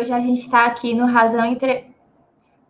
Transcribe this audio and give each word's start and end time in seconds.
Hoje 0.00 0.10
a 0.10 0.20
gente 0.20 0.40
está 0.40 0.64
aqui 0.64 0.94
no 0.94 1.04
Razão 1.04 1.44
Entre... 1.44 1.94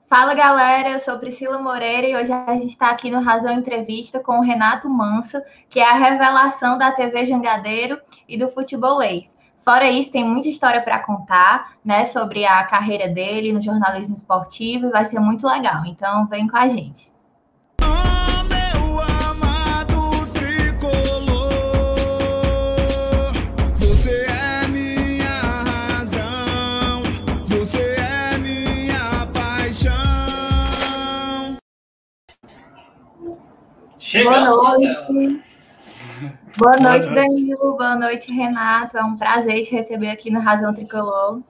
Fala 0.08 0.34
galera, 0.34 0.90
eu 0.90 0.98
sou 0.98 1.20
Priscila 1.20 1.56
Moreira 1.62 2.08
e 2.08 2.16
hoje 2.16 2.32
a 2.32 2.52
gente 2.54 2.66
está 2.66 2.90
aqui 2.90 3.12
no 3.12 3.20
Razão 3.20 3.52
Entrevista 3.52 4.18
com 4.18 4.40
o 4.40 4.42
Renato 4.42 4.90
Manso, 4.90 5.40
que 5.70 5.78
é 5.78 5.88
a 5.88 5.94
revelação 5.94 6.76
da 6.76 6.90
TV 6.90 7.24
Jangadeiro 7.24 8.00
e 8.28 8.36
do 8.36 8.48
futebolês. 8.48 9.38
Fora 9.60 9.88
isso, 9.88 10.10
tem 10.10 10.28
muita 10.28 10.48
história 10.48 10.82
para 10.82 10.98
contar, 10.98 11.74
né, 11.84 12.06
sobre 12.06 12.44
a 12.44 12.64
carreira 12.64 13.08
dele 13.08 13.52
no 13.52 13.62
jornalismo 13.62 14.16
esportivo 14.16 14.88
e 14.88 14.90
vai 14.90 15.04
ser 15.04 15.20
muito 15.20 15.46
legal. 15.46 15.86
Então, 15.86 16.26
vem 16.26 16.48
com 16.48 16.56
a 16.56 16.66
gente. 16.66 17.12
Chegamos, 34.12 34.46
Boa 34.46 34.78
noite. 34.78 35.42
Boa 36.58 36.76
noite, 36.76 37.14
Danilo. 37.14 37.76
Boa 37.78 37.96
noite, 37.96 38.30
Renato. 38.30 38.98
É 38.98 39.02
um 39.02 39.16
prazer 39.16 39.64
te 39.64 39.70
receber 39.70 40.10
aqui 40.10 40.30
no 40.30 40.38
Razão 40.38 40.74
Tricolor. 40.74 41.40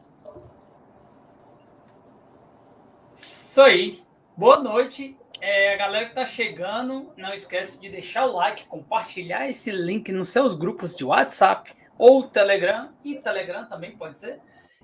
Isso 3.12 3.61
aí. 3.61 4.01
Boa 4.37 4.61
noite. 4.61 5.19
É, 5.41 5.75
a 5.75 5.77
galera 5.77 6.06
que 6.06 6.15
tá 6.15 6.25
chegando, 6.25 7.12
não 7.17 7.34
esquece 7.34 7.80
de 7.80 7.89
deixar 7.89 8.27
o 8.27 8.33
like, 8.37 8.65
compartilhar 8.67 9.48
esse 9.48 9.73
link 9.73 10.12
nos 10.12 10.29
seus 10.29 10.55
grupos 10.55 10.95
de 10.95 11.05
WhatsApp 11.05 11.75
ou 11.98 12.29
Telegram, 12.29 12.91
e 13.05 13.17
Telegram 13.17 13.65
também 13.65 13.97
pode 13.97 14.20
ser, 14.20 14.39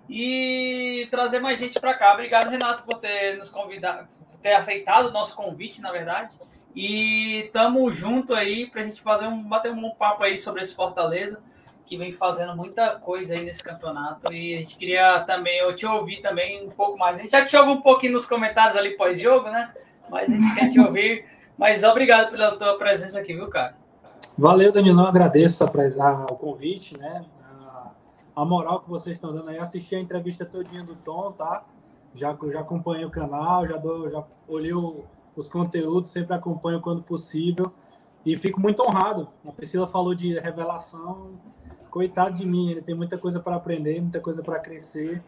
e 0.09 1.07
trazer 1.13 1.39
mais 1.39 1.61
gente 1.61 1.79
para 1.79 1.95
cá. 1.95 2.13
Obrigado, 2.13 2.51
Renato, 2.51 2.83
por 2.83 2.99
ter 2.99 3.37
nos 3.37 3.49
convidado, 3.49 4.09
por 4.33 4.41
ter 4.41 4.55
aceitado 4.55 5.07
o 5.07 5.13
nosso 5.13 5.37
convite, 5.37 5.81
na 5.81 5.93
verdade. 5.93 6.37
E 6.81 7.51
tamo 7.53 7.91
junto 7.91 8.33
aí 8.33 8.71
pra 8.71 8.85
gente 8.85 9.03
fazer 9.03 9.27
um 9.27 9.49
bater 9.49 9.73
um 9.73 9.91
papo 9.91 10.23
aí 10.23 10.39
sobre 10.39 10.63
esse 10.63 10.77
Fortaleza, 10.77 11.43
que 11.85 11.99
vem 11.99 12.13
fazendo 12.13 12.55
muita 12.55 12.91
coisa 13.01 13.35
aí 13.35 13.45
nesse 13.45 13.65
campeonato. 13.65 14.33
E 14.33 14.55
a 14.55 14.59
gente 14.59 14.77
queria 14.77 15.19
também, 15.19 15.59
eu 15.59 15.75
te 15.75 15.85
ouvir 15.85 16.19
também 16.19 16.65
um 16.65 16.71
pouco 16.71 16.97
mais. 16.97 17.19
A 17.19 17.23
gente 17.23 17.33
já 17.33 17.45
te 17.45 17.57
ouve 17.57 17.71
um 17.71 17.81
pouquinho 17.81 18.13
nos 18.13 18.27
comentários 18.27 18.77
ali 18.77 18.97
pós-jogo, 18.97 19.51
né? 19.51 19.75
Mas 20.09 20.33
a 20.33 20.37
gente 20.37 20.55
quer 20.55 20.69
te 20.71 20.79
ouvir. 20.79 21.25
Mas 21.59 21.83
obrigado 21.83 22.31
pela 22.31 22.57
tua 22.57 22.79
presença 22.79 23.19
aqui, 23.19 23.35
viu, 23.35 23.49
cara? 23.49 23.75
Valeu, 24.37 24.71
Danilão. 24.71 25.09
Agradeço 25.09 25.65
o 25.65 26.37
convite, 26.37 26.97
né? 26.97 27.25
A 28.37 28.45
moral 28.45 28.79
que 28.79 28.89
vocês 28.89 29.17
estão 29.17 29.35
dando 29.35 29.51
aí. 29.51 29.59
Assisti 29.59 29.97
a 29.97 30.01
entrevista 30.01 30.47
todinha 30.47 30.85
do 30.85 30.95
Tom, 30.95 31.33
tá? 31.33 31.65
Já, 32.15 32.39
já 32.53 32.61
acompanhei 32.61 33.05
o 33.05 33.11
canal, 33.11 33.67
já, 33.67 33.81
já 34.13 34.23
olhei 34.47 34.73
o 34.73 35.05
os 35.41 35.49
conteúdos, 35.49 36.11
sempre 36.11 36.35
acompanho 36.35 36.81
quando 36.81 37.03
possível. 37.03 37.73
E 38.25 38.37
fico 38.37 38.61
muito 38.61 38.83
honrado. 38.83 39.29
A 39.47 39.53
Priscila 39.53 39.87
falou 39.87 40.15
de 40.15 40.39
revelação. 40.39 41.31
Coitado 41.91 42.37
de 42.37 42.47
mim, 42.47 42.71
ele 42.71 42.83
tem 42.83 42.95
muita 42.95 43.17
coisa 43.17 43.41
para 43.41 43.57
aprender, 43.57 44.01
muita 44.01 44.21
coisa 44.21 44.43
para 44.43 44.59
crescer. 44.59 45.23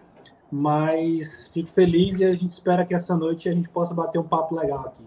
Mas 0.50 1.48
fico 1.52 1.70
feliz 1.70 2.18
e 2.18 2.24
a 2.24 2.34
gente 2.34 2.50
espera 2.50 2.84
que 2.84 2.94
essa 2.94 3.16
noite 3.16 3.48
a 3.48 3.52
gente 3.52 3.68
possa 3.68 3.94
bater 3.94 4.18
um 4.18 4.24
papo 4.24 4.56
legal 4.56 4.80
aqui. 4.80 5.04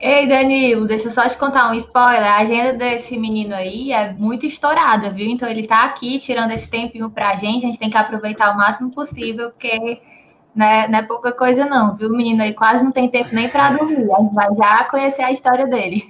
Ei, 0.00 0.26
Danilo, 0.26 0.84
deixa 0.84 1.06
eu 1.06 1.12
só 1.12 1.28
te 1.28 1.38
contar 1.38 1.70
um 1.70 1.74
spoiler. 1.74 2.24
A 2.24 2.38
agenda 2.38 2.72
desse 2.72 3.16
menino 3.16 3.54
aí 3.54 3.92
é 3.92 4.12
muito 4.12 4.44
estourada, 4.44 5.10
viu? 5.10 5.28
Então 5.28 5.48
ele 5.48 5.64
tá 5.64 5.84
aqui 5.84 6.18
tirando 6.18 6.50
esse 6.50 6.68
tempinho 6.68 7.08
pra 7.08 7.36
gente. 7.36 7.64
A 7.64 7.68
gente 7.68 7.78
tem 7.78 7.88
que 7.88 7.96
aproveitar 7.96 8.52
o 8.52 8.56
máximo 8.56 8.90
possível, 8.90 9.50
porque 9.50 10.02
né, 10.54 10.86
não 10.88 10.98
é 10.98 11.02
pouca 11.02 11.32
coisa, 11.32 11.64
não, 11.64 11.96
viu, 11.96 12.10
menino? 12.10 12.42
Aí 12.42 12.52
quase 12.52 12.82
não 12.82 12.92
tem 12.92 13.10
tempo 13.10 13.34
nem 13.34 13.48
para 13.48 13.72
dormir. 13.72 14.12
A 14.12 14.20
gente 14.20 14.34
vai 14.34 14.54
já 14.54 14.84
conhecer 14.84 15.22
a 15.22 15.32
história 15.32 15.66
dele. 15.66 16.08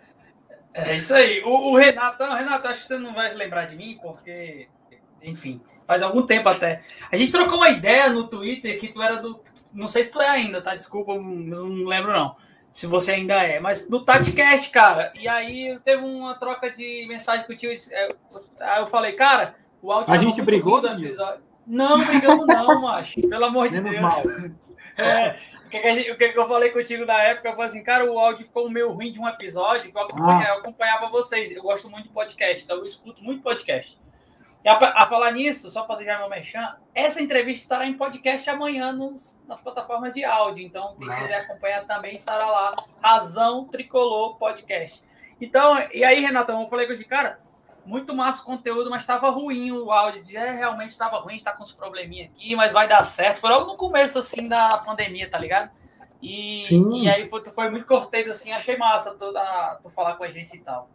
é 0.74 0.96
isso 0.96 1.14
aí. 1.14 1.42
O, 1.44 1.70
o 1.70 1.76
Renato, 1.76 2.24
não, 2.24 2.36
Renato, 2.36 2.68
acho 2.68 2.80
que 2.80 2.86
você 2.86 2.98
não 2.98 3.14
vai 3.14 3.32
lembrar 3.34 3.64
de 3.66 3.76
mim, 3.76 3.98
porque, 4.02 4.68
enfim, 5.22 5.60
faz 5.86 6.02
algum 6.02 6.22
tempo 6.22 6.48
até. 6.48 6.82
A 7.10 7.16
gente 7.16 7.32
trocou 7.32 7.58
uma 7.58 7.70
ideia 7.70 8.10
no 8.10 8.28
Twitter 8.28 8.78
que 8.78 8.88
tu 8.88 9.02
era 9.02 9.16
do. 9.16 9.40
Não 9.72 9.88
sei 9.88 10.04
se 10.04 10.10
tu 10.10 10.20
é 10.20 10.28
ainda, 10.28 10.60
tá? 10.60 10.74
Desculpa, 10.74 11.14
não 11.14 11.86
lembro 11.86 12.12
não. 12.12 12.36
Se 12.70 12.86
você 12.86 13.12
ainda 13.12 13.34
é, 13.34 13.60
mas 13.60 13.88
no 13.88 14.02
TatiCast, 14.02 14.70
cara. 14.70 15.12
E 15.14 15.28
aí 15.28 15.78
teve 15.84 16.02
uma 16.04 16.34
troca 16.34 16.70
de 16.70 17.06
mensagem 17.06 17.46
contigo. 17.46 17.72
É, 17.90 18.08
aí 18.60 18.80
eu 18.80 18.86
falei, 18.86 19.12
cara, 19.12 19.54
o 19.82 19.90
áudio. 19.92 20.12
A 20.12 20.16
gente 20.16 20.40
brigou 20.42 20.80
do 20.80 20.88
episódio. 20.88 21.51
Não, 21.66 22.04
brigamos 22.04 22.46
não, 22.46 22.80
macho. 22.80 23.20
Pelo 23.28 23.44
amor 23.44 23.68
de 23.68 23.80
Menos 23.80 24.22
Deus. 24.22 24.48
Mal. 24.48 24.62
É, 24.96 25.30
o, 25.64 25.68
que, 25.68 25.78
que, 25.78 26.10
o 26.10 26.18
que, 26.18 26.28
que 26.30 26.38
eu 26.38 26.48
falei 26.48 26.70
contigo 26.70 27.06
na 27.06 27.22
época? 27.22 27.48
Eu 27.48 27.52
falei 27.52 27.66
assim, 27.66 27.82
cara, 27.82 28.10
o 28.10 28.18
áudio 28.18 28.44
ficou 28.44 28.68
meio 28.68 28.92
ruim 28.92 29.12
de 29.12 29.20
um 29.20 29.28
episódio 29.28 29.90
que 29.90 29.96
eu 29.96 30.02
acompanhava, 30.02 30.44
ah. 30.44 30.48
eu 30.48 30.58
acompanhava 30.58 31.08
vocês. 31.08 31.50
Eu 31.50 31.62
gosto 31.62 31.88
muito 31.88 32.08
de 32.08 32.12
podcast, 32.12 32.64
então 32.64 32.76
eu 32.76 32.84
escuto 32.84 33.22
muito 33.22 33.42
podcast. 33.42 33.98
E 34.64 34.68
a, 34.68 34.74
a 34.74 35.06
falar 35.06 35.32
nisso, 35.32 35.68
só 35.70 35.86
fazer 35.86 36.04
já 36.04 36.18
meu 36.18 36.28
mechan, 36.28 36.76
essa 36.94 37.20
entrevista 37.20 37.64
estará 37.64 37.86
em 37.86 37.94
podcast 37.94 38.48
amanhã 38.48 38.92
nos, 38.92 39.40
nas 39.48 39.60
plataformas 39.60 40.14
de 40.14 40.24
áudio. 40.24 40.64
Então, 40.64 40.94
quem 40.96 41.06
Nossa. 41.06 41.20
quiser 41.22 41.40
acompanhar 41.40 41.84
também 41.84 42.14
estará 42.14 42.46
lá. 42.46 42.72
Razão 43.02 43.66
Tricolor 43.66 44.36
Podcast. 44.36 45.02
Então, 45.40 45.76
e 45.92 46.04
aí, 46.04 46.20
Renatão, 46.20 46.62
eu 46.62 46.68
falei 46.68 46.86
com 46.86 46.92
o 46.92 47.08
cara, 47.08 47.40
muito 47.84 48.14
massa 48.14 48.42
o 48.42 48.44
conteúdo, 48.44 48.90
mas 48.90 49.02
estava 49.02 49.30
ruim 49.30 49.72
o 49.72 49.90
áudio. 49.90 50.22
De, 50.22 50.36
é, 50.36 50.52
realmente 50.52 50.90
estava 50.90 51.18
ruim, 51.18 51.36
está 51.36 51.52
com 51.52 51.62
uns 51.62 51.72
probleminha 51.72 52.26
aqui, 52.26 52.54
mas 52.54 52.72
vai 52.72 52.88
dar 52.88 53.02
certo. 53.04 53.38
Foi 53.38 53.50
logo 53.50 53.66
no 53.66 53.76
começo, 53.76 54.18
assim, 54.18 54.48
da 54.48 54.78
pandemia, 54.78 55.28
tá 55.28 55.38
ligado? 55.38 55.70
E, 56.20 56.72
e 57.02 57.08
aí 57.08 57.26
foi, 57.26 57.44
foi 57.46 57.68
muito 57.68 57.84
cortês, 57.84 58.30
assim, 58.30 58.52
achei 58.52 58.76
massa 58.76 59.12
toda, 59.14 59.80
tu 59.82 59.90
falar 59.90 60.14
com 60.14 60.22
a 60.22 60.30
gente 60.30 60.56
e 60.56 60.60
tal. 60.60 60.88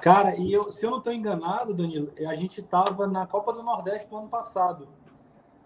Cara, 0.00 0.34
e 0.36 0.50
eu, 0.50 0.70
se 0.70 0.86
eu 0.86 0.90
não 0.90 0.98
estou 0.98 1.12
enganado, 1.12 1.74
Danilo, 1.74 2.08
a 2.26 2.34
gente 2.34 2.60
estava 2.60 3.06
na 3.06 3.26
Copa 3.26 3.52
do 3.52 3.62
Nordeste 3.62 4.08
do 4.08 4.16
ano 4.16 4.28
passado. 4.28 4.88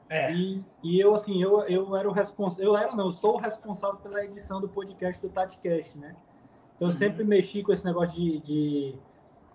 É. 0.08 0.32
E, 0.32 0.64
e 0.82 1.00
eu, 1.00 1.14
assim, 1.14 1.40
eu, 1.40 1.62
eu 1.62 1.96
era 1.96 2.08
o 2.08 2.12
responsável. 2.12 2.64
Eu 2.64 2.76
era, 2.76 2.94
não, 2.94 3.06
eu 3.06 3.12
sou 3.12 3.34
o 3.34 3.38
responsável 3.38 3.98
pela 4.00 4.24
edição 4.24 4.60
do 4.60 4.68
podcast 4.68 5.22
do 5.22 5.28
TatiCast, 5.28 5.98
né? 5.98 6.16
Então, 6.74 6.88
eu 6.88 6.92
uhum. 6.92 6.98
sempre 6.98 7.24
mexi 7.24 7.62
com 7.62 7.72
esse 7.72 7.84
negócio 7.84 8.14
de, 8.14 8.40
de 8.40 8.98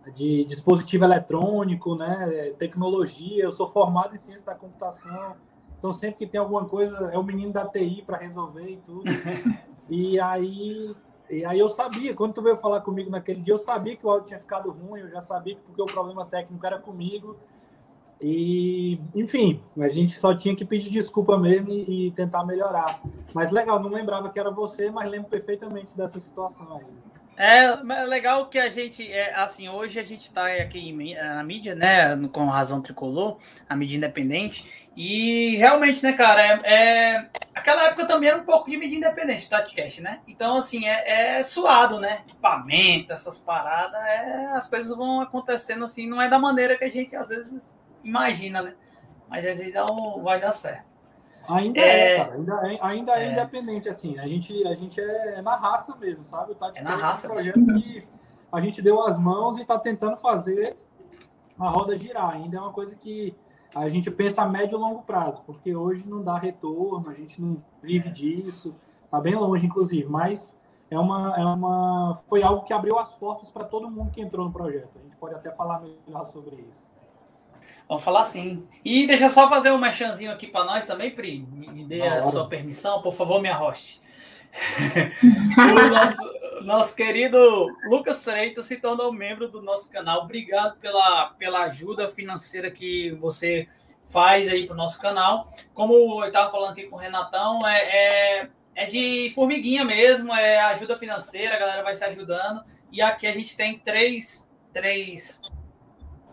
de 0.09 0.44
dispositivo 0.45 1.03
eletrônico, 1.06 1.95
né, 1.95 2.53
tecnologia. 2.57 3.44
Eu 3.44 3.51
sou 3.51 3.69
formado 3.69 4.16
em 4.16 4.17
ciência 4.17 4.47
da 4.47 4.56
computação, 4.56 5.35
então 5.78 5.91
sempre 5.91 6.17
que 6.17 6.28
tem 6.28 6.39
alguma 6.39 6.66
coisa 6.66 7.12
é 7.12 7.17
o 7.17 7.23
menino 7.23 7.51
da 7.51 7.66
TI 7.66 8.03
para 8.06 8.17
resolver 8.17 8.69
e 8.69 8.78
tudo. 8.78 9.03
e 9.90 10.19
aí, 10.19 10.95
e 11.29 11.45
aí 11.45 11.59
eu 11.59 11.69
sabia, 11.69 12.13
quando 12.13 12.34
tu 12.34 12.41
veio 12.41 12.57
falar 12.57 12.81
comigo 12.81 13.09
naquele 13.09 13.41
dia, 13.41 13.53
eu 13.53 13.57
sabia 13.57 13.95
que 13.95 14.06
o 14.06 14.09
áudio 14.09 14.28
tinha 14.28 14.40
ficado 14.40 14.72
ruim, 14.72 15.01
eu 15.01 15.09
já 15.09 15.22
sabia 15.22 15.56
que 15.56 15.61
porque 15.61 15.81
o 15.81 15.85
problema 15.85 16.25
técnico 16.25 16.66
era 16.66 16.79
comigo. 16.79 17.38
E, 18.23 19.00
enfim, 19.16 19.59
a 19.79 19.88
gente 19.88 20.19
só 20.19 20.35
tinha 20.35 20.56
que 20.56 20.63
pedir 20.63 20.91
desculpa 20.91 21.40
mesmo 21.40 21.72
e, 21.72 22.07
e 22.07 22.11
tentar 22.11 22.45
melhorar. 22.45 23.01
Mas 23.34 23.50
legal, 23.50 23.81
não 23.81 23.90
lembrava 23.90 24.29
que 24.29 24.40
era 24.40 24.51
você, 24.51 24.91
mas 24.91 25.09
lembro 25.09 25.28
perfeitamente 25.28 25.97
dessa 25.97 26.19
situação 26.19 26.78
aí. 26.78 26.85
É, 27.44 27.75
legal 28.06 28.50
que 28.50 28.59
a 28.59 28.69
gente, 28.69 29.12
é, 29.12 29.34
assim, 29.34 29.68
hoje 29.68 30.00
a 30.00 30.03
gente 30.03 30.22
está 30.22 30.46
aqui 30.46 30.94
na 31.16 31.44
mídia, 31.44 31.74
né, 31.74 32.16
com 32.31 32.46
razão 32.46 32.79
tricolor, 32.84 33.40
a 33.68 33.75
mídia 33.75 33.97
independente, 33.97 34.88
e 34.96 35.56
realmente, 35.56 36.03
né, 36.03 36.13
cara, 36.13 36.40
é, 36.40 36.62
é 36.72 37.29
aquela 37.56 37.85
época 37.85 38.06
também 38.06 38.29
era 38.29 38.38
um 38.38 38.44
pouco 38.44 38.69
de 38.69 38.78
mídia 38.78 38.96
independente, 38.96 39.50
TatiCast, 39.50 40.03
né? 40.03 40.19
Então, 40.28 40.57
assim, 40.57 40.88
é, 40.88 41.40
é, 41.40 41.44
suado, 41.44 42.00
né? 42.00 42.22
Equipamento, 42.28 43.12
essas 43.12 43.40
paradas, 43.40 44.00
é, 44.02 44.52
as 44.52 44.69
coisas 44.69 44.96
vão 44.96 45.22
acontecendo 45.22 45.84
assim, 45.84 46.06
não 46.06 46.22
é 46.22 46.29
da 46.29 46.38
maneira 46.38 46.78
que 46.78 46.84
a 46.84 46.91
gente 46.91 47.16
às 47.16 47.29
vezes 47.29 47.75
imagina, 48.03 48.62
né? 48.62 48.75
Mas 49.28 49.47
às 49.47 49.58
vezes 49.58 49.73
não 49.73 50.22
vai 50.22 50.40
dar 50.40 50.53
certo. 50.53 50.91
Ainda 51.53 51.79
é, 51.79 52.14
é 52.14 52.17
cara. 52.17 52.35
Ainda 52.35 52.53
é, 52.53 52.78
ainda 52.81 53.11
é, 53.14 53.23
é, 53.26 53.31
independente, 53.31 53.90
assim. 53.90 54.17
A 54.20 54.28
gente, 54.28 54.66
a 54.67 54.73
gente 54.73 54.99
é 55.02 55.41
na 55.41 55.55
raça 55.55 55.96
mesmo, 55.96 56.23
sabe? 56.23 56.52
O 56.52 56.55
Tati 56.55 56.79
é 56.79 56.84
na 56.84 56.96
raça. 56.96 57.28
um 57.28 57.31
projeto 57.31 57.66
que 57.66 58.08
a 58.52 58.59
gente 58.59 58.81
deu 58.81 59.02
as 59.05 59.17
mãos 59.17 59.58
e 59.58 59.61
está 59.61 59.78
tentando 59.78 60.17
fazer 60.17 60.78
a 61.59 61.70
roda 61.70 61.96
girar. 61.96 62.31
Ainda 62.31 62.58
é 62.58 62.59
uma 62.59 62.73
coisa 62.73 62.96
que 62.96 63.35
a 63.76 63.87
gente 63.87 64.11
pensa 64.11 64.41
a 64.41 64.47
médio 64.47 64.78
e 64.78 64.81
longo 64.81 65.03
prazo, 65.03 65.41
porque 65.46 65.76
hoje 65.76 66.08
não 66.08 66.22
dá 66.22 66.37
retorno, 66.37 67.09
a 67.09 67.14
gente 67.14 67.41
não 67.41 67.58
vive 67.81 68.09
é. 68.09 68.11
disso, 68.11 68.76
tá 69.09 69.20
bem 69.20 69.35
longe, 69.35 69.66
inclusive, 69.66 70.09
mas 70.09 70.55
é 70.90 70.99
uma, 70.99 71.34
é 71.37 71.46
uma, 71.46 72.14
foi 72.28 72.43
algo 72.43 72.64
que 72.64 72.73
abriu 72.73 72.99
as 72.99 73.14
portas 73.14 73.49
para 73.49 73.64
todo 73.64 73.90
mundo 73.90 74.11
que 74.11 74.22
entrou 74.22 74.46
no 74.46 74.52
projeto. 74.52 74.97
A 74.99 75.02
gente 75.02 75.16
pode 75.16 75.35
até 75.35 75.49
falar 75.52 75.81
melhor 75.81 76.26
sobre 76.26 76.55
isso. 76.70 76.91
Vamos 77.91 78.05
falar 78.05 78.23
sim. 78.23 78.66
E 78.85 79.05
deixa 79.05 79.29
só 79.29 79.49
fazer 79.49 79.70
um 79.70 79.78
merchanzinho 79.78 80.32
aqui 80.32 80.47
para 80.47 80.64
nós 80.64 80.85
também, 80.85 81.11
Pri. 81.11 81.46
Me 81.52 81.84
dê 81.84 82.03
a 82.03 82.23
sua 82.23 82.47
permissão, 82.47 83.02
por 83.02 83.11
favor, 83.11 83.41
minha 83.41 83.53
host. 83.53 84.02
o 85.58 85.90
nosso, 85.90 86.64
nosso 86.64 86.96
querido 86.96 87.38
Lucas 87.90 88.23
Freitas 88.23 88.66
se 88.66 88.78
tornou 88.78 89.11
membro 89.11 89.49
do 89.49 89.61
nosso 89.61 89.91
canal. 89.91 90.22
Obrigado 90.22 90.79
pela, 90.79 91.32
pela 91.32 91.64
ajuda 91.64 92.08
financeira 92.08 92.72
que 92.72 93.11
você 93.20 93.67
faz 94.05 94.47
aí 94.47 94.66
para 94.66 94.73
o 94.73 94.78
nosso 94.78 94.97
canal. 95.02 95.46
Como 95.73 96.23
eu 96.23 96.28
estava 96.28 96.49
falando 96.49 96.72
aqui 96.72 96.84
com 96.84 96.96
o 96.96 96.99
Renatão, 96.99 97.67
é, 97.67 97.82
é, 97.82 98.49
é, 98.73 98.85
de 98.85 99.34
formiguinha 99.35 99.84
mesmo, 99.84 100.34
é 100.34 100.61
ajuda 100.61 100.97
financeira, 100.97 101.58
a 101.58 101.59
galera 101.59 101.84
vai 101.84 101.93
se 101.93 102.05
ajudando. 102.05 102.64
E 102.90 103.02
aqui 103.02 103.28
a 103.28 103.34
gente 103.34 103.53
tem 103.58 103.78
três, 103.78 104.49
três, 104.72 105.41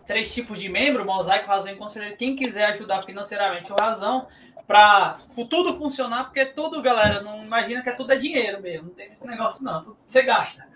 três 0.09 0.33
tipos 0.33 0.59
de 0.59 0.67
membro, 0.67 1.05
Mosaico, 1.05 1.47
Razão 1.47 1.71
e 1.71 1.75
Conselheiro. 1.75 2.17
Quem 2.17 2.35
quiser 2.35 2.65
ajudar 2.65 3.03
financeiramente 3.03 3.71
o 3.71 3.75
Razão, 3.75 4.25
para 4.65 5.15
tudo 5.47 5.77
funcionar, 5.77 6.23
porque 6.23 6.47
tudo, 6.47 6.81
galera, 6.81 7.21
não 7.21 7.45
imagina 7.45 7.83
que 7.83 7.89
é 7.89 7.91
tudo 7.91 8.11
é 8.11 8.15
dinheiro 8.15 8.59
mesmo, 8.59 8.87
não 8.87 8.95
tem 8.95 9.11
esse 9.11 9.23
negócio 9.23 9.63
não, 9.63 9.95
você 10.03 10.23
gasta. 10.23 10.67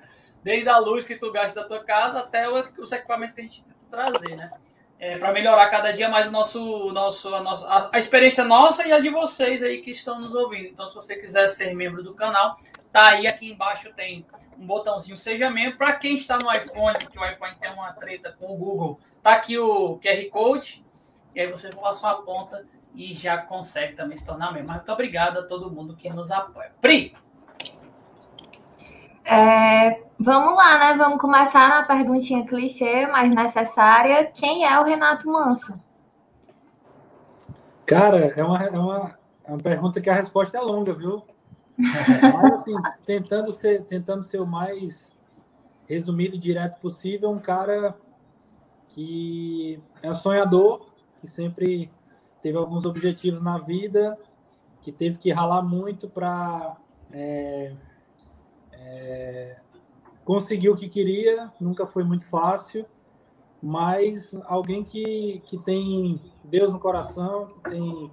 Desde 0.43 0.69
a 0.69 0.77
luz 0.77 1.03
que 1.03 1.15
tu 1.15 1.31
gasta 1.31 1.61
da 1.61 1.67
tua 1.67 1.83
casa 1.83 2.19
até 2.19 2.47
os, 2.47 2.71
os 2.77 2.91
equipamentos 2.91 3.33
que 3.33 3.41
a 3.41 3.43
gente 3.43 3.63
tenta 3.63 3.75
trazer, 3.89 4.35
né? 4.35 4.51
É, 4.99 5.17
para 5.17 5.33
melhorar 5.33 5.67
cada 5.67 5.91
dia 5.91 6.09
mais 6.09 6.27
o 6.27 6.31
nosso, 6.31 6.91
nosso, 6.91 7.33
a, 7.33 7.41
nossa, 7.41 7.89
a, 7.91 7.99
experiência 7.99 8.43
nossa 8.45 8.87
e 8.87 8.91
a 8.91 8.99
de 8.99 9.09
vocês 9.09 9.61
aí 9.61 9.81
que 9.81 9.91
estão 9.91 10.19
nos 10.19 10.33
ouvindo. 10.33 10.67
Então, 10.67 10.87
se 10.87 10.95
você 10.95 11.15
quiser 11.15 11.47
ser 11.47 11.73
membro 11.75 12.01
do 12.01 12.13
canal, 12.13 12.57
tá 12.91 13.07
aí 13.07 13.27
aqui 13.27 13.51
embaixo 13.51 13.91
tem 13.93 14.25
um 14.57 14.65
botãozinho 14.65 15.17
seja 15.17 15.49
membro. 15.49 15.77
Para 15.77 15.93
quem 15.93 16.15
está 16.15 16.37
no 16.37 16.51
iPhone, 16.51 16.97
que 16.99 17.19
o 17.19 17.25
iPhone 17.25 17.55
tem 17.59 17.71
uma 17.71 17.91
treta 17.91 18.35
com 18.39 18.53
o 18.53 18.57
Google, 18.57 18.99
tá 19.21 19.33
aqui 19.33 19.57
o 19.57 19.99
QR 19.99 20.29
Code. 20.29 20.83
E 21.35 21.41
aí 21.41 21.47
você 21.47 21.69
passa 21.69 22.09
a 22.09 22.15
ponta 22.15 22.65
e 22.95 23.11
já 23.11 23.37
consegue 23.37 23.95
também 23.95 24.15
se 24.15 24.25
tornar 24.25 24.51
membro. 24.51 24.67
Mas 24.67 24.77
muito 24.77 24.91
obrigado 24.91 25.39
a 25.39 25.43
todo 25.43 25.71
mundo 25.71 25.95
que 25.95 26.09
nos 26.09 26.31
apoia. 26.31 26.71
Pri! 26.79 27.15
É, 29.25 30.03
vamos 30.19 30.55
lá, 30.55 30.79
né? 30.79 30.97
Vamos 30.97 31.19
começar 31.19 31.69
na 31.69 31.83
perguntinha 31.83 32.45
clichê, 32.45 33.07
mas 33.07 33.33
necessária. 33.33 34.25
Quem 34.25 34.65
é 34.65 34.79
o 34.79 34.83
Renato 34.83 35.29
Manso? 35.31 35.79
Cara, 37.85 38.33
é 38.35 38.43
uma, 38.43 38.63
é 38.63 38.79
uma, 38.79 39.19
é 39.43 39.51
uma 39.51 39.59
pergunta 39.59 40.01
que 40.01 40.09
a 40.09 40.15
resposta 40.15 40.57
é 40.57 40.61
longa, 40.61 40.93
viu? 40.93 41.23
Mas, 41.77 42.53
assim, 42.53 42.73
tentando 43.03 43.51
ser, 43.51 43.83
tentando 43.83 44.23
ser 44.23 44.39
o 44.39 44.45
mais 44.45 45.15
resumido 45.87 46.35
e 46.35 46.39
direto 46.39 46.79
possível, 46.79 47.29
um 47.29 47.39
cara 47.39 47.95
que 48.89 49.81
é 50.01 50.09
um 50.09 50.15
sonhador, 50.15 50.87
que 51.19 51.27
sempre 51.27 51.91
teve 52.41 52.57
alguns 52.57 52.85
objetivos 52.85 53.41
na 53.41 53.57
vida, 53.57 54.17
que 54.81 54.91
teve 54.91 55.17
que 55.17 55.31
ralar 55.31 55.61
muito 55.63 56.07
para 56.07 56.77
é, 57.11 57.73
é, 58.85 59.55
conseguiu 60.25 60.73
o 60.73 60.77
que 60.77 60.87
queria, 60.87 61.51
nunca 61.59 61.85
foi 61.85 62.03
muito 62.03 62.27
fácil, 62.27 62.85
mas 63.61 64.35
alguém 64.45 64.83
que, 64.83 65.41
que 65.45 65.57
tem 65.57 66.21
Deus 66.43 66.71
no 66.71 66.79
coração, 66.79 67.47
que, 67.47 67.69
tem, 67.69 68.11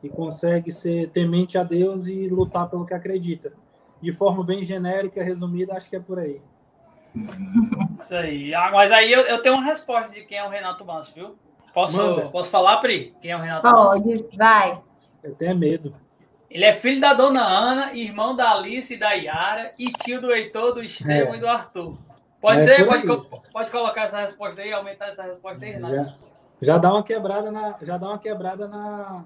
que 0.00 0.08
consegue 0.08 0.72
ser 0.72 1.10
temente 1.10 1.58
a 1.58 1.62
Deus 1.62 2.06
e 2.06 2.28
lutar 2.28 2.68
pelo 2.68 2.86
que 2.86 2.94
acredita. 2.94 3.52
De 4.00 4.12
forma 4.12 4.44
bem 4.44 4.64
genérica, 4.64 5.22
resumida, 5.22 5.74
acho 5.74 5.88
que 5.88 5.96
é 5.96 6.00
por 6.00 6.18
aí. 6.18 6.40
Isso 7.98 8.14
aí. 8.14 8.54
Ah, 8.54 8.70
mas 8.72 8.92
aí 8.92 9.10
eu, 9.10 9.22
eu, 9.22 9.42
tenho 9.42 9.54
uma 9.54 9.64
resposta 9.64 10.10
de 10.12 10.24
quem 10.24 10.38
é 10.38 10.44
o 10.44 10.48
Renato 10.48 10.84
Manso, 10.84 11.12
viu? 11.14 11.36
Posso, 11.72 12.30
posso 12.30 12.50
falar, 12.50 12.78
Pri? 12.78 13.14
Quem 13.20 13.30
é 13.30 13.36
o 13.36 13.40
Renato 13.40 13.62
Pode, 13.62 14.08
Manso? 14.08 14.24
Pode, 14.24 14.36
vai. 14.36 14.82
Eu 15.22 15.34
tenho 15.34 15.56
medo. 15.56 15.94
Ele 16.50 16.64
é 16.64 16.72
filho 16.72 17.00
da 17.00 17.12
dona 17.12 17.42
Ana, 17.42 17.92
irmão 17.94 18.34
da 18.34 18.52
Alice 18.52 18.94
e 18.94 18.96
da 18.96 19.12
Yara, 19.12 19.72
e 19.78 19.90
tio 19.92 20.20
do 20.20 20.32
Heitor, 20.32 20.72
do 20.72 20.82
Estevam 20.82 21.34
é. 21.34 21.36
e 21.36 21.40
do 21.40 21.48
Arthur. 21.48 21.98
Pode 22.40 22.60
é, 22.60 22.64
ser? 22.64 22.86
Pode, 22.86 23.06
pode 23.52 23.70
colocar 23.70 24.02
essa 24.02 24.20
resposta 24.20 24.62
aí, 24.62 24.72
aumentar 24.72 25.06
essa 25.06 25.24
resposta 25.24 25.64
aí, 25.64 25.72
Renato? 25.72 25.94
Já, 25.94 26.14
já 26.62 26.78
dá 26.78 26.92
uma 26.92 27.02
quebrada 27.02 27.50
na. 27.50 27.76
Já 27.82 27.98
dá 27.98 28.08
uma 28.08 28.18
quebrada 28.18 28.68
na, 28.68 29.24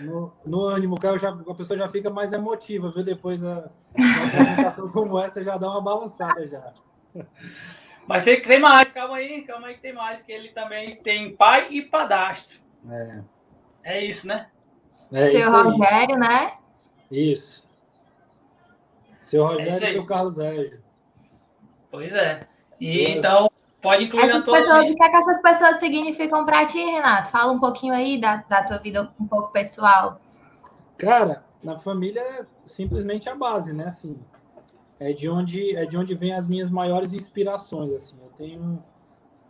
no, 0.00 0.32
no 0.46 0.62
ânimo, 0.64 0.98
que 0.98 1.18
já, 1.18 1.30
a 1.30 1.54
pessoa 1.54 1.78
já 1.78 1.88
fica 1.88 2.10
mais 2.10 2.32
emotiva, 2.32 2.92
viu? 2.92 3.02
Depois 3.02 3.42
a, 3.42 3.68
uma 3.94 4.26
apresentação 4.26 4.88
como 4.90 5.18
essa 5.18 5.42
já 5.42 5.56
dá 5.56 5.68
uma 5.68 5.80
balançada 5.80 6.46
já. 6.46 6.72
Mas 8.06 8.22
tem, 8.22 8.40
tem 8.40 8.60
mais, 8.60 8.92
calma 8.92 9.16
aí, 9.16 9.42
calma 9.42 9.68
aí 9.68 9.74
que 9.74 9.80
tem 9.80 9.92
mais, 9.92 10.22
que 10.22 10.30
ele 10.30 10.50
também 10.50 10.96
tem 10.96 11.34
pai 11.34 11.68
e 11.70 11.82
padastro. 11.82 12.60
É. 12.90 13.20
É 13.82 14.04
isso, 14.04 14.28
né? 14.28 14.48
É 15.12 15.30
Seu 15.30 15.50
Rogério, 15.50 16.16
né? 16.16 16.54
Isso. 17.10 17.64
Seu 19.20 19.46
Rogério 19.46 19.72
é 19.72 19.90
e 19.90 19.92
seu 19.94 20.06
Carlos 20.06 20.36
Régio. 20.36 20.82
Pois 21.90 22.14
é. 22.14 22.46
E 22.80 23.04
então, 23.04 23.50
pode 23.80 24.04
incluir 24.04 24.24
essas 24.24 24.36
na 24.36 24.42
tua 24.42 24.58
pessoas, 24.58 24.90
O 24.90 24.94
que, 24.94 25.04
é 25.04 25.08
que 25.08 25.16
essas 25.16 25.42
pessoas 25.42 25.76
significam 25.78 26.44
para 26.44 26.66
ti, 26.66 26.78
Renato? 26.78 27.30
Fala 27.30 27.52
um 27.52 27.60
pouquinho 27.60 27.94
aí 27.94 28.20
da, 28.20 28.36
da 28.48 28.64
tua 28.64 28.78
vida 28.78 29.12
um 29.20 29.26
pouco 29.26 29.52
pessoal. 29.52 30.20
Cara, 30.98 31.44
na 31.62 31.76
família 31.76 32.20
é 32.20 32.46
simplesmente 32.64 33.28
a 33.28 33.34
base, 33.34 33.72
né? 33.72 33.86
Assim, 33.86 34.18
é 34.98 35.12
de 35.12 35.28
onde 35.28 35.74
é 35.76 35.86
de 35.86 35.96
onde 35.96 36.14
vem 36.14 36.32
as 36.34 36.48
minhas 36.48 36.70
maiores 36.70 37.12
inspirações, 37.12 37.92
assim. 37.92 38.16
Eu 38.20 38.30
tenho 38.36 38.84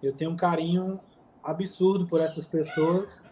eu 0.02 0.12
tenho 0.12 0.31
um 0.31 0.37
carinho 0.37 1.00
absurdo 1.43 2.06
por 2.06 2.20
essas 2.20 2.47
pessoas 2.47 3.23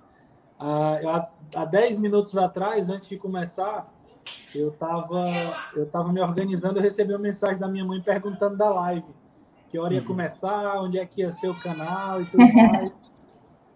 há, 0.62 1.28
há 1.56 1.64
10 1.64 1.98
minutos 1.98 2.36
atrás, 2.36 2.88
antes 2.88 3.08
de 3.08 3.16
começar, 3.16 3.92
eu 4.54 4.68
estava 4.68 5.56
eu 5.74 5.86
tava 5.86 6.12
me 6.12 6.20
organizando, 6.20 6.78
eu 6.78 6.82
recebi 6.82 7.12
uma 7.12 7.18
mensagem 7.18 7.58
da 7.58 7.68
minha 7.68 7.84
mãe 7.84 8.00
perguntando 8.00 8.56
da 8.56 8.70
live, 8.70 9.12
que 9.68 9.78
hora 9.78 9.94
ia 9.94 10.00
uhum. 10.00 10.06
começar, 10.06 10.80
onde 10.80 10.98
é 10.98 11.06
que 11.06 11.22
ia 11.22 11.32
ser 11.32 11.48
o 11.48 11.60
canal 11.60 12.20
e 12.20 12.24
tudo 12.26 12.52
mais. 12.52 13.00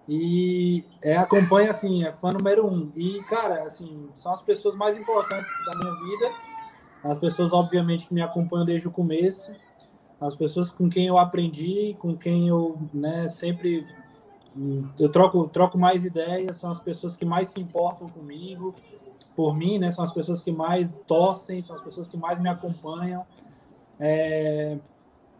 E 0.09 0.85
é, 1.03 1.17
acompanha, 1.17 1.71
assim, 1.71 2.05
é 2.05 2.13
fã 2.13 2.33
número 2.33 2.65
um. 2.65 2.93
E, 2.95 3.21
cara, 3.25 3.65
assim, 3.65 4.09
são 4.15 4.33
as 4.33 4.41
pessoas 4.41 4.77
mais 4.77 4.97
importantes 4.97 5.51
da 5.67 5.75
minha 5.75 5.93
vida. 5.95 6.33
As 7.03 7.19
pessoas, 7.19 7.53
obviamente, 7.53 8.07
que 8.07 8.15
me 8.15 8.23
acompanham 8.23 8.65
desde 8.65 8.87
o 8.87 8.91
começo. 8.91 9.53
As 10.21 10.37
pessoas 10.37 10.71
com 10.71 10.89
quem 10.89 11.09
eu 11.09 11.19
aprendi, 11.19 11.97
com 11.99 12.17
quem 12.17 12.49
eu 12.49 12.79
né, 12.95 13.27
sempre 13.27 13.85
eu 14.99 15.09
troco, 15.09 15.49
troco 15.49 15.79
mais 15.79 16.05
ideias, 16.05 16.57
são 16.57 16.71
as 16.71 16.81
pessoas 16.81 17.17
que 17.17 17.25
mais 17.25 17.49
se 17.49 17.61
importam 17.61 18.09
comigo, 18.09 18.75
por 19.35 19.55
mim, 19.55 19.79
né? 19.79 19.91
São 19.91 20.05
as 20.05 20.13
pessoas 20.13 20.41
que 20.41 20.51
mais 20.51 20.93
torcem, 21.07 21.61
são 21.61 21.77
as 21.77 21.83
pessoas 21.83 22.09
que 22.09 22.17
mais 22.17 22.41
me 22.41 22.49
acompanham. 22.49 23.25
É, 24.01 24.79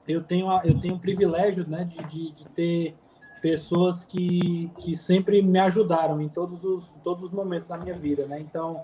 eu 0.07 0.23
tenho 0.23 0.49
eu 0.65 0.79
tenho 0.79 0.95
o 0.95 0.99
privilégio, 0.99 1.67
né, 1.69 1.85
de, 1.85 1.97
de, 2.05 2.33
de, 2.33 2.45
ter 2.51 2.95
pessoas 3.43 4.05
que, 4.05 4.71
que 4.81 4.95
sempre 4.95 5.43
me 5.43 5.59
ajudaram 5.59 6.21
em 6.21 6.29
todos 6.29 6.65
os 6.65 6.91
todos 7.03 7.23
os 7.23 7.33
momentos 7.33 7.69
da 7.69 7.79
minha 7.79 7.95
vida, 7.95 8.27
né? 8.27 8.41
Então, 8.41 8.81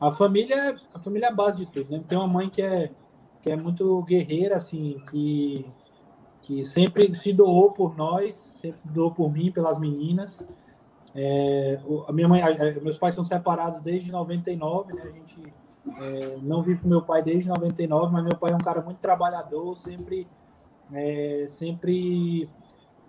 a 0.00 0.10
família 0.10 0.76
a 0.94 0.98
família 0.98 1.26
é 1.26 1.30
a 1.30 1.34
base 1.34 1.64
de 1.64 1.66
tudo, 1.66 1.90
né? 1.90 2.02
Tem 2.08 2.16
uma 2.18 2.28
mãe 2.28 2.48
que 2.48 2.62
é 2.62 2.90
que 3.40 3.50
é 3.50 3.56
muito 3.56 4.00
guerreira, 4.02 4.56
assim, 4.56 5.02
que 5.10 5.66
que 6.42 6.64
sempre 6.64 7.14
se 7.14 7.32
doou 7.32 7.70
por 7.70 7.96
nós, 7.96 8.34
sempre 8.54 8.80
doou 8.84 9.12
por 9.12 9.32
mim, 9.32 9.50
pelas 9.50 9.78
meninas. 9.78 10.44
É, 11.14 11.78
a 12.08 12.12
minha 12.12 12.28
mãe, 12.28 12.42
a, 12.42 12.80
meus 12.80 12.98
pais 12.98 13.14
são 13.14 13.24
separados 13.24 13.80
desde 13.80 14.10
99, 14.10 14.94
né? 14.94 15.02
A 15.04 15.12
gente 15.12 15.54
é, 15.98 16.38
não 16.42 16.62
vive 16.62 16.80
com 16.80 16.88
meu 16.88 17.02
pai 17.02 17.22
desde 17.22 17.48
99, 17.48 18.12
mas 18.12 18.24
meu 18.24 18.36
pai 18.36 18.52
é 18.52 18.54
um 18.54 18.58
cara 18.58 18.82
muito 18.82 18.98
trabalhador, 18.98 19.76
sempre, 19.76 20.26
é, 20.92 21.46
sempre 21.48 22.48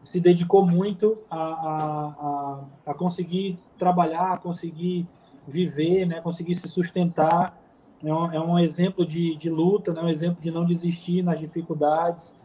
se 0.04 0.20
dedicou 0.20 0.66
muito 0.66 1.18
a, 1.30 1.38
a, 1.38 2.06
a, 2.08 2.92
a, 2.92 2.94
conseguir 2.94 3.58
trabalhar, 3.78 4.34
a 4.34 4.38
conseguir 4.38 5.08
viver, 5.48 6.06
né? 6.06 6.22
Conseguir 6.22 6.56
se 6.56 6.68
sustentar. 6.68 7.60
É 8.04 8.14
um, 8.14 8.34
é 8.34 8.40
um 8.40 8.60
exemplo 8.60 9.06
de, 9.06 9.36
de 9.38 9.50
luta, 9.50 9.94
né? 9.94 10.02
Um 10.02 10.10
exemplo 10.10 10.42
de 10.42 10.52
não 10.52 10.66
desistir 10.66 11.24
nas 11.24 11.40
dificuldades. 11.40 12.36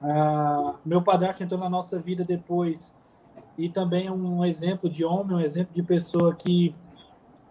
Ah, 0.00 0.76
meu 0.84 1.02
padrasto 1.02 1.42
entrou 1.42 1.58
na 1.58 1.70
nossa 1.70 1.98
vida 1.98 2.24
depois 2.24 2.92
e 3.56 3.68
também 3.68 4.06
é 4.06 4.12
um 4.12 4.44
exemplo 4.44 4.88
de 4.88 5.04
homem, 5.04 5.36
um 5.36 5.40
exemplo 5.40 5.74
de 5.74 5.82
pessoa 5.82 6.34
que, 6.34 6.74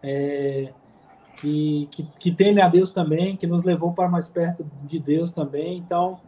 é, 0.04 0.72
que, 1.38 1.88
que, 1.92 2.04
que, 2.20 2.32
teme 2.32 2.62
a 2.62 2.68
Deus 2.68 2.92
também, 2.92 3.36
que 3.36 3.48
nos 3.48 3.64
levou 3.64 3.92
para 3.92 4.08
mais 4.08 4.30
perto 4.30 4.66
de 4.84 5.00
Deus 5.00 5.32
também. 5.32 5.78
Então, 5.78 6.20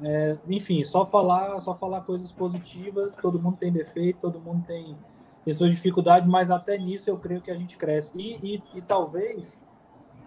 é, 0.00 0.38
enfim, 0.48 0.84
só 0.84 1.04
falar, 1.04 1.58
só 1.60 1.74
falar 1.74 2.02
coisas 2.02 2.30
positivas. 2.30 3.16
Todo 3.16 3.42
mundo 3.42 3.56
tem 3.56 3.72
defeito, 3.72 4.20
todo 4.20 4.40
mundo 4.40 4.64
tem, 4.64 4.96
tem 5.44 5.52
suas 5.52 5.72
dificuldades, 5.72 6.30
mas 6.30 6.50
até 6.50 6.78
nisso 6.78 7.10
eu 7.10 7.18
creio 7.18 7.40
que 7.40 7.50
a 7.50 7.56
gente 7.56 7.76
cresce. 7.76 8.12
E, 8.16 8.54
e, 8.54 8.62
e 8.76 8.80
talvez 8.80 9.58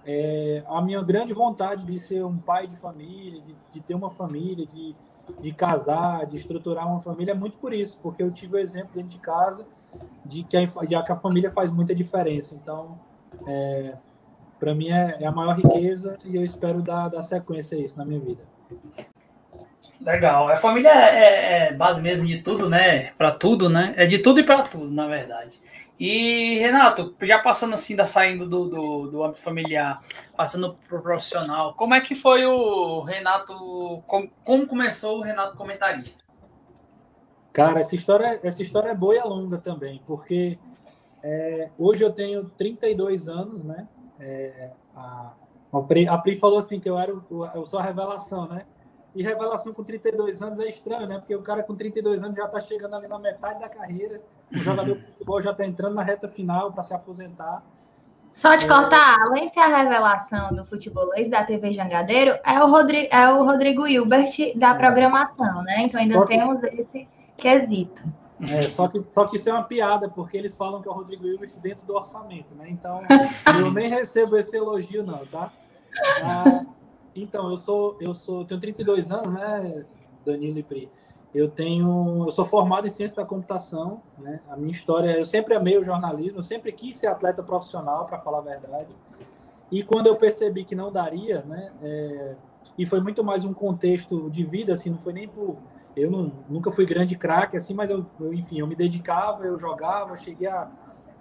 é, 0.05 0.63
a 0.67 0.81
minha 0.81 1.01
grande 1.01 1.33
vontade 1.33 1.85
de 1.85 1.97
ser 1.97 2.25
um 2.25 2.37
pai 2.37 2.67
de 2.67 2.75
família, 2.75 3.41
de, 3.41 3.55
de 3.71 3.79
ter 3.79 3.95
uma 3.95 4.09
família, 4.09 4.65
de 4.65 4.93
de 5.41 5.51
casar, 5.53 6.25
de 6.25 6.37
estruturar 6.37 6.87
uma 6.87 6.99
família, 6.99 7.31
é 7.31 7.35
muito 7.35 7.57
por 7.57 7.73
isso, 7.73 7.99
porque 8.01 8.21
eu 8.23 8.31
tive 8.31 8.55
o 8.55 8.59
exemplo 8.59 8.91
dentro 8.93 9.09
de 9.09 9.19
casa 9.19 9.65
de 10.25 10.43
que 10.43 10.57
a, 10.57 10.65
de 10.65 11.03
que 11.03 11.11
a 11.11 11.15
família 11.15 11.51
faz 11.51 11.71
muita 11.71 11.93
diferença. 11.93 12.55
Então, 12.55 12.99
é, 13.47 13.97
para 14.59 14.75
mim 14.75 14.89
é, 14.89 15.17
é, 15.21 15.25
a 15.25 15.31
maior 15.31 15.55
riqueza 15.55 16.17
e 16.23 16.35
eu 16.35 16.43
espero 16.43 16.81
dar, 16.81 17.09
dar 17.09 17.23
sequência 17.23 17.77
a 17.77 17.81
isso 17.81 17.97
na 17.97 18.05
minha 18.05 18.19
vida. 18.19 18.43
Legal. 20.01 20.49
A 20.49 20.55
família 20.55 20.89
é, 20.89 21.67
é 21.67 21.73
base 21.73 22.01
mesmo 22.01 22.25
de 22.25 22.39
tudo, 22.39 22.67
né? 22.67 23.11
Para 23.11 23.31
tudo, 23.31 23.69
né? 23.69 23.93
É 23.95 24.05
de 24.05 24.19
tudo 24.19 24.39
e 24.39 24.43
para 24.43 24.63
tudo, 24.63 24.91
na 24.91 25.07
verdade. 25.07 25.61
E, 25.99 26.57
Renato, 26.57 27.15
já 27.21 27.37
passando 27.37 27.75
assim, 27.75 27.95
da 27.95 28.07
saindo 28.07 28.47
do, 28.47 28.67
do, 28.67 29.07
do 29.07 29.23
âmbito 29.23 29.39
familiar, 29.39 30.01
passando 30.35 30.75
para 30.87 30.97
o 30.97 31.01
profissional, 31.01 31.75
como 31.75 31.93
é 31.93 32.01
que 32.01 32.15
foi 32.15 32.43
o 32.43 33.01
Renato, 33.01 33.53
como, 34.07 34.31
como 34.43 34.65
começou 34.65 35.19
o 35.19 35.21
Renato 35.21 35.55
comentarista? 35.55 36.23
Cara, 37.53 37.79
essa 37.79 37.95
história, 37.95 38.39
essa 38.41 38.63
história 38.63 38.89
é 38.89 38.95
boa 38.95 39.13
e 39.13 39.19
é 39.19 39.23
longa 39.23 39.59
também, 39.59 40.01
porque 40.07 40.57
é, 41.21 41.69
hoje 41.77 42.03
eu 42.03 42.11
tenho 42.11 42.45
32 42.57 43.27
anos, 43.27 43.63
né? 43.63 43.87
É, 44.19 44.71
a, 44.95 45.33
a, 45.71 45.81
Pri, 45.83 46.07
a 46.07 46.17
Pri 46.17 46.35
falou 46.35 46.57
assim 46.57 46.79
que 46.79 46.89
eu 46.89 46.97
era 46.97 47.11
eu 47.53 47.65
sou 47.67 47.77
a 47.77 47.83
revelação, 47.83 48.47
né? 48.47 48.65
E 49.13 49.21
revelação 49.21 49.73
com 49.73 49.83
32 49.83 50.41
anos 50.41 50.59
é 50.59 50.69
estranho, 50.69 51.05
né? 51.07 51.19
Porque 51.19 51.35
o 51.35 51.41
cara 51.41 51.63
com 51.63 51.75
32 51.75 52.23
anos 52.23 52.37
já 52.37 52.45
está 52.45 52.59
chegando 52.59 52.95
ali 52.95 53.07
na 53.07 53.19
metade 53.19 53.59
da 53.59 53.67
carreira. 53.67 54.21
O 54.51 54.57
jogador 54.57 54.95
de 54.95 55.03
futebol 55.03 55.41
já 55.41 55.51
está 55.51 55.65
entrando 55.65 55.95
na 55.95 56.03
reta 56.03 56.29
final 56.29 56.71
para 56.71 56.83
se 56.83 56.93
aposentar. 56.93 57.61
Só 58.33 58.55
de 58.55 58.65
é... 58.65 58.67
cortar, 58.67 59.17
além 59.27 59.49
de 59.49 59.53
ser 59.53 59.59
a 59.59 59.77
revelação 59.77 60.53
do 60.55 60.65
futebolês 60.65 61.29
da 61.29 61.43
TV 61.43 61.73
Jangadeiro, 61.73 62.39
é 62.45 62.63
o, 62.63 62.69
Rodrigo, 62.69 63.09
é 63.11 63.33
o 63.33 63.43
Rodrigo 63.43 63.85
Hilbert 63.85 64.31
da 64.55 64.69
é. 64.69 64.77
programação, 64.77 65.61
né? 65.63 65.81
Então 65.81 65.99
ainda 65.99 66.19
que... 66.21 66.27
temos 66.27 66.63
esse 66.63 67.07
quesito. 67.37 68.03
É, 68.49 68.63
só, 68.63 68.87
que, 68.87 69.03
só 69.07 69.27
que 69.27 69.35
isso 69.35 69.49
é 69.49 69.53
uma 69.53 69.63
piada, 69.63 70.09
porque 70.09 70.35
eles 70.35 70.55
falam 70.55 70.81
que 70.81 70.87
é 70.87 70.91
o 70.91 70.93
Rodrigo 70.95 71.27
Hilbert 71.27 71.51
dentro 71.61 71.85
do 71.85 71.93
orçamento, 71.93 72.55
né? 72.55 72.69
Então, 72.69 72.99
eu 73.59 73.71
nem 73.71 73.89
recebo 73.89 74.35
esse 74.37 74.55
elogio, 74.55 75.03
não, 75.03 75.23
tá? 75.27 75.51
Ah, 76.23 76.65
então, 77.15 77.49
eu 77.49 77.57
sou, 77.57 77.97
eu 77.99 78.13
sou, 78.13 78.45
tenho 78.45 78.59
32 78.59 79.11
anos, 79.11 79.33
né, 79.33 79.85
Danilo 80.25 80.59
e 80.59 80.63
Pri? 80.63 80.89
Eu 81.33 81.49
tenho, 81.49 82.25
eu 82.25 82.31
sou 82.31 82.43
formado 82.43 82.85
em 82.85 82.89
ciência 82.89 83.15
da 83.15 83.25
computação, 83.25 84.01
né? 84.19 84.41
A 84.49 84.57
minha 84.57 84.71
história, 84.71 85.17
eu 85.17 85.23
sempre 85.23 85.55
amei 85.55 85.77
o 85.77 85.83
jornalismo, 85.83 86.43
sempre 86.43 86.73
quis 86.73 86.97
ser 86.97 87.07
atleta 87.07 87.41
profissional, 87.41 88.05
para 88.05 88.19
falar 88.19 88.39
a 88.39 88.41
verdade. 88.41 88.89
E 89.71 89.81
quando 89.81 90.07
eu 90.07 90.17
percebi 90.17 90.65
que 90.65 90.75
não 90.75 90.91
daria, 90.91 91.41
né, 91.43 91.71
é, 91.81 92.35
e 92.77 92.85
foi 92.85 92.99
muito 92.99 93.23
mais 93.23 93.45
um 93.45 93.53
contexto 93.53 94.29
de 94.29 94.43
vida, 94.43 94.73
assim, 94.73 94.89
não 94.89 94.99
foi 94.99 95.13
nem 95.13 95.27
por 95.27 95.57
eu 95.95 96.09
não, 96.09 96.31
nunca 96.49 96.71
fui 96.71 96.85
grande 96.85 97.17
craque 97.17 97.57
assim, 97.57 97.73
mas 97.73 97.89
eu, 97.89 98.05
eu, 98.19 98.33
enfim, 98.33 98.59
eu 98.59 98.67
me 98.67 98.75
dedicava, 98.75 99.45
eu 99.45 99.57
jogava, 99.57 100.11
eu 100.11 100.17
cheguei 100.17 100.47
a, 100.47 100.69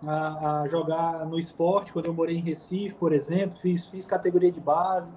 a, 0.06 0.60
a, 0.60 0.66
jogar 0.66 1.26
no 1.26 1.38
esporte 1.38 1.92
quando 1.92 2.06
eu 2.06 2.14
morei 2.14 2.36
em 2.36 2.40
Recife, 2.40 2.96
por 2.96 3.12
exemplo, 3.12 3.56
fiz, 3.56 3.88
fiz 3.88 4.06
categoria 4.06 4.50
de 4.50 4.60
base. 4.60 5.12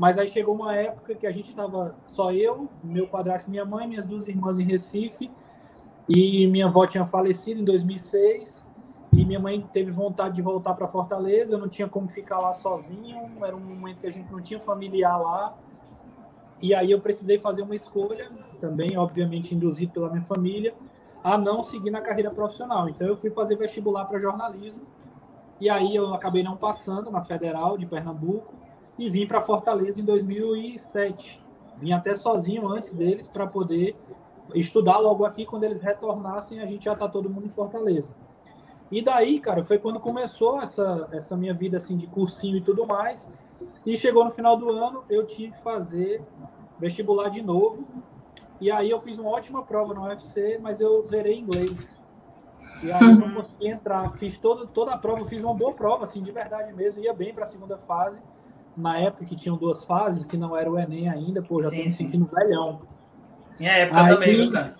Mas 0.00 0.16
aí 0.16 0.26
chegou 0.26 0.54
uma 0.54 0.74
época 0.74 1.14
que 1.14 1.26
a 1.26 1.30
gente 1.30 1.50
estava 1.50 1.94
só 2.06 2.32
eu, 2.32 2.70
meu 2.82 3.06
padrasto, 3.06 3.50
minha 3.50 3.66
mãe, 3.66 3.86
minhas 3.86 4.06
duas 4.06 4.28
irmãs 4.28 4.58
em 4.58 4.64
Recife, 4.64 5.30
e 6.08 6.46
minha 6.46 6.68
avó 6.68 6.86
tinha 6.86 7.06
falecido 7.06 7.60
em 7.60 7.64
2006, 7.64 8.64
e 9.12 9.26
minha 9.26 9.38
mãe 9.38 9.60
teve 9.70 9.90
vontade 9.90 10.36
de 10.36 10.40
voltar 10.40 10.72
para 10.72 10.88
Fortaleza, 10.88 11.54
eu 11.54 11.58
não 11.58 11.68
tinha 11.68 11.86
como 11.86 12.08
ficar 12.08 12.38
lá 12.38 12.54
sozinho, 12.54 13.30
era 13.44 13.54
um 13.54 13.60
momento 13.60 13.98
que 13.98 14.06
a 14.06 14.10
gente 14.10 14.32
não 14.32 14.40
tinha 14.40 14.58
familiar 14.58 15.20
lá, 15.20 15.54
e 16.62 16.74
aí 16.74 16.90
eu 16.90 17.00
precisei 17.02 17.38
fazer 17.38 17.60
uma 17.60 17.74
escolha, 17.74 18.32
também 18.58 18.96
obviamente 18.96 19.54
induzido 19.54 19.92
pela 19.92 20.08
minha 20.08 20.22
família, 20.22 20.72
a 21.22 21.36
não 21.36 21.62
seguir 21.62 21.90
na 21.90 22.00
carreira 22.00 22.30
profissional. 22.30 22.88
Então 22.88 23.06
eu 23.06 23.18
fui 23.18 23.28
fazer 23.28 23.54
vestibular 23.54 24.06
para 24.06 24.18
jornalismo, 24.18 24.80
e 25.60 25.68
aí 25.68 25.94
eu 25.94 26.14
acabei 26.14 26.42
não 26.42 26.56
passando 26.56 27.10
na 27.10 27.20
Federal 27.20 27.76
de 27.76 27.84
Pernambuco, 27.84 28.54
e 29.00 29.08
vim 29.08 29.26
para 29.26 29.40
Fortaleza 29.40 29.98
em 29.98 30.04
2007. 30.04 31.42
Vim 31.78 31.92
até 31.92 32.14
sozinho 32.14 32.68
antes 32.68 32.92
deles 32.92 33.26
para 33.26 33.46
poder 33.46 33.96
estudar 34.54 34.98
logo 34.98 35.24
aqui. 35.24 35.46
Quando 35.46 35.64
eles 35.64 35.80
retornassem, 35.80 36.60
a 36.60 36.66
gente 36.66 36.84
já 36.84 36.92
tá 36.92 37.08
todo 37.08 37.30
mundo 37.30 37.46
em 37.46 37.48
Fortaleza. 37.48 38.14
E 38.90 39.00
daí, 39.00 39.40
cara, 39.40 39.64
foi 39.64 39.78
quando 39.78 39.98
começou 39.98 40.60
essa, 40.60 41.08
essa 41.12 41.34
minha 41.34 41.54
vida 41.54 41.78
assim 41.78 41.96
de 41.96 42.06
cursinho 42.08 42.58
e 42.58 42.60
tudo 42.60 42.86
mais. 42.86 43.30
E 43.86 43.96
chegou 43.96 44.22
no 44.22 44.30
final 44.30 44.54
do 44.58 44.70
ano, 44.70 45.02
eu 45.08 45.26
tive 45.26 45.52
que 45.52 45.62
fazer 45.62 46.22
vestibular 46.78 47.30
de 47.30 47.40
novo. 47.40 47.86
E 48.60 48.70
aí 48.70 48.90
eu 48.90 49.00
fiz 49.00 49.18
uma 49.18 49.30
ótima 49.30 49.62
prova 49.62 49.94
no 49.94 50.02
UFC, 50.02 50.58
mas 50.60 50.78
eu 50.78 51.02
zerei 51.02 51.38
inglês. 51.38 51.98
E 52.84 52.92
aí 52.92 53.00
eu 53.02 53.16
não 53.16 53.32
consegui 53.32 53.68
entrar. 53.68 54.12
Fiz 54.12 54.36
toda, 54.36 54.66
toda 54.66 54.92
a 54.92 54.98
prova, 54.98 55.24
fiz 55.24 55.42
uma 55.42 55.54
boa 55.54 55.72
prova, 55.72 56.04
assim, 56.04 56.22
de 56.22 56.30
verdade 56.30 56.70
mesmo. 56.74 57.02
Ia 57.02 57.14
bem 57.14 57.32
para 57.32 57.44
a 57.44 57.46
segunda 57.46 57.78
fase 57.78 58.22
na 58.76 58.98
época 58.98 59.24
que 59.24 59.36
tinham 59.36 59.56
duas 59.56 59.84
fases, 59.84 60.24
que 60.24 60.36
não 60.36 60.56
era 60.56 60.70
o 60.70 60.78
Enem 60.78 61.08
ainda, 61.08 61.42
pô, 61.42 61.60
já 61.60 61.68
sim, 61.68 61.76
tô 61.76 61.82
me 61.82 61.90
sentindo 61.90 62.30
velhão. 62.32 62.78
Minha 63.58 63.72
época 63.72 64.02
aí, 64.02 64.14
também, 64.14 64.36
viu, 64.36 64.52
cara? 64.52 64.76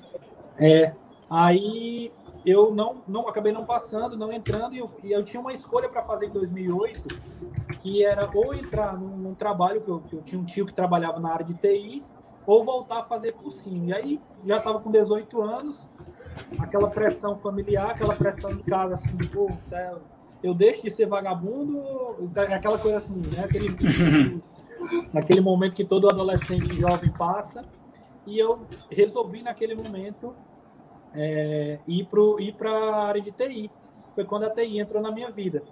É. 0.59 0.94
Aí 1.28 2.12
eu 2.44 2.75
não, 2.75 3.02
não 3.06 3.28
acabei 3.28 3.52
não 3.52 3.64
passando, 3.64 4.16
não 4.16 4.32
entrando, 4.32 4.75
e 4.75 4.78
eu, 4.78 4.90
e 5.04 5.12
eu 5.12 5.25
tinha 5.25 5.40
uma 5.40 5.52
escolha 5.52 5.88
para 5.88 6.02
fazer 6.02 6.26
em 6.26 6.30
2008, 6.30 7.20
que 7.78 8.04
era 8.04 8.28
ou 8.35 8.54
entrar 8.54 8.99
num, 8.99 9.16
num 9.16 9.35
trabalho, 9.35 9.80
que 9.80 9.88
eu, 9.88 10.00
que 10.00 10.16
eu, 10.16 10.23
tinha 10.23 10.40
um 10.40 10.44
tio 10.44 10.66
que 10.66 10.73
trabalhava 10.73 11.20
na 11.20 11.32
área 11.32 11.47
de 11.47 11.54
TI, 11.54 12.02
ou 12.47 12.64
voltar 12.64 13.00
a 13.00 13.04
fazer 13.04 13.32
cursinho. 13.32 13.88
E 13.88 13.92
aí 13.92 14.20
já 14.44 14.56
estava 14.56 14.80
com 14.80 14.90
18 14.90 15.40
anos, 15.42 15.88
aquela 16.59 16.88
pressão 16.88 17.38
familiar, 17.38 17.90
aquela 17.90 18.14
pressão 18.14 18.50
de 18.50 18.62
casa, 18.62 18.94
assim, 18.94 19.14
de, 19.16 19.28
pô, 19.28 19.49
é 19.70 19.94
eu 20.42 20.54
deixo 20.54 20.82
de 20.82 20.90
ser 20.90 21.06
vagabundo, 21.06 21.82
aquela 22.52 22.78
coisa 22.78 22.99
assim, 22.99 23.20
né? 23.35 23.44
Aquele, 23.44 23.68
naquele 25.12 25.40
momento 25.40 25.75
que 25.75 25.85
todo 25.85 26.09
adolescente 26.09 26.75
jovem 26.75 27.11
passa. 27.11 27.64
E 28.26 28.38
eu 28.38 28.61
resolvi 28.90 29.42
naquele 29.42 29.75
momento 29.75 30.35
é, 31.14 31.78
ir 31.87 32.06
para 32.56 32.70
a 32.70 33.06
área 33.06 33.20
de 33.20 33.30
TI. 33.30 33.70
Foi 34.14 34.25
quando 34.25 34.44
a 34.44 34.50
TI 34.50 34.78
entrou 34.78 35.02
na 35.02 35.11
minha 35.11 35.30
vida. 35.30 35.62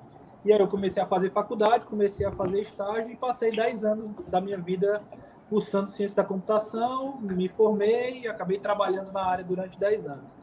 E 0.44 0.52
aí 0.52 0.58
eu 0.58 0.68
comecei 0.68 1.02
a 1.02 1.06
fazer 1.06 1.30
faculdade, 1.30 1.87
comecei 1.87 2.25
a 2.25 2.32
fazer 2.32 2.60
estágio 2.60 3.10
e 3.10 3.16
passei 3.16 3.50
10 3.50 3.84
anos 3.84 4.10
da 4.30 4.40
minha 4.40 4.58
vida 4.58 5.02
cursando 5.48 5.90
ciência 5.90 6.16
da 6.16 6.25
computação, 6.25 7.18
me 7.20 7.48
formei 7.48 8.20
e 8.20 8.28
acabei 8.28 8.58
trabalhando 8.58 9.10
na 9.12 9.25
área 9.25 9.44
durante 9.44 9.78
10 9.78 10.06
anos. 10.06 10.38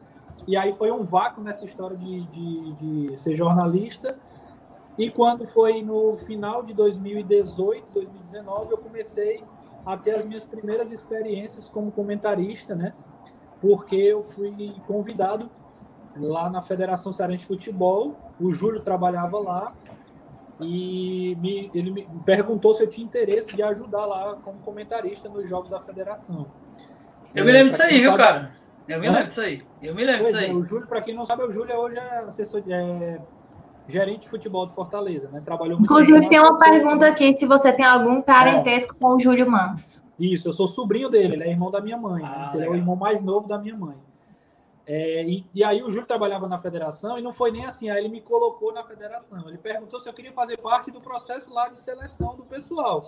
E 0.46 0.56
aí 0.56 0.72
foi 0.72 0.90
um 0.90 1.02
vácuo 1.02 1.42
nessa 1.42 1.64
história 1.64 1.96
de, 1.96 2.20
de, 2.26 2.72
de 2.74 3.16
ser 3.16 3.34
jornalista. 3.34 4.16
E 4.96 5.10
quando 5.10 5.46
foi 5.46 5.82
no 5.82 6.16
final 6.18 6.62
de 6.62 6.72
2018, 6.72 7.86
2019, 7.92 8.72
eu 8.72 8.78
comecei 8.78 9.42
a 9.84 9.96
ter 9.96 10.16
as 10.16 10.24
minhas 10.24 10.44
primeiras 10.44 10.90
experiências 10.90 11.68
como 11.68 11.92
comentarista, 11.92 12.74
né? 12.74 12.92
Porque 13.60 13.96
eu 13.96 14.22
fui 14.22 14.74
convidado 14.86 15.50
lá 16.16 16.48
na 16.48 16.62
Federação 16.62 17.12
Cearense 17.12 17.42
de 17.42 17.48
Futebol, 17.48 18.16
o 18.40 18.50
Júlio 18.50 18.82
trabalhava 18.82 19.38
lá, 19.38 19.72
e 20.60 21.36
me, 21.40 21.70
ele 21.74 21.90
me 21.90 22.08
perguntou 22.24 22.74
se 22.74 22.82
eu 22.82 22.88
tinha 22.88 23.04
interesse 23.04 23.54
de 23.54 23.62
ajudar 23.62 24.06
lá 24.06 24.36
como 24.42 24.58
comentarista 24.60 25.28
nos 25.28 25.46
jogos 25.48 25.68
da 25.68 25.78
federação. 25.78 26.46
Eu 27.34 27.44
me 27.44 27.52
lembro 27.52 27.68
disso 27.68 27.82
aí, 27.82 28.00
viu, 28.00 28.16
cara? 28.16 28.55
Eu 28.88 29.00
me 29.00 29.08
lembro 29.08 29.26
disso 29.26 29.40
aí. 29.40 29.62
Eu 29.82 29.94
me 29.94 30.04
lembro 30.04 30.24
disso 30.24 30.36
aí. 30.36 30.50
É, 30.50 30.54
o 30.54 30.62
Júlio, 30.62 30.86
para 30.86 31.00
quem 31.00 31.14
não 31.14 31.26
sabe, 31.26 31.42
o 31.42 31.50
Júlio 31.50 31.74
hoje 31.76 31.98
é 31.98 32.18
assessor, 32.18 32.62
é, 32.68 33.20
gerente 33.88 34.22
de 34.22 34.28
futebol 34.28 34.66
de 34.66 34.74
Fortaleza, 34.74 35.28
né? 35.30 35.40
Trabalhou 35.44 35.78
muito 35.78 35.92
Inclusive, 35.92 36.28
tem 36.28 36.38
uma 36.38 36.58
pergunta 36.58 37.06
aqui 37.06 37.32
se 37.36 37.46
você 37.46 37.72
tem 37.72 37.84
algum 37.84 38.22
parentesco 38.22 38.94
é. 38.94 38.98
com 38.98 39.14
o 39.14 39.20
Júlio 39.20 39.50
Manso. 39.50 40.02
Isso, 40.18 40.48
eu 40.48 40.52
sou 40.52 40.66
sobrinho 40.66 41.08
dele, 41.08 41.34
ele 41.34 41.44
é 41.44 41.50
irmão 41.50 41.70
da 41.70 41.80
minha 41.80 41.96
mãe. 41.96 42.22
Ah, 42.24 42.52
né? 42.52 42.60
Ele 42.60 42.66
é 42.66 42.70
o 42.70 42.74
irmão 42.74 42.96
mais 42.96 43.22
novo 43.22 43.46
da 43.46 43.58
minha 43.58 43.76
mãe. 43.76 43.96
É, 44.86 45.24
e, 45.24 45.44
e, 45.52 45.64
aí 45.64 45.82
o 45.82 45.90
Júlio 45.90 46.06
trabalhava 46.06 46.46
na 46.46 46.58
federação 46.58 47.18
e 47.18 47.22
não 47.22 47.32
foi 47.32 47.50
nem 47.50 47.66
assim, 47.66 47.90
aí 47.90 47.98
ele 47.98 48.08
me 48.08 48.20
colocou 48.20 48.72
na 48.72 48.84
federação. 48.84 49.48
Ele 49.48 49.58
perguntou 49.58 49.98
se 49.98 50.08
eu 50.08 50.12
queria 50.12 50.32
fazer 50.32 50.58
parte 50.58 50.92
do 50.92 51.00
processo 51.00 51.52
lá 51.52 51.68
de 51.68 51.76
seleção 51.76 52.36
do 52.36 52.44
pessoal. 52.44 53.02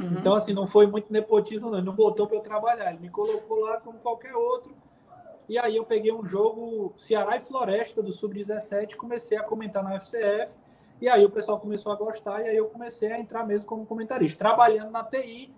Uhum. 0.00 0.16
Então, 0.18 0.34
assim, 0.34 0.52
não 0.52 0.66
foi 0.66 0.88
muito 0.88 1.12
nepotismo, 1.12 1.70
não. 1.70 1.78
Ele 1.78 1.86
não 1.86 1.94
botou 1.94 2.26
para 2.26 2.38
eu 2.38 2.40
trabalhar, 2.40 2.90
ele 2.90 2.98
me 2.98 3.08
colocou 3.08 3.60
lá 3.60 3.76
como 3.80 3.98
qualquer 3.98 4.34
outro 4.34 4.74
e 5.48 5.58
aí 5.58 5.76
eu 5.76 5.84
peguei 5.84 6.12
um 6.12 6.24
jogo 6.24 6.92
Ceará 6.96 7.36
e 7.36 7.40
Floresta 7.40 8.02
do 8.02 8.12
Sub-17, 8.12 8.96
comecei 8.96 9.36
a 9.36 9.42
comentar 9.42 9.82
na 9.82 9.98
FCF, 10.00 10.56
e 11.00 11.08
aí 11.08 11.24
o 11.24 11.30
pessoal 11.30 11.58
começou 11.58 11.92
a 11.92 11.96
gostar, 11.96 12.42
e 12.42 12.48
aí 12.48 12.56
eu 12.56 12.66
comecei 12.66 13.10
a 13.12 13.18
entrar 13.18 13.44
mesmo 13.44 13.66
como 13.66 13.84
comentarista, 13.84 14.38
trabalhando 14.38 14.90
na 14.90 15.02
TI, 15.02 15.52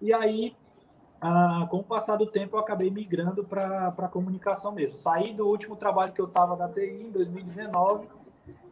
e 0.00 0.12
aí, 0.12 0.56
ah, 1.20 1.66
com 1.70 1.78
o 1.78 1.84
passar 1.84 2.16
do 2.16 2.26
tempo, 2.26 2.56
eu 2.56 2.60
acabei 2.60 2.90
migrando 2.90 3.44
para 3.44 3.88
a 3.88 4.08
comunicação 4.08 4.72
mesmo. 4.72 4.96
Saí 4.96 5.34
do 5.34 5.46
último 5.46 5.76
trabalho 5.76 6.12
que 6.12 6.20
eu 6.20 6.26
estava 6.26 6.56
na 6.56 6.68
TI 6.68 7.02
em 7.06 7.10
2019 7.10 8.08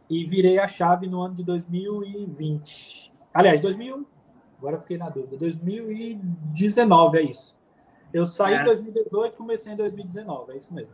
e 0.09 0.25
virei 0.25 0.57
a 0.57 0.67
chave 0.67 1.07
no 1.07 1.21
ano 1.21 1.35
de 1.35 1.43
2020. 1.43 3.13
Aliás, 3.31 3.61
2000, 3.61 4.07
agora 4.57 4.79
fiquei 4.79 4.97
na 4.97 5.09
dúvida, 5.09 5.37
2019 5.37 7.17
é 7.19 7.21
isso. 7.21 7.58
Eu 8.13 8.25
saí 8.25 8.55
é. 8.55 8.61
em 8.61 8.65
2018 8.65 9.37
comecei 9.37 9.73
em 9.73 9.75
2019, 9.75 10.53
é 10.53 10.57
isso 10.57 10.73
mesmo. 10.73 10.91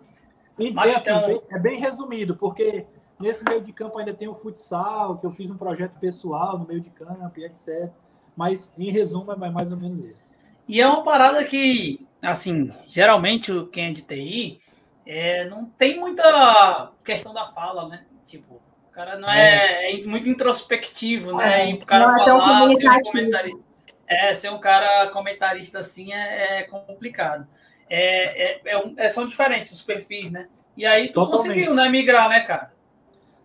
E 0.57 0.71
Mas, 0.71 0.95
assim, 0.95 1.09
então... 1.09 1.43
é 1.49 1.59
bem 1.59 1.79
resumido, 1.79 2.35
porque 2.35 2.85
nesse 3.19 3.43
meio 3.43 3.61
de 3.61 3.71
campo 3.73 3.97
ainda 3.97 4.13
tem 4.13 4.27
o 4.27 4.35
futsal, 4.35 5.17
que 5.17 5.25
eu 5.25 5.31
fiz 5.31 5.49
um 5.49 5.57
projeto 5.57 5.97
pessoal 5.99 6.57
no 6.57 6.65
meio 6.65 6.81
de 6.81 6.89
campo 6.89 7.31
e 7.37 7.45
etc. 7.45 7.91
Mas, 8.35 8.71
em 8.77 8.91
resumo, 8.91 9.31
é 9.31 9.35
mais 9.35 9.71
ou 9.71 9.77
menos 9.77 10.03
isso. 10.03 10.25
E 10.67 10.81
é 10.81 10.87
uma 10.87 11.03
parada 11.03 11.43
que 11.43 12.05
assim, 12.27 12.73
geralmente 12.87 13.51
quem 13.71 13.87
é 13.87 13.91
de 13.91 14.01
TI 14.01 14.59
é, 15.05 15.45
não 15.45 15.65
tem 15.65 15.99
muita 15.99 16.91
questão 17.03 17.33
da 17.33 17.45
fala, 17.47 17.87
né? 17.87 18.05
Tipo, 18.25 18.55
o 18.55 18.91
cara 18.91 19.17
não 19.17 19.29
é, 19.29 19.91
é, 19.91 20.01
é 20.01 20.03
muito 20.05 20.27
introspectivo, 20.27 21.35
né? 21.37 21.61
É, 21.61 21.71
e 21.71 21.73
o 21.75 21.85
cara 21.85 22.05
é 22.05 22.25
falar, 22.25 22.75
ser 22.75 22.89
um 22.89 23.01
comentarista. 23.01 23.64
É, 24.07 24.33
ser 24.33 24.49
um 24.49 24.59
cara 24.59 25.09
comentarista 25.09 25.79
assim 25.79 26.13
é, 26.13 26.59
é 26.59 26.63
complicado. 26.63 27.47
É, 27.89 28.71
é, 28.71 28.77
um, 28.77 28.95
são 29.09 29.27
diferentes 29.27 29.71
os 29.71 29.81
perfis, 29.81 30.31
né? 30.31 30.47
E 30.77 30.85
aí 30.85 31.07
tu 31.07 31.13
Totalmente. 31.13 31.47
conseguiu, 31.47 31.73
né, 31.73 31.89
migrar, 31.89 32.29
né, 32.29 32.41
cara? 32.41 32.73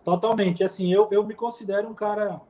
Totalmente. 0.03 0.63
Assim, 0.63 0.91
eu, 0.91 1.07
eu 1.11 1.25
me 1.25 1.33
considero 1.33 1.87
um 1.87 1.93
cara. 1.93 2.41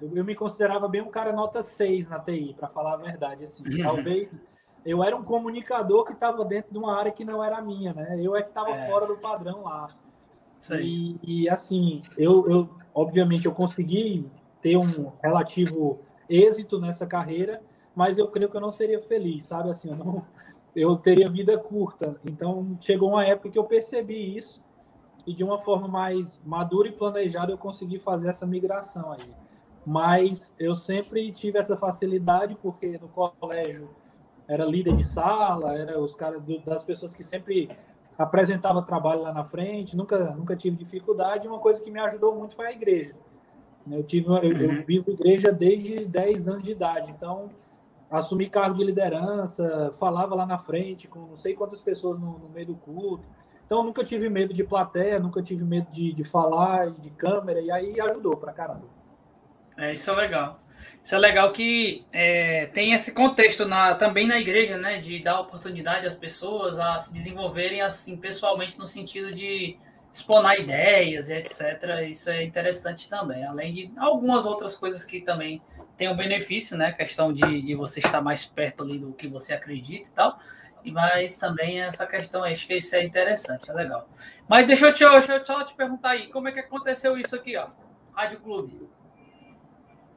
Eu, 0.00 0.16
eu 0.16 0.24
me 0.24 0.34
considerava 0.34 0.88
bem 0.88 1.00
um 1.00 1.10
cara 1.10 1.32
nota 1.32 1.62
6 1.62 2.08
na 2.08 2.18
TI, 2.18 2.54
para 2.58 2.68
falar 2.68 2.94
a 2.94 2.98
verdade. 2.98 3.44
Assim, 3.44 3.64
talvez 3.82 4.40
eu 4.84 5.02
era 5.02 5.16
um 5.16 5.22
comunicador 5.22 6.04
que 6.04 6.12
estava 6.12 6.44
dentro 6.44 6.72
de 6.72 6.78
uma 6.78 6.96
área 6.98 7.12
que 7.12 7.24
não 7.24 7.42
era 7.42 7.60
minha, 7.60 7.92
né? 7.92 8.18
Eu 8.20 8.36
é 8.36 8.42
que 8.42 8.48
estava 8.48 8.70
é. 8.70 8.86
fora 8.86 9.06
do 9.06 9.16
padrão 9.16 9.64
lá. 9.64 9.88
E, 10.72 11.18
e, 11.22 11.48
assim, 11.48 12.02
eu, 12.18 12.48
eu 12.48 12.70
obviamente 12.94 13.46
eu 13.46 13.52
consegui 13.52 14.28
ter 14.60 14.76
um 14.76 15.10
relativo 15.22 16.00
êxito 16.30 16.80
nessa 16.80 17.06
carreira, 17.06 17.60
mas 17.94 18.16
eu 18.16 18.28
creio 18.28 18.48
que 18.48 18.56
eu 18.56 18.60
não 18.60 18.70
seria 18.70 19.00
feliz, 19.00 19.44
sabe? 19.44 19.68
Assim, 19.68 19.90
eu 19.90 19.96
não, 19.96 20.24
eu 20.74 20.96
teria 20.96 21.28
vida 21.28 21.58
curta. 21.58 22.18
Então 22.24 22.78
chegou 22.80 23.10
uma 23.10 23.24
época 23.24 23.50
que 23.50 23.58
eu 23.58 23.64
percebi 23.64 24.36
isso 24.36 24.62
e 25.26 25.34
de 25.34 25.44
uma 25.44 25.58
forma 25.58 25.88
mais 25.88 26.40
madura 26.44 26.88
e 26.88 26.92
planejada 26.92 27.52
eu 27.52 27.58
consegui 27.58 27.98
fazer 27.98 28.28
essa 28.28 28.46
migração 28.46 29.12
aí. 29.12 29.34
Mas 29.84 30.54
eu 30.58 30.74
sempre 30.74 31.32
tive 31.32 31.58
essa 31.58 31.76
facilidade 31.76 32.54
porque 32.54 32.98
no 32.98 33.08
colégio 33.08 33.90
era 34.46 34.64
líder 34.64 34.94
de 34.94 35.04
sala, 35.04 35.76
era 35.76 36.00
os 36.00 36.14
caras 36.14 36.42
das 36.64 36.82
pessoas 36.82 37.14
que 37.14 37.22
sempre 37.22 37.70
apresentava 38.18 38.82
trabalho 38.82 39.22
lá 39.22 39.32
na 39.32 39.44
frente, 39.44 39.96
nunca 39.96 40.32
nunca 40.34 40.54
tive 40.54 40.76
dificuldade. 40.76 41.48
Uma 41.48 41.58
coisa 41.58 41.82
que 41.82 41.90
me 41.90 41.98
ajudou 42.00 42.34
muito 42.34 42.54
foi 42.54 42.66
a 42.66 42.72
igreja. 42.72 43.14
Eu 43.90 44.02
tive 44.02 44.28
eu, 44.28 44.42
eu 44.42 44.68
uhum. 44.68 44.84
vivo 44.84 45.10
igreja 45.10 45.52
desde 45.52 46.04
10 46.04 46.48
anos 46.48 46.62
de 46.62 46.72
idade, 46.72 47.10
então 47.10 47.48
assumi 48.10 48.48
cargo 48.48 48.76
de 48.76 48.84
liderança, 48.84 49.90
falava 49.98 50.34
lá 50.34 50.44
na 50.44 50.58
frente 50.58 51.08
com 51.08 51.20
não 51.20 51.36
sei 51.36 51.54
quantas 51.54 51.80
pessoas 51.80 52.18
no, 52.18 52.38
no 52.38 52.48
meio 52.48 52.68
do 52.68 52.74
culto. 52.74 53.24
Então 53.64 53.84
nunca 53.84 54.02
tive 54.02 54.28
medo 54.28 54.52
de 54.52 54.64
plateia, 54.64 55.20
nunca 55.20 55.40
tive 55.42 55.64
medo 55.64 55.88
de, 55.92 56.12
de 56.12 56.24
falar, 56.24 56.90
de 56.90 57.10
câmera, 57.10 57.60
e 57.60 57.70
aí 57.70 58.00
ajudou 58.00 58.36
pra 58.36 58.52
caramba. 58.52 59.00
É, 59.80 59.92
isso 59.92 60.10
é 60.10 60.14
legal. 60.14 60.56
Isso 61.02 61.14
é 61.14 61.18
legal 61.18 61.52
que 61.52 62.04
é, 62.12 62.66
tem 62.66 62.92
esse 62.92 63.14
contexto 63.14 63.64
na, 63.64 63.94
também 63.94 64.26
na 64.26 64.38
igreja, 64.38 64.76
né? 64.76 64.98
De 64.98 65.18
dar 65.20 65.40
oportunidade 65.40 66.06
às 66.06 66.14
pessoas 66.14 66.78
a 66.78 66.98
se 66.98 67.14
desenvolverem 67.14 67.80
assim 67.80 68.16
pessoalmente 68.16 68.78
no 68.78 68.86
sentido 68.86 69.32
de 69.32 69.78
exponar 70.12 70.58
ideias 70.58 71.28
e 71.28 71.34
etc. 71.34 72.06
Isso 72.08 72.30
é 72.30 72.42
interessante 72.42 73.08
também. 73.08 73.44
Além 73.44 73.72
de 73.72 73.92
algumas 73.96 74.44
outras 74.44 74.76
coisas 74.76 75.04
que 75.04 75.20
também 75.20 75.62
tem 75.96 76.08
um 76.08 76.16
benefício, 76.16 76.76
né? 76.76 76.86
A 76.86 76.92
questão 76.92 77.32
de, 77.32 77.62
de 77.62 77.74
você 77.74 78.00
estar 78.00 78.20
mais 78.20 78.44
perto 78.44 78.82
ali 78.82 78.98
do 78.98 79.12
que 79.12 79.28
você 79.28 79.52
acredita 79.52 80.08
e 80.08 80.12
tal. 80.12 80.38
Mas 80.84 81.36
também 81.36 81.80
essa 81.80 82.06
questão, 82.06 82.42
acho 82.42 82.66
que 82.66 82.74
isso 82.74 82.96
é 82.96 83.04
interessante, 83.04 83.70
é 83.70 83.74
legal. 83.74 84.08
Mas 84.48 84.66
deixa 84.66 84.86
eu, 84.86 84.94
te, 84.94 85.08
deixa 85.08 85.36
eu 85.36 85.44
só 85.44 85.62
te 85.62 85.74
perguntar 85.74 86.10
aí, 86.10 86.28
como 86.28 86.48
é 86.48 86.52
que 86.52 86.60
aconteceu 86.60 87.16
isso 87.18 87.36
aqui, 87.36 87.56
ó? 87.56 87.68
Rádio 88.12 88.40
Clube. 88.40 88.88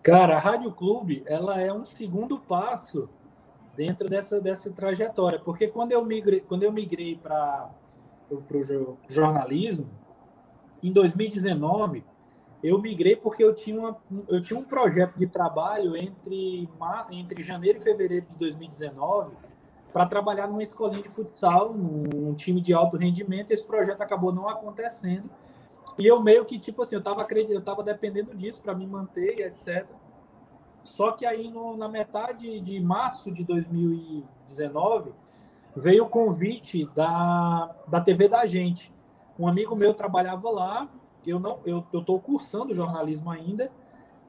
Cara, 0.01 0.35
a 0.35 0.39
Rádio 0.39 0.71
Clube, 0.71 1.23
ela 1.25 1.59
é 1.59 1.71
um 1.71 1.85
segundo 1.85 2.39
passo 2.39 3.09
dentro 3.75 4.09
dessa, 4.09 4.39
dessa 4.39 4.71
trajetória, 4.71 5.39
porque 5.39 5.67
quando 5.67 5.91
eu 5.91 6.03
migrei, 6.05 6.41
quando 6.41 6.63
eu 6.63 6.71
migrei 6.71 7.15
para 7.15 7.69
o 8.29 8.97
jornalismo, 9.07 9.89
em 10.81 10.91
2019, 10.91 12.03
eu 12.63 12.79
migrei 12.81 13.15
porque 13.15 13.43
eu 13.43 13.53
tinha, 13.53 13.77
uma, 13.77 13.97
eu 14.29 14.41
tinha 14.41 14.59
um 14.59 14.63
projeto 14.63 15.15
de 15.17 15.27
trabalho 15.27 15.97
entre, 15.97 16.69
entre 17.11 17.41
janeiro 17.41 17.77
e 17.79 17.81
fevereiro 17.81 18.25
de 18.29 18.37
2019 18.37 19.33
para 19.91 20.05
trabalhar 20.05 20.47
numa 20.47 20.63
escolinha 20.63 21.03
de 21.03 21.09
futsal, 21.09 21.73
num 21.73 22.33
time 22.33 22.59
de 22.59 22.73
alto 22.73 22.97
rendimento. 22.97 23.51
Esse 23.51 23.65
projeto 23.65 24.01
acabou 24.01 24.33
não 24.33 24.49
acontecendo. 24.49 25.29
E 25.97 26.07
eu 26.07 26.21
meio 26.21 26.43
que, 26.45 26.57
tipo 26.57 26.81
assim, 26.81 26.95
eu 26.95 26.99
estava 26.99 27.27
eu 27.31 27.61
tava 27.61 27.83
dependendo 27.83 28.33
disso 28.33 28.61
para 28.61 28.73
me 28.73 28.87
manter, 28.87 29.39
etc. 29.39 29.85
Só 30.83 31.11
que 31.11 31.25
aí, 31.25 31.49
no, 31.49 31.77
na 31.77 31.87
metade 31.87 32.59
de 32.59 32.79
março 32.79 33.31
de 33.31 33.43
2019, 33.43 35.13
veio 35.75 36.05
o 36.05 36.09
convite 36.09 36.85
da, 36.93 37.75
da 37.87 38.01
TV 38.01 38.27
da 38.27 38.45
gente. 38.45 38.93
Um 39.37 39.47
amigo 39.47 39.75
meu 39.75 39.93
trabalhava 39.93 40.49
lá 40.49 40.89
eu 41.25 41.39
não 41.39 41.59
eu 41.65 41.85
estou 41.93 42.19
cursando 42.19 42.73
jornalismo 42.73 43.31
ainda 43.31 43.71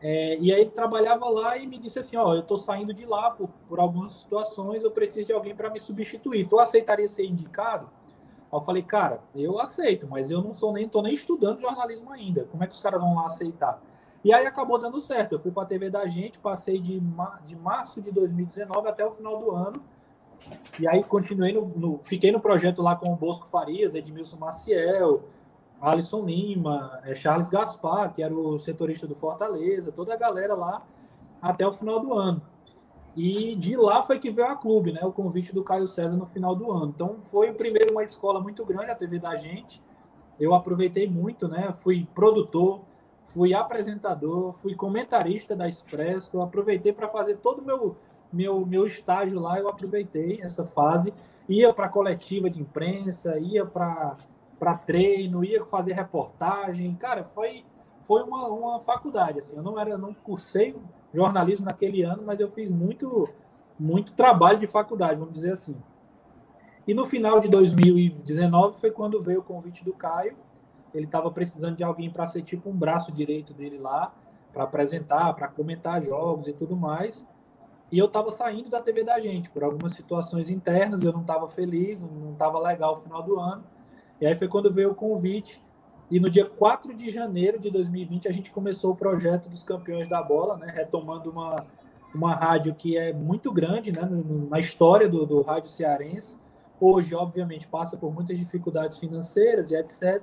é, 0.00 0.38
e 0.38 0.52
aí 0.52 0.60
ele 0.60 0.70
trabalhava 0.70 1.28
lá 1.28 1.56
e 1.56 1.66
me 1.66 1.78
disse 1.78 1.98
assim 1.98 2.16
ó 2.16 2.34
eu 2.34 2.40
estou 2.40 2.56
saindo 2.56 2.94
de 2.94 3.04
lá 3.04 3.30
por, 3.30 3.48
por 3.66 3.80
algumas 3.80 4.14
situações 4.14 4.82
eu 4.82 4.90
preciso 4.90 5.28
de 5.28 5.32
alguém 5.32 5.54
para 5.54 5.70
me 5.70 5.80
substituir. 5.80 6.46
Tu 6.46 6.58
aceitaria 6.58 7.08
ser 7.08 7.26
indicado? 7.26 7.88
Eu 8.52 8.60
falei 8.60 8.82
cara 8.82 9.20
eu 9.34 9.58
aceito 9.58 10.06
mas 10.08 10.30
eu 10.30 10.40
não 10.40 10.54
sou 10.54 10.72
nem 10.72 10.88
tô 10.88 11.02
nem 11.02 11.12
estudando 11.12 11.60
jornalismo 11.60 12.12
ainda. 12.12 12.44
Como 12.44 12.62
é 12.62 12.66
que 12.66 12.74
os 12.74 12.80
caras 12.80 13.00
vão 13.00 13.16
lá 13.16 13.26
aceitar? 13.26 13.82
E 14.24 14.32
aí 14.32 14.46
acabou 14.46 14.78
dando 14.78 14.98
certo. 15.00 15.32
Eu 15.32 15.38
fui 15.38 15.50
para 15.50 15.64
a 15.64 15.66
TV 15.66 15.90
da 15.90 16.06
gente 16.06 16.38
passei 16.38 16.80
de, 16.80 16.98
mar, 16.98 17.42
de 17.44 17.54
março 17.54 18.00
de 18.00 18.10
2019 18.10 18.88
até 18.88 19.04
o 19.04 19.10
final 19.10 19.38
do 19.38 19.50
ano 19.50 19.84
e 20.78 20.88
aí 20.88 21.02
continuei 21.02 21.52
no, 21.52 21.66
no 21.66 21.98
fiquei 21.98 22.30
no 22.32 22.40
projeto 22.40 22.82
lá 22.82 22.96
com 22.96 23.12
o 23.12 23.16
Bosco 23.16 23.46
Farias 23.46 23.94
Edmilson 23.94 24.36
Maciel 24.36 25.24
Alisson 25.80 26.24
Lima, 26.24 26.98
é, 27.04 27.14
Charles 27.14 27.50
Gaspar, 27.50 28.12
que 28.14 28.22
era 28.22 28.34
o 28.34 28.58
setorista 28.58 29.06
do 29.06 29.14
Fortaleza, 29.14 29.92
toda 29.92 30.14
a 30.14 30.16
galera 30.16 30.54
lá 30.54 30.82
até 31.42 31.66
o 31.66 31.72
final 31.72 32.00
do 32.00 32.14
ano. 32.14 32.40
E 33.14 33.54
de 33.54 33.76
lá 33.76 34.02
foi 34.02 34.18
que 34.18 34.30
veio 34.30 34.48
a 34.48 34.56
clube, 34.56 34.92
né? 34.92 35.00
O 35.04 35.12
convite 35.12 35.54
do 35.54 35.62
Caio 35.62 35.86
César 35.86 36.16
no 36.16 36.26
final 36.26 36.56
do 36.56 36.72
ano. 36.72 36.92
Então 36.94 37.18
foi 37.22 37.52
primeiro 37.52 37.92
uma 37.92 38.02
escola 38.02 38.40
muito 38.40 38.64
grande, 38.64 38.90
a 38.90 38.94
TV 38.94 39.18
da 39.18 39.36
gente. 39.36 39.82
Eu 40.40 40.54
aproveitei 40.54 41.08
muito, 41.08 41.46
né? 41.46 41.72
Fui 41.72 42.08
produtor, 42.14 42.80
fui 43.22 43.54
apresentador, 43.54 44.52
fui 44.54 44.74
comentarista 44.74 45.54
da 45.54 45.68
Expresso, 45.68 46.40
aproveitei 46.40 46.92
para 46.92 47.06
fazer 47.06 47.36
todo 47.36 47.60
o 47.60 47.64
meu, 47.64 47.96
meu, 48.34 48.66
meu 48.66 48.84
estágio 48.84 49.40
lá, 49.40 49.58
eu 49.58 49.68
aproveitei 49.68 50.40
essa 50.42 50.66
fase. 50.66 51.14
Ia 51.48 51.72
para 51.72 51.88
coletiva 51.88 52.50
de 52.50 52.60
imprensa, 52.60 53.38
ia 53.38 53.64
para 53.64 54.16
treino, 54.86 55.44
ia 55.44 55.64
fazer 55.64 55.92
reportagem. 55.92 56.94
Cara, 56.96 57.24
foi, 57.24 57.64
foi 58.00 58.22
uma, 58.22 58.48
uma 58.48 58.80
faculdade. 58.80 59.38
Assim. 59.38 59.56
Eu 59.56 59.62
não 59.62 59.78
era, 59.78 59.96
não 59.96 60.12
cursei 60.12 60.76
jornalismo 61.12 61.66
naquele 61.66 62.02
ano, 62.02 62.22
mas 62.26 62.40
eu 62.40 62.48
fiz 62.48 62.70
muito, 62.70 63.28
muito 63.78 64.12
trabalho 64.12 64.58
de 64.58 64.66
faculdade, 64.66 65.18
vamos 65.18 65.34
dizer 65.34 65.52
assim. 65.52 65.76
E 66.86 66.92
no 66.92 67.04
final 67.04 67.40
de 67.40 67.48
2019 67.48 68.78
foi 68.78 68.90
quando 68.90 69.20
veio 69.20 69.40
o 69.40 69.44
convite 69.44 69.84
do 69.84 69.92
Caio. 69.92 70.36
Ele 70.92 71.06
estava 71.06 71.30
precisando 71.30 71.76
de 71.76 71.84
alguém 71.84 72.10
para 72.10 72.26
ser 72.26 72.42
tipo 72.42 72.68
um 72.68 72.76
braço 72.76 73.10
direito 73.10 73.54
dele 73.54 73.78
lá, 73.78 74.12
para 74.52 74.64
apresentar, 74.64 75.32
para 75.34 75.48
comentar 75.48 76.02
jogos 76.02 76.46
e 76.46 76.52
tudo 76.52 76.76
mais. 76.76 77.26
E 77.92 77.98
eu 77.98 78.06
estava 78.06 78.30
saindo 78.30 78.68
da 78.68 78.80
TV 78.80 79.04
da 79.04 79.20
gente 79.20 79.50
por 79.50 79.62
algumas 79.62 79.92
situações 79.92 80.50
internas, 80.50 81.04
eu 81.04 81.12
não 81.12 81.20
estava 81.20 81.48
feliz, 81.48 82.00
não 82.00 82.32
estava 82.32 82.58
legal 82.58 82.94
o 82.94 82.96
final 82.96 83.22
do 83.22 83.38
ano. 83.38 83.64
E 84.20 84.26
aí 84.26 84.34
foi 84.34 84.48
quando 84.48 84.72
veio 84.72 84.92
o 84.92 84.94
convite. 84.94 85.62
E 86.10 86.20
no 86.20 86.28
dia 86.28 86.46
4 86.46 86.94
de 86.94 87.10
janeiro 87.10 87.58
de 87.58 87.70
2020 87.70 88.28
a 88.28 88.32
gente 88.32 88.50
começou 88.50 88.92
o 88.92 88.96
projeto 88.96 89.48
dos 89.48 89.62
campeões 89.62 90.08
da 90.08 90.22
bola, 90.22 90.56
né? 90.56 90.70
retomando 90.74 91.30
uma, 91.30 91.66
uma 92.14 92.34
rádio 92.34 92.74
que 92.74 92.96
é 92.96 93.12
muito 93.12 93.52
grande 93.52 93.92
né? 93.92 94.08
na 94.50 94.58
história 94.58 95.08
do, 95.08 95.24
do 95.26 95.42
rádio 95.42 95.70
cearense. 95.70 96.36
Hoje, 96.80 97.14
obviamente, 97.14 97.66
passa 97.68 97.96
por 97.96 98.12
muitas 98.12 98.38
dificuldades 98.38 98.98
financeiras 98.98 99.70
e 99.70 99.76
etc. 99.76 100.22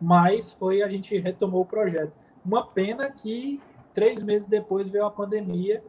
Mas 0.00 0.52
foi 0.52 0.82
a 0.82 0.88
gente 0.88 1.16
retomou 1.18 1.62
o 1.62 1.66
projeto. 1.66 2.12
Uma 2.44 2.66
pena 2.66 3.10
que 3.10 3.60
três 3.92 4.22
meses 4.22 4.48
depois 4.48 4.90
veio 4.90 5.06
a 5.06 5.10
pandemia 5.10 5.82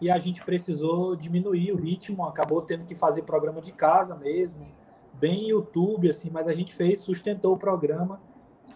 e 0.00 0.10
a 0.10 0.18
gente 0.18 0.44
precisou 0.44 1.16
diminuir 1.16 1.72
o 1.72 1.76
ritmo, 1.76 2.24
acabou 2.24 2.62
tendo 2.62 2.84
que 2.84 2.94
fazer 2.94 3.22
programa 3.22 3.60
de 3.60 3.72
casa 3.72 4.14
mesmo, 4.14 4.66
bem 5.14 5.48
YouTube, 5.48 6.08
assim, 6.08 6.30
mas 6.30 6.46
a 6.46 6.54
gente 6.54 6.74
fez, 6.74 7.00
sustentou 7.00 7.54
o 7.54 7.58
programa 7.58 8.20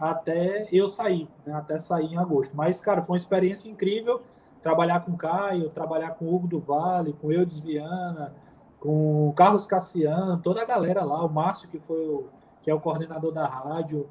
até 0.00 0.66
eu 0.72 0.88
sair, 0.88 1.28
né? 1.46 1.54
até 1.54 1.78
sair 1.78 2.06
em 2.06 2.16
agosto. 2.16 2.56
Mas, 2.56 2.80
cara, 2.80 3.02
foi 3.02 3.14
uma 3.14 3.20
experiência 3.20 3.70
incrível 3.70 4.20
trabalhar 4.60 5.00
com 5.00 5.16
Caio, 5.16 5.70
trabalhar 5.70 6.10
com 6.10 6.32
Hugo 6.32 6.46
do 6.46 6.58
Vale, 6.58 7.12
com 7.12 7.32
Eudes 7.32 7.60
Viana, 7.60 8.34
com 8.80 9.32
Carlos 9.36 9.66
Cassiano, 9.66 10.40
toda 10.40 10.62
a 10.62 10.64
galera 10.64 11.04
lá, 11.04 11.24
o 11.24 11.28
Márcio, 11.28 11.68
que 11.68 11.78
foi 11.78 12.08
o, 12.08 12.26
que 12.62 12.70
é 12.70 12.74
o 12.74 12.80
coordenador 12.80 13.32
da 13.32 13.46
rádio. 13.46 14.08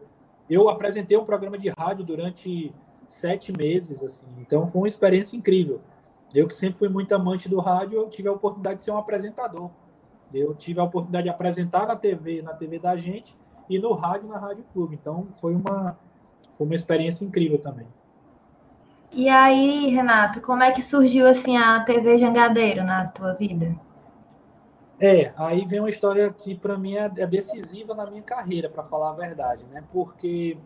Eu 0.49 0.69
apresentei 0.69 1.17
um 1.17 1.25
programa 1.25 1.57
de 1.57 1.69
rádio 1.69 2.05
durante 2.05 2.73
sete 3.07 3.51
meses, 3.51 4.01
assim, 4.01 4.27
então 4.39 4.67
foi 4.67 4.81
uma 4.81 4.87
experiência 4.87 5.35
incrível. 5.35 5.81
Eu 6.33 6.47
que 6.47 6.53
sempre 6.53 6.77
fui 6.77 6.89
muito 6.89 7.13
amante 7.13 7.49
do 7.49 7.59
rádio, 7.59 7.99
eu 7.99 8.09
tive 8.09 8.29
a 8.29 8.31
oportunidade 8.31 8.77
de 8.77 8.83
ser 8.83 8.91
um 8.91 8.97
apresentador 8.97 9.69
Eu 10.33 10.55
tive 10.55 10.79
a 10.79 10.83
oportunidade 10.83 11.25
de 11.25 11.29
apresentar 11.29 11.85
na 11.85 11.95
TV, 11.95 12.41
na 12.41 12.53
TV 12.53 12.79
da 12.79 12.95
gente, 12.95 13.35
e 13.69 13.77
no 13.77 13.93
rádio, 13.93 14.27
na 14.27 14.37
Rádio 14.37 14.65
Clube. 14.73 14.95
Então, 14.99 15.27
foi 15.33 15.53
uma, 15.53 15.97
foi 16.57 16.65
uma 16.65 16.75
experiência 16.75 17.25
incrível 17.25 17.57
também. 17.57 17.87
E 19.11 19.27
aí, 19.27 19.87
Renato, 19.89 20.39
como 20.39 20.63
é 20.63 20.71
que 20.71 20.81
surgiu 20.81 21.27
assim 21.27 21.57
a 21.57 21.83
TV 21.83 22.17
Jangadeiro 22.17 22.83
na 22.83 23.07
tua 23.07 23.33
vida? 23.33 23.75
É, 24.99 25.33
aí 25.35 25.65
vem 25.65 25.79
uma 25.79 25.89
história 25.89 26.29
que 26.31 26.55
para 26.55 26.77
mim 26.77 26.95
é, 26.95 27.11
é 27.17 27.27
decisiva 27.27 27.93
na 27.93 28.05
minha 28.05 28.21
carreira, 28.21 28.69
para 28.69 28.83
falar 28.83 29.09
a 29.09 29.13
verdade, 29.13 29.65
né? 29.65 29.83
Porque 29.91 30.57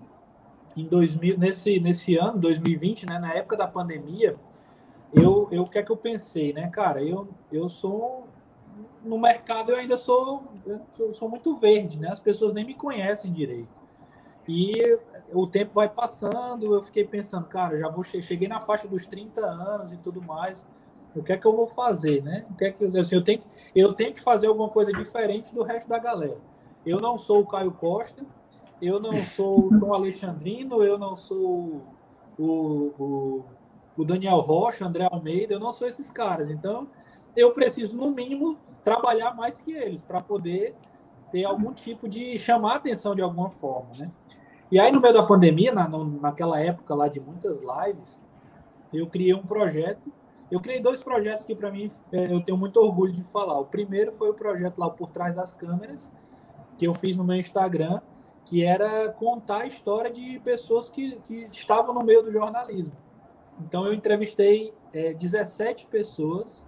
em 0.76 0.86
2000, 0.86 1.38
nesse, 1.38 1.80
nesse 1.80 2.18
ano, 2.18 2.38
2020, 2.38 3.06
né, 3.06 3.18
na 3.18 3.34
época 3.34 3.56
da 3.56 3.66
pandemia, 3.66 4.36
eu, 5.16 5.48
eu 5.52 5.64
o 5.64 5.70
que 5.70 5.80
é 5.80 5.84
que 5.84 5.92
eu 5.92 5.98
pensei, 5.98 6.54
né, 6.54 6.70
cara? 6.70 7.04
Eu, 7.04 7.28
eu 7.52 7.70
sou 7.70 8.28
no 9.04 9.20
mercado 9.20 9.72
eu 9.72 9.78
ainda 9.78 9.96
sou, 9.96 10.44
eu 10.66 10.82
sou, 10.92 11.14
sou 11.14 11.30
muito 11.30 11.54
verde, 11.56 12.00
né? 12.00 12.10
As 12.10 12.20
pessoas 12.20 12.54
nem 12.54 12.66
me 12.66 12.74
conhecem 12.74 13.32
direito. 13.32 13.86
E 14.48 14.98
o 15.32 15.48
tempo 15.48 15.74
vai 15.74 15.90
passando, 15.90 16.74
eu 16.74 16.84
fiquei 16.84 17.06
pensando, 17.06 17.46
cara, 17.48 17.78
já 17.78 17.90
vou 17.90 18.04
cheguei 18.04 18.48
na 18.48 18.60
faixa 18.62 18.88
dos 18.88 19.06
30 19.06 19.42
anos 19.42 19.94
e 19.94 19.98
tudo 19.98 20.22
mais. 20.22 20.68
O 21.16 21.24
que 21.24 21.32
é 21.32 21.38
que 21.38 21.46
eu 21.46 21.56
vou 21.56 21.66
fazer, 21.66 22.22
né? 22.22 22.46
O 22.50 22.56
que 22.56 22.66
é 22.66 22.72
que 22.72 22.86
assim, 22.98 23.16
eu 23.16 23.24
tenho 23.24 23.42
eu 23.74 23.94
tenho 23.94 24.14
que 24.14 24.22
fazer 24.22 24.48
alguma 24.48 24.70
coisa 24.70 24.92
diferente 24.92 25.54
do 25.54 25.64
resto 25.64 25.88
da 25.88 25.98
galera. 25.98 26.38
Eu 26.86 27.00
não 27.00 27.18
sou 27.18 27.42
o 27.42 27.48
Caio 27.48 27.72
Costa, 27.72 28.24
eu 28.82 29.00
não 29.00 29.14
sou 29.14 29.68
o 29.68 29.80
Tom 29.80 29.94
Alexandrino, 29.94 30.84
eu 30.84 30.98
não 31.00 31.16
sou 31.16 31.82
o, 32.38 32.92
o, 33.00 33.46
o 33.98 34.04
Daniel 34.04 34.40
Rocha, 34.40 34.86
André 34.86 35.08
Almeida, 35.10 35.54
eu 35.54 35.60
não 35.60 35.72
sou 35.72 35.88
esses 35.88 36.12
caras. 36.12 36.50
Então, 36.50 36.88
eu 37.36 37.52
preciso, 37.52 37.98
no 37.98 38.12
mínimo, 38.12 38.58
trabalhar 38.84 39.34
mais 39.34 39.58
que 39.58 39.72
eles 39.72 40.02
para 40.02 40.22
poder 40.22 40.76
ter 41.32 41.44
algum 41.44 41.74
tipo 41.74 42.08
de 42.08 42.38
chamar 42.38 42.76
atenção 42.76 43.16
de 43.16 43.22
alguma 43.22 43.50
forma, 43.50 43.90
né? 43.98 44.12
E 44.72 44.80
aí, 44.80 44.92
no 44.92 45.00
meio 45.00 45.14
da 45.14 45.24
pandemia, 45.24 45.74
na, 45.74 45.88
naquela 45.88 46.60
época 46.60 46.96
lá 46.96 47.08
de 47.08 47.20
muitas 47.20 47.62
lives, 47.62 48.22
eu 48.92 49.08
criei 49.08 49.34
um 49.34 49.44
projeto. 49.44 50.12
Eu 50.50 50.60
criei 50.60 50.80
dois 50.80 51.04
projetos 51.04 51.44
que, 51.44 51.56
para 51.56 51.72
mim, 51.72 51.90
é, 52.12 52.32
eu 52.32 52.42
tenho 52.42 52.58
muito 52.58 52.78
orgulho 52.80 53.12
de 53.12 53.24
falar. 53.24 53.60
O 53.60 53.66
primeiro 53.66 54.12
foi 54.12 54.30
o 54.30 54.34
projeto 54.34 54.78
lá 54.78 54.90
por 54.90 55.10
trás 55.10 55.36
das 55.36 55.54
câmeras, 55.54 56.12
que 56.78 56.88
eu 56.88 56.94
fiz 56.94 57.16
no 57.16 57.24
meu 57.24 57.38
Instagram, 57.38 58.02
que 58.46 58.64
era 58.64 59.10
contar 59.10 59.62
a 59.62 59.66
história 59.66 60.12
de 60.12 60.40
pessoas 60.40 60.90
que, 60.90 61.18
que 61.22 61.48
estavam 61.52 61.94
no 61.94 62.04
meio 62.04 62.22
do 62.22 62.32
jornalismo. 62.32 62.96
Então, 63.60 63.86
eu 63.86 63.94
entrevistei 63.94 64.74
é, 64.94 65.14
17 65.14 65.88
pessoas, 65.88 66.66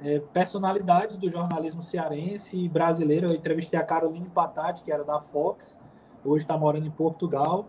é, 0.00 0.18
personalidades 0.32 1.16
do 1.16 1.28
jornalismo 1.28 1.82
cearense 1.82 2.56
e 2.56 2.68
brasileiro. 2.68 3.28
Eu 3.28 3.34
entrevistei 3.34 3.78
a 3.78 3.82
Caroline 3.82 4.28
Patati, 4.28 4.82
que 4.82 4.92
era 4.92 5.04
da 5.04 5.20
Fox, 5.20 5.78
hoje 6.24 6.44
está 6.44 6.56
morando 6.56 6.86
em 6.86 6.90
Portugal. 6.90 7.66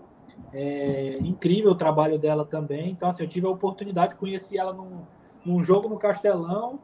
É, 0.51 1.17
incrível 1.21 1.71
o 1.71 1.75
trabalho 1.75 2.17
dela 2.17 2.45
também. 2.45 2.91
Então, 2.91 3.09
assim, 3.09 3.23
eu 3.23 3.29
tive 3.29 3.47
a 3.47 3.49
oportunidade 3.49 4.13
de 4.13 4.19
conhecer 4.19 4.57
ela 4.57 4.73
num, 4.73 5.01
num 5.45 5.61
jogo 5.61 5.89
no 5.89 5.97
Castelão, 5.97 6.79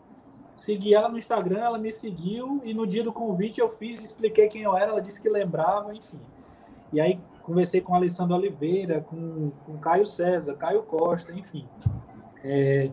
segui 0.55 0.93
ela 0.93 1.09
no 1.09 1.17
Instagram, 1.17 1.59
ela 1.59 1.77
me 1.77 1.91
seguiu 1.91 2.61
e 2.63 2.73
no 2.73 2.85
dia 2.85 3.03
do 3.03 3.13
convite 3.13 3.59
eu 3.59 3.69
fiz, 3.69 4.03
expliquei 4.03 4.47
quem 4.47 4.63
eu 4.63 4.75
era, 4.75 4.91
ela 4.91 5.01
disse 5.01 5.21
que 5.21 5.29
lembrava, 5.29 5.95
enfim. 5.95 6.19
E 6.91 6.99
aí 6.99 7.19
conversei 7.49 7.81
com 7.81 7.95
Alessandro 7.95 8.35
Oliveira, 8.35 9.01
com, 9.01 9.49
com 9.65 9.75
Caio 9.79 10.05
César, 10.05 10.53
Caio 10.53 10.83
Costa, 10.83 11.33
enfim. 11.33 11.67
É, 12.43 12.91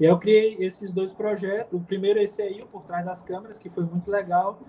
e 0.00 0.06
aí 0.06 0.10
eu 0.10 0.18
criei 0.18 0.56
esses 0.60 0.90
dois 0.92 1.12
projetos. 1.12 1.78
O 1.78 1.84
primeiro 1.84 2.18
é 2.18 2.24
esse 2.24 2.40
aí, 2.40 2.62
o 2.62 2.66
Por 2.66 2.84
Trás 2.84 3.04
das 3.04 3.20
Câmeras, 3.20 3.58
que 3.58 3.68
foi 3.68 3.84
muito 3.84 4.10
legal. 4.10 4.60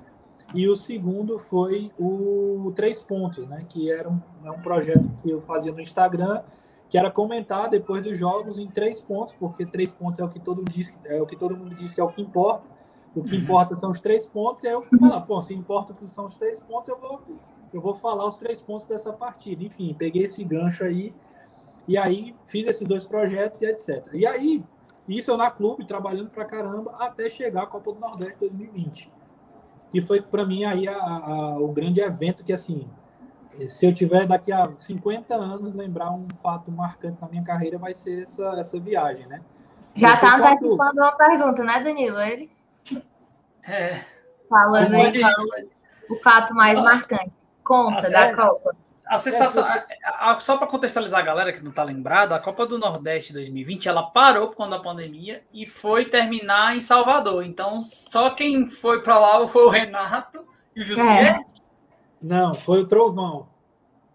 E 0.54 0.68
o 0.68 0.76
segundo 0.76 1.40
foi 1.40 1.90
o 1.98 2.74
Três 2.76 3.02
Pontos, 3.02 3.48
né? 3.48 3.66
Que 3.70 3.90
era 3.90 4.10
um, 4.10 4.20
é 4.44 4.52
um 4.52 4.62
projeto 4.62 5.10
que 5.22 5.30
eu 5.30 5.40
fazia 5.40 5.72
no 5.72 5.80
Instagram, 5.80 6.44
que 6.90 6.98
era 6.98 7.10
comentar 7.10 7.70
depois 7.70 8.04
dos 8.04 8.18
jogos 8.18 8.60
em 8.60 8.68
três 8.68 9.02
pontos, 9.02 9.34
porque 9.36 9.66
três 9.66 9.94
pontos 9.94 10.20
é 10.20 10.24
o 10.24 10.30
que 10.30 10.40
todo 10.40 10.58
mundo 10.58 10.72
diz, 10.72 10.98
é 11.06 11.22
o 11.22 11.26
que 11.26 11.38
todo 11.38 11.56
mundo 11.56 11.76
diz 11.76 11.94
que 11.94 12.02
é 12.02 12.04
o 12.04 12.10
que 12.10 12.22
importa. 12.22 12.68
O 13.16 13.24
que 13.24 13.38
importa 13.38 13.76
são 13.78 13.90
os 13.90 14.02
três 14.02 14.26
pontos, 14.26 14.64
e 14.64 14.68
aí 14.68 14.74
eu 14.74 14.82
falo, 14.82 15.22
pô, 15.22 15.42
se 15.42 15.54
importa 15.54 15.94
que 15.94 16.08
são 16.12 16.26
os 16.26 16.36
três 16.36 16.60
pontos, 16.60 16.90
eu 16.90 17.00
vou, 17.00 17.22
eu 17.74 17.82
vou 17.82 17.94
falar 17.94 18.28
os 18.28 18.38
três 18.38 18.62
pontos 18.62 18.86
dessa 18.86 19.14
partida. 19.14 19.64
Enfim, 19.64 19.96
peguei 19.98 20.24
esse 20.24 20.44
gancho 20.44 20.84
aí, 20.84 21.14
e 21.88 21.98
aí 21.98 22.36
fiz 22.46 22.68
esses 22.68 22.88
dois 22.88 23.06
projetos 23.06 23.62
e 23.62 23.66
etc. 23.66 24.08
E 24.14 24.26
aí, 24.26 24.64
isso 25.08 25.32
eu 25.32 25.38
na 25.38 25.50
clube, 25.50 25.86
trabalhando 25.86 26.30
pra 26.30 26.46
caramba, 26.46 26.96
até 27.00 27.28
chegar 27.30 27.64
à 27.64 27.68
Copa 27.68 27.94
do 27.94 28.00
Nordeste 28.00 28.40
2020 28.40 29.20
que 29.92 30.02
foi 30.02 30.22
para 30.22 30.46
mim 30.46 30.64
aí 30.66 30.88
a, 30.88 30.96
a, 30.96 31.58
o 31.58 31.70
grande 31.70 32.00
evento 32.00 32.44
que 32.44 32.54
assim 32.54 32.88
se 33.68 33.86
eu 33.86 33.94
tiver 33.94 34.26
daqui 34.26 34.52
a 34.52 34.72
50 34.78 35.36
anos 35.36 35.74
lembrar 35.74 36.12
um 36.12 36.28
fato 36.42 36.72
marcante 36.72 37.18
na 37.22 37.28
minha 37.28 37.44
carreira 37.44 37.78
vai 37.78 37.94
ser 37.94 38.22
essa, 38.22 38.56
essa 38.58 38.80
viagem, 38.80 39.26
né? 39.28 39.42
Já 39.96 40.14
está 40.14 40.38
antecipando 40.38 41.02
uma 41.02 41.12
pergunta, 41.18 41.62
né, 41.64 41.84
Danilo? 41.84 42.20
Ele 42.22 42.50
é. 43.68 44.00
falando 44.48 44.94
aí 44.94 45.12
o 46.10 46.16
fato 46.18 46.54
mais 46.54 46.80
marcante. 46.82 47.34
Conta 47.70 48.08
ah, 48.08 48.10
da 48.10 48.26
é... 48.26 48.36
Copa. 48.36 48.76
A 49.06 49.20
sensação, 49.20 49.64
a, 49.64 50.32
a, 50.32 50.40
só 50.40 50.58
para 50.58 50.66
contextualizar 50.66 51.20
a 51.20 51.24
galera 51.24 51.54
que 51.54 51.62
não 51.62 51.70
está 51.70 51.84
lembrada, 51.84 52.36
a 52.36 52.40
Copa 52.40 52.66
do 52.66 52.80
Nordeste 52.80 53.32
2020 53.32 53.88
ela 53.88 54.04
parou 54.04 54.48
por 54.48 54.56
conta 54.56 54.72
da 54.72 54.80
pandemia 54.80 55.44
e 55.54 55.68
foi 55.68 56.06
terminar 56.06 56.76
em 56.76 56.82
Salvador. 56.82 57.44
Então, 57.44 57.82
só 57.82 58.32
quem 58.32 58.70
foi 58.70 59.04
para 59.04 59.20
lá 59.20 59.48
foi 59.48 59.66
o 59.66 59.70
Renato 59.70 60.48
e 60.76 60.82
o 60.82 60.86
José. 60.86 61.28
É. 61.28 61.40
Não, 62.20 62.56
foi 62.56 62.82
o 62.82 62.88
Trovão. 62.88 63.50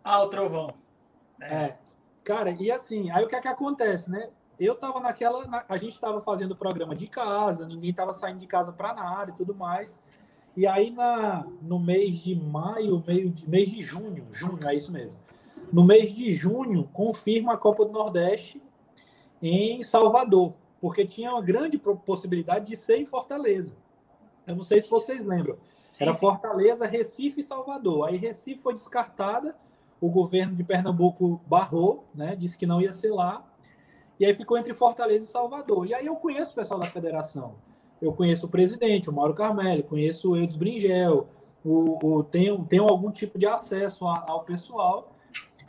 Ah, 0.03 0.23
o 0.23 0.29
Trovão. 0.29 0.75
É. 1.41 1.55
é. 1.55 1.79
Cara, 2.25 2.51
e 2.51 2.73
assim, 2.73 3.09
aí 3.13 3.25
o 3.25 3.29
que 3.29 3.37
é 3.37 3.41
que 3.41 3.49
acontece, 3.49 4.11
né? 4.11 4.31
Eu 4.59 4.75
tava 4.75 4.99
naquela. 4.99 5.47
Na, 5.47 5.65
a 5.69 5.77
gente 5.77 5.99
tava 5.99 6.21
fazendo 6.21 6.57
programa 6.57 6.95
de 6.95 7.07
casa, 7.07 7.67
ninguém 7.67 7.93
tava 7.93 8.13
saindo 8.13 8.39
de 8.39 8.47
casa 8.49 8.73
para 8.73 8.95
nada 8.95 9.31
e 9.31 9.35
tudo 9.35 9.55
mais. 9.55 10.01
E 10.57 10.67
aí, 10.67 10.91
na, 10.91 11.47
no 11.63 11.81
mês 11.81 12.23
de 12.23 12.35
maio, 12.35 13.03
meio 13.07 13.31
de, 13.31 13.49
mês 13.49 13.71
de 13.71 13.81
junho, 13.81 14.27
junho, 14.31 14.69
é 14.69 14.75
isso 14.75 14.93
mesmo. 14.93 15.19
No 15.73 15.83
mês 15.85 16.15
de 16.15 16.31
junho, 16.31 16.89
confirma 16.93 17.55
a 17.55 17.57
Copa 17.57 17.85
do 17.85 17.93
Nordeste 17.93 18.63
em 19.43 19.83
Salvador, 19.83 20.55
porque 20.81 21.05
tinha 21.05 21.33
uma 21.33 21.43
grande 21.43 21.77
possibilidade 21.79 22.67
de 22.67 22.77
ser 22.77 22.99
em 22.99 23.07
Fortaleza. 23.07 23.75
Eu 24.47 24.55
não 24.55 24.63
sei 24.63 24.81
se 24.81 24.89
vocês 24.89 25.27
lembram. 25.27 25.57
Sim, 25.91 26.05
Era 26.05 26.15
Fortaleza, 26.15 26.87
Recife 26.87 27.41
e 27.41 27.45
Salvador. 27.45 28.09
Aí 28.09 28.17
Recife 28.17 28.61
foi 28.61 28.75
descartada, 28.75 29.57
o 30.01 30.09
governo 30.09 30.55
de 30.55 30.63
Pernambuco 30.63 31.41
barrou, 31.47 32.05
né, 32.15 32.37
disse 32.37 32.57
que 32.57 32.67
não 32.67 32.81
ia 32.81 32.93
ser 32.93 33.11
lá. 33.11 33.45
E 34.21 34.25
aí 34.25 34.35
ficou 34.35 34.57
entre 34.57 34.73
Fortaleza 34.73 35.25
e 35.25 35.29
Salvador. 35.29 35.87
E 35.87 35.95
aí 35.95 36.07
eu 36.07 36.15
conheço 36.15 36.53
o 36.53 36.55
pessoal 36.55 36.79
da 36.79 36.87
federação 36.87 37.57
eu 38.05 38.13
conheço 38.13 38.47
o 38.47 38.49
presidente, 38.49 39.09
o 39.09 39.13
Mauro 39.13 39.35
Carmelli, 39.35 39.83
conheço 39.83 40.31
o 40.31 40.37
Eudes 40.37 40.57
Bringel, 40.57 41.27
o, 41.65 41.99
o, 42.07 42.23
tenho, 42.23 42.63
tenho 42.65 42.85
algum 42.85 43.11
tipo 43.11 43.39
de 43.39 43.47
acesso 43.47 44.07
a, 44.07 44.25
ao 44.29 44.45
pessoal. 44.45 45.13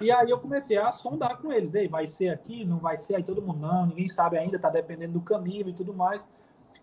E 0.02 0.12
aí 0.12 0.30
eu 0.30 0.38
comecei 0.38 0.78
a 0.78 0.91
sondar 0.91 1.38
com 1.38 1.54
eles. 1.54 1.74
Ei, 1.74 1.88
vai 1.88 2.06
ser 2.06 2.30
aqui? 2.30 2.65
Não 2.65 2.78
vai 2.78 2.98
ser? 2.98 3.15
Aí 3.15 3.24
todo 3.24 3.41
mundo, 3.41 3.60
não, 3.60 3.86
ninguém 3.86 4.10
sabe 4.10 4.38
ainda, 4.38 4.60
tá 4.60 4.69
dependendo 4.69 5.13
do 5.13 5.21
Camilo 5.21 5.69
e 5.69 5.74
tudo 5.74 5.93
mais. 5.93 6.28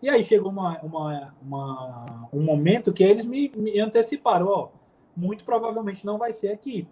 E 0.01 0.09
aí 0.09 0.23
chegou 0.23 0.51
uma, 0.51 0.81
uma, 0.81 1.35
uma, 1.43 2.29
um 2.33 2.43
momento 2.43 2.93
que 2.93 3.05
eles 3.05 3.27
me, 3.27 3.53
me 3.55 3.79
anteciparam, 3.79 4.47
ó, 4.47 4.69
muito 5.15 5.45
provavelmente 5.45 6.07
não 6.07 6.17
vai 6.17 6.33
ser 6.33 6.49
aqui. 6.49 6.89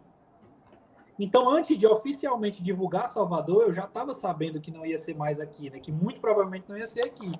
Então, 1.18 1.49
antes 1.49 1.77
de 1.77 1.87
oficialmente 1.87 2.62
divulgar 2.62 3.09
Salvador, 3.09 3.64
eu 3.64 3.73
já 3.73 3.85
estava 3.85 4.12
sabendo 4.14 4.61
que 4.61 4.70
não 4.70 4.85
ia 4.85 4.99
ser 4.99 5.14
mais 5.14 5.40
aqui, 5.40 5.70
né? 5.70 5.79
Que 5.79 5.90
muito 5.90 6.20
provavelmente 6.20 6.66
não 6.68 6.77
ia 6.77 6.87
ser 6.87 7.03
aqui. 7.03 7.33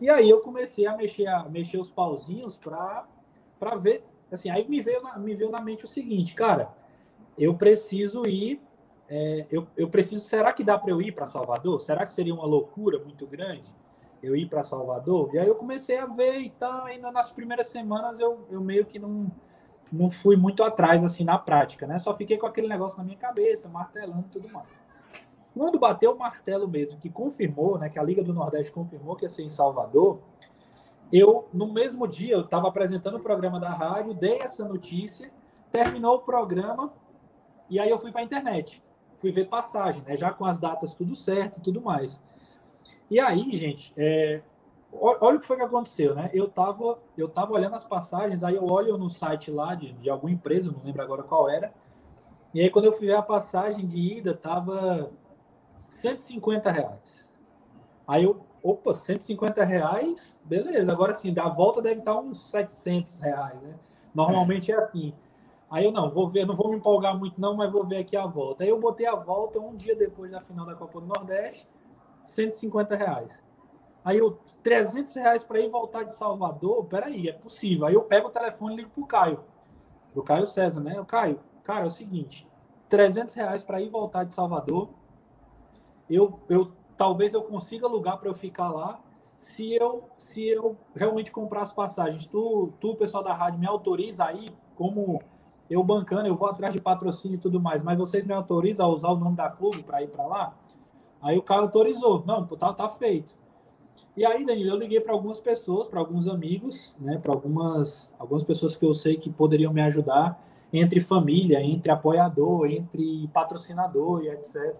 E 0.00 0.08
aí 0.08 0.30
eu 0.30 0.40
comecei 0.40 0.86
a 0.86 0.96
mexer, 0.96 1.26
a 1.26 1.48
mexer 1.48 1.78
os 1.78 1.90
pauzinhos 1.90 2.56
para 2.56 3.74
ver. 3.76 4.04
Assim, 4.30 4.50
aí 4.50 4.68
me 4.68 4.80
veio, 4.80 5.02
na, 5.02 5.18
me 5.18 5.34
veio 5.34 5.50
na 5.50 5.60
mente 5.60 5.84
o 5.84 5.88
seguinte, 5.88 6.34
cara, 6.34 6.70
eu 7.36 7.54
preciso 7.54 8.26
ir. 8.26 8.60
É, 9.08 9.46
eu, 9.50 9.66
eu 9.76 9.88
preciso. 9.88 10.24
Será 10.24 10.52
que 10.52 10.62
dá 10.62 10.76
para 10.76 10.90
eu 10.90 11.00
ir 11.00 11.12
para 11.12 11.26
Salvador? 11.26 11.80
Será 11.80 12.04
que 12.04 12.12
seria 12.12 12.34
uma 12.34 12.44
loucura 12.44 12.98
muito 12.98 13.26
grande 13.26 13.74
eu 14.22 14.36
ir 14.36 14.48
para 14.48 14.62
Salvador? 14.62 15.30
E 15.32 15.38
aí 15.38 15.48
eu 15.48 15.54
comecei 15.54 15.96
a 15.96 16.06
ver 16.06 16.40
e 16.40 16.50
tal. 16.50 16.84
Ainda 16.84 17.10
nas 17.10 17.30
primeiras 17.30 17.68
semanas 17.68 18.20
eu, 18.20 18.46
eu 18.50 18.60
meio 18.60 18.84
que 18.84 18.98
não, 18.98 19.32
não 19.90 20.10
fui 20.10 20.36
muito 20.36 20.62
atrás 20.62 21.02
assim 21.02 21.24
na 21.24 21.38
prática, 21.38 21.86
né? 21.86 21.98
Só 21.98 22.14
fiquei 22.14 22.36
com 22.36 22.46
aquele 22.46 22.68
negócio 22.68 22.98
na 22.98 23.04
minha 23.04 23.16
cabeça, 23.16 23.68
martelando 23.68 24.26
e 24.26 24.30
tudo 24.30 24.48
mais. 24.50 24.86
Quando 25.58 25.76
bateu 25.76 26.12
o 26.12 26.16
martelo 26.16 26.68
mesmo, 26.68 27.00
que 27.00 27.10
confirmou, 27.10 27.76
né, 27.76 27.88
que 27.88 27.98
a 27.98 28.02
Liga 28.02 28.22
do 28.22 28.32
Nordeste 28.32 28.70
confirmou 28.70 29.16
que 29.16 29.24
ia 29.24 29.28
ser 29.28 29.42
em 29.42 29.50
Salvador, 29.50 30.20
eu, 31.12 31.48
no 31.52 31.72
mesmo 31.72 32.06
dia, 32.06 32.34
eu 32.34 32.42
estava 32.42 32.68
apresentando 32.68 33.16
o 33.16 33.20
programa 33.20 33.58
da 33.58 33.70
rádio, 33.70 34.14
dei 34.14 34.38
essa 34.38 34.64
notícia, 34.64 35.32
terminou 35.72 36.14
o 36.14 36.20
programa, 36.20 36.92
e 37.68 37.80
aí 37.80 37.90
eu 37.90 37.98
fui 37.98 38.12
para 38.12 38.20
a 38.20 38.24
internet. 38.24 38.80
Fui 39.16 39.32
ver 39.32 39.48
passagem, 39.48 40.00
né, 40.06 40.16
já 40.16 40.30
com 40.30 40.44
as 40.44 40.60
datas 40.60 40.94
tudo 40.94 41.16
certo 41.16 41.58
e 41.58 41.60
tudo 41.60 41.82
mais. 41.82 42.22
E 43.10 43.18
aí, 43.18 43.56
gente, 43.56 43.92
é, 43.96 44.40
olha 44.92 45.38
o 45.38 45.40
que 45.40 45.46
foi 45.46 45.56
que 45.56 45.64
aconteceu, 45.64 46.14
né? 46.14 46.30
Eu 46.32 46.48
tava, 46.48 47.00
eu 47.16 47.28
tava 47.28 47.52
olhando 47.52 47.74
as 47.74 47.84
passagens, 47.84 48.44
aí 48.44 48.54
eu 48.54 48.64
olho 48.64 48.96
no 48.96 49.10
site 49.10 49.50
lá 49.50 49.74
de, 49.74 49.92
de 49.94 50.08
alguma 50.08 50.30
empresa, 50.30 50.70
não 50.70 50.84
lembro 50.84 51.02
agora 51.02 51.24
qual 51.24 51.50
era. 51.50 51.74
E 52.54 52.60
aí 52.60 52.70
quando 52.70 52.84
eu 52.84 52.92
fui 52.92 53.08
ver 53.08 53.16
a 53.16 53.22
passagem 53.22 53.84
de 53.84 53.98
ida, 53.98 54.32
tava 54.34 55.10
150 55.88 56.70
reais. 56.70 57.28
Aí 58.06 58.24
eu, 58.24 58.44
opa, 58.62 58.94
150 58.94 59.64
reais, 59.64 60.38
beleza. 60.44 60.92
Agora 60.92 61.12
sim, 61.14 61.32
da 61.32 61.48
volta 61.48 61.82
deve 61.82 62.00
estar 62.00 62.16
uns 62.18 62.50
700 62.50 63.20
reais, 63.20 63.60
né? 63.60 63.74
Normalmente 64.14 64.70
é 64.70 64.76
assim. 64.76 65.12
Aí 65.70 65.84
eu 65.84 65.92
não, 65.92 66.10
vou 66.10 66.28
ver, 66.28 66.46
não 66.46 66.54
vou 66.54 66.70
me 66.70 66.76
empolgar 66.76 67.18
muito 67.18 67.38
não, 67.40 67.54
mas 67.54 67.70
vou 67.70 67.86
ver 67.86 67.98
aqui 67.98 68.16
a 68.16 68.26
volta. 68.26 68.64
Aí 68.64 68.70
eu 68.70 68.78
botei 68.78 69.06
a 69.06 69.14
volta 69.14 69.58
um 69.58 69.76
dia 69.76 69.94
depois 69.94 70.30
da 70.30 70.40
final 70.40 70.64
da 70.64 70.74
Copa 70.74 71.00
do 71.00 71.06
Nordeste, 71.06 71.68
150 72.22 72.96
reais. 72.96 73.42
Aí 74.04 74.18
eu, 74.18 74.38
300 74.62 75.14
reais 75.16 75.44
para 75.44 75.60
ir 75.60 75.68
voltar 75.68 76.04
de 76.04 76.14
Salvador, 76.14 76.84
peraí, 76.86 77.28
é 77.28 77.32
possível. 77.32 77.86
Aí 77.86 77.94
eu 77.94 78.02
pego 78.02 78.28
o 78.28 78.30
telefone 78.30 78.74
e 78.74 78.76
ligo 78.78 78.90
pro 78.90 79.06
Caio, 79.06 79.44
pro 80.14 80.22
Caio 80.22 80.46
César, 80.46 80.80
né? 80.80 80.98
O 80.98 81.04
Caio, 81.04 81.38
cara, 81.62 81.84
é 81.84 81.86
o 81.86 81.90
seguinte, 81.90 82.48
300 82.88 83.34
reais 83.34 83.62
para 83.62 83.80
ir 83.80 83.90
voltar 83.90 84.24
de 84.24 84.32
Salvador, 84.32 84.88
eu, 86.08 86.40
eu 86.48 86.70
talvez 86.96 87.34
eu 87.34 87.42
consiga 87.42 87.86
alugar 87.86 88.18
para 88.18 88.28
eu 88.28 88.34
ficar 88.34 88.70
lá, 88.70 89.00
se 89.36 89.72
eu 89.72 90.04
se 90.16 90.46
eu 90.46 90.76
realmente 90.94 91.30
comprar 91.30 91.62
as 91.62 91.72
passagens. 91.72 92.26
Tu, 92.26 92.72
tu, 92.80 92.96
pessoal 92.96 93.22
da 93.22 93.34
rádio, 93.34 93.60
me 93.60 93.66
autoriza 93.66 94.24
aí, 94.24 94.50
como 94.74 95.20
eu 95.70 95.82
bancando, 95.84 96.26
eu 96.26 96.34
vou 96.34 96.48
atrás 96.48 96.72
de 96.72 96.80
patrocínio 96.80 97.36
e 97.36 97.40
tudo 97.40 97.60
mais, 97.60 97.82
mas 97.82 97.98
vocês 97.98 98.24
me 98.24 98.32
autorizam 98.32 98.86
a 98.86 98.88
usar 98.88 99.08
o 99.08 99.16
nome 99.16 99.36
da 99.36 99.48
clube 99.48 99.82
para 99.82 100.02
ir 100.02 100.08
para 100.08 100.26
lá? 100.26 100.54
Aí 101.20 101.36
o 101.36 101.42
cara 101.42 101.62
autorizou. 101.62 102.24
Não, 102.26 102.46
tá, 102.46 102.72
tá 102.72 102.88
feito. 102.88 103.34
E 104.16 104.24
aí, 104.24 104.44
Danilo, 104.44 104.70
eu 104.70 104.76
liguei 104.76 105.00
para 105.00 105.12
algumas 105.12 105.40
pessoas, 105.40 105.88
para 105.88 106.00
alguns 106.00 106.26
amigos, 106.28 106.94
né, 106.98 107.18
para 107.18 107.32
algumas, 107.32 108.10
algumas 108.18 108.44
pessoas 108.44 108.76
que 108.76 108.84
eu 108.84 108.94
sei 108.94 109.16
que 109.16 109.30
poderiam 109.30 109.72
me 109.72 109.80
ajudar, 109.82 110.42
entre 110.72 111.00
família, 111.00 111.60
entre 111.62 111.90
apoiador, 111.90 112.66
entre 112.66 113.28
patrocinador 113.28 114.22
e 114.22 114.28
etc. 114.28 114.76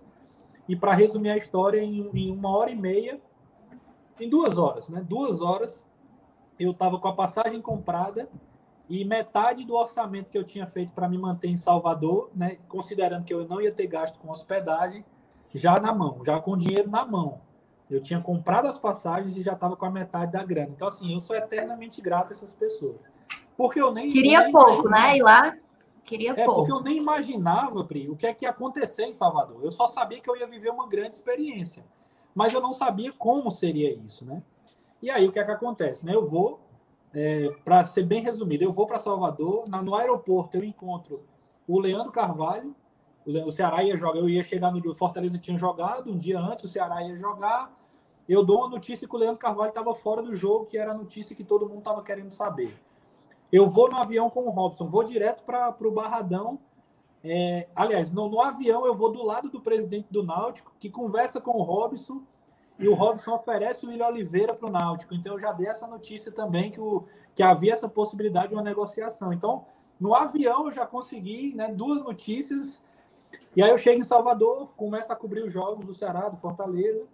E 0.68 0.76
para 0.76 0.92
resumir 0.92 1.30
a 1.30 1.36
história 1.36 1.80
em, 1.80 2.10
em, 2.14 2.30
uma 2.30 2.50
hora 2.50 2.70
e 2.70 2.76
meia, 2.76 3.20
em 4.20 4.28
duas 4.28 4.58
horas, 4.58 4.88
né? 4.88 5.04
Duas 5.08 5.40
horas, 5.40 5.86
eu 6.58 6.72
estava 6.72 6.98
com 6.98 7.08
a 7.08 7.14
passagem 7.14 7.60
comprada 7.62 8.28
e 8.88 9.04
metade 9.04 9.64
do 9.64 9.74
orçamento 9.74 10.30
que 10.30 10.36
eu 10.36 10.44
tinha 10.44 10.66
feito 10.66 10.92
para 10.92 11.08
me 11.08 11.16
manter 11.16 11.48
em 11.48 11.56
Salvador, 11.56 12.30
né? 12.34 12.58
Considerando 12.68 13.24
que 13.24 13.32
eu 13.32 13.46
não 13.48 13.60
ia 13.60 13.72
ter 13.72 13.86
gasto 13.86 14.18
com 14.18 14.30
hospedagem, 14.30 15.04
já 15.54 15.80
na 15.80 15.94
mão, 15.94 16.20
já 16.24 16.38
com 16.38 16.56
dinheiro 16.56 16.90
na 16.90 17.04
mão. 17.04 17.40
Eu 17.90 18.02
tinha 18.02 18.20
comprado 18.20 18.68
as 18.68 18.78
passagens 18.78 19.36
e 19.36 19.42
já 19.42 19.54
estava 19.54 19.74
com 19.74 19.86
a 19.86 19.90
metade 19.90 20.32
da 20.32 20.44
grana. 20.44 20.68
Então, 20.70 20.88
assim, 20.88 21.12
eu 21.12 21.20
sou 21.20 21.34
eternamente 21.34 22.02
grato 22.02 22.30
a 22.30 22.32
essas 22.32 22.52
pessoas. 22.52 23.08
Porque 23.56 23.80
eu 23.80 23.92
nem. 23.92 24.08
Queria 24.08 24.42
nem 24.42 24.52
pouco, 24.52 24.88
né? 24.90 25.16
E 25.16 25.22
lá. 25.22 25.56
Queria 26.08 26.30
é, 26.30 26.44
pouco. 26.46 26.60
porque 26.60 26.72
eu 26.72 26.80
nem 26.80 26.96
imaginava, 26.96 27.84
Pri, 27.84 28.08
o 28.08 28.16
que 28.16 28.26
é 28.26 28.32
que 28.32 28.46
ia 28.46 28.50
acontecer 28.50 29.04
em 29.04 29.12
Salvador. 29.12 29.62
Eu 29.62 29.70
só 29.70 29.86
sabia 29.86 30.18
que 30.18 30.30
eu 30.30 30.34
ia 30.34 30.46
viver 30.46 30.70
uma 30.70 30.88
grande 30.88 31.16
experiência. 31.16 31.84
Mas 32.34 32.54
eu 32.54 32.62
não 32.62 32.72
sabia 32.72 33.12
como 33.12 33.50
seria 33.50 33.92
isso, 33.92 34.24
né? 34.24 34.42
E 35.02 35.10
aí, 35.10 35.28
o 35.28 35.32
que 35.32 35.38
é 35.38 35.44
que 35.44 35.50
acontece? 35.50 36.06
Né? 36.06 36.14
Eu 36.14 36.24
vou, 36.24 36.60
é, 37.12 37.50
para 37.62 37.84
ser 37.84 38.04
bem 38.04 38.22
resumido, 38.22 38.64
eu 38.64 38.72
vou 38.72 38.86
para 38.86 38.98
Salvador, 38.98 39.68
na, 39.68 39.82
no 39.82 39.94
aeroporto 39.94 40.56
eu 40.56 40.64
encontro 40.64 41.22
o 41.66 41.78
Leandro 41.78 42.10
Carvalho, 42.10 42.74
o 43.26 43.50
Ceará 43.50 43.84
ia 43.84 43.94
jogar, 43.94 44.18
eu 44.18 44.30
ia 44.30 44.42
chegar 44.42 44.72
no 44.72 44.78
o 44.90 44.94
Fortaleza 44.94 45.38
tinha 45.38 45.58
jogado, 45.58 46.10
um 46.10 46.16
dia 46.16 46.40
antes 46.40 46.64
o 46.64 46.68
Ceará 46.68 47.02
ia 47.02 47.14
jogar, 47.16 47.70
eu 48.26 48.42
dou 48.42 48.60
uma 48.60 48.68
notícia 48.70 49.06
que 49.06 49.14
o 49.14 49.18
Leandro 49.18 49.38
Carvalho 49.38 49.68
estava 49.68 49.94
fora 49.94 50.22
do 50.22 50.34
jogo, 50.34 50.64
que 50.64 50.78
era 50.78 50.92
a 50.92 50.94
notícia 50.94 51.36
que 51.36 51.44
todo 51.44 51.68
mundo 51.68 51.80
estava 51.80 52.02
querendo 52.02 52.30
saber. 52.30 52.74
Eu 53.50 53.66
vou 53.66 53.88
no 53.88 53.96
avião 53.96 54.28
com 54.28 54.44
o 54.44 54.50
Robson, 54.50 54.86
vou 54.86 55.02
direto 55.02 55.42
para 55.42 55.74
o 55.80 55.90
Barradão. 55.90 56.58
É, 57.24 57.66
aliás, 57.74 58.10
no, 58.10 58.28
no, 58.28 58.40
avião 58.40 58.86
eu 58.86 58.94
vou 58.94 59.10
do 59.10 59.24
lado 59.24 59.48
do 59.48 59.60
presidente 59.60 60.06
do 60.10 60.22
Náutico, 60.22 60.72
que 60.78 60.90
conversa 60.90 61.40
com 61.40 61.52
o 61.52 61.62
Robson, 61.62 62.22
e 62.78 62.86
o 62.86 62.94
Robson 62.94 63.32
oferece 63.32 63.84
o 63.84 63.88
William 63.88 64.06
Oliveira 64.06 64.54
para 64.54 64.68
o 64.68 64.70
Náutico. 64.70 65.14
Então 65.14 65.32
eu 65.32 65.38
já 65.38 65.52
dei 65.52 65.66
essa 65.66 65.86
notícia 65.86 66.30
também 66.30 66.70
que, 66.70 66.80
o, 66.80 67.04
que 67.34 67.42
havia 67.42 67.72
essa 67.72 67.88
possibilidade 67.88 68.48
de 68.48 68.54
uma 68.54 68.62
negociação. 68.62 69.32
Então, 69.32 69.64
no 69.98 70.14
avião 70.14 70.66
eu 70.66 70.72
já 70.72 70.86
consegui 70.86 71.54
né, 71.54 71.72
duas 71.72 72.02
notícias. 72.02 72.84
E 73.56 73.62
aí 73.62 73.70
eu 73.70 73.78
chego 73.78 73.98
em 73.98 74.04
Salvador, 74.04 74.72
começo 74.76 75.12
a 75.12 75.16
cobrir 75.16 75.42
os 75.42 75.52
jogos 75.52 75.86
do 75.86 75.94
Ceará, 75.94 76.28
do 76.28 76.36
Fortaleza. 76.36 77.04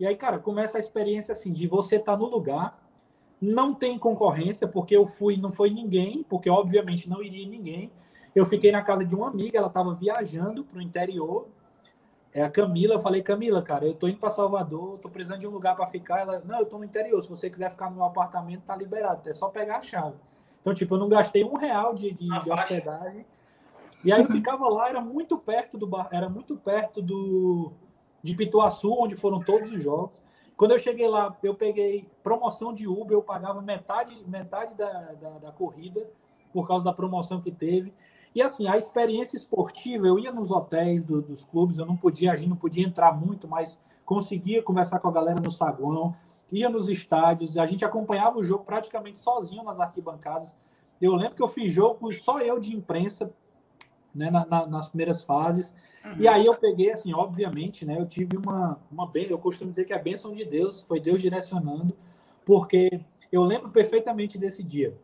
E 0.00 0.06
aí, 0.06 0.16
cara, 0.16 0.38
começa 0.38 0.78
a 0.78 0.80
experiência 0.80 1.32
assim 1.32 1.52
de 1.52 1.68
você 1.68 1.96
estar 1.96 2.12
tá 2.12 2.18
no 2.18 2.26
lugar, 2.26 2.82
não 3.40 3.74
tem 3.74 3.98
concorrência, 3.98 4.68
porque 4.68 4.94
eu 4.94 5.06
fui, 5.06 5.36
não 5.36 5.50
foi 5.50 5.70
ninguém, 5.70 6.22
porque 6.28 6.50
obviamente 6.50 7.08
não 7.08 7.22
iria 7.22 7.48
ninguém. 7.48 7.90
Eu 8.34 8.44
fiquei 8.44 8.70
na 8.70 8.82
casa 8.82 9.04
de 9.04 9.14
uma 9.14 9.28
amiga, 9.28 9.58
ela 9.58 9.68
estava 9.68 9.94
viajando 9.94 10.64
para 10.64 10.78
o 10.78 10.82
interior. 10.82 11.48
É 12.32 12.42
a 12.42 12.50
Camila, 12.50 12.94
eu 12.94 13.00
falei, 13.00 13.22
Camila, 13.22 13.60
cara, 13.60 13.86
eu 13.86 13.94
tô 13.94 14.06
indo 14.06 14.18
para 14.18 14.30
Salvador, 14.30 14.98
tô 14.98 15.08
precisando 15.08 15.40
de 15.40 15.48
um 15.48 15.50
lugar 15.50 15.74
para 15.74 15.86
ficar. 15.86 16.20
Ela, 16.20 16.42
não, 16.46 16.60
eu 16.60 16.66
tô 16.66 16.78
no 16.78 16.84
interior, 16.84 17.20
se 17.22 17.28
você 17.28 17.50
quiser 17.50 17.70
ficar 17.70 17.90
no 17.90 17.96
meu 17.96 18.04
apartamento, 18.04 18.62
tá 18.62 18.76
liberado, 18.76 19.28
é 19.28 19.34
só 19.34 19.48
pegar 19.48 19.78
a 19.78 19.80
chave. 19.80 20.16
Então, 20.60 20.74
tipo, 20.74 20.94
eu 20.94 20.98
não 20.98 21.08
gastei 21.08 21.42
um 21.42 21.56
real 21.56 21.94
de, 21.94 22.12
de, 22.12 22.26
de 22.26 22.52
hospedagem. 22.52 23.24
E 24.04 24.12
aí 24.12 24.22
eu 24.22 24.28
ficava 24.28 24.68
lá, 24.68 24.88
era 24.88 25.00
muito 25.00 25.36
perto 25.36 25.76
do 25.76 25.86
bar, 25.86 26.08
era 26.12 26.28
muito 26.28 26.56
perto 26.56 27.02
do, 27.02 27.72
de 28.22 28.34
Pituaçu, 28.34 28.92
onde 28.92 29.14
foram 29.14 29.40
todos 29.40 29.72
os 29.72 29.82
jogos. 29.82 30.22
Quando 30.60 30.72
eu 30.72 30.78
cheguei 30.78 31.08
lá, 31.08 31.34
eu 31.42 31.54
peguei 31.54 32.06
promoção 32.22 32.74
de 32.74 32.86
Uber, 32.86 33.12
eu 33.12 33.22
pagava 33.22 33.62
metade, 33.62 34.14
metade 34.28 34.74
da, 34.74 34.92
da, 35.14 35.30
da 35.38 35.52
corrida 35.52 36.06
por 36.52 36.68
causa 36.68 36.84
da 36.84 36.92
promoção 36.92 37.40
que 37.40 37.50
teve. 37.50 37.94
E 38.34 38.42
assim, 38.42 38.68
a 38.68 38.76
experiência 38.76 39.38
esportiva, 39.38 40.06
eu 40.06 40.18
ia 40.18 40.30
nos 40.30 40.50
hotéis 40.50 41.02
do, 41.02 41.22
dos 41.22 41.44
clubes, 41.44 41.78
eu 41.78 41.86
não 41.86 41.96
podia, 41.96 42.30
a 42.30 42.36
gente 42.36 42.50
não 42.50 42.58
podia 42.58 42.86
entrar 42.86 43.18
muito, 43.18 43.48
mas 43.48 43.80
conseguia 44.04 44.62
conversar 44.62 44.98
com 44.98 45.08
a 45.08 45.10
galera 45.10 45.40
no 45.40 45.50
saguão, 45.50 46.14
ia 46.52 46.68
nos 46.68 46.90
estádios, 46.90 47.56
a 47.56 47.64
gente 47.64 47.82
acompanhava 47.82 48.38
o 48.38 48.44
jogo 48.44 48.62
praticamente 48.62 49.18
sozinho 49.18 49.64
nas 49.64 49.80
arquibancadas. 49.80 50.54
Eu 51.00 51.14
lembro 51.14 51.36
que 51.36 51.42
eu 51.42 51.48
fiz 51.48 51.72
jogo 51.72 52.12
só 52.12 52.38
eu 52.38 52.60
de 52.60 52.76
imprensa, 52.76 53.32
né, 54.14 54.30
na, 54.30 54.44
na, 54.46 54.66
nas 54.66 54.88
primeiras 54.88 55.22
fases. 55.22 55.74
Uhum. 56.04 56.14
E 56.18 56.28
aí 56.28 56.46
eu 56.46 56.54
peguei, 56.54 56.90
assim, 56.90 57.12
obviamente, 57.12 57.84
né, 57.84 57.96
eu 57.98 58.06
tive 58.06 58.36
uma, 58.36 58.78
uma 58.90 59.10
eu 59.14 59.38
costumo 59.38 59.70
dizer 59.70 59.84
que 59.84 59.92
é 59.92 59.96
a 59.96 60.02
bênção 60.02 60.34
de 60.34 60.44
Deus, 60.44 60.82
foi 60.82 61.00
Deus 61.00 61.20
direcionando, 61.20 61.96
porque 62.44 63.00
eu 63.30 63.42
lembro 63.42 63.70
perfeitamente 63.70 64.38
desse 64.38 64.62
dia. 64.62 64.96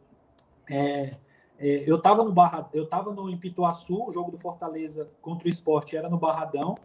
É, 0.69 1.16
é, 1.59 1.85
eu 1.87 1.97
estava 1.97 2.23
no 2.23 2.33
Barra, 2.33 2.69
eu 2.73 2.85
estava 2.85 3.12
no 3.12 3.31
Impituaçu, 3.31 4.05
o 4.07 4.12
jogo 4.12 4.31
do 4.31 4.38
Fortaleza 4.38 5.09
contra 5.23 5.47
o 5.47 5.51
Esporte 5.51 5.97
era 5.97 6.09
no 6.09 6.19
Barradão. 6.19 6.77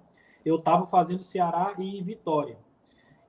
Eu 0.45 0.55
estava 0.55 0.85
fazendo 0.85 1.23
Ceará 1.23 1.73
e 1.77 2.01
Vitória. 2.01 2.57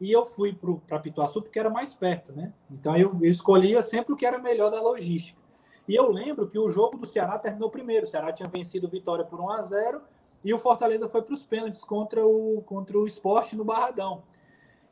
E 0.01 0.11
eu 0.11 0.25
fui 0.25 0.57
para 0.87 0.99
Pituaçu 0.99 1.43
porque 1.43 1.59
era 1.59 1.71
mais 1.71 1.95
perto, 1.95 2.33
né? 2.33 2.53
Então 2.71 2.97
eu, 2.97 3.17
eu 3.21 3.31
escolhia 3.31 3.83
sempre 3.83 4.13
o 4.13 4.17
que 4.17 4.27
era 4.27 4.39
melhor 4.39 4.71
da 4.71 4.81
logística. 4.81 5.41
E 5.89 5.95
eu 5.95 6.11
lembro 6.11 6.49
que 6.49 6.59
o 6.59 6.69
jogo 6.69 6.97
do 6.97 7.07
Ceará 7.07 7.39
terminou 7.39 7.71
primeiro. 7.71 8.05
O 8.05 8.09
Ceará 8.09 8.33
tinha 8.33 8.49
vencido 8.49 8.89
Vitória 8.89 9.25
por 9.25 9.41
1 9.41 9.51
a 9.51 9.63
0 9.63 10.03
e 10.45 10.53
o 10.53 10.59
Fortaleza 10.59 11.09
foi 11.09 11.23
para 11.23 11.35
os 11.35 11.45
pênaltis 11.45 11.85
contra 11.85 12.27
o, 12.27 12.63
contra 12.63 12.99
o 12.99 13.07
esporte 13.07 13.57
no 13.57 13.65
Barradão. 13.65 14.23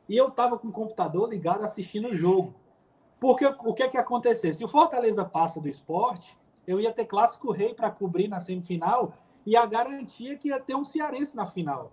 E 0.07 0.15
eu 0.15 0.27
estava 0.27 0.57
com 0.57 0.67
o 0.67 0.71
computador 0.71 1.29
ligado 1.29 1.63
assistindo 1.63 2.09
o 2.09 2.15
jogo. 2.15 2.53
Porque 3.19 3.45
o 3.45 3.73
que 3.73 3.83
é 3.83 3.87
que 3.87 3.97
acontecer? 3.97 4.53
Se 4.53 4.63
o 4.63 4.67
Fortaleza 4.67 5.23
passa 5.23 5.59
do 5.59 5.69
esporte, 5.69 6.37
eu 6.65 6.79
ia 6.79 6.91
ter 6.91 7.05
clássico 7.05 7.51
rei 7.51 7.73
para 7.73 7.91
cobrir 7.91 8.27
na 8.27 8.39
semifinal 8.39 9.13
e 9.45 9.55
a 9.55 9.65
garantia 9.65 10.37
que 10.37 10.49
ia 10.49 10.59
ter 10.59 10.75
um 10.75 10.83
cearense 10.83 11.35
na 11.35 11.45
final. 11.45 11.91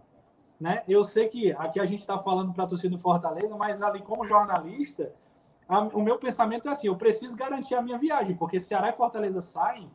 Né? 0.60 0.82
Eu 0.88 1.04
sei 1.04 1.28
que 1.28 1.52
aqui 1.52 1.78
a 1.78 1.84
gente 1.84 2.00
está 2.00 2.18
falando 2.18 2.52
para 2.52 2.64
a 2.64 2.66
torcida 2.66 2.94
do 2.94 3.00
Fortaleza, 3.00 3.54
mas 3.56 3.82
ali 3.82 4.02
como 4.02 4.24
jornalista, 4.24 5.12
a, 5.68 5.80
o 5.80 6.02
meu 6.02 6.18
pensamento 6.18 6.68
é 6.68 6.72
assim: 6.72 6.86
eu 6.86 6.96
preciso 6.96 7.36
garantir 7.36 7.74
a 7.74 7.82
minha 7.82 7.98
viagem, 7.98 8.34
porque 8.34 8.58
Ceará 8.58 8.88
e 8.88 8.92
Fortaleza 8.92 9.42
saem 9.42 9.90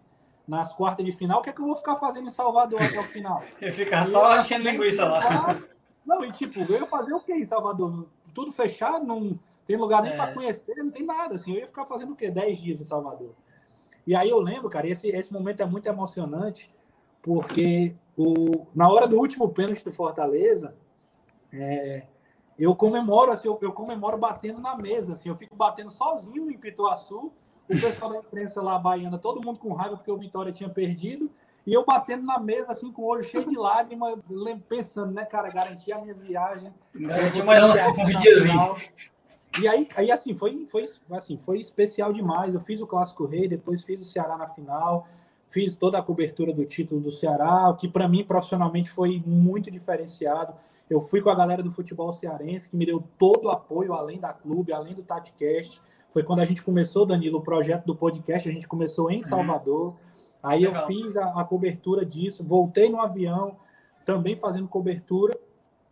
nas 0.47 0.73
quartas 0.73 1.05
de 1.05 1.11
final, 1.11 1.39
o 1.39 1.41
que 1.41 1.49
é 1.49 1.53
que 1.53 1.61
eu 1.61 1.65
vou 1.65 1.75
ficar 1.75 1.95
fazendo 1.95 2.27
em 2.27 2.31
Salvador 2.31 2.81
até 2.81 2.99
o 2.99 3.03
final? 3.03 3.41
eu 3.59 3.73
ficar 3.73 4.05
só 4.05 4.39
enchendo 4.39 4.65
linguiça 4.65 5.05
lá. 5.05 5.57
Não, 6.05 6.23
e 6.23 6.31
tipo, 6.31 6.59
eu 6.59 6.81
ia 6.81 6.85
fazer 6.85 7.13
o 7.13 7.21
quê 7.21 7.33
em 7.33 7.45
Salvador? 7.45 8.07
Tudo 8.33 8.51
fechado, 8.51 9.05
não 9.05 9.39
tem 9.65 9.77
lugar 9.77 10.01
nem 10.01 10.11
é. 10.11 10.17
para 10.17 10.33
conhecer, 10.33 10.75
não 10.75 10.91
tem 10.91 11.05
nada. 11.05 11.35
Assim, 11.35 11.53
eu 11.53 11.59
ia 11.59 11.67
ficar 11.67 11.85
fazendo 11.85 12.11
o 12.11 12.15
quê? 12.15 12.29
Dez 12.29 12.57
dias 12.57 12.81
em 12.81 12.85
Salvador. 12.85 13.33
E 14.05 14.13
aí 14.13 14.29
eu 14.29 14.39
lembro, 14.39 14.69
cara, 14.69 14.87
esse, 14.87 15.07
esse 15.07 15.31
momento 15.31 15.61
é 15.61 15.65
muito 15.65 15.87
emocionante, 15.87 16.69
porque 17.21 17.95
o, 18.17 18.67
na 18.75 18.89
hora 18.89 19.07
do 19.07 19.17
último 19.17 19.47
pênalti 19.47 19.83
do 19.83 19.93
Fortaleza, 19.93 20.75
é, 21.53 22.03
eu 22.57 22.75
comemoro, 22.75 23.31
assim, 23.31 23.47
eu, 23.47 23.57
eu, 23.61 23.71
comemoro 23.71 24.17
batendo 24.17 24.59
na 24.59 24.75
mesa, 24.75 25.13
assim, 25.13 25.29
eu 25.29 25.35
fico 25.35 25.55
batendo 25.55 25.89
sozinho 25.89 26.51
em 26.51 26.57
Pituaçu, 26.57 27.31
o 27.69 27.79
pessoal 27.79 28.11
da 28.11 28.17
imprensa 28.19 28.61
lá 28.61 28.77
baiana, 28.77 29.17
todo 29.17 29.43
mundo 29.43 29.59
com 29.59 29.73
raiva 29.73 29.95
porque 29.95 30.11
o 30.11 30.17
Vitória 30.17 30.51
tinha 30.51 30.69
perdido, 30.69 31.31
e 31.65 31.73
eu 31.73 31.85
batendo 31.85 32.25
na 32.25 32.37
mesa, 32.39 32.73
assim, 32.73 32.91
com 32.91 33.03
o 33.03 33.05
olho 33.05 33.23
cheio 33.23 33.47
de 33.47 33.55
lágrimas, 33.55 34.19
pensando, 34.67 35.13
né, 35.13 35.23
cara, 35.23 35.49
garantir 35.49 35.93
a 35.93 36.01
minha 36.01 36.13
viagem. 36.13 36.73
Garantir 36.93 37.41
uma 37.41 37.55
herança 37.55 37.89
um 37.89 38.05
diazinho. 38.05 38.75
e 39.61 39.67
aí, 39.67 39.87
aí 39.95 40.11
assim, 40.11 40.35
foi, 40.35 40.67
foi, 40.67 40.85
assim, 41.11 41.39
foi 41.39 41.61
especial 41.61 42.11
demais. 42.11 42.53
Eu 42.53 42.59
fiz 42.59 42.81
o 42.81 42.87
Clássico 42.87 43.25
Rei, 43.25 43.47
depois 43.47 43.85
fiz 43.85 44.01
o 44.01 44.05
Ceará 44.05 44.37
na 44.37 44.47
final, 44.47 45.07
fiz 45.53 45.75
toda 45.75 45.99
a 45.99 46.01
cobertura 46.01 46.51
do 46.51 46.65
título 46.65 46.99
do 46.99 47.11
Ceará, 47.11 47.73
que 47.79 47.87
para 47.87 48.07
mim 48.07 48.23
profissionalmente 48.23 48.89
foi 48.89 49.21
muito 49.23 49.69
diferenciado. 49.69 50.55
Eu 50.89 50.99
fui 50.99 51.21
com 51.21 51.29
a 51.29 51.35
galera 51.35 51.61
do 51.61 51.71
futebol 51.71 52.11
cearense, 52.11 52.67
que 52.67 52.75
me 52.75 52.87
deu 52.87 53.03
todo 53.19 53.45
o 53.45 53.49
apoio, 53.51 53.93
além 53.93 54.19
da 54.19 54.33
clube, 54.33 54.73
além 54.73 54.95
do 54.95 55.03
TatiCast. 55.03 55.79
Foi 56.09 56.23
quando 56.23 56.39
a 56.39 56.45
gente 56.45 56.63
começou, 56.63 57.05
Danilo, 57.05 57.37
o 57.37 57.43
projeto 57.43 57.85
do 57.85 57.95
podcast, 57.95 58.49
a 58.49 58.51
gente 58.51 58.67
começou 58.67 59.11
em 59.11 59.17
uhum. 59.17 59.23
Salvador. 59.23 59.95
Aí 60.41 60.65
Legal. 60.65 60.81
eu 60.81 60.87
fiz 60.87 61.15
a, 61.15 61.39
a 61.39 61.43
cobertura 61.43 62.03
disso, 62.03 62.43
voltei 62.43 62.89
no 62.89 62.99
avião, 62.99 63.55
também 64.03 64.35
fazendo 64.35 64.67
cobertura. 64.67 65.37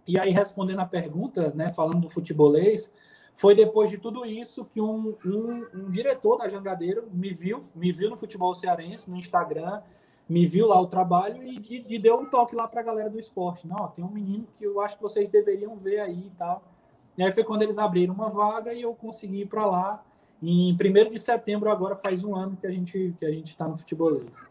E 0.08 0.20
aí, 0.20 0.32
respondendo 0.32 0.80
a 0.80 0.86
pergunta, 0.86 1.54
né, 1.56 1.70
falando 1.70 2.02
do 2.02 2.10
futebolês, 2.10 2.92
foi 3.34 3.56
depois 3.56 3.90
de 3.90 3.98
tudo 3.98 4.26
isso 4.26 4.66
que 4.66 4.82
um, 4.82 5.16
um, 5.26 5.68
um, 5.74 5.90
diretor 5.90 6.38
da 6.38 6.48
Jangadeiro 6.48 7.08
me 7.12 7.34
viu, 7.34 7.60
me 7.74 7.92
viu 7.92 8.10
no 8.10 8.18
futebol 8.18 8.54
cearense, 8.54 9.10
no 9.10 9.18
Instagram, 9.18 9.82
me 10.28 10.46
viu 10.46 10.68
lá 10.68 10.80
o 10.80 10.88
trabalho 10.88 11.44
e, 11.44 11.58
e, 11.70 11.86
e 11.96 12.00
deu 12.00 12.20
um 12.20 12.26
toque 12.26 12.56
lá 12.56 12.68
para 12.68 12.82
a 12.82 12.84
galera 12.84 13.10
do 13.10 13.20
esporte. 13.20 13.68
Não, 13.68 13.88
tem 13.90 14.04
um 14.04 14.12
menino 14.12 14.48
que 14.58 14.66
eu 14.66 14.80
acho 14.82 14.96
que 14.96 15.02
vocês 15.02 15.28
deveriam 15.30 15.76
ver 15.76 16.00
aí 16.00 16.28
e 16.28 16.32
tal. 16.38 16.64
E 17.18 17.24
aí 17.24 17.32
foi 17.32 17.44
quando 17.44 17.64
eles 17.64 17.78
abriram 17.78 18.14
uma 18.14 18.30
vaga 18.30 18.74
e 18.74 18.82
eu 18.82 18.94
consegui 18.94 19.42
ir 19.42 19.48
para 19.48 19.66
lá. 19.66 20.04
Em 20.42 20.74
1 20.74 21.10
de 21.10 21.20
setembro, 21.20 21.70
agora 21.70 21.96
faz 21.96 22.24
um 22.24 22.36
ano 22.36 22.58
que 22.58 22.66
a 22.66 22.72
gente 22.72 23.14
que 23.20 23.26
a 23.26 23.32
gente 23.32 23.50
está 23.50 23.68
no 23.68 23.78
futebolês. 23.78 24.42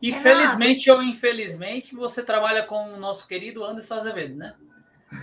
E 0.00 0.12
felizmente 0.12 0.90
ou 0.90 1.02
infelizmente, 1.02 1.94
você 1.94 2.22
trabalha 2.22 2.64
com 2.64 2.94
o 2.94 2.98
nosso 2.98 3.26
querido 3.26 3.64
Anderson 3.64 3.94
Azevedo, 3.94 4.36
né? 4.36 4.54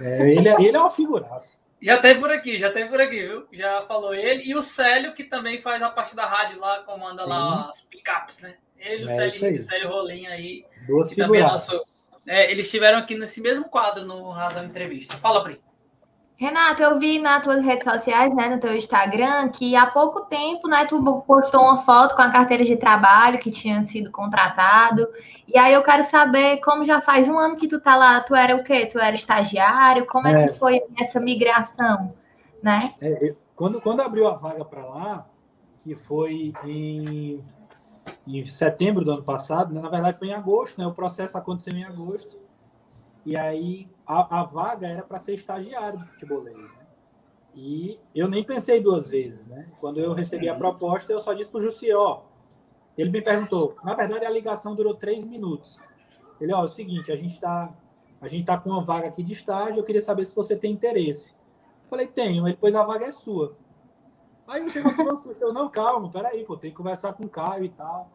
É, 0.02 0.32
ele, 0.34 0.50
é, 0.50 0.62
ele 0.62 0.76
é 0.76 0.80
uma 0.80 0.90
figuraça. 0.90 1.58
Já 1.84 1.98
tem 1.98 2.18
por 2.18 2.32
aqui, 2.32 2.58
já 2.58 2.72
tem 2.72 2.88
por 2.88 3.02
aqui, 3.02 3.22
viu? 3.22 3.46
Já 3.52 3.82
falou 3.82 4.16
ele. 4.16 4.44
E 4.46 4.56
o 4.56 4.62
Célio, 4.62 5.14
que 5.14 5.26
também 5.26 5.58
faz 5.58 5.82
a 5.82 5.90
parte 5.90 6.16
da 6.16 6.26
rádio 6.26 6.58
lá, 6.58 6.82
comanda 6.84 7.24
Sim. 7.24 7.30
lá 7.30 7.70
as 7.70 7.82
picapes, 7.82 8.40
né? 8.40 8.56
Ele 8.80 9.02
e 9.02 9.06
o 9.06 9.08
Célio, 9.08 9.56
o 9.56 9.60
Célio 9.60 9.90
Rolim 9.90 10.26
aí. 10.28 10.66
Duas 10.88 11.10
que 11.10 11.16
também 11.18 11.42
é 11.42 11.44
nosso, 11.44 11.86
é, 12.26 12.50
Eles 12.50 12.68
estiveram 12.68 13.00
aqui 13.00 13.16
nesse 13.16 13.42
mesmo 13.42 13.66
quadro 13.66 14.06
no 14.06 14.32
Razão 14.32 14.64
Entrevista. 14.64 15.18
Fala, 15.18 15.44
Pri. 15.44 15.60
Renato, 16.44 16.84
eu 16.84 17.00
vi 17.00 17.20
nas 17.20 17.42
tuas 17.42 17.64
redes 17.64 17.86
sociais, 17.86 18.36
né, 18.36 18.50
no 18.50 18.60
teu 18.60 18.76
Instagram, 18.76 19.48
que 19.48 19.78
há 19.78 19.86
pouco 19.86 20.26
tempo, 20.26 20.68
né, 20.68 20.86
tu 20.86 21.02
postou 21.26 21.62
uma 21.62 21.78
foto 21.84 22.14
com 22.18 22.22
a 22.22 22.30
carteira 22.30 22.66
de 22.66 22.76
trabalho 22.76 23.40
que 23.40 23.50
tinha 23.50 23.86
sido 23.86 24.12
contratado. 24.12 25.08
E 25.48 25.58
aí 25.58 25.74
eu 25.74 25.82
quero 25.82 26.04
saber 26.04 26.58
como 26.58 26.84
já 26.84 27.00
faz 27.00 27.30
um 27.30 27.40
ano 27.40 27.56
que 27.56 27.66
tu 27.66 27.80
tá 27.80 27.96
lá, 27.96 28.20
tu 28.20 28.36
era 28.36 28.58
o 28.58 28.62
quê? 28.62 28.86
Tu 28.86 29.00
era 29.00 29.16
estagiário? 29.16 30.06
Como 30.06 30.28
é, 30.28 30.34
é 30.34 30.48
que 30.48 30.60
foi 30.60 30.82
essa 31.00 31.18
migração, 31.18 32.14
né? 32.62 32.94
É, 33.00 33.34
quando, 33.56 33.80
quando 33.80 34.02
abriu 34.02 34.28
a 34.28 34.36
vaga 34.36 34.66
para 34.66 34.86
lá, 34.86 35.26
que 35.80 35.96
foi 35.96 36.52
em, 36.66 37.42
em 38.28 38.46
setembro 38.46 39.06
do 39.06 39.14
ano 39.14 39.24
passado, 39.24 39.74
né, 39.74 39.80
na 39.80 39.88
verdade 39.88 40.20
foi 40.20 40.28
em 40.28 40.34
agosto, 40.34 40.78
né? 40.78 40.86
O 40.86 40.94
processo 40.94 41.38
aconteceu 41.38 41.74
em 41.74 41.86
agosto. 41.86 42.38
E 43.26 43.38
aí 43.38 43.88
a, 44.06 44.42
a 44.42 44.44
vaga 44.44 44.88
era 44.88 45.02
para 45.02 45.20
ser 45.20 45.34
estagiário 45.34 46.00
de 46.00 46.06
futebolês. 46.06 46.58
Né? 46.58 46.88
E 47.56 48.00
eu 48.16 48.28
nem 48.28 48.44
pensei 48.44 48.82
duas 48.82 49.08
vezes, 49.08 49.48
né? 49.48 49.70
Quando 49.80 50.00
eu 50.00 50.14
recebi 50.14 50.50
a 50.50 50.56
proposta, 50.56 51.12
eu 51.12 51.20
só 51.20 51.34
disse 51.34 51.52
para 51.52 51.62
o 51.62 51.98
ó, 51.98 52.24
ele 52.98 53.12
me 53.12 53.22
perguntou, 53.22 53.76
na 53.84 53.94
verdade 53.94 54.26
a 54.26 54.30
ligação 54.30 54.76
durou 54.76 54.96
três 54.96 55.26
minutos. 55.28 55.80
Ele, 56.42 56.54
ó, 56.54 56.62
é 56.62 56.66
o 56.66 56.70
seguinte, 56.70 57.12
a 57.12 57.16
gente 57.16 57.34
está 57.34 57.74
a 58.24 58.28
gente 58.30 58.46
tá 58.46 58.58
com 58.58 58.70
uma 58.70 58.82
vaga 58.82 59.10
aqui 59.10 59.22
de 59.22 59.34
estágio, 59.34 59.80
eu 59.80 59.84
queria 59.84 60.02
saber 60.02 60.26
se 60.26 60.34
você 60.34 60.56
tem 60.56 60.72
interesse. 60.72 61.32
Eu 61.32 61.90
falei, 61.90 62.08
tenho, 62.08 62.44
mas 62.44 62.54
depois 62.54 62.74
a 62.74 62.82
vaga 62.82 63.06
é 63.06 63.12
sua. 63.12 63.58
Aí 64.48 64.64
me 64.64 64.72
chegou 64.72 64.92
um 65.12 65.18
susto, 65.18 65.44
eu, 65.44 65.52
não, 65.52 65.70
calma, 65.70 66.10
peraí, 66.10 66.46
pô, 66.46 66.56
tem 66.56 66.72
que 66.72 66.78
conversar 66.78 67.12
com 67.14 67.26
o 67.26 67.30
Caio 67.30 67.66
e 67.66 67.70
tal. 67.70 68.10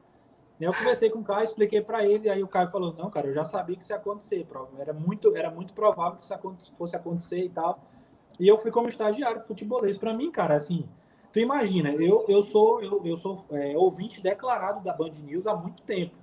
Eu 0.60 0.74
conversei 0.74 1.08
com 1.08 1.20
o 1.20 1.24
Caio, 1.24 1.44
expliquei 1.44 1.80
para 1.80 2.04
ele, 2.04 2.28
aí 2.28 2.42
o 2.42 2.48
Caio 2.48 2.68
falou: 2.68 2.92
"Não, 2.92 3.08
cara, 3.10 3.28
eu 3.28 3.34
já 3.34 3.44
sabia 3.44 3.76
que 3.76 3.82
isso 3.82 3.92
ia 3.92 3.96
acontecer, 3.96 4.46
era 4.78 4.92
muito, 4.92 5.36
era 5.36 5.50
muito 5.50 5.72
provável 5.72 6.18
que 6.18 6.24
isso 6.24 6.74
fosse 6.76 6.96
acontecer 6.96 7.44
e 7.44 7.48
tal". 7.48 7.78
E 8.40 8.48
eu 8.48 8.58
fui 8.58 8.70
como 8.70 8.88
estagiário 8.88 9.44
futebolês. 9.44 9.98
Para 9.98 10.14
mim, 10.14 10.30
cara, 10.30 10.56
assim, 10.56 10.88
tu 11.32 11.38
imagina, 11.38 11.90
eu, 11.90 12.24
eu 12.28 12.42
sou 12.42 12.82
eu, 12.82 13.00
eu 13.04 13.16
sou 13.16 13.44
é, 13.50 13.76
ouvinte 13.76 14.20
declarado 14.20 14.82
da 14.82 14.92
Band 14.92 15.12
News 15.22 15.46
há 15.46 15.54
muito 15.54 15.82
tempo. 15.82 16.16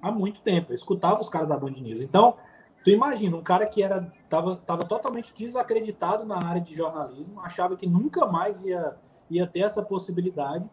Há 0.00 0.10
muito 0.10 0.40
tempo, 0.42 0.72
eu 0.72 0.74
escutava 0.74 1.20
os 1.20 1.28
caras 1.28 1.48
da 1.48 1.56
Band 1.56 1.72
News. 1.72 2.02
Então, 2.02 2.36
tu 2.84 2.90
imagina, 2.90 3.36
um 3.36 3.42
cara 3.42 3.66
que 3.66 3.82
era 3.82 4.12
tava, 4.28 4.56
tava 4.56 4.84
totalmente 4.84 5.32
desacreditado 5.34 6.24
na 6.24 6.36
área 6.36 6.60
de 6.60 6.74
jornalismo, 6.74 7.40
achava 7.40 7.76
que 7.76 7.86
nunca 7.86 8.26
mais 8.26 8.62
ia 8.62 8.96
ia 9.30 9.46
ter 9.46 9.60
essa 9.60 9.82
possibilidade. 9.82 10.68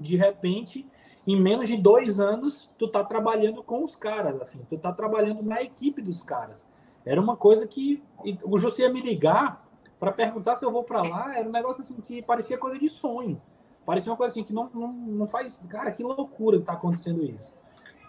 De 0.00 0.16
repente, 0.16 0.88
em 1.26 1.40
menos 1.40 1.68
de 1.68 1.76
dois 1.76 2.18
anos, 2.18 2.70
tu 2.78 2.88
tá 2.88 3.04
trabalhando 3.04 3.62
com 3.62 3.84
os 3.84 3.94
caras, 3.94 4.40
assim, 4.40 4.60
tu 4.68 4.76
tá 4.76 4.92
trabalhando 4.92 5.42
na 5.42 5.62
equipe 5.62 6.02
dos 6.02 6.22
caras. 6.22 6.66
Era 7.04 7.20
uma 7.20 7.36
coisa 7.36 7.66
que 7.66 8.02
o 8.44 8.58
José 8.58 8.82
ia 8.82 8.92
me 8.92 9.00
ligar 9.00 9.64
para 9.98 10.12
perguntar 10.12 10.56
se 10.56 10.64
eu 10.64 10.70
vou 10.70 10.84
para 10.84 11.02
lá, 11.02 11.36
era 11.36 11.48
um 11.48 11.52
negócio 11.52 11.82
assim 11.82 11.94
que 12.00 12.22
parecia 12.22 12.58
coisa 12.58 12.78
de 12.78 12.88
sonho. 12.88 13.40
Parecia 13.84 14.10
uma 14.10 14.16
coisa 14.16 14.32
assim 14.32 14.44
que 14.44 14.52
não, 14.52 14.70
não, 14.72 14.92
não 14.92 15.28
faz. 15.28 15.62
Cara, 15.68 15.90
que 15.90 16.02
loucura 16.02 16.58
que 16.58 16.64
tá 16.64 16.72
acontecendo 16.72 17.24
isso. 17.24 17.56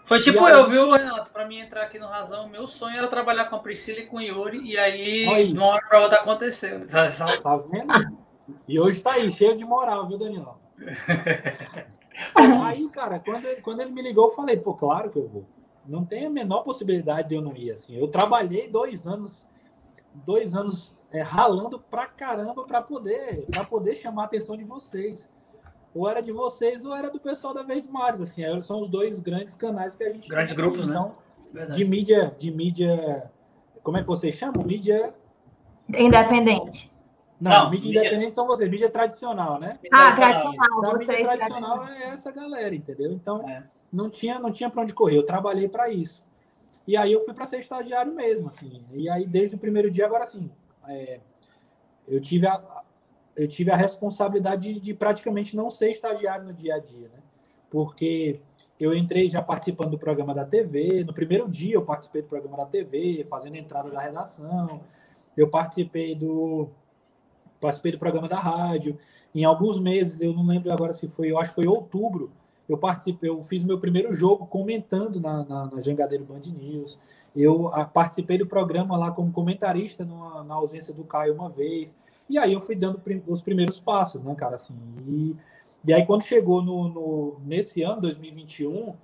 Foi 0.04 0.20
tipo 0.20 0.44
aí, 0.44 0.52
eu, 0.52 0.68
viu, 0.68 0.90
Renato? 0.92 1.30
Para 1.32 1.46
mim 1.46 1.58
entrar 1.58 1.82
aqui 1.82 1.98
no 1.98 2.06
Razão, 2.06 2.48
meu 2.48 2.66
sonho 2.66 2.96
era 2.96 3.08
trabalhar 3.08 3.46
com 3.46 3.56
a 3.56 3.58
Priscila 3.58 4.00
e 4.00 4.06
com 4.06 4.18
o 4.18 4.20
Yuri, 4.20 4.60
e 4.60 4.76
aí, 4.76 5.26
aí. 5.28 5.52
de 5.52 5.58
uma 5.58 5.68
hora 5.68 5.86
para 5.88 6.00
outra 6.00 6.18
aconteceu. 6.20 6.86
Tá, 6.86 7.08
tá 7.42 7.56
vendo? 7.56 8.18
E 8.68 8.78
hoje 8.78 9.00
tá 9.00 9.12
aí, 9.12 9.30
cheio 9.30 9.56
de 9.56 9.64
moral, 9.64 10.06
viu, 10.06 10.18
Danilo? 10.18 10.58
Aí, 12.64 12.88
cara, 12.88 13.18
quando 13.18 13.44
ele, 13.44 13.60
quando 13.60 13.80
ele 13.80 13.90
me 13.90 14.02
ligou, 14.02 14.26
eu 14.26 14.30
falei, 14.30 14.56
pô, 14.56 14.74
claro 14.74 15.10
que 15.10 15.18
eu 15.18 15.28
vou. 15.28 15.44
Não 15.86 16.04
tem 16.04 16.26
a 16.26 16.30
menor 16.30 16.62
possibilidade 16.62 17.28
de 17.28 17.34
eu 17.34 17.42
não 17.42 17.56
ir, 17.56 17.70
assim. 17.70 17.96
Eu 17.96 18.08
trabalhei 18.08 18.68
dois 18.68 19.06
anos, 19.06 19.46
dois 20.14 20.54
anos 20.54 20.96
é, 21.12 21.20
ralando 21.20 21.78
pra 21.78 22.06
caramba 22.06 22.64
para 22.64 22.80
poder, 22.80 23.46
pra 23.50 23.64
poder 23.64 23.94
chamar 23.94 24.22
a 24.22 24.26
atenção 24.26 24.56
de 24.56 24.64
vocês. 24.64 25.28
Ou 25.94 26.08
era 26.08 26.20
de 26.20 26.32
vocês 26.32 26.84
ou 26.84 26.94
era 26.94 27.10
do 27.10 27.20
pessoal 27.20 27.54
da 27.54 27.62
Vez 27.62 27.86
Mais, 27.86 28.20
assim. 28.20 28.42
São 28.62 28.80
os 28.80 28.88
dois 28.88 29.20
grandes 29.20 29.54
canais 29.54 29.94
que 29.94 30.02
a 30.02 30.10
gente 30.10 30.28
Grandes 30.28 30.54
tem, 30.54 30.62
grupos, 30.62 30.88
então, 30.88 31.12
né? 31.52 31.66
De 31.66 31.84
mídia, 31.84 32.34
de 32.36 32.50
mídia. 32.50 33.30
Como 33.82 33.96
é 33.96 34.00
que 34.00 34.06
vocês 34.06 34.34
chamam? 34.34 34.64
Mídia. 34.64 35.14
Independente. 35.88 36.93
Não, 37.40 37.64
não 37.64 37.70
mídia, 37.70 37.88
mídia 37.88 38.00
independente 38.00 38.34
são 38.34 38.46
vocês, 38.46 38.70
mídia 38.70 38.88
tradicional, 38.88 39.58
né? 39.58 39.78
Ah, 39.92 40.12
tradicional. 40.12 40.84
A 40.84 40.98
mídia 40.98 41.22
tradicional 41.24 41.88
é 41.88 42.02
essa 42.04 42.30
galera, 42.30 42.74
entendeu? 42.74 43.12
Então, 43.12 43.48
é. 43.48 43.64
não 43.92 44.08
tinha, 44.08 44.38
não 44.38 44.52
tinha 44.52 44.70
para 44.70 44.82
onde 44.82 44.94
correr. 44.94 45.18
Eu 45.18 45.26
trabalhei 45.26 45.68
para 45.68 45.88
isso. 45.90 46.24
E 46.86 46.96
aí 46.96 47.12
eu 47.12 47.20
fui 47.20 47.32
para 47.32 47.46
ser 47.46 47.58
estagiário 47.58 48.14
mesmo, 48.14 48.48
assim. 48.48 48.84
E 48.92 49.08
aí, 49.08 49.26
desde 49.26 49.56
o 49.56 49.58
primeiro 49.58 49.90
dia, 49.90 50.06
agora 50.06 50.26
sim, 50.26 50.50
é, 50.86 51.18
eu 52.06 52.20
tive 52.20 52.46
a, 52.46 52.82
eu 53.34 53.48
tive 53.48 53.70
a 53.70 53.76
responsabilidade 53.76 54.74
de, 54.74 54.80
de, 54.80 54.94
praticamente 54.94 55.56
não 55.56 55.70
ser 55.70 55.90
estagiário 55.90 56.44
no 56.44 56.52
dia 56.52 56.74
a 56.76 56.78
dia, 56.78 57.08
né? 57.08 57.20
Porque 57.70 58.40
eu 58.78 58.94
entrei 58.94 59.28
já 59.28 59.42
participando 59.42 59.90
do 59.90 59.98
programa 59.98 60.34
da 60.34 60.44
TV. 60.44 61.04
No 61.04 61.14
primeiro 61.14 61.48
dia, 61.48 61.74
eu 61.74 61.82
participei 61.82 62.22
do 62.22 62.28
programa 62.28 62.58
da 62.58 62.66
TV, 62.66 63.24
fazendo 63.28 63.54
a 63.54 63.58
entrada 63.58 63.90
da 63.90 64.00
redação. 64.00 64.78
Eu 65.36 65.48
participei 65.48 66.14
do 66.14 66.68
participei 67.64 67.92
do 67.92 67.98
programa 67.98 68.28
da 68.28 68.38
rádio. 68.38 68.98
Em 69.34 69.44
alguns 69.44 69.80
meses, 69.80 70.20
eu 70.20 70.34
não 70.34 70.46
lembro 70.46 70.70
agora 70.70 70.92
se 70.92 71.08
foi, 71.08 71.30
eu 71.30 71.38
acho 71.38 71.50
que 71.50 71.56
foi 71.56 71.66
outubro, 71.66 72.30
eu 72.68 72.76
participei, 72.76 73.30
eu 73.30 73.42
fiz 73.42 73.64
meu 73.64 73.78
primeiro 73.78 74.12
jogo 74.12 74.46
comentando 74.46 75.18
na, 75.20 75.44
na, 75.44 75.66
na 75.66 75.80
Jangadeiro 75.80 76.24
Band 76.24 76.42
News. 76.58 76.98
Eu 77.34 77.68
a, 77.68 77.84
participei 77.84 78.38
do 78.38 78.46
programa 78.46 78.96
lá 78.96 79.10
como 79.10 79.32
comentarista 79.32 80.04
numa, 80.04 80.44
na 80.44 80.54
ausência 80.54 80.92
do 80.92 81.04
Caio 81.04 81.34
uma 81.34 81.48
vez. 81.48 81.96
E 82.28 82.38
aí 82.38 82.52
eu 82.52 82.60
fui 82.60 82.74
dando 82.74 82.98
prim, 82.98 83.22
os 83.26 83.42
primeiros 83.42 83.80
passos, 83.80 84.22
né, 84.22 84.34
cara? 84.34 84.54
Assim, 84.54 84.74
e, 85.06 85.36
e 85.86 85.92
aí 85.92 86.06
quando 86.06 86.22
chegou 86.22 86.62
no, 86.62 86.88
no, 86.88 87.36
nesse 87.44 87.82
ano, 87.82 88.00
2021, 88.02 88.94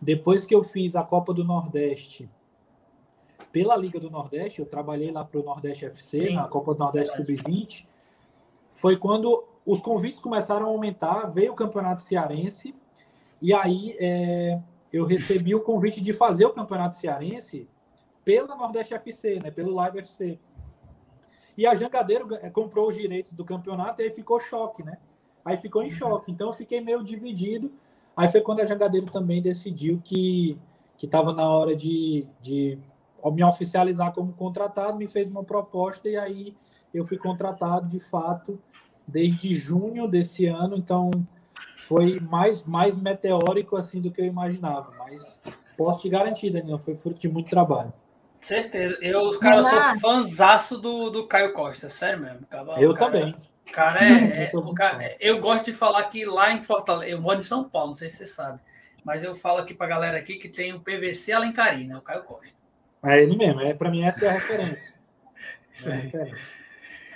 depois 0.00 0.44
que 0.44 0.54
eu 0.54 0.62
fiz 0.62 0.96
a 0.96 1.02
Copa 1.02 1.32
do 1.32 1.44
Nordeste 1.44 2.28
pela 3.52 3.76
Liga 3.76 3.98
do 3.98 4.10
Nordeste, 4.10 4.60
eu 4.60 4.66
trabalhei 4.66 5.10
lá 5.10 5.24
para 5.24 5.40
o 5.40 5.42
Nordeste 5.42 5.86
FC, 5.86 6.28
Sim, 6.28 6.34
na 6.34 6.46
Copa 6.48 6.74
do 6.74 6.80
Nordeste 6.80 7.16
Sub-20 7.16 7.86
foi 8.76 8.96
quando 8.96 9.44
os 9.66 9.80
convites 9.80 10.20
começaram 10.20 10.66
a 10.66 10.68
aumentar, 10.68 11.26
veio 11.26 11.52
o 11.52 11.56
Campeonato 11.56 12.02
Cearense, 12.02 12.74
e 13.40 13.52
aí 13.52 13.96
é, 13.98 14.60
eu 14.92 15.04
recebi 15.04 15.54
o 15.54 15.60
convite 15.60 16.00
de 16.00 16.12
fazer 16.12 16.44
o 16.44 16.52
Campeonato 16.52 16.96
Cearense 16.96 17.68
pela 18.24 18.54
Nordeste 18.54 18.94
FC, 18.94 19.40
né, 19.40 19.50
pelo 19.50 19.74
Live 19.74 19.98
FC. 20.00 20.38
E 21.56 21.66
a 21.66 21.74
Jangadeiro 21.74 22.28
comprou 22.52 22.88
os 22.88 22.94
direitos 22.94 23.32
do 23.32 23.44
campeonato 23.44 24.02
e 24.02 24.04
aí 24.04 24.10
ficou 24.10 24.38
choque, 24.38 24.82
né? 24.82 24.98
Aí 25.42 25.56
ficou 25.56 25.82
em 25.82 25.88
choque. 25.88 26.30
Então 26.30 26.48
eu 26.48 26.52
fiquei 26.52 26.82
meio 26.82 27.02
dividido. 27.02 27.72
Aí 28.14 28.28
foi 28.28 28.42
quando 28.42 28.60
a 28.60 28.66
Jangadeiro 28.66 29.06
também 29.06 29.40
decidiu 29.40 29.98
que 30.04 30.58
que 30.98 31.06
estava 31.06 31.32
na 31.32 31.48
hora 31.48 31.76
de, 31.76 32.26
de 32.40 32.78
me 33.32 33.44
oficializar 33.44 34.12
como 34.12 34.32
contratado, 34.32 34.96
me 34.96 35.06
fez 35.06 35.28
uma 35.28 35.44
proposta 35.44 36.08
e 36.08 36.16
aí 36.16 36.54
eu 36.96 37.04
fui 37.04 37.18
contratado 37.18 37.88
de 37.88 38.00
fato 38.00 38.60
desde 39.06 39.54
junho 39.54 40.08
desse 40.08 40.46
ano, 40.46 40.76
então 40.76 41.10
foi 41.76 42.18
mais, 42.20 42.64
mais 42.64 42.98
meteórico 42.98 43.76
assim 43.76 44.00
do 44.00 44.10
que 44.10 44.20
eu 44.20 44.24
imaginava. 44.24 44.92
Mas 44.98 45.40
posso 45.76 46.00
te 46.00 46.08
garantir, 46.08 46.50
Daniel, 46.50 46.78
foi 46.78 46.96
fruto 46.96 47.20
de 47.20 47.28
muito 47.28 47.48
trabalho. 47.48 47.92
Certeza. 48.40 48.98
Eu, 49.00 49.22
os 49.22 49.36
caras, 49.36 49.66
sou 49.66 50.00
fãzaço 50.00 50.78
do, 50.78 51.10
do 51.10 51.26
Caio 51.26 51.52
Costa, 51.52 51.88
sério 51.88 52.20
mesmo. 52.20 52.46
eu 52.78 52.94
cara, 52.94 53.12
também. 53.12 53.34
Cara, 53.72 54.04
é, 54.04 54.50
é, 54.52 54.56
o 54.56 54.74
cara, 54.74 55.16
eu 55.18 55.40
gosto 55.40 55.66
de 55.66 55.72
falar 55.72 56.04
que 56.04 56.24
lá 56.24 56.52
em 56.52 56.62
Fortaleza, 56.62 57.10
eu 57.10 57.20
moro 57.20 57.40
em 57.40 57.42
São 57.42 57.68
Paulo, 57.68 57.88
não 57.88 57.94
sei 57.94 58.08
se 58.08 58.18
você 58.18 58.26
sabe, 58.26 58.60
mas 59.04 59.24
eu 59.24 59.34
falo 59.34 59.58
aqui 59.58 59.74
pra 59.74 59.88
galera 59.88 60.16
aqui 60.16 60.36
que 60.36 60.48
tem 60.48 60.72
o 60.72 60.80
PVC 60.80 61.32
Alencarina, 61.32 61.94
né, 61.94 61.98
o 61.98 62.02
Caio 62.02 62.22
Costa. 62.22 62.56
É 63.02 63.20
ele 63.22 63.36
mesmo, 63.36 63.60
é, 63.60 63.74
pra 63.74 63.90
mim 63.90 64.04
essa 64.04 64.24
é 64.24 64.28
a 64.28 64.32
referência. 64.32 64.94
Isso 65.70 65.88
é 65.88 65.92
aí. 65.92 65.98
É 65.98 66.02
referência. 66.02 66.65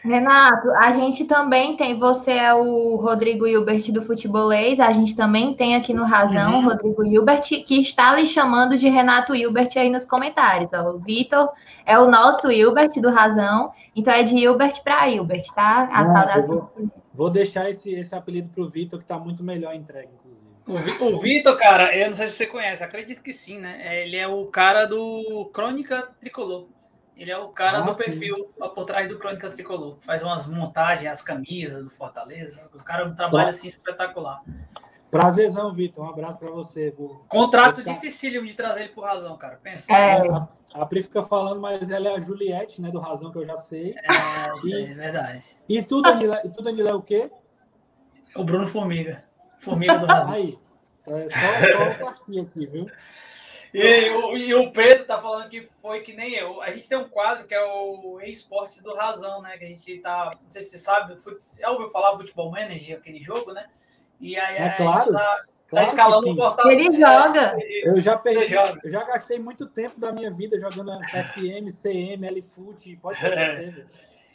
Renato, 0.02 0.70
a 0.72 0.90
gente 0.92 1.24
também 1.24 1.76
tem, 1.76 1.98
você 1.98 2.32
é 2.32 2.54
o 2.54 2.96
Rodrigo 2.96 3.46
Hilbert 3.46 3.92
do 3.92 4.02
Futebolês, 4.02 4.80
a 4.80 4.92
gente 4.92 5.14
também 5.14 5.52
tem 5.54 5.76
aqui 5.76 5.92
no 5.92 6.04
Razão 6.04 6.54
uhum. 6.54 6.64
Rodrigo 6.64 7.04
Hilbert, 7.04 7.42
que 7.66 7.80
está 7.80 8.14
lhe 8.14 8.26
chamando 8.26 8.78
de 8.78 8.88
Renato 8.88 9.34
Hilbert 9.34 9.70
aí 9.76 9.90
nos 9.90 10.06
comentários. 10.06 10.72
Ó. 10.72 10.92
O 10.92 10.98
Vitor 10.98 11.50
é 11.84 11.98
o 11.98 12.10
nosso 12.10 12.50
Hilbert 12.50 12.92
do 12.96 13.10
Razão, 13.10 13.72
então 13.94 14.12
é 14.12 14.22
de 14.22 14.36
Hilbert 14.36 14.82
para 14.82 15.08
Hilbert, 15.08 15.44
tá? 15.54 15.90
A 15.92 16.04
saudação. 16.04 16.70
Vou, 16.74 16.90
vou, 17.12 17.30
deixar 17.30 17.68
esse, 17.68 17.92
esse 17.92 18.14
apelido 18.14 18.48
para 18.48 18.64
o 18.64 18.68
Vitor, 18.68 18.98
que 18.98 19.04
está 19.04 19.18
muito 19.18 19.44
melhor 19.44 19.74
entregue, 19.74 20.08
inclusive. 20.14 20.40
O, 21.00 21.18
Vitor, 21.20 21.56
cara, 21.56 21.96
eu 21.96 22.06
não 22.06 22.14
sei 22.14 22.28
se 22.28 22.36
você 22.36 22.46
conhece, 22.46 22.82
acredito 22.82 23.22
que 23.22 23.32
sim, 23.32 23.58
né? 23.58 24.02
Ele 24.02 24.16
é 24.16 24.28
o 24.28 24.46
cara 24.46 24.86
do 24.86 25.50
Crônica 25.52 26.08
Tricolor. 26.20 26.68
Ele 27.20 27.30
é 27.30 27.36
o 27.36 27.50
cara 27.50 27.80
ah, 27.80 27.80
do 27.82 27.94
perfil 27.94 28.50
por 28.74 28.86
trás 28.86 29.06
do 29.06 29.18
Crônica 29.18 29.50
Tricolor. 29.50 29.98
Faz 30.00 30.22
umas 30.22 30.46
montagens, 30.46 31.12
as 31.12 31.20
camisas 31.20 31.84
do 31.84 31.90
Fortaleza. 31.90 32.74
O 32.74 32.82
cara 32.82 33.02
é 33.02 33.06
um 33.06 33.14
trabalho 33.14 33.50
assim 33.50 33.68
espetacular. 33.68 34.42
Prazerzão, 35.10 35.70
Vitor. 35.74 36.02
Um 36.02 36.08
abraço 36.08 36.38
para 36.38 36.50
você. 36.50 36.90
Vou... 36.96 37.22
Contrato 37.28 37.84
Vou... 37.84 37.92
dificílimo 37.92 38.46
de 38.46 38.54
trazer 38.54 38.84
ele 38.84 38.88
por 38.88 39.04
razão, 39.04 39.36
cara. 39.36 39.60
Pensa. 39.62 39.92
É. 39.92 40.26
A, 40.30 40.48
a 40.72 40.86
Pri 40.86 41.02
fica 41.02 41.22
falando, 41.22 41.60
mas 41.60 41.90
ela 41.90 42.08
é 42.08 42.14
a 42.14 42.18
Juliette, 42.18 42.80
né? 42.80 42.90
Do 42.90 43.00
razão 43.00 43.30
que 43.30 43.36
eu 43.36 43.44
já 43.44 43.58
sei. 43.58 43.94
É, 43.98 44.56
isso 44.56 44.70
e, 44.70 44.84
é 44.90 44.94
verdade. 44.94 45.44
E 45.68 45.82
tu, 45.82 46.00
Danilo, 46.00 46.36
e 46.42 46.48
tu, 46.48 46.62
Danilo, 46.62 46.88
é 46.88 46.94
o 46.94 47.02
quê? 47.02 47.30
O 48.34 48.42
Bruno 48.44 48.66
Formiga. 48.66 49.24
Formiga 49.58 49.98
do 49.98 50.06
razão. 50.06 50.32
Aí. 50.32 50.58
É 51.06 51.28
só, 51.28 51.98
só 51.98 52.08
aqui, 52.40 52.66
viu? 52.66 52.86
E, 53.72 54.10
o, 54.10 54.36
e 54.36 54.54
o 54.54 54.72
Pedro 54.72 55.04
tá 55.04 55.20
falando 55.20 55.48
que 55.48 55.62
foi 55.62 56.00
que 56.00 56.12
nem 56.12 56.34
eu. 56.34 56.60
A 56.60 56.70
gente 56.70 56.88
tem 56.88 56.98
um 56.98 57.08
quadro 57.08 57.44
que 57.46 57.54
é 57.54 57.62
o 57.62 58.20
esporte 58.20 58.82
do 58.82 58.94
Razão, 58.94 59.40
né? 59.42 59.56
Que 59.56 59.64
a 59.64 59.68
gente 59.68 59.98
tá. 59.98 60.36
Não 60.42 60.50
sei 60.50 60.62
se 60.62 60.70
você 60.70 60.78
sabe, 60.78 61.16
já 61.58 61.70
ouviu 61.70 61.88
falar 61.88 62.16
Futebol 62.16 62.50
Manager, 62.50 62.98
aquele 62.98 63.20
jogo, 63.20 63.52
né? 63.52 63.66
E 64.20 64.36
aí 64.36 64.56
é, 64.56 64.70
claro, 64.70 64.92
a 64.92 65.00
gente 65.00 65.12
tá, 65.12 65.18
tá 65.18 65.44
claro 65.68 65.86
tá 65.86 65.90
escalando 65.90 66.30
o 66.30 66.36
portal. 66.36 66.70
Ele 66.70 66.98
joga. 66.98 67.56
Eu 67.84 68.00
já 68.00 68.18
perdi, 68.18 68.54
eu 68.54 68.90
já 68.90 69.04
gastei 69.04 69.38
muito 69.38 69.66
tempo 69.66 69.98
da 70.00 70.12
minha 70.12 70.30
vida 70.30 70.58
jogando 70.58 70.92
FM, 71.08 71.70
CM, 71.72 72.28
LFoot, 72.28 72.96
pode 72.96 73.20
ter 73.20 73.30
certeza. 73.32 73.86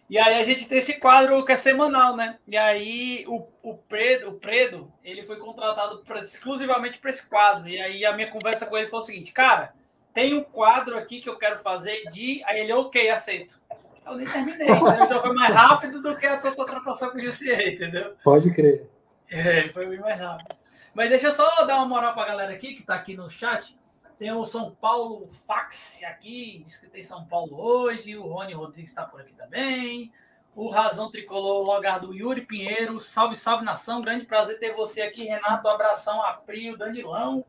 E 0.09 0.19
aí 0.19 0.39
a 0.39 0.43
gente 0.43 0.67
tem 0.67 0.77
esse 0.77 0.99
quadro 0.99 1.43
que 1.43 1.51
é 1.51 1.57
semanal, 1.57 2.15
né? 2.15 2.37
E 2.47 2.55
aí 2.55 3.25
o, 3.27 3.47
o, 3.63 3.75
Predo, 3.75 4.29
o 4.29 4.33
Predo, 4.33 4.91
ele 5.03 5.23
foi 5.23 5.37
contratado 5.37 6.03
pra, 6.03 6.19
exclusivamente 6.19 6.99
para 6.99 7.09
esse 7.09 7.27
quadro. 7.27 7.67
E 7.67 7.79
aí 7.79 8.05
a 8.05 8.13
minha 8.13 8.29
conversa 8.29 8.67
com 8.67 8.77
ele 8.77 8.87
foi 8.87 8.99
o 8.99 9.03
seguinte, 9.03 9.31
cara, 9.31 9.73
tem 10.13 10.33
um 10.35 10.43
quadro 10.43 10.97
aqui 10.97 11.19
que 11.19 11.29
eu 11.29 11.37
quero 11.37 11.59
fazer 11.59 12.03
de... 12.09 12.41
Aí 12.45 12.59
ele, 12.59 12.73
ok, 12.73 13.09
aceito. 13.09 13.59
Eu 14.05 14.15
nem 14.15 14.27
terminei, 14.27 14.67
né? 14.67 14.99
então 15.01 15.19
foi 15.19 15.33
mais 15.33 15.53
rápido 15.53 15.99
do 16.01 16.15
que 16.15 16.27
a 16.27 16.37
tua 16.37 16.55
contratação 16.55 17.09
com 17.09 17.17
o 17.17 17.21
Jussier, 17.21 17.73
entendeu? 17.73 18.15
Pode 18.23 18.53
crer. 18.53 18.87
É, 19.29 19.69
foi 19.69 19.87
bem 19.87 19.99
mais 19.99 20.19
rápido. 20.19 20.55
Mas 20.93 21.09
deixa 21.09 21.27
eu 21.27 21.31
só 21.31 21.65
dar 21.65 21.77
uma 21.77 21.87
moral 21.87 22.13
para 22.13 22.23
a 22.23 22.27
galera 22.27 22.53
aqui 22.53 22.75
que 22.75 22.81
está 22.81 22.93
aqui 22.93 23.17
no 23.17 23.29
chat. 23.29 23.75
Tem 24.17 24.31
o 24.31 24.45
São 24.45 24.73
Paulo 24.73 25.27
Fax 25.27 26.01
aqui, 26.03 26.61
diz 26.63 26.77
que 26.77 26.87
tem 26.87 27.01
São 27.01 27.25
Paulo 27.25 27.59
hoje. 27.59 28.15
O 28.17 28.27
Rony 28.27 28.53
Rodrigues 28.53 28.91
está 28.91 29.05
por 29.05 29.19
aqui 29.19 29.33
também. 29.33 30.11
O 30.55 30.69
Razão 30.69 31.11
Tricolor, 31.11 31.69
lugar 31.75 31.99
do 31.99 32.13
Yuri 32.13 32.45
Pinheiro. 32.45 32.99
Salve, 33.01 33.35
salve 33.35 33.65
nação. 33.65 34.01
Grande 34.01 34.25
prazer 34.25 34.57
ter 34.57 34.73
você 34.73 35.01
aqui, 35.01 35.25
Renato. 35.25 35.67
Abração 35.67 36.23
a 36.23 36.31
Prio, 36.31 36.77
Danilão. 36.77 37.45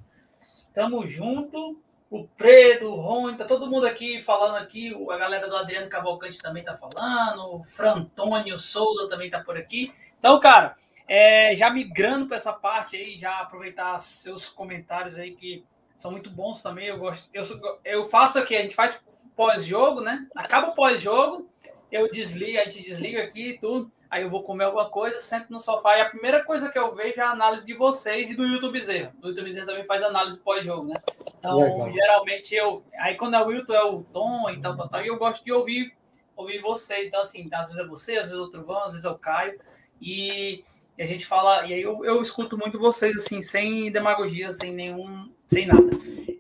Tamo 0.75 1.07
junto. 1.07 1.81
O 2.11 2.27
Predo, 2.27 2.93
o 2.93 2.97
Rony, 2.97 3.37
tá 3.37 3.45
todo 3.45 3.71
mundo 3.71 3.87
aqui 3.87 4.21
falando 4.21 4.57
aqui. 4.57 4.93
A 5.11 5.17
galera 5.17 5.49
do 5.49 5.57
Adriano 5.57 5.89
Cavalcante 5.89 6.43
também 6.43 6.65
tá 6.65 6.77
falando. 6.77 7.55
O 7.55 7.63
Frantônio 7.63 8.59
Souza 8.59 9.09
também 9.09 9.31
tá 9.31 9.41
por 9.41 9.57
aqui. 9.57 9.93
Então, 10.19 10.41
cara, 10.41 10.77
é, 11.07 11.55
já 11.55 11.71
migrando 11.71 12.27
para 12.27 12.37
essa 12.37 12.53
parte 12.53 12.97
aí, 12.97 13.17
já 13.17 13.39
aproveitar 13.39 13.99
seus 14.01 14.49
comentários 14.49 15.17
aí 15.17 15.33
que 15.33 15.65
são 15.97 16.11
muito 16.11 16.31
bons 16.31 16.63
também. 16.63 16.87
Eu 16.87 16.99
gosto. 16.99 17.29
Eu, 17.33 17.43
eu 17.85 18.05
faço 18.05 18.39
aqui, 18.39 18.55
a 18.55 18.63
gente 18.63 18.75
faz 18.75 19.01
pós-jogo, 19.35 20.01
né? 20.01 20.27
Acaba 20.35 20.69
o 20.69 20.75
pós-jogo, 20.75 21.49
eu 21.91 22.11
desligo, 22.11 22.59
a 22.59 22.65
gente 22.65 22.83
desliga 22.83 23.23
aqui 23.23 23.51
e 23.51 23.59
tudo. 23.59 23.91
Aí 24.09 24.23
eu 24.23 24.31
vou 24.31 24.43
comer 24.43 24.65
alguma 24.65 24.89
coisa, 24.89 25.19
sento 25.19 25.53
no 25.53 25.61
sofá 25.61 25.99
e 25.99 26.01
a 26.01 26.09
primeira 26.09 26.45
coisa 26.45 26.71
que 26.71 26.79
eu 26.79 26.95
vejo 26.95 27.21
é 27.21 27.25
a 27.25 27.31
análise 27.31 27.67
de 27.67 27.75
vocês 27.75 28.31
e 28.31 28.37
do 28.37 28.47
YouTube 28.47 28.81
Zero. 28.81 29.11
O 29.21 29.29
YouTube 29.29 29.53
também 29.67 29.85
faz 29.85 30.03
análise 30.03 30.39
pós-jogo, 30.39 30.87
né? 30.87 31.03
Então, 31.39 31.59
Legal. 31.59 31.93
geralmente 31.93 32.55
eu. 32.55 32.85
Aí 32.99 33.17
quando 33.17 33.35
é 33.35 33.43
o 33.43 33.47
Wilton 33.47 33.75
é 33.75 33.85
o 33.85 34.03
Tom 34.05 34.49
e 34.51 34.61
tal, 34.61 34.77
tal, 34.77 34.89
tal. 34.89 35.03
E 35.03 35.09
eu 35.09 35.19
gosto 35.19 35.45
de 35.45 35.53
ouvir, 35.53 35.93
ouvir 36.37 36.61
vocês. 36.61 37.07
Então, 37.07 37.21
assim, 37.21 37.49
às 37.53 37.67
vezes 37.67 37.79
é 37.79 37.87
você, 37.87 38.13
às 38.13 38.25
vezes 38.25 38.39
é 38.39 38.41
outro 38.41 38.65
Vão, 38.65 38.85
às 38.85 38.93
vezes 38.93 39.05
é 39.05 39.11
o 39.11 39.19
Caio. 39.19 39.59
E 40.01 40.63
e 40.99 41.03
a 41.03 41.07
gente 41.07 41.27
fala, 41.27 41.67
e 41.67 41.75
aí 41.75 41.83
eu, 41.83 42.03
eu 42.05 42.23
escuto 42.23 42.57
muito 42.57 42.79
vocês, 42.79 43.15
assim, 43.17 43.43
sem 43.43 43.93
demagogia, 43.93 44.51
sem 44.51 44.73
nenhum, 44.73 45.31
sem 45.47 45.67
nada. 45.67 45.91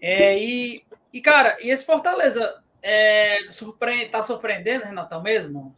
É, 0.01 0.39
e, 0.39 0.83
e, 1.13 1.21
cara, 1.21 1.57
e 1.61 1.71
esse 1.71 1.85
Fortaleza 1.85 2.63
é, 2.83 3.51
surpre 3.51 4.09
tá 4.09 4.23
surpreendendo, 4.23 4.85
Renatão, 4.85 5.23
mesmo? 5.23 5.75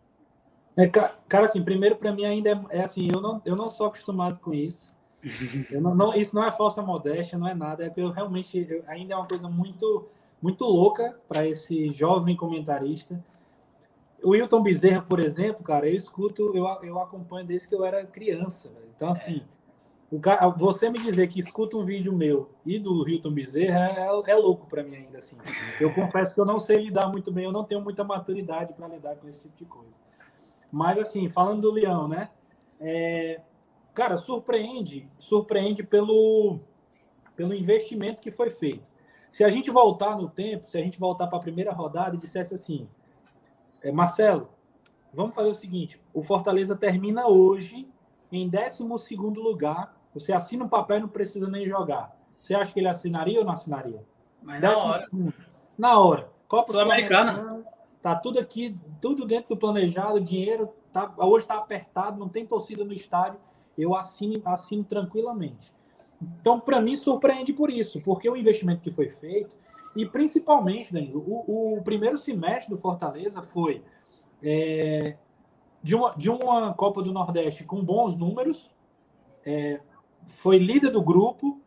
É, 0.77 0.87
cara, 0.87 1.47
assim, 1.47 1.63
primeiro 1.63 1.97
para 1.97 2.13
mim 2.13 2.25
ainda 2.25 2.51
é, 2.51 2.79
é, 2.79 2.85
assim, 2.85 3.09
eu 3.13 3.21
não, 3.21 3.43
eu 3.45 3.57
não 3.57 3.69
sou 3.69 3.87
acostumado 3.87 4.39
com 4.41 4.55
isso. 4.55 4.97
Eu 5.73 5.81
não, 5.81 5.97
não, 5.97 6.15
isso 6.15 6.33
não 6.33 6.47
é 6.47 6.53
falsa 6.53 6.81
modéstia, 6.81 7.37
não 7.37 7.49
é 7.49 7.53
nada, 7.53 7.85
é 7.85 7.93
eu 7.97 8.09
realmente 8.09 8.65
eu, 8.71 8.85
ainda 8.87 9.15
é 9.15 9.17
uma 9.17 9.27
coisa 9.27 9.49
muito, 9.49 10.09
muito 10.41 10.65
louca 10.65 11.19
para 11.29 11.45
esse 11.45 11.91
jovem 11.91 12.37
comentarista. 12.37 13.23
O 14.23 14.31
Wilton 14.31 14.63
Bezerra, 14.63 15.03
por 15.03 15.19
exemplo, 15.19 15.65
cara, 15.65 15.89
eu 15.89 15.97
escuto, 15.97 16.53
eu, 16.55 16.65
eu 16.85 17.01
acompanho 17.01 17.45
desde 17.45 17.67
que 17.67 17.75
eu 17.75 17.85
era 17.85 18.07
criança. 18.07 18.69
Velho. 18.69 18.91
Então, 18.95 19.11
assim, 19.11 19.39
o 19.39 19.58
cara, 20.23 20.49
você 20.49 20.89
me 20.89 20.99
dizer 21.01 21.29
que 21.29 21.39
escuta 21.39 21.77
um 21.77 21.85
vídeo 21.85 22.15
meu 22.15 22.51
e 22.65 22.79
do 22.79 23.03
Wilton 23.03 23.31
Bezerra 23.31 23.91
é, 24.27 24.31
é 24.31 24.35
louco 24.35 24.67
para 24.67 24.83
mim 24.83 24.97
ainda, 24.97 25.19
assim. 25.19 25.37
Eu 25.79 25.93
confesso 25.93 26.35
que 26.35 26.41
eu 26.41 26.47
não 26.47 26.59
sei 26.59 26.85
lidar 26.85 27.09
muito 27.09 27.31
bem, 27.31 27.45
eu 27.45 27.53
não 27.53 27.65
tenho 27.65 27.83
muita 27.83 28.03
maturidade 28.03 28.73
para 28.73 28.89
lidar 28.89 29.17
com 29.17 29.29
esse 29.29 29.41
tipo 29.41 29.57
de 29.57 29.65
coisa. 29.67 29.93
Mas, 30.73 30.99
assim, 30.99 31.29
falando 31.29 31.63
do 31.63 31.71
Leão, 31.71 32.09
né? 32.09 32.31
É, 32.81 33.43
cara, 33.93 34.17
surpreende, 34.17 35.11
surpreende 35.19 35.83
pelo, 35.83 36.61
pelo 37.37 37.53
investimento 37.53 38.23
que 38.23 38.31
foi 38.31 38.51
feito. 38.51 38.89
Se 39.29 39.45
a 39.45 39.51
gente 39.51 39.71
voltar 39.71 40.17
no 40.17 40.29
tempo, 40.29 40.71
se 40.71 40.79
a 40.79 40.81
gente 40.81 40.99
voltar 40.99 41.27
para 41.27 41.39
a 41.39 41.43
primeira 41.43 41.73
rodada 41.73 42.17
e 42.17 42.19
dissesse 42.19 42.55
assim, 42.55 42.89
é, 43.83 43.93
Marcelo, 43.93 44.49
vamos 45.13 45.35
fazer 45.35 45.49
o 45.49 45.55
seguinte: 45.55 46.01
o 46.15 46.23
Fortaleza 46.23 46.75
termina 46.75 47.27
hoje 47.27 47.89
em 48.33 48.49
12 48.49 48.85
lugar. 49.17 49.98
Você 50.19 50.33
assina 50.33 50.65
um 50.65 50.69
papel 50.69 50.99
e 50.99 51.01
não 51.01 51.09
precisa 51.09 51.49
nem 51.49 51.67
jogar. 51.67 52.17
Você 52.41 52.55
acha 52.55 52.73
que 52.73 52.81
ele 52.81 52.89
assinaria 52.89 53.39
ou 53.39 53.45
não 53.45 53.53
assinaria? 53.53 54.03
Mas 54.43 54.61
na 54.61 54.77
hora. 54.77 54.99
Segundo. 55.01 55.35
Na 55.77 55.99
hora. 55.99 56.31
Copa 56.47 56.73
Sul-Americana. 56.73 57.65
Tá 58.01 58.15
tudo 58.15 58.39
aqui, 58.39 58.79
tudo 59.01 59.27
dentro 59.27 59.55
do 59.55 59.57
planejado, 59.57 60.21
dinheiro 60.21 60.73
tá, 60.93 61.13
hoje 61.19 61.45
está 61.45 61.59
apertado, 61.59 62.19
não 62.19 62.29
tem 62.29 62.47
torcida 62.47 62.85
no 62.85 62.93
estádio. 62.93 63.41
Eu 63.77 63.95
assino, 63.95 64.41
assino 64.45 64.85
tranquilamente. 64.85 65.73
Então, 66.21 66.59
para 66.59 66.81
mim, 66.81 66.97
surpreende 66.97 67.53
por 67.53 67.71
isso, 67.71 68.01
porque 68.01 68.29
o 68.29 68.37
investimento 68.37 68.83
que 68.83 68.91
foi 68.91 69.09
feito 69.09 69.57
e 69.95 70.07
principalmente, 70.07 70.93
Danilo, 70.93 71.25
o, 71.27 71.77
o 71.77 71.83
primeiro 71.83 72.19
semestre 72.19 72.71
do 72.71 72.81
Fortaleza 72.81 73.43
foi 73.43 73.83
é, 74.43 75.17
de, 75.83 75.95
uma, 75.95 76.15
de 76.17 76.31
uma 76.31 76.73
Copa 76.75 77.03
do 77.03 77.13
Nordeste 77.13 77.65
com 77.65 77.85
bons 77.85 78.17
números, 78.17 78.71
é, 79.45 79.81
foi 80.29 80.59
líder 80.59 80.91
do 80.91 81.03
grupo, 81.03 81.61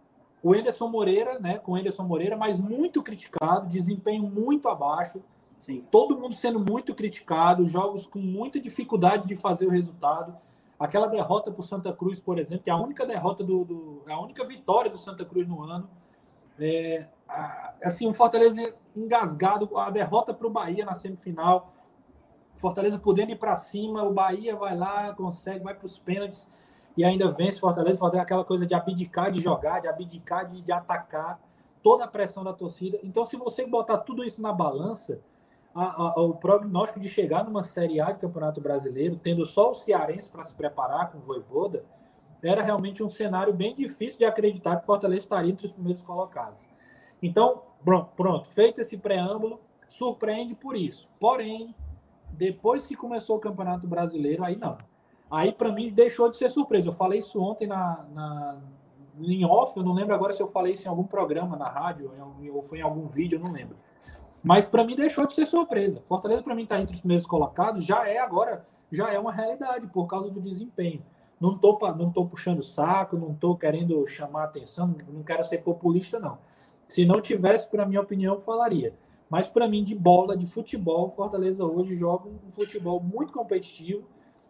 o 0.43 0.55
Enderson 0.55 0.87
Moreira, 0.87 1.39
né, 1.39 1.57
com 1.57 1.73
o 1.73 1.77
Enderson 1.77 2.03
Moreira, 2.03 2.35
mas 2.37 2.59
muito 2.59 3.03
criticado, 3.03 3.67
desempenho 3.67 4.23
muito 4.23 4.69
abaixo, 4.69 5.21
Sim. 5.59 5.85
todo 5.91 6.17
mundo 6.17 6.33
sendo 6.33 6.59
muito 6.59 6.95
criticado, 6.95 7.65
jogos 7.65 8.05
com 8.05 8.19
muita 8.19 8.59
dificuldade 8.59 9.27
de 9.27 9.35
fazer 9.35 9.67
o 9.67 9.69
resultado. 9.69 10.35
Aquela 10.79 11.05
derrota 11.05 11.51
para 11.51 11.59
o 11.59 11.63
Santa 11.63 11.93
Cruz, 11.93 12.19
por 12.19 12.39
exemplo, 12.39 12.63
que 12.63 12.69
é 12.69 12.73
a 12.73 12.77
única 12.77 13.05
derrota 13.05 13.43
do, 13.43 13.63
do 13.63 14.01
a 14.07 14.19
única 14.19 14.43
vitória 14.43 14.89
do 14.89 14.97
Santa 14.97 15.23
Cruz 15.23 15.47
no 15.47 15.61
ano, 15.61 15.87
é, 16.59 17.07
assim, 17.83 18.07
o 18.07 18.13
Fortaleza 18.13 18.73
engasgado, 18.95 19.77
a 19.77 19.89
derrota 19.89 20.33
para 20.33 20.47
o 20.47 20.49
Bahia 20.49 20.85
na 20.85 20.95
semifinal. 20.95 21.73
Fortaleza 22.55 22.99
podendo 22.99 23.31
ir 23.31 23.37
para 23.37 23.55
cima, 23.55 24.03
o 24.03 24.13
Bahia 24.13 24.55
vai 24.55 24.75
lá, 24.75 25.13
consegue, 25.13 25.63
vai 25.63 25.73
para 25.73 25.85
os 25.85 25.99
pênaltis 25.99 26.47
e 27.01 27.03
ainda 27.03 27.31
vence 27.31 27.59
Fortaleza. 27.59 27.97
Fortaleza 27.97 28.23
aquela 28.23 28.45
coisa 28.45 28.65
de 28.65 28.75
abdicar 28.75 29.31
de 29.31 29.41
jogar, 29.41 29.81
de 29.81 29.87
abdicar 29.87 30.45
de, 30.45 30.61
de 30.61 30.71
atacar, 30.71 31.39
toda 31.81 32.03
a 32.05 32.07
pressão 32.07 32.43
da 32.43 32.53
torcida. 32.53 32.99
Então, 33.03 33.25
se 33.25 33.35
você 33.35 33.65
botar 33.65 33.97
tudo 33.97 34.23
isso 34.23 34.39
na 34.39 34.53
balança, 34.53 35.19
a, 35.73 36.03
a, 36.03 36.21
o 36.21 36.35
prognóstico 36.35 36.99
de 36.99 37.09
chegar 37.09 37.43
numa 37.43 37.63
Série 37.63 37.99
A 37.99 38.11
de 38.11 38.19
Campeonato 38.19 38.61
Brasileiro, 38.61 39.15
tendo 39.15 39.45
só 39.47 39.71
o 39.71 39.73
Cearense 39.73 40.31
para 40.31 40.43
se 40.43 40.53
preparar 40.53 41.11
com 41.11 41.17
o 41.17 41.21
Voivoda, 41.21 41.83
era 42.43 42.61
realmente 42.61 43.01
um 43.01 43.09
cenário 43.09 43.51
bem 43.51 43.73
difícil 43.73 44.19
de 44.19 44.25
acreditar 44.25 44.77
que 44.77 44.85
Fortaleza 44.85 45.21
estaria 45.21 45.51
entre 45.51 45.65
os 45.65 45.71
primeiros 45.71 46.03
colocados. 46.03 46.67
Então, 47.19 47.63
pronto, 48.15 48.47
feito 48.47 48.79
esse 48.79 48.95
preâmbulo, 48.95 49.59
surpreende 49.87 50.53
por 50.53 50.75
isso. 50.75 51.09
Porém, 51.19 51.75
depois 52.31 52.85
que 52.85 52.95
começou 52.95 53.37
o 53.37 53.39
Campeonato 53.39 53.87
Brasileiro, 53.87 54.43
aí 54.43 54.55
não. 54.55 54.77
Aí, 55.31 55.53
para 55.53 55.71
mim, 55.71 55.89
deixou 55.91 56.29
de 56.29 56.35
ser 56.35 56.51
surpresa. 56.51 56.89
Eu 56.89 56.93
falei 56.93 57.19
isso 57.19 57.41
ontem 57.41 57.65
na, 57.65 58.05
na, 58.13 58.61
em 59.19 59.45
off, 59.45 59.77
eu 59.77 59.83
não 59.83 59.93
lembro 59.93 60.13
agora 60.13 60.33
se 60.33 60.41
eu 60.41 60.47
falei 60.47 60.73
isso 60.73 60.85
em 60.85 60.89
algum 60.89 61.03
programa 61.03 61.55
na 61.55 61.69
rádio 61.69 62.11
ou 62.53 62.61
foi 62.61 62.79
em 62.79 62.81
algum 62.81 63.07
vídeo, 63.07 63.37
eu 63.37 63.43
não 63.43 63.51
lembro. 63.51 63.77
Mas 64.43 64.65
para 64.65 64.83
mim 64.83 64.95
deixou 64.95 65.27
de 65.27 65.33
ser 65.33 65.45
surpresa. 65.45 66.01
Fortaleza, 66.01 66.43
para 66.43 66.55
mim, 66.55 66.63
está 66.63 66.81
entre 66.81 66.95
os 66.95 66.99
primeiros 66.99 67.25
colocados, 67.25 67.85
já 67.85 68.07
é 68.09 68.17
agora, 68.17 68.65
já 68.91 69.11
é 69.11 69.19
uma 69.19 69.31
realidade 69.31 69.87
por 69.87 70.05
causa 70.07 70.29
do 70.29 70.41
desempenho. 70.41 71.03
Não 71.39 71.51
estou 71.51 71.77
não 71.95 72.11
tô 72.11 72.25
puxando 72.25 72.61
saco, 72.61 73.17
não 73.17 73.31
estou 73.31 73.55
querendo 73.55 74.05
chamar 74.05 74.43
atenção, 74.43 74.95
não 75.07 75.23
quero 75.23 75.43
ser 75.43 75.59
populista, 75.59 76.19
não. 76.19 76.37
Se 76.87 77.05
não 77.05 77.21
tivesse, 77.21 77.69
para 77.69 77.85
minha 77.85 78.01
opinião, 78.01 78.37
falaria. 78.37 78.93
Mas 79.29 79.47
para 79.47 79.67
mim, 79.67 79.83
de 79.83 79.95
bola, 79.95 80.35
de 80.35 80.45
futebol, 80.45 81.09
Fortaleza 81.09 81.63
hoje 81.63 81.95
joga 81.95 82.27
um 82.27 82.51
futebol 82.51 82.99
muito 82.99 83.31
competitivo, 83.31 84.07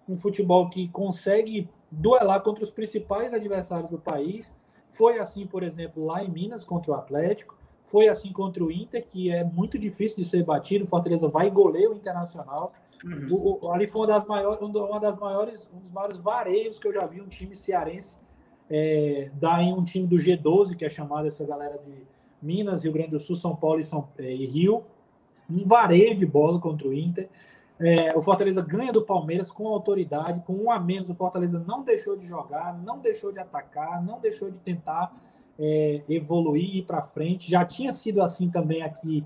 um 0.08 0.18
futebol 0.18 0.70
que 0.70 0.88
consegue 0.90 1.70
duelar 1.90 2.42
contra 2.42 2.64
os 2.64 2.72
principais 2.72 3.34
adversários 3.34 3.90
do 3.90 3.98
país. 3.98 4.56
Foi 4.90 5.20
assim, 5.20 5.46
por 5.46 5.64
exemplo, 5.64 6.06
lá 6.06 6.24
em 6.24 6.30
Minas 6.30 6.64
contra 6.64 6.92
o 6.92 6.96
Atlético. 6.96 7.58
Foi 7.84 8.08
assim 8.08 8.32
contra 8.32 8.64
o 8.64 8.72
Inter, 8.72 9.06
que 9.06 9.32
é 9.32 9.44
muito 9.44 9.80
difícil 9.80 10.18
de 10.18 10.24
ser 10.24 10.44
batido. 10.44 10.86
Fortaleza 10.86 11.28
vai 11.28 11.50
goleiro 11.50 11.94
o 11.94 11.96
Internacional. 11.96 12.74
Uhum. 13.04 13.28
O, 13.32 13.66
o, 13.66 13.72
ali 13.72 13.88
foi 13.88 14.02
uma 14.02 14.08
das 14.08 14.26
maiores, 14.26 14.62
uma 14.62 15.00
das 15.00 15.18
maiores, 15.18 15.70
um 15.74 15.80
dos 15.80 15.92
maiores 15.92 16.18
vareios 16.20 16.78
que 16.78 16.88
eu 16.88 16.94
já 16.94 17.06
vi 17.06 17.22
um 17.22 17.28
time 17.28 17.56
cearense 17.56 18.18
é, 18.72 19.30
dar 19.34 19.62
em 19.62 19.74
um 19.74 19.84
time 19.84 20.08
do 20.08 20.16
G12, 20.16 20.78
que 20.78 20.86
é 20.86 20.90
chamado 20.90 21.28
essa 21.28 21.46
galera 21.46 21.78
de 21.86 22.08
Minas, 22.42 22.84
Rio 22.84 22.94
Grande 22.94 23.12
do 23.12 23.20
Sul, 23.20 23.36
São 23.36 23.54
Paulo 23.54 23.82
e, 23.82 23.84
São, 23.84 24.08
é, 24.18 24.34
e 24.34 24.46
Rio. 24.46 24.86
Um 25.50 25.66
vareio 25.66 26.16
de 26.16 26.26
bola 26.26 26.58
contra 26.58 26.88
o 26.88 26.94
Inter. 26.94 27.28
É, 27.84 28.16
o 28.16 28.22
Fortaleza 28.22 28.62
ganha 28.62 28.94
do 28.94 29.02
Palmeiras 29.02 29.52
com 29.52 29.68
autoridade, 29.68 30.42
com 30.42 30.54
um 30.54 30.72
a 30.72 30.80
menos. 30.80 31.10
O 31.10 31.16
Fortaleza 31.16 31.58
não 31.68 31.82
deixou 31.82 32.16
de 32.16 32.28
jogar, 32.28 32.78
não 32.78 33.00
deixou 33.00 33.32
de 33.32 33.40
atacar, 33.40 34.04
não 34.04 34.20
deixou 34.20 34.52
de 34.52 34.60
tentar 34.60 35.12
é, 35.58 36.04
evoluir 36.08 36.64
e 36.64 36.78
ir 36.80 36.84
para 36.84 37.02
frente. 37.02 37.50
Já 37.50 37.66
tinha 37.66 37.92
sido 37.92 38.22
assim 38.22 38.52
também 38.52 38.84
aqui 38.84 39.26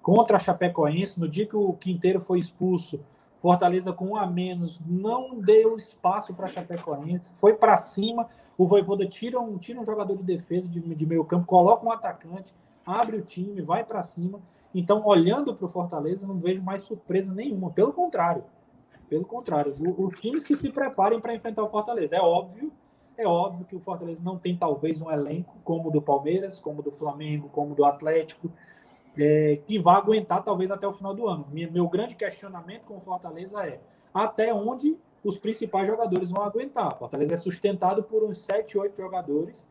contra 0.00 0.36
a 0.36 0.40
Chapecoense. 0.40 1.18
No 1.18 1.28
dia 1.28 1.46
que 1.46 1.56
o 1.56 1.72
Quinteiro 1.72 2.20
foi 2.20 2.38
expulso, 2.38 3.00
Fortaleza 3.38 3.92
com 3.92 4.10
um 4.10 4.16
a 4.16 4.24
menos 4.24 4.80
não 4.86 5.40
deu 5.40 5.76
espaço 5.76 6.32
para 6.32 6.46
a 6.46 6.48
Chapecoense, 6.48 7.32
foi 7.40 7.54
para 7.54 7.76
cima. 7.76 8.28
O 8.56 8.66
Voivoda 8.68 9.04
tira 9.04 9.40
um, 9.40 9.58
tira 9.58 9.80
um 9.80 9.84
jogador 9.84 10.16
de 10.16 10.22
defesa 10.22 10.68
de, 10.68 10.80
de 10.80 11.06
meio 11.06 11.24
campo, 11.24 11.44
coloca 11.44 11.84
um 11.84 11.90
atacante, 11.90 12.54
abre 12.84 13.16
o 13.16 13.22
time, 13.22 13.60
vai 13.60 13.84
para 13.84 14.00
cima. 14.04 14.40
Então, 14.78 15.04
olhando 15.06 15.54
para 15.54 15.64
o 15.64 15.68
Fortaleza, 15.68 16.26
não 16.26 16.38
vejo 16.38 16.62
mais 16.62 16.82
surpresa 16.82 17.32
nenhuma. 17.32 17.70
Pelo 17.70 17.92
contrário, 17.92 18.44
pelo 19.08 19.24
contrário, 19.24 19.74
os 19.98 20.20
times 20.20 20.44
que 20.44 20.54
se 20.54 20.70
preparem 20.70 21.20
para 21.20 21.34
enfrentar 21.34 21.62
o 21.62 21.68
Fortaleza. 21.68 22.14
É 22.14 22.20
óbvio 22.20 22.70
é 23.16 23.26
óbvio 23.26 23.64
que 23.64 23.74
o 23.74 23.80
Fortaleza 23.80 24.22
não 24.22 24.38
tem 24.38 24.56
talvez 24.56 25.00
um 25.00 25.10
elenco 25.10 25.56
como 25.64 25.88
o 25.88 25.90
do 25.90 26.02
Palmeiras, 26.02 26.60
como 26.60 26.80
o 26.80 26.82
do 26.82 26.90
Flamengo, 26.90 27.48
como 27.48 27.72
o 27.72 27.74
do 27.74 27.84
Atlético, 27.84 28.52
é, 29.16 29.58
que 29.64 29.78
vá 29.78 29.96
aguentar 29.96 30.44
talvez 30.44 30.70
até 30.70 30.86
o 30.86 30.92
final 30.92 31.14
do 31.14 31.26
ano. 31.26 31.46
Meu 31.50 31.88
grande 31.88 32.14
questionamento 32.14 32.84
com 32.84 32.98
o 32.98 33.00
Fortaleza 33.00 33.66
é 33.66 33.80
até 34.12 34.52
onde 34.52 34.98
os 35.24 35.38
principais 35.38 35.88
jogadores 35.88 36.30
vão 36.30 36.42
aguentar. 36.42 36.92
O 36.92 36.96
Fortaleza 36.96 37.34
é 37.34 37.36
sustentado 37.38 38.02
por 38.02 38.22
uns 38.22 38.44
7, 38.44 38.78
8 38.78 38.96
jogadores 38.96 39.66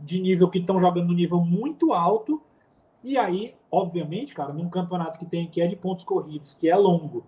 de 0.00 0.20
nível 0.20 0.50
que 0.50 0.58
estão 0.58 0.80
jogando 0.80 1.08
no 1.08 1.14
nível 1.14 1.38
muito 1.38 1.92
alto. 1.92 2.42
E 3.02 3.16
aí, 3.16 3.54
obviamente, 3.70 4.34
cara, 4.34 4.52
num 4.52 4.68
campeonato 4.68 5.18
que 5.18 5.26
tem 5.26 5.48
que 5.48 5.60
é 5.60 5.66
de 5.66 5.76
pontos 5.76 6.04
corridos, 6.04 6.54
que 6.54 6.68
é 6.68 6.76
longo, 6.76 7.24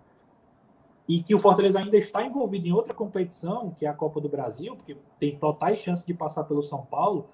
e 1.07 1.21
que 1.21 1.35
o 1.35 1.39
Fortaleza 1.39 1.79
ainda 1.79 1.97
está 1.97 2.23
envolvido 2.23 2.67
em 2.67 2.71
outra 2.71 2.93
competição, 2.93 3.71
que 3.71 3.85
é 3.85 3.89
a 3.89 3.93
Copa 3.93 4.21
do 4.21 4.29
Brasil, 4.29 4.75
porque 4.75 4.95
tem 5.19 5.37
totais 5.37 5.79
chances 5.79 6.05
de 6.05 6.13
passar 6.13 6.45
pelo 6.45 6.61
São 6.61 6.85
Paulo, 6.85 7.27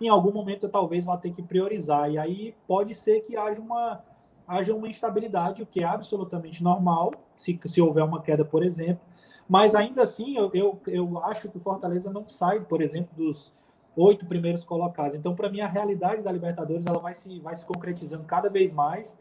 em 0.00 0.08
algum 0.08 0.32
momento 0.32 0.68
talvez 0.68 1.04
vá 1.04 1.16
ter 1.16 1.32
que 1.32 1.42
priorizar. 1.42 2.10
E 2.10 2.18
aí 2.18 2.54
pode 2.66 2.94
ser 2.94 3.20
que 3.20 3.36
haja 3.36 3.60
uma, 3.60 4.04
haja 4.46 4.74
uma 4.74 4.88
instabilidade, 4.88 5.62
o 5.62 5.66
que 5.66 5.82
é 5.82 5.86
absolutamente 5.86 6.62
normal, 6.62 7.12
se, 7.34 7.58
se 7.64 7.80
houver 7.80 8.04
uma 8.04 8.22
queda, 8.22 8.44
por 8.44 8.62
exemplo. 8.62 9.02
Mas 9.48 9.74
ainda 9.74 10.02
assim, 10.02 10.36
eu, 10.36 10.50
eu, 10.52 10.80
eu 10.86 11.24
acho 11.24 11.48
que 11.48 11.56
o 11.56 11.60
Fortaleza 11.60 12.12
não 12.12 12.28
sai, 12.28 12.60
por 12.60 12.82
exemplo, 12.82 13.10
dos 13.16 13.52
oito 13.96 14.26
primeiros 14.26 14.62
colocados. 14.62 15.16
Então, 15.16 15.34
para 15.34 15.50
mim, 15.50 15.60
a 15.60 15.66
realidade 15.66 16.22
da 16.22 16.30
Libertadores 16.30 16.86
ela 16.86 16.98
vai 16.98 17.14
se, 17.14 17.40
vai 17.40 17.56
se 17.56 17.64
concretizando 17.64 18.24
cada 18.24 18.48
vez 18.48 18.72
mais. 18.72 19.18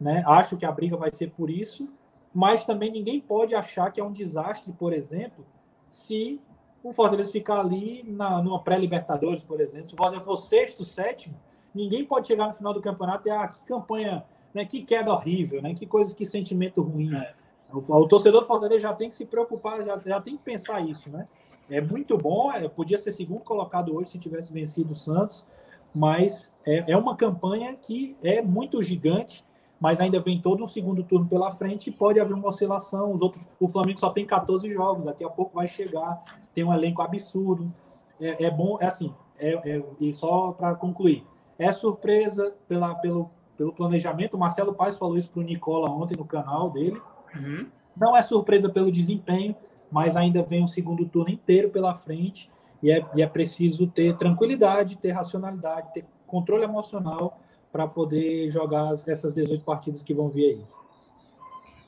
Né? 0.00 0.22
Acho 0.26 0.56
que 0.56 0.66
a 0.66 0.72
briga 0.72 0.96
vai 0.96 1.12
ser 1.12 1.30
por 1.30 1.48
isso 1.48 1.88
mas 2.32 2.64
também 2.64 2.90
ninguém 2.90 3.20
pode 3.20 3.54
achar 3.54 3.90
que 3.90 4.00
é 4.00 4.04
um 4.04 4.12
desastre, 4.12 4.72
por 4.72 4.92
exemplo, 4.92 5.44
se 5.88 6.40
o 6.82 6.92
Fortaleza 6.92 7.32
ficar 7.32 7.60
ali 7.60 8.04
na, 8.06 8.42
numa 8.42 8.62
pré-Libertadores, 8.62 9.42
por 9.42 9.60
exemplo. 9.60 9.88
Se 9.88 9.94
o 9.94 9.96
Fortaleza 9.96 10.24
for 10.24 10.36
sexto, 10.36 10.84
sétimo, 10.84 11.34
ninguém 11.74 12.04
pode 12.04 12.26
chegar 12.26 12.46
no 12.46 12.54
final 12.54 12.72
do 12.72 12.80
campeonato 12.80 13.26
e, 13.26 13.30
ah, 13.30 13.48
que 13.48 13.64
campanha, 13.64 14.24
né, 14.54 14.64
que 14.64 14.84
queda 14.84 15.12
horrível, 15.12 15.60
né, 15.62 15.74
que 15.74 15.86
coisa, 15.86 16.14
que 16.14 16.24
sentimento 16.24 16.82
ruim. 16.82 17.14
É. 17.14 17.34
O, 17.72 17.78
o, 17.78 18.08
torcedor 18.08 18.42
do 18.42 18.46
Fortaleza 18.46 18.80
já 18.80 18.94
tem 18.94 19.08
que 19.08 19.14
se 19.14 19.26
preocupar, 19.26 19.84
já, 19.84 19.98
já 19.98 20.20
tem 20.20 20.36
que 20.36 20.42
pensar 20.42 20.80
isso, 20.80 21.10
né? 21.10 21.26
É 21.70 21.80
muito 21.80 22.16
bom, 22.16 22.52
é, 22.52 22.66
podia 22.68 22.98
ser 22.98 23.12
segundo 23.12 23.40
colocado 23.40 23.94
hoje 23.94 24.10
se 24.10 24.18
tivesse 24.18 24.52
vencido 24.52 24.92
o 24.92 24.94
Santos, 24.94 25.46
mas 25.94 26.52
é, 26.66 26.92
é 26.92 26.96
uma 26.96 27.16
campanha 27.16 27.74
que 27.74 28.16
é 28.22 28.40
muito 28.42 28.82
gigante 28.82 29.44
mas 29.80 30.00
ainda 30.00 30.20
vem 30.20 30.40
todo 30.40 30.62
um 30.62 30.66
segundo 30.66 31.02
turno 31.04 31.26
pela 31.26 31.50
frente 31.50 31.88
e 31.88 31.92
pode 31.92 32.18
haver 32.18 32.34
uma 32.34 32.48
oscilação. 32.48 33.12
Os 33.12 33.22
outros, 33.22 33.46
o 33.60 33.68
Flamengo 33.68 33.98
só 33.98 34.10
tem 34.10 34.26
14 34.26 34.70
jogos, 34.72 35.04
daqui 35.04 35.22
a 35.22 35.28
pouco 35.28 35.54
vai 35.54 35.68
chegar, 35.68 36.20
tem 36.54 36.64
um 36.64 36.72
elenco 36.72 37.00
absurdo. 37.00 37.72
É, 38.20 38.46
é 38.46 38.50
bom, 38.50 38.78
é 38.80 38.86
assim, 38.86 39.14
é, 39.38 39.50
é 39.76 39.82
e 40.00 40.12
só 40.12 40.52
para 40.52 40.74
concluir, 40.74 41.24
é 41.58 41.70
surpresa 41.70 42.54
pela, 42.66 42.94
pelo, 42.96 43.30
pelo 43.56 43.72
planejamento. 43.72 44.34
O 44.34 44.40
Marcelo 44.40 44.74
Paes 44.74 44.98
falou 44.98 45.16
isso 45.16 45.30
para 45.30 45.40
o 45.40 45.44
Nicola 45.44 45.88
ontem 45.88 46.16
no 46.16 46.24
canal 46.24 46.70
dele. 46.70 47.00
Uhum. 47.36 47.66
Não 47.96 48.16
é 48.16 48.22
surpresa 48.22 48.68
pelo 48.68 48.90
desempenho, 48.90 49.54
mas 49.90 50.16
ainda 50.16 50.42
vem 50.42 50.62
um 50.62 50.66
segundo 50.66 51.04
turno 51.06 51.30
inteiro 51.30 51.70
pela 51.70 51.94
frente 51.94 52.50
e 52.82 52.90
é, 52.90 53.04
e 53.14 53.22
é 53.22 53.26
preciso 53.26 53.86
ter 53.86 54.16
tranquilidade, 54.16 54.96
ter 54.96 55.10
racionalidade, 55.10 55.92
ter 55.92 56.04
controle 56.26 56.64
emocional 56.64 57.40
para 57.72 57.86
poder 57.86 58.48
jogar 58.48 58.92
essas 59.06 59.34
18 59.34 59.64
partidas 59.64 60.02
que 60.02 60.14
vão 60.14 60.28
vir 60.28 60.44
aí. 60.44 60.60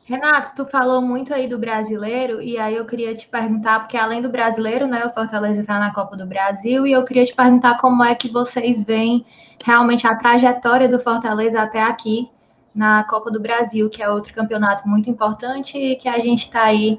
Renato, 0.04 0.50
tu 0.56 0.68
falou 0.68 1.00
muito 1.00 1.32
aí 1.32 1.46
do 1.46 1.56
brasileiro, 1.56 2.42
e 2.42 2.58
aí 2.58 2.74
eu 2.74 2.84
queria 2.84 3.14
te 3.14 3.28
perguntar, 3.28 3.78
porque 3.78 3.96
além 3.96 4.20
do 4.20 4.28
brasileiro, 4.28 4.88
né, 4.88 5.06
o 5.06 5.14
Fortaleza 5.14 5.60
está 5.60 5.78
na 5.78 5.94
Copa 5.94 6.16
do 6.16 6.26
Brasil, 6.26 6.84
e 6.84 6.90
eu 6.90 7.04
queria 7.04 7.24
te 7.24 7.32
perguntar 7.32 7.78
como 7.78 8.02
é 8.02 8.12
que 8.16 8.28
vocês 8.28 8.82
veem 8.82 9.24
realmente 9.64 10.08
a 10.08 10.16
trajetória 10.16 10.88
do 10.88 10.98
Fortaleza 10.98 11.62
até 11.62 11.80
aqui 11.80 12.28
na 12.74 13.04
Copa 13.04 13.30
do 13.30 13.38
Brasil, 13.38 13.88
que 13.88 14.02
é 14.02 14.10
outro 14.10 14.34
campeonato 14.34 14.88
muito 14.88 15.08
importante 15.08 15.78
e 15.78 15.94
que 15.94 16.08
a 16.08 16.18
gente 16.18 16.46
está 16.46 16.64
aí 16.64 16.98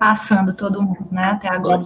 passando 0.00 0.52
todo 0.52 0.82
mundo, 0.82 1.06
né, 1.12 1.24
até 1.24 1.48
agora. 1.48 1.82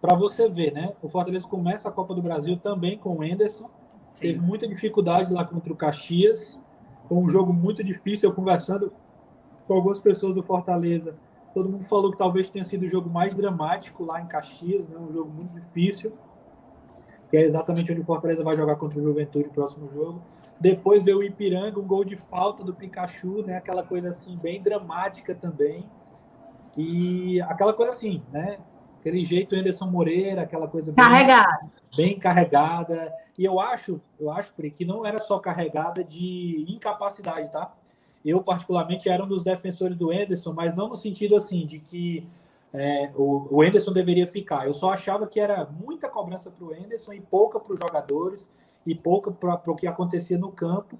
Para 0.00 0.14
você 0.14 0.48
ver, 0.48 0.72
né, 0.72 0.92
o 1.02 1.08
Fortaleza 1.08 1.48
começa 1.48 1.88
a 1.88 1.92
Copa 1.92 2.14
do 2.14 2.22
Brasil 2.22 2.56
também 2.58 2.96
com 2.96 3.16
o 3.16 3.24
Enderson, 3.24 3.68
Sim. 4.14 4.28
Teve 4.28 4.38
muita 4.38 4.66
dificuldade 4.66 5.32
lá 5.32 5.44
contra 5.44 5.72
o 5.72 5.76
Caxias. 5.76 6.58
Foi 7.08 7.18
um 7.18 7.28
jogo 7.28 7.52
muito 7.52 7.82
difícil. 7.82 8.30
Eu 8.30 8.34
conversando 8.34 8.92
com 9.66 9.74
algumas 9.74 9.98
pessoas 9.98 10.34
do 10.34 10.42
Fortaleza, 10.42 11.16
todo 11.52 11.68
mundo 11.68 11.84
falou 11.84 12.12
que 12.12 12.18
talvez 12.18 12.48
tenha 12.48 12.64
sido 12.64 12.84
o 12.84 12.88
jogo 12.88 13.10
mais 13.10 13.34
dramático 13.34 14.04
lá 14.04 14.20
em 14.20 14.26
Caxias, 14.26 14.88
né? 14.88 14.96
um 14.98 15.12
jogo 15.12 15.30
muito 15.30 15.52
difícil, 15.52 16.12
que 17.30 17.36
é 17.36 17.42
exatamente 17.42 17.90
onde 17.90 18.02
o 18.02 18.04
Fortaleza 18.04 18.44
vai 18.44 18.56
jogar 18.56 18.76
contra 18.76 19.00
o 19.00 19.02
Juventude 19.02 19.48
no 19.48 19.54
próximo 19.54 19.88
jogo. 19.88 20.22
Depois 20.60 21.04
veio 21.04 21.18
o 21.18 21.24
Ipiranga, 21.24 21.80
um 21.80 21.86
gol 21.86 22.04
de 22.04 22.16
falta 22.16 22.62
do 22.62 22.72
Pikachu, 22.72 23.42
né? 23.42 23.56
aquela 23.56 23.82
coisa 23.82 24.10
assim, 24.10 24.36
bem 24.36 24.62
dramática 24.62 25.34
também. 25.34 25.84
E 26.76 27.40
aquela 27.42 27.72
coisa 27.72 27.92
assim, 27.92 28.22
né? 28.32 28.58
aquele 29.04 29.22
jeito 29.22 29.54
Anderson 29.54 29.86
Moreira, 29.86 30.42
aquela 30.42 30.66
coisa 30.66 30.90
bem, 30.90 31.04
carregada. 31.04 31.70
bem 31.94 32.18
carregada. 32.18 33.12
E 33.36 33.44
eu 33.44 33.60
acho, 33.60 34.00
eu 34.18 34.30
acho 34.30 34.54
que 34.74 34.84
não 34.84 35.04
era 35.04 35.18
só 35.18 35.38
carregada 35.38 36.02
de 36.02 36.64
incapacidade, 36.66 37.52
tá? 37.52 37.74
Eu, 38.24 38.42
particularmente, 38.42 39.10
era 39.10 39.22
um 39.22 39.28
dos 39.28 39.44
defensores 39.44 39.94
do 39.94 40.10
Enderson, 40.10 40.54
mas 40.54 40.74
não 40.74 40.88
no 40.88 40.94
sentido 40.94 41.36
assim 41.36 41.66
de 41.66 41.78
que 41.80 42.26
é, 42.72 43.10
o, 43.14 43.46
o 43.50 43.62
Enderson 43.62 43.92
deveria 43.92 44.26
ficar. 44.26 44.66
Eu 44.66 44.72
só 44.72 44.90
achava 44.90 45.26
que 45.26 45.38
era 45.38 45.66
muita 45.66 46.08
cobrança 46.08 46.50
para 46.50 46.64
o 46.64 46.74
Enderson 46.74 47.12
e 47.12 47.20
pouca 47.20 47.60
para 47.60 47.74
os 47.74 47.78
jogadores 47.78 48.50
e 48.86 48.94
pouca 48.94 49.30
para 49.30 49.70
o 49.70 49.76
que 49.76 49.86
acontecia 49.86 50.38
no 50.38 50.50
campo. 50.50 50.98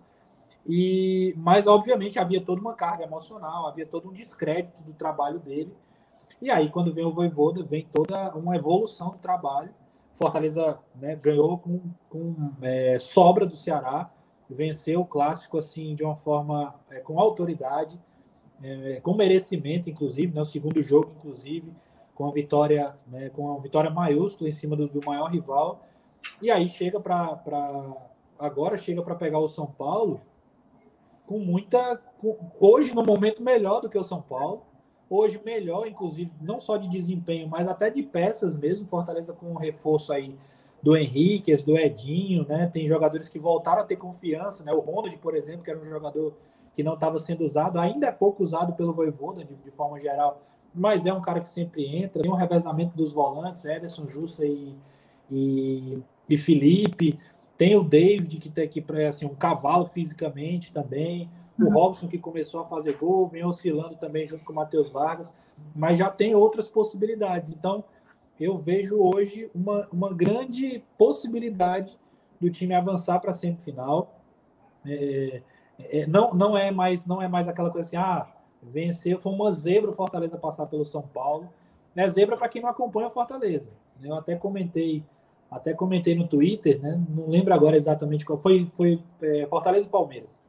E, 0.66 1.34
mas, 1.36 1.66
obviamente, 1.66 2.18
havia 2.18 2.40
toda 2.40 2.60
uma 2.60 2.74
carga 2.74 3.04
emocional, 3.04 3.66
havia 3.66 3.86
todo 3.86 4.08
um 4.08 4.12
descrédito 4.12 4.82
do 4.82 4.94
trabalho 4.94 5.38
dele. 5.38 5.74
E 6.40 6.50
aí, 6.50 6.70
quando 6.70 6.92
vem 6.92 7.04
o 7.04 7.12
Voivoda, 7.12 7.62
vem 7.62 7.86
toda 7.92 8.34
uma 8.34 8.56
evolução 8.56 9.10
do 9.10 9.18
trabalho. 9.18 9.70
Fortaleza 10.12 10.78
né, 10.94 11.16
ganhou 11.16 11.58
com, 11.58 11.80
com 12.08 12.52
é, 12.62 12.98
sobra 12.98 13.44
do 13.44 13.56
Ceará, 13.56 14.10
venceu 14.48 15.00
o 15.00 15.06
clássico 15.06 15.58
assim 15.58 15.94
de 15.94 16.04
uma 16.04 16.16
forma 16.16 16.74
é, 16.90 17.00
com 17.00 17.18
autoridade, 17.18 18.00
é, 18.62 19.00
com 19.00 19.14
merecimento, 19.14 19.90
inclusive, 19.90 20.32
né, 20.32 20.40
o 20.40 20.44
segundo 20.44 20.80
jogo, 20.80 21.12
inclusive, 21.18 21.72
com 22.14 22.26
a 22.26 22.30
vitória, 22.30 22.94
né, 23.06 23.28
com 23.30 23.54
a 23.54 23.58
vitória 23.58 23.90
maiúscula 23.90 24.48
em 24.48 24.52
cima 24.52 24.76
do, 24.76 24.86
do 24.86 25.04
maior 25.04 25.30
rival. 25.30 25.84
E 26.40 26.50
aí 26.50 26.68
chega 26.68 27.00
para 27.00 27.38
agora 28.38 28.76
chega 28.76 29.02
para 29.02 29.14
pegar 29.14 29.38
o 29.38 29.48
São 29.48 29.66
Paulo 29.66 30.20
com 31.26 31.38
muita. 31.38 31.96
Com, 32.18 32.36
hoje, 32.60 32.94
no 32.94 33.04
momento 33.04 33.42
melhor 33.42 33.80
do 33.80 33.88
que 33.88 33.98
o 33.98 34.04
São 34.04 34.22
Paulo. 34.22 34.62
Hoje, 35.08 35.40
melhor, 35.44 35.86
inclusive, 35.86 36.32
não 36.40 36.58
só 36.58 36.76
de 36.76 36.88
desempenho, 36.88 37.46
mas 37.46 37.68
até 37.68 37.90
de 37.90 38.02
peças 38.02 38.56
mesmo. 38.56 38.86
Fortaleza 38.86 39.32
com 39.32 39.46
um 39.46 39.56
reforço 39.56 40.12
aí 40.12 40.36
do 40.82 40.96
Henrique, 40.96 41.54
do 41.56 41.78
Edinho, 41.78 42.46
né? 42.46 42.66
Tem 42.66 42.86
jogadores 42.86 43.28
que 43.28 43.38
voltaram 43.38 43.82
a 43.82 43.84
ter 43.84 43.96
confiança, 43.96 44.62
né? 44.64 44.72
O 44.72 44.80
Ronald, 44.80 45.16
por 45.18 45.34
exemplo, 45.34 45.62
que 45.62 45.70
era 45.70 45.80
um 45.80 45.84
jogador 45.84 46.34
que 46.74 46.82
não 46.82 46.94
estava 46.94 47.18
sendo 47.18 47.44
usado, 47.44 47.78
ainda 47.78 48.08
é 48.08 48.12
pouco 48.12 48.42
usado 48.42 48.74
pelo 48.74 48.92
Voivoda, 48.92 49.44
de, 49.44 49.54
de, 49.54 49.70
forma 49.70 49.98
geral, 49.98 50.40
mas 50.74 51.06
é 51.06 51.12
um 51.12 51.22
cara 51.22 51.40
que 51.40 51.48
sempre 51.48 51.86
entra. 51.86 52.20
Tem 52.20 52.30
um 52.30 52.34
revezamento 52.34 52.94
dos 52.96 53.12
volantes, 53.12 53.64
Ederson, 53.64 54.08
Jussa 54.08 54.44
e, 54.44 54.74
e, 55.30 56.02
e 56.28 56.36
Felipe. 56.36 57.18
Tem 57.56 57.76
o 57.76 57.84
David, 57.84 58.38
que 58.38 58.50
tem 58.50 58.64
aqui 58.64 58.84
assim, 59.08 59.26
um 59.26 59.34
cavalo 59.34 59.86
fisicamente 59.86 60.72
também. 60.72 61.30
O 61.58 61.64
uhum. 61.64 61.72
Robson, 61.72 62.08
que 62.08 62.18
começou 62.18 62.60
a 62.60 62.64
fazer 62.64 62.96
gol, 62.96 63.28
vem 63.28 63.44
oscilando 63.44 63.94
também 63.94 64.26
junto 64.26 64.44
com 64.44 64.52
o 64.52 64.56
Matheus 64.56 64.90
Vargas, 64.90 65.32
mas 65.74 65.98
já 65.98 66.10
tem 66.10 66.34
outras 66.34 66.66
possibilidades. 66.66 67.52
Então, 67.52 67.84
eu 68.40 68.58
vejo 68.58 68.96
hoje 68.96 69.48
uma, 69.54 69.88
uma 69.92 70.12
grande 70.12 70.82
possibilidade 70.98 71.96
do 72.40 72.50
time 72.50 72.74
avançar 72.74 73.20
para 73.20 73.30
a 73.30 73.34
semifinal. 73.34 74.20
É, 74.84 75.42
é, 75.78 76.06
não, 76.06 76.34
não, 76.34 76.58
é 76.58 76.72
mais, 76.72 77.06
não 77.06 77.22
é 77.22 77.28
mais 77.28 77.46
aquela 77.46 77.70
coisa 77.70 77.86
assim, 77.86 77.96
ah, 77.96 78.26
vencer, 78.60 79.18
foi 79.18 79.32
uma 79.32 79.52
zebra 79.52 79.90
o 79.90 79.94
Fortaleza 79.94 80.36
passar 80.36 80.66
pelo 80.66 80.84
São 80.84 81.02
Paulo. 81.02 81.48
É 81.94 82.08
zebra 82.08 82.36
para 82.36 82.48
quem 82.48 82.60
não 82.60 82.68
acompanha 82.68 83.06
o 83.06 83.10
Fortaleza. 83.10 83.68
Eu 84.02 84.16
até 84.16 84.34
comentei 84.34 85.04
até 85.54 85.72
comentei 85.72 86.14
no 86.14 86.26
Twitter, 86.26 86.80
né? 86.82 87.00
Não 87.08 87.28
lembro 87.28 87.54
agora 87.54 87.76
exatamente 87.76 88.24
qual 88.24 88.38
foi, 88.38 88.70
foi 88.76 89.02
é, 89.22 89.46
Fortaleza 89.46 89.86
e 89.86 89.88
Palmeiras. 89.88 90.40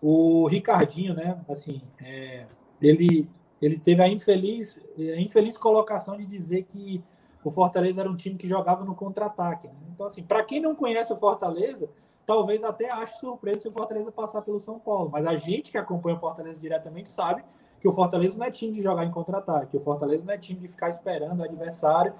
O 0.00 0.46
Ricardinho, 0.46 1.14
né? 1.14 1.40
Assim, 1.48 1.80
é, 2.00 2.46
ele 2.80 3.28
ele 3.60 3.78
teve 3.78 4.02
a 4.02 4.08
infeliz 4.08 4.78
a 4.98 5.18
infeliz 5.18 5.56
colocação 5.56 6.18
de 6.18 6.26
dizer 6.26 6.64
que 6.64 7.02
o 7.42 7.50
Fortaleza 7.50 8.00
era 8.02 8.10
um 8.10 8.16
time 8.16 8.36
que 8.36 8.46
jogava 8.46 8.84
no 8.84 8.94
contra-ataque. 8.94 9.68
Né? 9.68 9.74
Então, 9.94 10.06
assim, 10.06 10.22
para 10.22 10.42
quem 10.42 10.60
não 10.60 10.74
conhece 10.74 11.12
o 11.12 11.16
Fortaleza, 11.16 11.88
talvez 12.26 12.64
até 12.64 12.90
ache 12.90 13.18
surpresa 13.18 13.60
se 13.60 13.68
o 13.68 13.72
Fortaleza 13.72 14.10
passar 14.10 14.42
pelo 14.42 14.58
São 14.58 14.80
Paulo. 14.80 15.10
Mas 15.12 15.24
a 15.24 15.36
gente 15.36 15.70
que 15.70 15.78
acompanha 15.78 16.16
o 16.16 16.18
Fortaleza 16.18 16.58
diretamente 16.58 17.08
sabe 17.08 17.44
que 17.80 17.86
o 17.86 17.92
Fortaleza 17.92 18.36
não 18.36 18.46
é 18.46 18.50
time 18.50 18.72
de 18.72 18.82
jogar 18.82 19.04
em 19.04 19.12
contra-ataque. 19.12 19.76
O 19.76 19.80
Fortaleza 19.80 20.24
não 20.24 20.34
é 20.34 20.38
time 20.38 20.60
de 20.60 20.68
ficar 20.68 20.88
esperando 20.88 21.38
o 21.38 21.44
adversário 21.44 22.14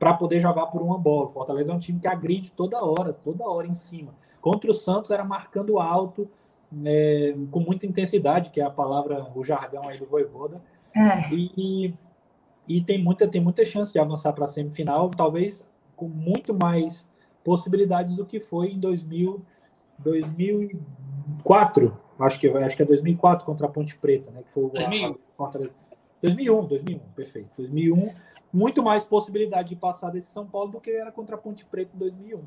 para 0.00 0.14
poder 0.14 0.40
jogar 0.40 0.66
por 0.68 0.80
uma 0.80 0.96
bola. 0.96 1.26
O 1.26 1.28
Fortaleza 1.28 1.70
é 1.70 1.74
um 1.74 1.78
time 1.78 2.00
que 2.00 2.08
agride 2.08 2.50
toda 2.52 2.82
hora, 2.82 3.12
toda 3.12 3.46
hora 3.46 3.66
em 3.66 3.74
cima. 3.74 4.14
Contra 4.40 4.70
o 4.70 4.74
Santos 4.74 5.10
era 5.10 5.22
marcando 5.22 5.78
alto, 5.78 6.26
é, 6.82 7.36
com 7.50 7.60
muita 7.60 7.84
intensidade, 7.84 8.48
que 8.48 8.62
é 8.62 8.64
a 8.64 8.70
palavra, 8.70 9.30
o 9.34 9.44
jargão 9.44 9.86
aí 9.86 9.98
do 9.98 10.06
Voivoda. 10.06 10.56
É. 10.96 11.28
E, 11.30 11.94
e, 12.66 12.80
tem 12.80 13.04
muita, 13.04 13.28
tem 13.28 13.42
muita 13.42 13.62
chance 13.62 13.92
de 13.92 13.98
avançar 13.98 14.32
para 14.32 14.44
a 14.46 14.48
semifinal, 14.48 15.10
talvez 15.10 15.68
com 15.94 16.08
muito 16.08 16.54
mais 16.54 17.06
possibilidades 17.44 18.16
do 18.16 18.24
que 18.24 18.40
foi 18.40 18.68
em 18.70 18.80
2000, 18.80 19.44
2004. 19.98 21.94
Acho 22.18 22.40
que, 22.40 22.48
acho 22.48 22.76
que 22.76 22.82
é 22.82 22.86
2004 22.86 23.44
contra 23.44 23.66
a 23.66 23.70
Ponte 23.70 23.98
Preta, 23.98 24.30
né? 24.30 24.42
Que 24.42 24.50
foi 24.50 24.70
2001. 24.70 25.14
A, 25.38 25.44
a, 25.44 25.50
2001, 26.22 26.66
2001, 26.66 26.98
perfeito. 27.14 27.50
2001 27.58 28.10
muito 28.52 28.82
mais 28.82 29.04
possibilidade 29.04 29.70
de 29.70 29.76
passar 29.76 30.10
desse 30.10 30.32
São 30.32 30.46
Paulo 30.46 30.72
do 30.72 30.80
que 30.80 30.90
era 30.90 31.12
contra 31.12 31.36
a 31.36 31.38
Ponte 31.38 31.64
Preta 31.64 31.90
em 31.94 31.98
2001. 31.98 32.42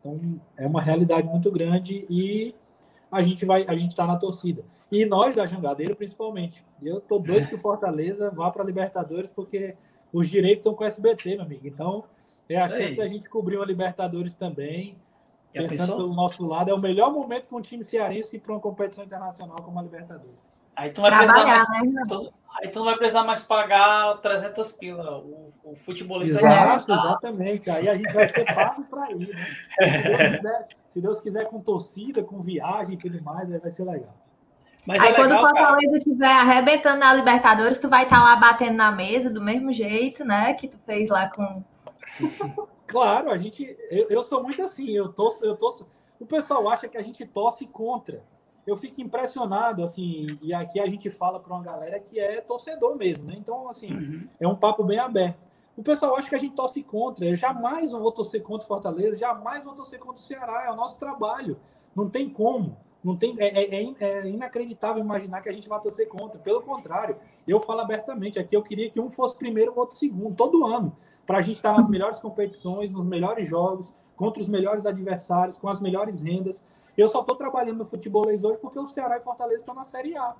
Então 0.00 0.40
é 0.56 0.66
uma 0.66 0.80
realidade 0.80 1.26
muito 1.26 1.50
grande 1.50 2.06
e 2.08 2.54
a 3.10 3.22
gente 3.22 3.44
vai, 3.44 3.64
a 3.66 3.74
gente 3.74 3.90
está 3.90 4.06
na 4.06 4.16
torcida. 4.16 4.64
E 4.90 5.04
nós 5.04 5.34
da 5.34 5.46
Jangadeiro, 5.46 5.96
principalmente. 5.96 6.64
Eu 6.82 7.00
tô 7.00 7.18
doido 7.18 7.48
que 7.48 7.54
o 7.54 7.58
Fortaleza 7.58 8.30
vá 8.34 8.50
para 8.50 8.62
a 8.62 8.66
Libertadores 8.66 9.30
porque 9.30 9.74
os 10.12 10.28
direitos 10.28 10.58
estão 10.58 10.74
com 10.74 10.84
o 10.84 10.86
SBT, 10.86 11.36
meu 11.36 11.44
amigo. 11.44 11.66
Então 11.66 12.04
é 12.48 12.56
a 12.56 12.68
chance 12.68 12.94
da 12.94 13.08
gente 13.08 13.28
cobrir 13.28 13.56
uma 13.56 13.66
Libertadores 13.66 14.36
também. 14.36 14.96
pensando 15.52 15.96
pelo 15.96 16.14
nosso 16.14 16.46
lado, 16.46 16.70
é 16.70 16.74
o 16.74 16.78
melhor 16.78 17.12
momento 17.12 17.48
para 17.48 17.58
um 17.58 17.62
time 17.62 17.82
cearense 17.82 18.36
ir 18.36 18.40
para 18.40 18.52
uma 18.52 18.60
competição 18.60 19.04
internacional 19.04 19.56
como 19.62 19.78
a 19.78 19.82
Libertadores. 19.82 20.46
Aí 20.76 20.90
tu 20.90 21.00
vai 21.00 21.16
precisar 21.16 21.46
mais, 21.46 21.92
né? 21.92 22.02
tu, 22.06 22.32
aí 22.60 22.68
tu 22.68 22.78
não 22.78 22.86
vai 22.86 22.96
precisar 22.96 23.24
mais 23.24 23.40
pagar 23.42 24.16
300 24.18 24.72
pila. 24.72 25.18
O, 25.18 25.52
o 25.64 25.74
futebolista 25.74 26.44
Exato, 26.44 26.92
exatamente. 26.92 27.70
Aí 27.70 27.88
a 27.88 27.94
gente 27.94 28.12
vai 28.12 28.28
ser 28.28 28.44
pago 28.44 28.84
para 28.84 29.12
ir, 29.12 29.28
né? 29.28 29.44
Se 29.78 30.08
Deus, 30.08 30.30
quiser, 30.36 30.68
se 30.88 31.00
Deus 31.00 31.20
quiser 31.20 31.44
com 31.46 31.60
torcida, 31.60 32.22
com 32.22 32.42
viagem 32.42 32.94
e 32.94 32.98
tudo 32.98 33.22
mais, 33.22 33.50
aí 33.52 33.58
vai 33.58 33.70
ser 33.70 33.84
legal. 33.84 34.14
Mas 34.86 35.02
aí 35.02 35.10
é 35.10 35.14
quando 35.14 35.32
o 35.32 35.40
Fortaleza 35.40 35.98
estiver 35.98 36.30
arrebentando 36.30 37.00
na 37.00 37.12
Libertadores, 37.12 37.78
tu 37.78 37.88
vai 37.88 38.04
estar 38.04 38.18
tá 38.18 38.24
lá 38.24 38.36
batendo 38.36 38.76
na 38.76 38.92
mesa 38.92 39.28
do 39.28 39.42
mesmo 39.42 39.72
jeito, 39.72 40.24
né? 40.24 40.54
Que 40.54 40.68
tu 40.68 40.78
fez 40.86 41.08
lá 41.08 41.28
com. 41.28 41.62
Claro, 42.86 43.32
a 43.32 43.36
gente. 43.36 43.76
Eu, 43.90 44.08
eu 44.08 44.22
sou 44.22 44.44
muito 44.44 44.62
assim, 44.62 44.90
eu 44.90 45.12
torço, 45.12 45.44
eu 45.44 45.56
torço. 45.56 45.88
O 46.20 46.24
pessoal 46.24 46.68
acha 46.68 46.86
que 46.86 46.96
a 46.96 47.02
gente 47.02 47.26
torce 47.26 47.66
contra 47.66 48.22
eu 48.66 48.76
fico 48.76 49.00
impressionado, 49.00 49.84
assim, 49.84 50.38
e 50.42 50.52
aqui 50.52 50.80
a 50.80 50.86
gente 50.86 51.08
fala 51.08 51.38
para 51.38 51.54
uma 51.54 51.62
galera 51.62 52.00
que 52.00 52.18
é 52.18 52.40
torcedor 52.40 52.96
mesmo, 52.96 53.26
né? 53.26 53.34
Então, 53.38 53.68
assim, 53.68 53.92
uhum. 53.92 54.28
é 54.40 54.48
um 54.48 54.56
papo 54.56 54.82
bem 54.82 54.98
aberto. 54.98 55.38
O 55.76 55.82
pessoal 55.82 56.16
acha 56.16 56.28
que 56.28 56.34
a 56.34 56.38
gente 56.38 56.54
torce 56.54 56.82
contra. 56.82 57.26
Eu 57.26 57.34
jamais 57.34 57.92
vou 57.92 58.10
torcer 58.10 58.42
contra 58.42 58.64
o 58.64 58.68
Fortaleza, 58.68 59.18
jamais 59.18 59.62
vou 59.62 59.74
torcer 59.74 60.00
contra 60.00 60.22
o 60.22 60.24
Ceará. 60.24 60.64
É 60.66 60.70
o 60.72 60.74
nosso 60.74 60.98
trabalho. 60.98 61.58
Não 61.94 62.08
tem 62.08 62.30
como. 62.30 62.76
Não 63.04 63.14
tem, 63.14 63.36
é, 63.38 63.46
é, 63.46 63.84
é, 63.84 63.94
é 64.00 64.28
inacreditável 64.28 65.00
imaginar 65.00 65.40
que 65.42 65.48
a 65.48 65.52
gente 65.52 65.68
vai 65.68 65.78
torcer 65.80 66.08
contra. 66.08 66.40
Pelo 66.40 66.62
contrário, 66.62 67.16
eu 67.46 67.60
falo 67.60 67.80
abertamente 67.80 68.38
aqui, 68.38 68.56
eu 68.56 68.62
queria 68.62 68.90
que 68.90 68.98
um 68.98 69.10
fosse 69.10 69.36
primeiro, 69.36 69.72
o 69.72 69.78
outro 69.78 69.96
segundo, 69.96 70.34
todo 70.34 70.64
ano, 70.64 70.96
para 71.24 71.38
a 71.38 71.40
gente 71.40 71.56
estar 71.56 71.76
nas 71.76 71.88
melhores 71.88 72.18
competições, 72.18 72.90
nos 72.90 73.04
melhores 73.04 73.46
jogos, 73.46 73.94
contra 74.16 74.42
os 74.42 74.48
melhores 74.48 74.86
adversários, 74.86 75.56
com 75.56 75.68
as 75.68 75.80
melhores 75.80 76.22
rendas. 76.22 76.64
Eu 76.96 77.08
só 77.08 77.20
estou 77.20 77.36
trabalhando 77.36 77.78
no 77.78 77.84
futebolês 77.84 78.44
hoje 78.44 78.58
porque 78.58 78.78
o 78.78 78.86
Ceará 78.86 79.16
e 79.16 79.20
Fortaleza 79.20 79.58
estão 79.58 79.74
na 79.74 79.84
Série 79.84 80.16
A. 80.16 80.34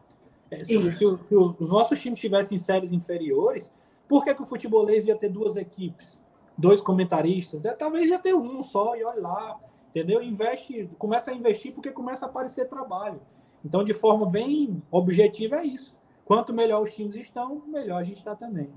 É, 0.50 0.58
se, 0.58 0.92
se, 0.92 1.18
se, 1.18 1.36
os 1.36 1.70
nossos 1.70 2.00
times 2.00 2.18
tivessem 2.18 2.56
séries 2.56 2.92
inferiores, 2.92 3.72
por 4.08 4.24
que, 4.24 4.34
que 4.34 4.42
o 4.42 4.46
futebolês 4.46 5.06
ia 5.06 5.16
ter 5.16 5.28
duas 5.28 5.56
equipes? 5.56 6.22
Dois 6.56 6.80
comentaristas? 6.80 7.64
É, 7.64 7.72
talvez 7.72 8.08
ia 8.08 8.18
ter 8.18 8.34
um 8.34 8.62
só 8.62 8.96
e 8.96 9.04
olha 9.04 9.20
lá. 9.20 9.60
Entendeu? 9.90 10.22
Investe, 10.22 10.88
começa 10.98 11.30
a 11.30 11.34
investir 11.34 11.72
porque 11.72 11.90
começa 11.90 12.26
a 12.26 12.28
aparecer 12.28 12.68
trabalho. 12.68 13.20
Então, 13.64 13.82
de 13.82 13.92
forma 13.92 14.28
bem 14.28 14.82
objetiva, 14.90 15.56
é 15.56 15.64
isso. 15.64 15.96
Quanto 16.24 16.52
melhor 16.52 16.82
os 16.82 16.92
times 16.92 17.16
estão, 17.16 17.62
melhor 17.66 17.98
a 17.98 18.02
gente 18.02 18.18
está 18.18 18.34
também. 18.34 18.70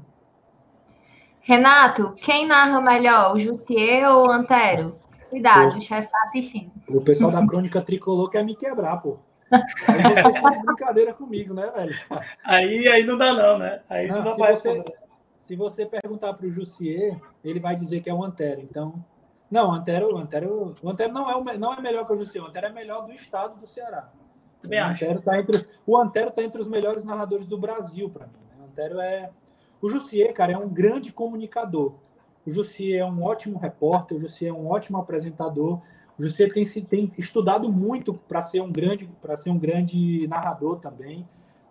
Renato, 1.41 2.13
quem 2.13 2.47
narra 2.47 2.79
melhor, 2.79 3.35
o 3.35 3.39
Jussier 3.39 4.07
ou 4.09 4.27
o 4.27 4.31
Antero? 4.31 4.95
Cuidado, 5.29 5.77
o 5.77 5.81
chefe 5.81 6.05
está 6.05 6.23
assistindo. 6.27 6.71
O 6.87 7.01
pessoal 7.01 7.31
da 7.31 7.45
Crônica 7.45 7.81
Tricolor 7.81 8.29
quer 8.29 8.43
me 8.43 8.55
quebrar, 8.55 8.97
pô. 8.97 9.17
Aí 9.51 9.61
você 9.61 10.41
faz 10.41 10.61
brincadeira 10.65 11.13
comigo, 11.13 11.53
né, 11.53 11.71
velho? 11.75 11.95
Aí, 12.43 12.87
aí 12.87 13.03
não 13.03 13.17
dá, 13.17 13.33
não, 13.33 13.57
né? 13.57 13.81
Aí 13.89 14.07
não, 14.07 14.17
não 14.17 14.23
dá 14.23 14.33
se 14.33 14.39
mais. 14.39 14.59
Você, 14.59 14.83
se 15.37 15.55
você 15.55 15.85
perguntar 15.85 16.33
para 16.33 16.45
o 16.45 16.51
Jussier, 16.51 17.19
ele 17.43 17.59
vai 17.59 17.75
dizer 17.75 18.01
que 18.01 18.09
é 18.09 18.13
o 18.13 18.23
Antero. 18.23 18.61
Então, 18.61 19.03
não, 19.49 19.69
o 19.69 19.71
Antero, 19.71 20.13
o 20.13 20.17
Antero, 20.17 20.73
o 20.81 20.89
Antero 20.89 21.13
não, 21.13 21.29
é 21.29 21.35
o, 21.35 21.43
não 21.57 21.73
é 21.73 21.81
melhor 21.81 22.05
que 22.05 22.13
o 22.13 22.17
Jussier. 22.17 22.43
O 22.43 22.47
Antero 22.47 22.67
é 22.67 22.71
melhor 22.71 23.05
do 23.05 23.11
estado 23.11 23.57
do 23.57 23.65
Ceará. 23.65 24.09
Também 24.61 24.79
o 24.79 24.83
acho. 24.83 25.05
Antero 25.05 25.21
tá 25.21 25.39
entre, 25.39 25.65
o 25.85 25.97
Antero 25.97 26.29
está 26.29 26.43
entre 26.43 26.61
os 26.61 26.67
melhores 26.67 27.03
narradores 27.03 27.45
do 27.45 27.57
Brasil, 27.57 28.09
para 28.09 28.27
mim. 28.27 28.33
Né? 28.49 28.55
O 28.61 28.65
Antero 28.65 28.99
é. 28.99 29.31
O 29.81 29.89
Jussier, 29.89 30.33
cara, 30.33 30.51
é 30.51 30.57
um 30.57 30.69
grande 30.69 31.13
comunicador. 31.13 31.95
O 32.49 32.51
Jussier 32.51 33.01
é 33.01 33.05
um 33.05 33.23
ótimo 33.23 33.59
repórter, 33.59 34.17
o 34.17 34.19
Jussier 34.19 34.49
é 34.49 34.53
um 34.53 34.67
ótimo 34.67 34.97
apresentador. 34.97 35.79
O 36.17 36.21
José 36.21 36.47
tem, 36.49 36.63
tem 36.65 37.09
estudado 37.17 37.69
muito 37.69 38.13
para 38.13 38.41
ser 38.41 38.61
um 38.61 38.71
grande 38.71 39.09
para 39.21 39.37
ser 39.37 39.51
um 39.51 39.57
grande 39.57 40.27
narrador 40.27 40.79
também. 40.79 41.27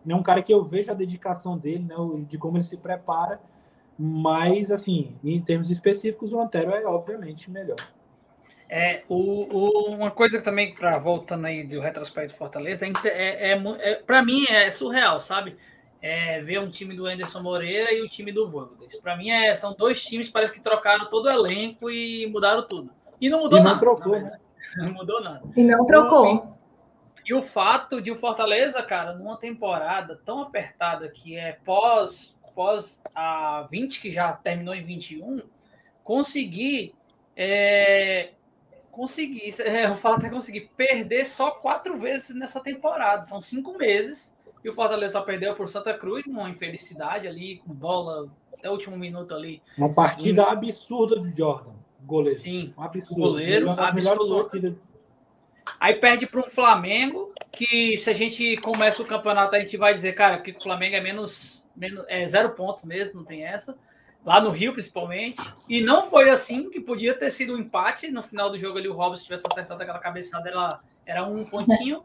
É 0.08 0.14
um 0.14 0.22
cara 0.22 0.42
que 0.42 0.54
eu 0.54 0.64
vejo 0.64 0.90
a 0.90 0.94
dedicação 0.94 1.58
dele, 1.58 1.84
né, 1.84 1.94
de 2.26 2.38
como 2.38 2.56
ele 2.56 2.64
se 2.64 2.78
prepara. 2.78 3.40
Mas, 3.98 4.70
assim, 4.70 5.16
em 5.24 5.40
termos 5.42 5.70
específicos, 5.70 6.32
o 6.32 6.40
Antero 6.40 6.70
é 6.70 6.86
obviamente 6.86 7.50
melhor. 7.50 7.76
É, 8.70 9.02
o, 9.08 9.16
o, 9.16 9.94
uma 9.94 10.10
coisa 10.10 10.40
também, 10.40 10.74
para 10.74 10.98
voltando 10.98 11.46
aí 11.46 11.64
do 11.64 11.80
retrospecto 11.80 12.36
Fortaleza, 12.36 12.86
é, 12.86 12.90
é, 13.04 13.52
é, 13.52 13.90
é 13.90 13.94
para 13.96 14.22
mim 14.22 14.44
é 14.48 14.70
surreal, 14.70 15.20
sabe? 15.20 15.56
É, 16.00 16.40
ver 16.40 16.60
um 16.60 16.70
time 16.70 16.94
do 16.94 17.06
Anderson 17.06 17.42
Moreira 17.42 17.92
e 17.92 18.02
o 18.02 18.08
time 18.08 18.30
do 18.30 18.48
Voivoda. 18.48 18.86
Para 19.02 19.16
mim 19.16 19.30
é, 19.30 19.54
são 19.54 19.74
dois 19.74 20.04
times 20.04 20.28
parece 20.28 20.52
que 20.52 20.60
trocaram 20.60 21.10
todo 21.10 21.26
o 21.26 21.30
elenco 21.30 21.90
e 21.90 22.26
mudaram 22.28 22.62
tudo. 22.66 22.90
E 23.20 23.28
não 23.28 23.40
mudou 23.40 23.58
e 23.58 23.62
não 23.62 23.70
nada. 23.70 23.80
Trocou, 23.80 24.12
né? 24.12 24.38
Não 24.76 24.92
mudou 24.92 25.22
nada. 25.22 25.42
E 25.56 25.62
não 25.62 25.86
trocou. 25.86 26.54
E, 27.24 27.30
e 27.30 27.34
o 27.34 27.40
fato 27.40 28.02
de 28.02 28.10
o 28.10 28.16
Fortaleza, 28.16 28.82
cara, 28.82 29.14
numa 29.14 29.36
temporada 29.38 30.20
tão 30.24 30.40
apertada 30.40 31.08
que 31.08 31.36
é 31.36 31.52
pós 31.64 32.36
pós 32.58 33.00
a 33.14 33.68
20 33.70 34.00
que 34.00 34.10
já 34.10 34.32
terminou 34.32 34.74
em 34.74 34.82
21, 34.82 35.40
conseguir 36.02 36.92
é, 37.36 38.30
conseguir, 38.90 39.54
é, 39.60 39.86
eu 39.86 39.94
falo 39.94 40.16
até 40.16 40.28
conseguir, 40.28 40.72
perder 40.76 41.24
só 41.24 41.52
quatro 41.52 41.96
vezes 41.96 42.34
nessa 42.34 42.58
temporada. 42.58 43.22
São 43.22 43.40
cinco 43.40 43.78
meses. 43.78 44.36
E 44.64 44.68
o 44.68 44.72
Fortaleza 44.74 45.20
perdeu 45.22 45.54
por 45.54 45.68
Santa 45.68 45.94
Cruz, 45.94 46.26
uma 46.26 46.48
infelicidade 46.48 47.26
ali, 47.26 47.58
com 47.58 47.72
bola 47.72 48.28
até 48.56 48.68
o 48.68 48.72
último 48.72 48.96
minuto 48.96 49.34
ali. 49.34 49.62
Uma 49.76 49.92
partida 49.92 50.42
um... 50.42 50.50
absurda 50.50 51.16
do 51.16 51.36
Jordan, 51.36 51.72
goleiro. 52.02 52.38
Sim, 52.38 52.74
um 52.76 52.82
absurdo. 52.82 53.22
goleiro, 53.22 53.70
absurdo. 53.70 54.80
Aí 55.78 55.94
perde 55.94 56.26
para 56.26 56.40
um 56.40 56.50
Flamengo, 56.50 57.32
que 57.52 57.96
se 57.96 58.10
a 58.10 58.14
gente 58.14 58.56
começa 58.58 59.02
o 59.02 59.06
campeonato, 59.06 59.54
a 59.54 59.60
gente 59.60 59.76
vai 59.76 59.94
dizer, 59.94 60.12
cara, 60.14 60.38
que 60.38 60.50
o 60.50 60.60
Flamengo 60.60 60.96
é 60.96 61.00
menos, 61.00 61.64
menos 61.76 62.04
é 62.08 62.26
zero 62.26 62.50
pontos 62.50 62.84
mesmo, 62.84 63.20
não 63.20 63.24
tem 63.24 63.44
essa 63.44 63.76
lá 64.24 64.40
no 64.40 64.50
Rio 64.50 64.72
principalmente. 64.72 65.40
E 65.68 65.80
não 65.80 66.06
foi 66.06 66.28
assim, 66.28 66.68
que 66.70 66.80
podia 66.80 67.14
ter 67.14 67.30
sido 67.30 67.54
um 67.54 67.58
empate. 67.58 68.10
No 68.10 68.22
final 68.22 68.50
do 68.50 68.58
jogo 68.58 68.78
ali, 68.78 68.86
o 68.86 68.92
Robson 68.92 69.24
tivesse 69.24 69.46
acertado 69.50 69.82
aquela 69.82 69.98
cabeçada, 69.98 70.48
ela 70.50 70.80
era 71.06 71.24
um 71.24 71.44
pontinho. 71.44 72.04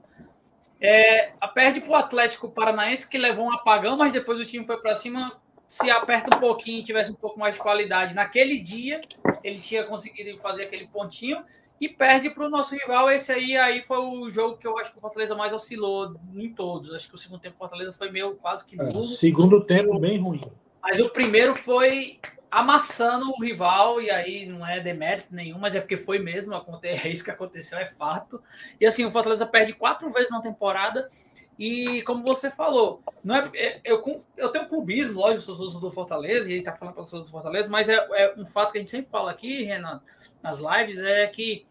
É, 0.86 1.31
perde 1.53 1.79
para 1.79 1.91
o 1.91 1.95
Atlético 1.95 2.49
Paranaense, 2.49 3.09
que 3.09 3.17
levou 3.17 3.45
um 3.45 3.53
apagão, 3.53 3.95
mas 3.95 4.11
depois 4.11 4.38
o 4.38 4.45
time 4.45 4.65
foi 4.65 4.75
para 4.81 4.93
cima. 4.95 5.41
Se 5.65 5.89
aperta 5.89 6.36
um 6.36 6.39
pouquinho 6.39 6.81
e 6.81 6.84
tivesse 6.84 7.09
um 7.11 7.15
pouco 7.15 7.39
mais 7.39 7.55
de 7.55 7.61
qualidade 7.61 8.13
naquele 8.13 8.59
dia, 8.59 8.99
ele 9.41 9.57
tinha 9.57 9.86
conseguido 9.86 10.38
fazer 10.38 10.63
aquele 10.63 10.88
pontinho 10.88 11.41
e 11.79 11.88
perde 11.88 12.29
para 12.29 12.45
o 12.45 12.49
nosso 12.49 12.75
rival. 12.75 13.09
Esse 13.09 13.31
aí, 13.31 13.57
aí 13.57 13.81
foi 13.81 13.97
o 13.97 14.29
jogo 14.29 14.57
que 14.57 14.67
eu 14.67 14.77
acho 14.77 14.91
que 14.91 14.97
o 14.97 15.01
Fortaleza 15.01 15.34
mais 15.34 15.53
oscilou 15.53 16.15
em 16.36 16.53
todos. 16.53 16.93
Acho 16.93 17.07
que 17.07 17.15
o 17.15 17.17
segundo 17.17 17.39
tempo 17.39 17.55
do 17.55 17.59
Fortaleza 17.59 17.93
foi 17.93 18.11
meio 18.11 18.36
quase 18.36 18.65
que 18.65 18.79
é, 18.79 18.84
nulo. 18.84 19.05
É, 19.05 19.15
segundo 19.15 19.63
tempo 19.63 19.97
bem 19.97 20.19
ruim. 20.19 20.43
Mas 20.81 20.99
o 20.99 21.09
primeiro 21.09 21.55
foi 21.55 22.19
amassando 22.54 23.32
o 23.32 23.41
rival, 23.41 23.99
e 23.99 24.12
aí 24.12 24.45
não 24.45 24.66
é 24.66 24.80
demérito 24.80 25.28
nenhum, 25.32 25.58
mas 25.58 25.76
é 25.76 25.80
porque 25.80 25.97
foi 25.97 26.20
mesmo, 26.20 26.54
é 26.84 27.08
isso 27.10 27.24
que 27.24 27.32
aconteceu, 27.32 27.80
é 27.80 27.86
fato. 27.86 28.41
E 28.80 28.86
assim, 28.86 29.04
o 29.04 29.12
Fortaleza 29.12 29.43
perde 29.45 29.74
quatro 29.74 30.08
vezes 30.12 30.30
na 30.30 30.39
temporada, 30.39 31.10
e 31.58 32.04
como 32.04 32.24
você 32.24 32.51
falou, 32.51 33.01
não 33.24 33.38
é, 33.38 33.49
é 33.56 33.82
eu, 33.84 34.24
eu 34.38 34.49
tenho 34.49 34.68
clubismo, 34.68 35.20
lógico, 35.20 35.41
sou 35.41 35.80
do 35.80 35.89
Fortaleza, 35.89 36.49
e 36.51 36.54
ele 36.54 36.64
tá 36.64 36.76
falando 36.76 36.93
para 36.93 37.04
do 37.04 37.28
Fortaleza, 37.28 37.68
mas 37.70 37.89
é, 37.89 37.95
é, 37.95 38.36
um 38.38 38.45
fato 38.45 38.72
que 38.72 38.78
a 38.78 38.82
gente 38.82 38.91
sempre 38.91 39.10
fala 39.10 39.32
aqui, 39.32 39.64
Renan, 39.64 39.99
nas 40.43 40.60
lives, 40.60 40.99
é 40.99 41.26
que 41.26 41.66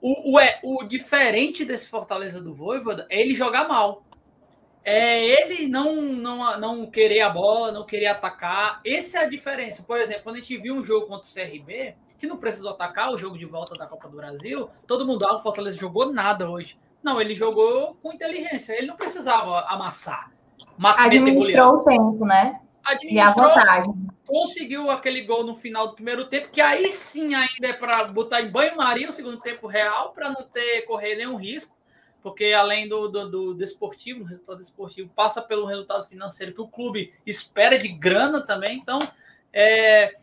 o, 0.00 0.34
o, 0.34 0.40
é, 0.40 0.60
o 0.62 0.84
diferente 0.84 1.64
desse 1.64 1.88
Fortaleza 1.88 2.40
do 2.40 2.54
Voivoda 2.54 3.06
é 3.10 3.20
ele 3.20 3.34
jogar 3.34 3.66
mal 3.66 4.04
é 4.84 5.24
ele 5.24 5.68
não, 5.68 6.00
não, 6.00 6.58
não 6.58 6.86
querer 6.86 7.20
a 7.20 7.30
bola, 7.30 7.72
não 7.72 7.84
querer 7.84 8.06
atacar. 8.06 8.80
Essa 8.84 9.18
é 9.18 9.24
a 9.24 9.28
diferença. 9.28 9.82
Por 9.82 10.00
exemplo, 10.00 10.24
quando 10.24 10.36
a 10.36 10.40
gente 10.40 10.56
viu 10.56 10.74
um 10.74 10.84
jogo 10.84 11.06
contra 11.06 11.28
o 11.28 11.32
CRB, 11.32 11.94
que 12.18 12.26
não 12.26 12.36
precisou 12.36 12.72
atacar, 12.72 13.10
o 13.10 13.18
jogo 13.18 13.38
de 13.38 13.46
volta 13.46 13.74
da 13.74 13.86
Copa 13.86 14.08
do 14.08 14.16
Brasil, 14.16 14.70
todo 14.86 15.06
mundo, 15.06 15.26
ah, 15.26 15.36
o 15.36 15.40
Fortaleza 15.40 15.78
jogou 15.78 16.12
nada 16.12 16.50
hoje. 16.50 16.78
Não, 17.02 17.20
ele 17.20 17.34
jogou 17.34 17.96
com 18.02 18.12
inteligência. 18.12 18.74
Ele 18.74 18.86
não 18.86 18.96
precisava 18.96 19.60
amassar. 19.62 20.30
Administrou 20.82 21.76
o 21.76 21.84
tempo, 21.84 22.24
né? 22.24 22.60
Administrou, 22.84 23.14
e 23.14 23.20
a 23.20 23.32
vantagem. 23.32 23.94
Conseguiu 24.26 24.90
aquele 24.90 25.22
gol 25.22 25.44
no 25.44 25.54
final 25.54 25.88
do 25.88 25.94
primeiro 25.94 26.26
tempo, 26.26 26.48
que 26.50 26.60
aí 26.60 26.88
sim 26.88 27.34
ainda 27.34 27.68
é 27.68 27.72
para 27.72 28.04
botar 28.04 28.40
em 28.40 28.50
banho-maria 28.50 29.08
o 29.08 29.12
segundo 29.12 29.40
tempo 29.40 29.66
real, 29.66 30.12
para 30.12 30.28
não 30.30 30.42
ter 30.42 30.82
correr 30.82 31.16
nenhum 31.16 31.36
risco 31.36 31.79
porque 32.22 32.52
além 32.52 32.88
do, 32.88 33.08
do, 33.08 33.30
do 33.30 33.54
desportivo, 33.54 34.24
resultado 34.24 34.58
desportivo, 34.58 35.10
passa 35.14 35.40
pelo 35.40 35.66
resultado 35.66 36.06
financeiro 36.06 36.54
que 36.54 36.60
o 36.60 36.68
clube 36.68 37.12
espera 37.26 37.78
de 37.78 37.88
grana 37.88 38.40
também. 38.40 38.78
Então, 38.78 38.98
é, 39.52 40.14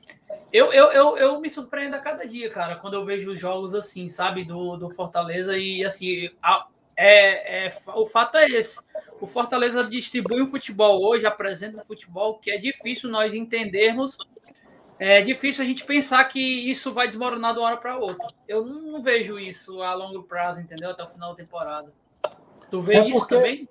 eu, 0.51 0.71
eu, 0.71 0.91
eu, 0.91 1.17
eu 1.17 1.39
me 1.39 1.49
surpreendo 1.49 1.95
a 1.95 1.99
cada 1.99 2.25
dia, 2.25 2.49
cara, 2.49 2.75
quando 2.75 2.93
eu 2.93 3.05
vejo 3.05 3.35
jogos 3.35 3.75
assim, 3.75 4.07
sabe, 4.07 4.43
do, 4.43 4.77
do 4.77 4.89
Fortaleza. 4.89 5.57
E 5.57 5.83
assim, 5.83 6.29
a, 6.41 6.67
é, 6.95 7.67
é, 7.67 7.73
o 7.95 8.05
fato 8.05 8.37
é 8.37 8.47
esse. 8.47 8.79
O 9.19 9.27
Fortaleza 9.27 9.83
distribui 9.83 10.41
o 10.41 10.47
futebol 10.47 11.03
hoje, 11.03 11.25
apresenta 11.25 11.77
um 11.77 11.83
futebol 11.83 12.39
que 12.39 12.51
é 12.51 12.57
difícil 12.57 13.09
nós 13.09 13.33
entendermos 13.33 14.17
é 14.99 15.21
difícil 15.21 15.63
a 15.63 15.67
gente 15.67 15.85
pensar 15.85 16.23
que 16.25 16.39
isso 16.39 16.93
vai 16.93 17.07
desmoronar 17.07 17.53
de 17.53 17.59
uma 17.59 17.67
hora 17.67 17.77
para 17.77 17.97
outra. 17.97 18.27
Eu 18.47 18.65
não, 18.65 19.01
vejo 19.01 19.39
isso 19.39 19.81
a 19.81 19.93
longo 19.93 20.23
prazo, 20.23 20.59
entendeu? 20.59 20.89
Até 20.89 21.03
o 21.03 21.07
final 21.07 21.29
da 21.29 21.35
temporada. 21.35 21.93
Tu 22.69 22.81
vê 22.81 22.95
é 22.95 23.09
isso 23.09 23.27
também? 23.27 23.69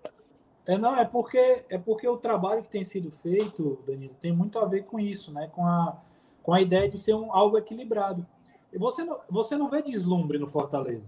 É, 0.67 0.79
não, 0.79 0.97
é 0.97 1.05
porque, 1.05 1.65
é 1.69 1.79
porque 1.79 2.09
o 2.09 2.17
trabalho 2.17 2.63
que 2.63 2.69
tem 2.69 2.85
sido 2.85 3.11
feito, 3.11 3.79
Danilo, 3.87 4.15
tem 4.21 4.33
muito 4.33 4.59
a 4.59 4.65
ver 4.65 4.85
com 4.85 4.99
isso, 4.99 5.33
né? 5.33 5.49
Com 5.53 5.65
a, 5.65 6.01
com 6.43 6.53
a 6.53 6.61
ideia 6.61 6.89
de 6.89 6.99
ser 6.99 7.15
um, 7.15 7.33
algo 7.33 7.57
equilibrado. 7.59 8.27
Você 8.75 9.05
não, 9.05 9.21
você 9.29 9.57
não 9.57 9.69
vê 9.69 9.83
deslumbre 9.83 10.39
no 10.39 10.47
Fortaleza. 10.47 11.07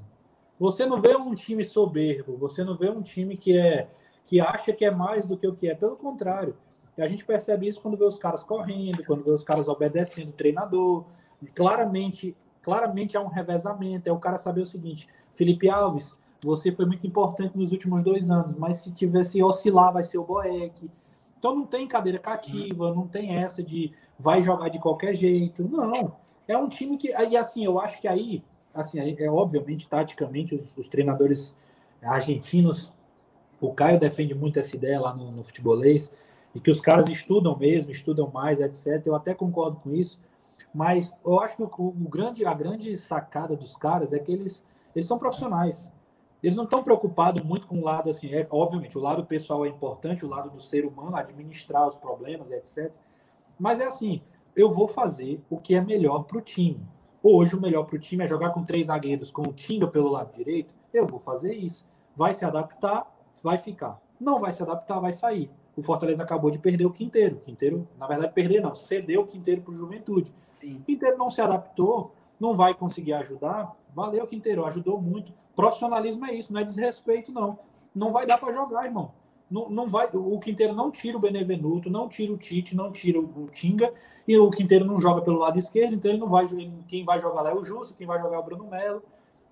Você 0.59 0.87
não 0.87 1.01
vê 1.01 1.17
um 1.17 1.35
time 1.35 1.63
soberbo, 1.63 2.37
você 2.37 2.65
não 2.65 2.77
vê 2.77 2.91
um 2.91 3.03
time 3.03 3.37
que 3.37 3.57
é 3.57 3.89
que 4.25 4.43
acha 4.43 4.75
que 4.75 4.85
é 4.85 4.91
mais 4.91 5.27
do 5.27 5.39
que 5.39 5.47
o 5.47 5.55
que 5.55 5.71
é. 5.71 5.75
Pelo 5.75 5.97
contrário, 5.97 6.55
e 6.99 7.03
a 7.03 7.07
gente 7.07 7.25
percebe 7.25 7.69
isso 7.69 7.81
quando 7.81 7.97
vê 7.97 8.05
os 8.05 8.19
caras 8.19 8.43
correndo, 8.43 9.05
quando 9.05 9.23
vê 9.23 9.31
os 9.31 9.45
caras 9.45 9.69
obedecendo 9.69 10.31
o 10.31 10.33
treinador. 10.33 11.05
Claramente, 11.55 12.37
claramente 12.61 13.17
é 13.17 13.21
um 13.21 13.29
revezamento. 13.29 14.09
É 14.09 14.13
o 14.13 14.19
cara 14.19 14.37
saber 14.37 14.63
o 14.63 14.67
seguinte: 14.67 15.09
Felipe 15.33 15.71
Alves, 15.71 16.13
você 16.43 16.73
foi 16.73 16.87
muito 16.87 17.07
importante 17.07 17.57
nos 17.57 17.71
últimos 17.71 18.03
dois 18.03 18.31
anos, 18.31 18.57
mas 18.59 18.79
se 18.79 18.91
tivesse 18.91 19.41
oscilar, 19.41 19.93
vai 19.93 20.03
ser 20.03 20.19
o 20.19 20.25
Boeck. 20.25 20.91
Então 21.39 21.55
não 21.55 21.65
tem 21.65 21.87
cadeira 21.87 22.19
cativa, 22.19 22.93
não 22.93 23.07
tem 23.07 23.37
essa 23.37 23.63
de 23.63 23.93
vai 24.19 24.43
jogar 24.43 24.69
de 24.69 24.81
qualquer 24.81 25.15
jeito. 25.15 25.63
Não. 25.69 26.17
É 26.49 26.59
um 26.59 26.69
time 26.69 26.97
que. 26.97 27.11
E 27.11 27.37
assim, 27.37 27.65
eu 27.65 27.79
acho 27.79 28.01
que 28.01 28.09
aí, 28.09 28.43
assim, 28.75 28.99
é 28.99 29.31
obviamente, 29.31 29.89
taticamente, 29.89 30.53
os, 30.53 30.77
os 30.77 30.89
treinadores 30.89 31.55
argentinos, 32.03 32.93
o 33.61 33.73
Caio 33.73 34.01
defende 34.01 34.35
muito 34.35 34.59
essa 34.59 34.75
ideia 34.75 35.01
lá 35.01 35.15
no, 35.15 35.31
no 35.31 35.45
futebolês 35.45 36.11
e 36.55 36.61
que 36.61 36.71
os 36.71 36.81
caras 36.81 37.09
estudam 37.09 37.57
mesmo, 37.57 37.91
estudam 37.91 38.31
mais, 38.31 38.61
etc. 38.61 39.07
Eu 39.07 39.15
até 39.15 39.35
concordo 39.35 39.79
com 39.79 39.93
isso, 39.93 40.21
mas 40.75 41.13
eu 41.25 41.41
acho 41.41 41.57
que 41.57 41.63
o, 41.63 41.89
o 41.89 42.09
grande, 42.09 42.45
a 42.45 42.55
grande 42.55 42.95
sacada 42.97 43.57
dos 43.57 43.77
caras 43.77 44.13
é 44.13 44.19
que 44.19 44.33
eles, 44.33 44.67
eles 44.95 45.07
são 45.07 45.19
profissionais. 45.19 45.89
Eles 46.43 46.57
não 46.57 46.65
estão 46.65 46.83
preocupados 46.83 47.43
muito 47.43 47.67
com 47.67 47.79
o 47.79 47.85
lado 47.85 48.09
assim, 48.09 48.33
é, 48.33 48.47
obviamente, 48.51 48.97
o 48.97 49.01
lado 49.01 49.25
pessoal 49.25 49.67
é 49.67 49.69
importante, 49.69 50.25
o 50.25 50.29
lado 50.29 50.51
do 50.51 50.61
ser 50.61 50.87
humano, 50.87 51.17
administrar 51.17 51.87
os 51.87 51.97
problemas, 51.97 52.51
etc. 52.51 52.95
Mas 53.59 53.81
é 53.81 53.87
assim, 53.87 54.23
eu 54.55 54.71
vou 54.71 54.87
fazer 54.87 55.43
o 55.51 55.59
que 55.59 55.75
é 55.75 55.81
melhor 55.81 56.25
para 56.25 56.39
o 56.39 56.41
time. 56.41 56.81
Hoje 57.23 57.57
o 57.57 57.61
melhor 57.61 57.85
para 57.85 57.97
o 57.97 57.99
time 57.99 58.25
é 58.25 58.29
jogar 58.29 58.51
com 58.51 58.65
três 58.65 58.87
zagueiros, 58.87 59.33
com 59.33 59.43
o 59.43 59.53
Tinga 59.53 59.89
pelo 59.89 60.09
lado 60.09 60.33
direito. 60.33 60.73
Eu 60.95 61.05
vou 61.07 61.19
fazer 61.19 61.53
isso. 61.53 61.85
Vai 62.17 62.33
se 62.33 62.45
adaptar, 62.45 63.13
vai 63.43 63.59
ficar. 63.59 64.01
Não 64.21 64.39
vai 64.39 64.53
se 64.53 64.63
adaptar, 64.63 65.01
vai 65.01 65.13
sair 65.13 65.51
o 65.79 65.83
Fortaleza 65.83 66.25
acabou 66.25 66.51
de 66.51 66.59
perder 66.59 66.87
o 66.87 66.91
Quinteiro. 66.91 67.37
O 67.37 67.41
Quinteiro, 67.41 67.87
na 67.97 68.09
verdade, 68.09 68.33
perder 68.33 68.61
não, 68.61 68.75
cedeu 68.75 69.21
o 69.21 69.25
Quinteiro 69.25 69.63
para 69.63 69.73
o 69.73 69.77
Juventude. 69.77 70.35
Sim. 70.53 70.79
O 70.79 70.81
Quinteiro 70.83 71.17
não 71.17 71.31
se 71.31 71.41
adaptou, 71.41 72.13
não 72.41 72.53
vai 72.53 72.75
conseguir 72.75 73.13
ajudar. 73.13 73.77
Valeu, 73.95 74.27
Quinteiro, 74.27 74.67
ajudou 74.67 75.01
muito. 75.01 75.33
Profissionalismo 75.55 76.27
é 76.27 76.35
isso, 76.35 76.53
não 76.53 76.61
é 76.61 76.65
desrespeito, 76.65 77.31
não. 77.31 77.61
Não 77.95 78.11
vai 78.11 78.27
dar 78.27 78.39
para 78.39 78.53
jogar, 78.53 78.87
irmão. 78.87 79.13
Não, 79.49 79.71
não 79.71 79.89
vai, 79.89 80.11
o 80.13 80.39
Quinteiro 80.41 80.75
não 80.75 80.91
tira 80.91 81.17
o 81.17 81.21
Benevenuto, 81.21 81.89
não 81.89 82.09
tira 82.09 82.33
o 82.33 82.37
Tite, 82.37 82.75
não 82.75 82.91
tira 82.91 83.21
o, 83.21 83.49
Tinga, 83.49 83.93
e 84.27 84.37
o 84.37 84.51
Quinteiro 84.51 84.85
não 84.85 85.01
joga 85.01 85.23
pelo 85.23 85.39
lado 85.39 85.59
esquerdo, 85.59 85.95
então 85.95 86.11
ele 86.11 86.21
não 86.21 86.29
vai. 86.29 86.45
Quem 86.89 87.05
vai 87.05 87.21
jogar 87.21 87.43
lá 87.43 87.51
é 87.51 87.55
o 87.55 87.63
Justo, 87.63 87.95
quem 87.95 88.07
vai 88.07 88.21
jogar 88.21 88.37
é 88.37 88.41
o 88.41 88.43
Bruno 88.43 88.67
Melo. 88.67 89.03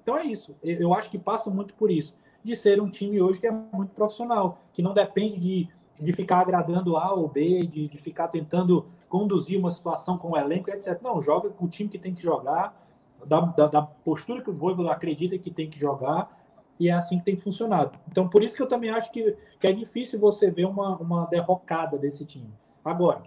Então 0.02 0.18
é 0.18 0.24
isso. 0.24 0.56
Eu 0.60 0.92
acho 0.92 1.08
que 1.08 1.18
passa 1.18 1.50
muito 1.50 1.72
por 1.74 1.88
isso, 1.88 2.16
de 2.42 2.56
ser 2.56 2.80
um 2.82 2.90
time 2.90 3.22
hoje 3.22 3.38
que 3.38 3.46
é 3.46 3.50
muito 3.50 3.94
profissional, 3.94 4.58
que 4.72 4.82
não 4.82 4.92
depende 4.92 5.38
de 5.38 5.68
de 6.00 6.12
ficar 6.12 6.40
agradando 6.40 6.96
A 6.96 7.12
ou 7.12 7.28
B, 7.28 7.66
de, 7.66 7.88
de 7.88 7.98
ficar 7.98 8.28
tentando 8.28 8.86
conduzir 9.08 9.58
uma 9.58 9.70
situação 9.70 10.18
com 10.18 10.32
o 10.32 10.36
elenco, 10.36 10.70
etc. 10.70 11.00
Não, 11.02 11.20
joga 11.20 11.48
com 11.50 11.64
o 11.64 11.68
time 11.68 11.88
que 11.88 11.98
tem 11.98 12.14
que 12.14 12.22
jogar 12.22 12.76
da, 13.24 13.40
da, 13.40 13.66
da 13.66 13.82
postura 13.82 14.42
que 14.42 14.50
o 14.50 14.54
Voivoda 14.54 14.92
acredita 14.92 15.38
que 15.38 15.50
tem 15.50 15.70
que 15.70 15.78
jogar 15.78 16.36
e 16.78 16.88
é 16.88 16.92
assim 16.92 17.18
que 17.18 17.24
tem 17.24 17.36
funcionado. 17.36 17.98
Então, 18.08 18.28
por 18.28 18.42
isso 18.42 18.54
que 18.54 18.62
eu 18.62 18.68
também 18.68 18.90
acho 18.90 19.10
que, 19.10 19.36
que 19.58 19.66
é 19.66 19.72
difícil 19.72 20.20
você 20.20 20.50
ver 20.50 20.66
uma, 20.66 20.96
uma 20.96 21.26
derrocada 21.26 21.98
desse 21.98 22.24
time. 22.24 22.52
Agora, 22.84 23.22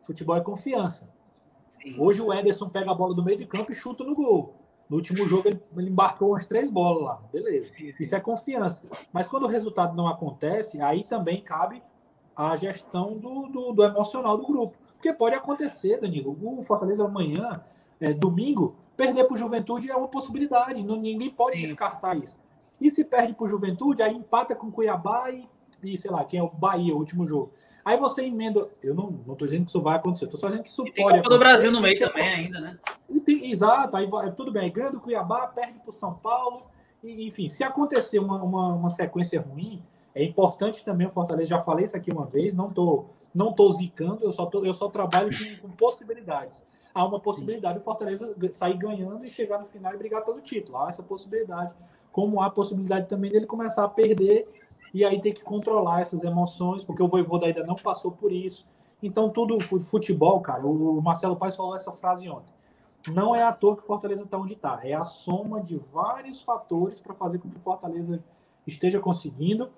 futebol 0.00 0.36
é 0.36 0.40
confiança. 0.40 1.08
Sim. 1.68 1.96
Hoje 1.98 2.22
o 2.22 2.32
Ederson 2.32 2.68
pega 2.68 2.90
a 2.90 2.94
bola 2.94 3.14
do 3.14 3.22
meio 3.22 3.36
de 3.36 3.44
campo 3.44 3.70
e 3.70 3.74
chuta 3.74 4.02
no 4.02 4.14
gol. 4.14 4.54
No 4.88 4.96
último 4.96 5.26
jogo 5.26 5.46
ele, 5.46 5.62
ele 5.76 5.90
embarcou 5.90 6.30
umas 6.30 6.46
três 6.46 6.70
bolas 6.70 7.02
lá. 7.02 7.22
Beleza. 7.30 7.74
Sim. 7.74 7.92
Isso 8.00 8.14
é 8.14 8.20
confiança. 8.20 8.82
Mas 9.12 9.28
quando 9.28 9.42
o 9.42 9.48
resultado 9.48 9.94
não 9.94 10.08
acontece, 10.08 10.80
aí 10.80 11.04
também 11.04 11.42
cabe 11.42 11.82
a 12.38 12.54
gestão 12.54 13.18
do, 13.18 13.48
do, 13.48 13.72
do 13.72 13.82
emocional 13.82 14.36
do 14.36 14.46
grupo. 14.46 14.78
Porque 14.94 15.12
pode 15.12 15.34
acontecer, 15.34 16.00
Danilo. 16.00 16.38
O 16.40 16.62
Fortaleza 16.62 17.04
amanhã, 17.04 17.60
é, 18.00 18.12
domingo, 18.12 18.76
perder 18.96 19.24
para 19.24 19.34
o 19.34 19.36
Juventude 19.36 19.90
é 19.90 19.96
uma 19.96 20.06
possibilidade. 20.06 20.84
Não, 20.84 20.96
ninguém 20.96 21.30
pode 21.30 21.60
Sim. 21.60 21.66
descartar 21.66 22.16
isso. 22.16 22.38
E 22.80 22.88
se 22.90 23.04
perde 23.04 23.34
para 23.34 23.44
o 23.44 23.48
Juventude, 23.48 24.02
aí 24.02 24.14
empata 24.14 24.54
com 24.54 24.70
Cuiabá 24.70 25.30
e, 25.30 25.48
e, 25.82 25.98
sei 25.98 26.10
lá, 26.10 26.24
quem 26.24 26.38
é 26.38 26.42
o 26.42 26.48
Bahia, 26.48 26.94
o 26.94 26.98
último 26.98 27.26
jogo. 27.26 27.52
Aí 27.84 27.96
você 27.96 28.22
emenda. 28.22 28.68
Eu 28.82 28.94
não, 28.94 29.10
não 29.26 29.34
tô 29.34 29.44
dizendo 29.44 29.64
que 29.64 29.70
isso 29.70 29.80
vai 29.80 29.96
acontecer, 29.96 30.28
tô 30.28 30.36
só 30.36 30.46
dizendo 30.46 30.62
que 30.62 30.70
isso 30.70 30.86
e 30.86 30.92
tem 30.92 31.04
pode. 31.04 31.18
Copa 31.18 31.30
do 31.30 31.38
Brasil 31.38 31.72
no 31.72 31.80
meio 31.80 31.98
também 31.98 32.28
ainda, 32.28 32.60
né? 32.60 32.78
Tem, 33.24 33.50
exato, 33.50 33.96
aí 33.96 34.08
tudo 34.36 34.52
bem. 34.52 34.70
Ganha 34.70 34.92
do 34.92 35.00
Cuiabá, 35.00 35.48
perde 35.48 35.80
para 35.80 35.90
o 35.90 35.92
São 35.92 36.14
Paulo. 36.14 36.66
E, 37.02 37.26
enfim, 37.26 37.48
se 37.48 37.64
acontecer 37.64 38.18
uma, 38.18 38.42
uma, 38.42 38.74
uma, 38.74 38.90
sequência 38.90 39.40
ruim, 39.40 39.82
é 40.18 40.24
importante 40.24 40.84
também 40.84 41.06
o 41.06 41.10
Fortaleza. 41.10 41.50
Já 41.50 41.58
falei 41.60 41.84
isso 41.84 41.96
aqui 41.96 42.10
uma 42.10 42.26
vez, 42.26 42.52
não 42.52 42.70
tô, 42.70 43.04
não 43.32 43.52
tô 43.52 43.70
zicando, 43.70 44.24
eu 44.24 44.32
só, 44.32 44.46
tô, 44.46 44.64
eu 44.64 44.74
só 44.74 44.88
trabalho 44.88 45.30
com, 45.30 45.68
com 45.68 45.76
possibilidades. 45.76 46.60
Há 46.92 47.06
uma 47.06 47.20
possibilidade 47.20 47.74
Sim. 47.74 47.80
o 47.80 47.84
Fortaleza 47.84 48.34
sair 48.50 48.76
ganhando 48.76 49.24
e 49.24 49.28
chegar 49.28 49.60
no 49.60 49.64
final 49.64 49.94
e 49.94 49.96
brigar 49.96 50.24
pelo 50.24 50.40
título. 50.40 50.78
Há 50.78 50.88
essa 50.88 51.04
possibilidade. 51.04 51.72
Como 52.10 52.40
há 52.40 52.46
a 52.46 52.50
possibilidade 52.50 53.06
também 53.06 53.30
dele 53.30 53.46
começar 53.46 53.84
a 53.84 53.88
perder 53.88 54.48
e 54.92 55.04
aí 55.04 55.20
ter 55.20 55.32
que 55.32 55.42
controlar 55.42 56.00
essas 56.00 56.24
emoções, 56.24 56.82
porque 56.82 57.00
o 57.00 57.06
Voivoda 57.06 57.46
ainda 57.46 57.62
não 57.62 57.76
passou 57.76 58.10
por 58.10 58.32
isso. 58.32 58.66
Então, 59.00 59.30
tudo 59.30 59.60
futebol, 59.60 60.40
cara, 60.40 60.66
o 60.66 61.00
Marcelo 61.00 61.36
Paes 61.36 61.54
falou 61.54 61.76
essa 61.76 61.92
frase 61.92 62.28
ontem. 62.28 62.52
Não 63.06 63.36
é 63.36 63.44
à 63.44 63.52
toa 63.52 63.76
que 63.76 63.82
o 63.82 63.86
Fortaleza 63.86 64.24
está 64.24 64.36
onde 64.36 64.54
está. 64.54 64.80
É 64.82 64.94
a 64.94 65.04
soma 65.04 65.60
de 65.60 65.76
vários 65.76 66.42
fatores 66.42 66.98
para 66.98 67.14
fazer 67.14 67.38
com 67.38 67.48
que 67.48 67.56
o 67.56 67.60
Fortaleza 67.60 68.20
esteja 68.66 69.00
conseguindo 69.00 69.70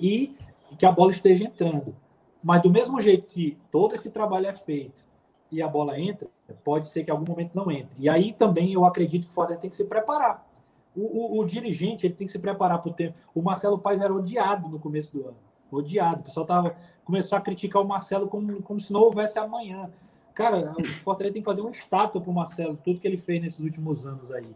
e 0.00 0.36
que 0.78 0.86
a 0.86 0.92
bola 0.92 1.10
esteja 1.10 1.44
entrando. 1.44 1.94
Mas 2.42 2.62
do 2.62 2.70
mesmo 2.70 3.00
jeito 3.00 3.26
que 3.26 3.56
todo 3.70 3.94
esse 3.94 4.10
trabalho 4.10 4.46
é 4.46 4.52
feito 4.52 5.04
e 5.50 5.62
a 5.62 5.68
bola 5.68 6.00
entra, 6.00 6.28
pode 6.64 6.88
ser 6.88 7.04
que 7.04 7.10
em 7.10 7.14
algum 7.14 7.30
momento 7.30 7.54
não 7.54 7.70
entre. 7.70 8.02
E 8.02 8.08
aí 8.08 8.32
também 8.32 8.72
eu 8.72 8.84
acredito 8.84 9.26
que 9.26 9.30
o 9.30 9.34
Fortaleza 9.34 9.60
tem 9.60 9.70
que 9.70 9.76
se 9.76 9.84
preparar. 9.84 10.46
O, 10.96 11.00
o, 11.00 11.40
o, 11.40 11.44
dirigente 11.44 12.06
ele 12.06 12.14
tem 12.14 12.26
que 12.26 12.32
se 12.32 12.38
preparar 12.38 12.80
para 12.80 12.90
o 12.90 12.94
tempo. 12.94 13.18
O 13.34 13.40
Marcelo 13.40 13.78
Paes 13.78 14.00
era 14.00 14.12
odiado 14.12 14.68
no 14.68 14.78
começo 14.78 15.12
do 15.12 15.28
ano. 15.28 15.36
Odiado. 15.70 16.20
O 16.20 16.24
pessoal 16.24 16.44
tava, 16.44 16.76
começou 17.04 17.36
a 17.38 17.40
criticar 17.40 17.80
o 17.80 17.86
Marcelo 17.86 18.28
como, 18.28 18.62
como 18.62 18.80
se 18.80 18.92
não 18.92 19.00
houvesse 19.00 19.38
amanhã. 19.38 19.90
Cara, 20.34 20.74
o 20.78 20.84
Fortaleza 20.84 21.34
tem 21.34 21.42
que 21.42 21.46
fazer 21.46 21.60
uma 21.60 21.70
estátua 21.70 22.20
para 22.20 22.30
o 22.30 22.34
Marcelo, 22.34 22.78
tudo 22.82 22.98
que 22.98 23.06
ele 23.06 23.18
fez 23.18 23.40
nesses 23.40 23.60
últimos 23.60 24.06
anos 24.06 24.30
aí. 24.32 24.48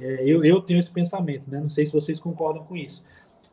É, 0.00 0.22
eu, 0.24 0.44
eu 0.44 0.60
tenho 0.60 0.78
esse 0.78 0.90
pensamento, 0.90 1.50
né? 1.50 1.60
Não 1.60 1.68
sei 1.68 1.86
se 1.86 1.92
vocês 1.92 2.18
concordam 2.18 2.64
com 2.64 2.76
isso. 2.76 3.04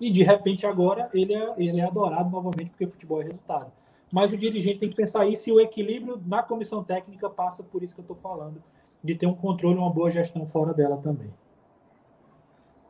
E 0.02 0.10
de 0.10 0.24
repente 0.24 0.66
agora 0.66 1.08
ele 1.14 1.36
é, 1.36 1.54
ele 1.58 1.80
é 1.80 1.86
adorado 1.86 2.28
novamente 2.32 2.72
porque 2.72 2.88
futebol 2.88 3.22
é 3.22 3.26
resultado. 3.26 3.72
Mas 4.12 4.34
o 4.34 4.38
dirigente 4.38 4.80
tem 4.80 4.90
que 4.90 4.96
pensar 4.96 5.28
isso 5.28 5.48
e 5.48 5.54
o 5.54 5.62
equilíbrio 5.62 6.20
na 6.26 6.42
comissão 6.42 6.84
técnica 6.84 7.30
passa 7.30 7.64
por 7.64 7.84
isso 7.84 7.94
que 7.94 8.02
eu 8.02 8.04
estou 8.04 8.18
falando, 8.18 8.62
de 9.04 9.14
ter 9.14 9.28
um 9.28 9.36
controle 9.36 9.76
e 9.76 9.78
uma 9.78 9.92
boa 9.92 10.10
gestão 10.10 10.46
fora 10.46 10.74
dela 10.74 10.98
também. 10.98 11.32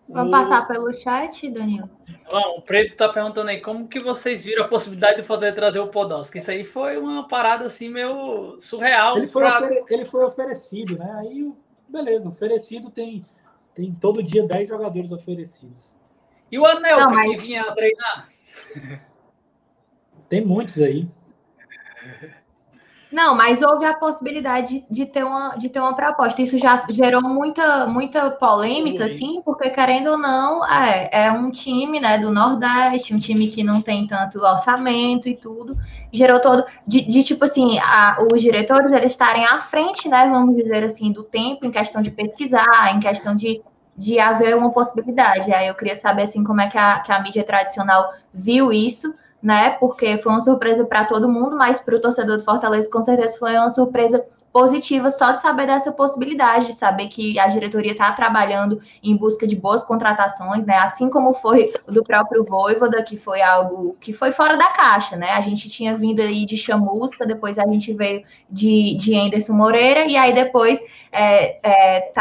Vamos 0.07 0.29
o... 0.29 0.31
passar 0.31 0.65
pelo 0.67 0.93
chat, 0.93 1.49
Danilo? 1.49 1.89
Bom, 2.29 2.57
o 2.57 2.61
Preto 2.61 2.93
está 2.93 3.09
perguntando 3.09 3.49
aí 3.49 3.59
como 3.59 3.89
que 3.89 3.99
vocês 3.99 4.45
viram 4.45 4.63
a 4.63 4.67
possibilidade 4.67 5.17
de 5.17 5.23
fazer 5.23 5.53
trazer 5.53 5.79
o 5.79 5.87
Podolski. 5.87 6.37
Isso 6.37 6.49
aí 6.49 6.63
foi 6.63 6.97
uma 6.97 7.27
parada 7.27 7.65
assim 7.65 7.89
meio 7.89 8.57
surreal. 8.59 9.17
Ele 9.17 9.27
foi, 9.27 9.41
pra... 9.41 9.69
ele 9.89 10.05
foi 10.05 10.23
oferecido, 10.23 10.97
né? 10.97 11.11
Aí, 11.19 11.51
beleza, 11.89 12.29
oferecido 12.29 12.89
tem, 12.89 13.19
tem 13.75 13.93
todo 13.93 14.23
dia 14.23 14.47
10 14.47 14.69
jogadores 14.69 15.11
oferecidos. 15.11 15.95
E 16.51 16.59
o 16.59 16.65
Anel 16.65 16.99
Não, 16.99 17.11
mas... 17.11 17.31
que 17.31 17.37
vinha 17.37 17.63
treinar? 17.71 18.29
Tem 20.27 20.45
muitos 20.45 20.81
aí. 20.81 21.07
Não, 23.11 23.35
mas 23.35 23.61
houve 23.61 23.85
a 23.85 23.93
possibilidade 23.93 24.85
de 24.89 25.05
ter 25.05 25.25
uma, 25.25 25.57
de 25.57 25.67
ter 25.67 25.81
uma 25.81 25.93
proposta. 25.93 26.41
Isso 26.41 26.57
já 26.57 26.85
gerou 26.89 27.21
muita, 27.21 27.85
muita 27.85 28.31
polêmica, 28.31 29.03
assim, 29.03 29.41
porque 29.43 29.69
querendo 29.69 30.11
ou 30.11 30.17
não, 30.17 30.65
é, 30.65 31.09
é 31.11 31.31
um 31.31 31.51
time 31.51 31.99
né, 31.99 32.17
do 32.17 32.31
Nordeste, 32.31 33.13
um 33.13 33.19
time 33.19 33.49
que 33.49 33.65
não 33.65 33.81
tem 33.81 34.07
tanto 34.07 34.39
orçamento 34.39 35.27
e 35.27 35.35
tudo. 35.35 35.77
Gerou 36.13 36.39
todo. 36.39 36.63
De, 36.87 37.01
de 37.01 37.21
tipo 37.23 37.43
assim, 37.43 37.77
a, 37.79 38.17
os 38.31 38.41
diretores 38.41 38.93
eles 38.93 39.11
estarem 39.11 39.45
à 39.45 39.59
frente, 39.59 40.07
né? 40.07 40.29
Vamos 40.29 40.55
dizer 40.55 40.81
assim, 40.81 41.11
do 41.11 41.23
tempo, 41.23 41.65
em 41.65 41.71
questão 41.71 42.01
de 42.01 42.11
pesquisar, 42.11 42.95
em 42.95 42.99
questão 43.01 43.35
de, 43.35 43.61
de 44.01 44.19
haver 44.19 44.55
uma 44.57 44.71
possibilidade. 44.71 45.53
Aí 45.53 45.67
eu 45.67 45.75
queria 45.75 45.95
saber 45.95 46.23
assim, 46.23 46.43
como 46.43 46.61
é 46.61 46.67
que 46.67 46.77
a, 46.77 46.99
que 46.99 47.11
a 47.11 47.21
mídia 47.21 47.43
tradicional 47.43 48.11
viu 48.33 48.73
isso 48.73 49.13
né? 49.41 49.71
Porque 49.71 50.17
foi 50.17 50.31
uma 50.31 50.41
surpresa 50.41 50.85
para 50.85 51.05
todo 51.05 51.27
mundo, 51.27 51.57
mas 51.57 51.79
para 51.79 51.95
o 51.95 51.99
torcedor 51.99 52.37
do 52.37 52.43
Fortaleza, 52.43 52.89
com 52.89 53.01
certeza, 53.01 53.39
foi 53.39 53.55
uma 53.55 53.69
surpresa 53.69 54.23
positiva 54.53 55.09
só 55.09 55.31
de 55.31 55.41
saber 55.41 55.65
dessa 55.65 55.91
possibilidade, 55.93 56.67
de 56.67 56.73
saber 56.73 57.07
que 57.07 57.39
a 57.39 57.47
diretoria 57.47 57.93
está 57.93 58.11
trabalhando 58.11 58.79
em 59.01 59.15
busca 59.15 59.47
de 59.47 59.55
boas 59.55 59.81
contratações, 59.81 60.65
né? 60.65 60.77
Assim 60.77 61.09
como 61.09 61.33
foi 61.33 61.73
do 61.87 62.03
próprio 62.03 62.43
Voivoda, 62.43 63.01
que 63.01 63.17
foi 63.17 63.41
algo 63.41 63.95
que 63.99 64.11
foi 64.11 64.31
fora 64.31 64.57
da 64.57 64.69
caixa, 64.69 65.15
né? 65.15 65.31
A 65.31 65.41
gente 65.41 65.69
tinha 65.69 65.95
vindo 65.95 66.21
aí 66.21 66.45
de 66.45 66.57
Chamusca, 66.57 67.25
depois 67.25 67.57
a 67.57 67.65
gente 67.65 67.93
veio 67.93 68.23
de, 68.49 68.95
de 68.97 69.17
Anderson 69.17 69.53
Moreira, 69.53 70.05
e 70.05 70.17
aí 70.17 70.33
depois 70.33 70.79
é, 71.11 71.57
é, 71.63 72.11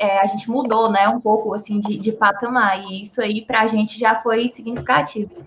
é, 0.00 0.18
a 0.18 0.26
gente 0.26 0.50
mudou, 0.50 0.90
né? 0.90 1.06
Um 1.08 1.20
pouco 1.20 1.52
assim 1.52 1.78
de, 1.78 1.98
de 1.98 2.10
patamar, 2.10 2.82
e 2.90 3.02
isso 3.02 3.20
aí 3.20 3.44
para 3.44 3.60
a 3.60 3.66
gente 3.66 4.00
já 4.00 4.16
foi 4.22 4.48
significativo. 4.48 5.44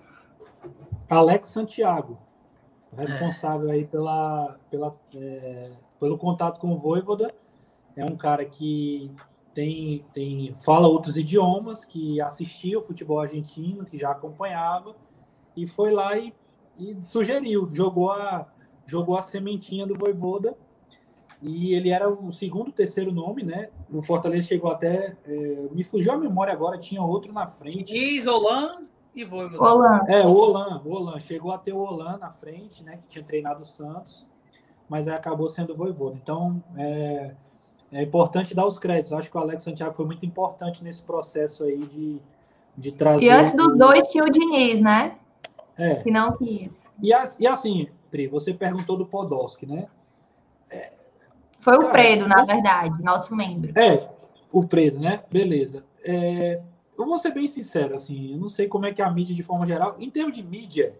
Alex 1.10 1.48
Santiago, 1.48 2.16
responsável 2.96 3.68
aí 3.68 3.84
pela, 3.84 4.56
pela, 4.70 4.96
é, 5.12 5.72
pelo 5.98 6.16
contato 6.16 6.60
com 6.60 6.72
o 6.72 6.76
Voivoda. 6.76 7.34
É 7.96 8.04
um 8.04 8.16
cara 8.16 8.44
que 8.44 9.10
tem, 9.52 10.04
tem 10.12 10.54
fala 10.54 10.86
outros 10.86 11.16
idiomas, 11.16 11.84
que 11.84 12.20
assistia 12.20 12.78
o 12.78 12.82
futebol 12.82 13.20
argentino, 13.20 13.84
que 13.84 13.96
já 13.96 14.12
acompanhava, 14.12 14.94
e 15.56 15.66
foi 15.66 15.92
lá 15.92 16.16
e, 16.16 16.32
e 16.78 16.96
sugeriu, 17.02 17.68
jogou 17.68 18.12
a, 18.12 18.46
jogou 18.86 19.16
a 19.18 19.22
sementinha 19.22 19.84
do 19.84 19.94
Voivoda, 19.94 20.56
e 21.46 21.74
ele 21.74 21.90
era 21.90 22.08
o 22.08 22.32
segundo, 22.32 22.72
terceiro 22.72 23.12
nome, 23.12 23.42
né? 23.42 23.68
O 23.92 24.00
Fortaleza 24.00 24.48
chegou 24.48 24.70
até. 24.70 25.14
É, 25.26 25.68
me 25.72 25.84
fugiu 25.84 26.14
a 26.14 26.16
memória 26.16 26.50
agora, 26.54 26.78
tinha 26.78 27.02
outro 27.02 27.34
na 27.34 27.46
frente. 27.46 27.94
Isolan 27.94 28.82
e. 29.14 29.24
Olan. 29.26 30.00
É, 30.08 30.26
o 30.26 30.32
Olan, 30.32 30.80
o 30.82 30.90
Olan. 30.90 31.20
Chegou 31.20 31.52
a 31.52 31.58
ter 31.58 31.74
o 31.74 31.78
Olan 31.78 32.16
na 32.16 32.30
frente, 32.30 32.82
né? 32.82 32.96
Que 32.96 33.06
tinha 33.08 33.22
treinado 33.22 33.60
o 33.60 33.64
Santos, 33.64 34.26
mas 34.88 35.06
aí 35.06 35.14
acabou 35.14 35.46
sendo 35.50 35.74
o 35.74 35.76
Voivoda. 35.76 36.16
Então, 36.16 36.62
é, 36.78 37.34
é 37.92 38.02
importante 38.02 38.54
dar 38.54 38.64
os 38.64 38.78
créditos. 38.78 39.12
Acho 39.12 39.30
que 39.30 39.36
o 39.36 39.40
Alex 39.40 39.62
Santiago 39.62 39.92
foi 39.92 40.06
muito 40.06 40.24
importante 40.24 40.82
nesse 40.82 41.02
processo 41.02 41.64
aí 41.64 41.84
de, 41.86 42.22
de 42.74 42.90
trazer. 42.90 43.26
E 43.26 43.28
antes 43.28 43.52
dos 43.52 43.76
dois 43.76 44.08
tinha 44.08 44.24
o 44.24 44.30
Diniz, 44.30 44.80
né? 44.80 45.18
É. 45.76 45.96
Que 45.96 46.10
não 46.10 46.38
quis. 46.38 46.70
E, 47.02 47.10
e 47.38 47.46
assim, 47.46 47.88
Pri, 48.10 48.28
você 48.28 48.54
perguntou 48.54 48.96
do 48.96 49.04
Podolski, 49.04 49.66
né? 49.66 49.88
É, 51.64 51.76
foi 51.76 51.76
o 51.78 51.90
Predo, 51.90 52.28
na 52.28 52.44
verdade, 52.44 53.02
nosso 53.02 53.34
membro. 53.34 53.72
É, 53.78 54.06
o 54.52 54.66
Predo, 54.66 55.00
né? 55.00 55.24
Beleza. 55.30 55.84
É, 56.04 56.60
eu 56.96 57.06
vou 57.06 57.18
ser 57.18 57.32
bem 57.32 57.48
sincero, 57.48 57.94
assim, 57.94 58.32
eu 58.32 58.38
não 58.38 58.48
sei 58.48 58.68
como 58.68 58.86
é 58.86 58.92
que 58.92 59.00
a 59.00 59.10
mídia, 59.10 59.34
de 59.34 59.42
forma 59.42 59.66
geral, 59.66 59.96
em 59.98 60.10
termos 60.10 60.36
de 60.36 60.42
mídia, 60.42 60.94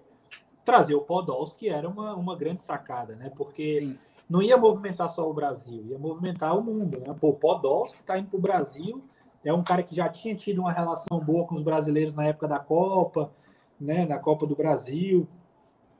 trazer 0.65 0.95
o 0.95 1.03
Podolski 1.03 1.69
era 1.69 1.89
uma, 1.89 2.15
uma 2.15 2.35
grande 2.35 2.63
sacada, 2.63 3.15
né? 3.15 3.31
Porque 3.37 3.81
Sim. 3.81 3.99
não 4.29 4.43
ia 4.43 4.57
movimentar 4.57 5.11
só 5.11 5.29
o 5.29 5.35
Brasil, 5.35 5.85
ia 5.87 5.99
movimentar 5.99 6.59
o 6.59 6.65
mundo, 6.65 6.99
né? 6.99 7.15
Pô, 7.21 7.29
o 7.29 7.35
Podolski 7.35 8.01
está 8.01 8.19
indo 8.19 8.29
para 8.29 8.39
o 8.39 8.43
Brasil, 8.43 9.05
é 9.45 9.53
um 9.53 9.63
cara 9.63 9.83
que 9.83 9.95
já 9.95 10.09
tinha 10.09 10.35
tido 10.35 10.61
uma 10.61 10.73
relação 10.73 11.21
boa 11.21 11.47
com 11.47 11.55
os 11.55 11.63
brasileiros 11.63 12.15
na 12.15 12.25
época 12.25 12.49
da 12.49 12.59
Copa, 12.59 13.31
né? 13.79 14.07
Na 14.07 14.19
Copa 14.19 14.47
do 14.47 14.57
Brasil, 14.57 15.29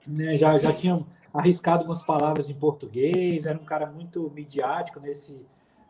né? 0.09 0.37
Já, 0.37 0.57
já 0.57 0.73
tinha 0.73 1.05
arriscado 1.35 1.85
umas 1.85 2.01
palavras 2.01 2.49
em 2.49 2.55
português, 2.55 3.45
era 3.45 3.59
um 3.59 3.65
cara 3.65 3.87
muito 3.87 4.31
midiático 4.31 5.01
nesse, 5.01 5.45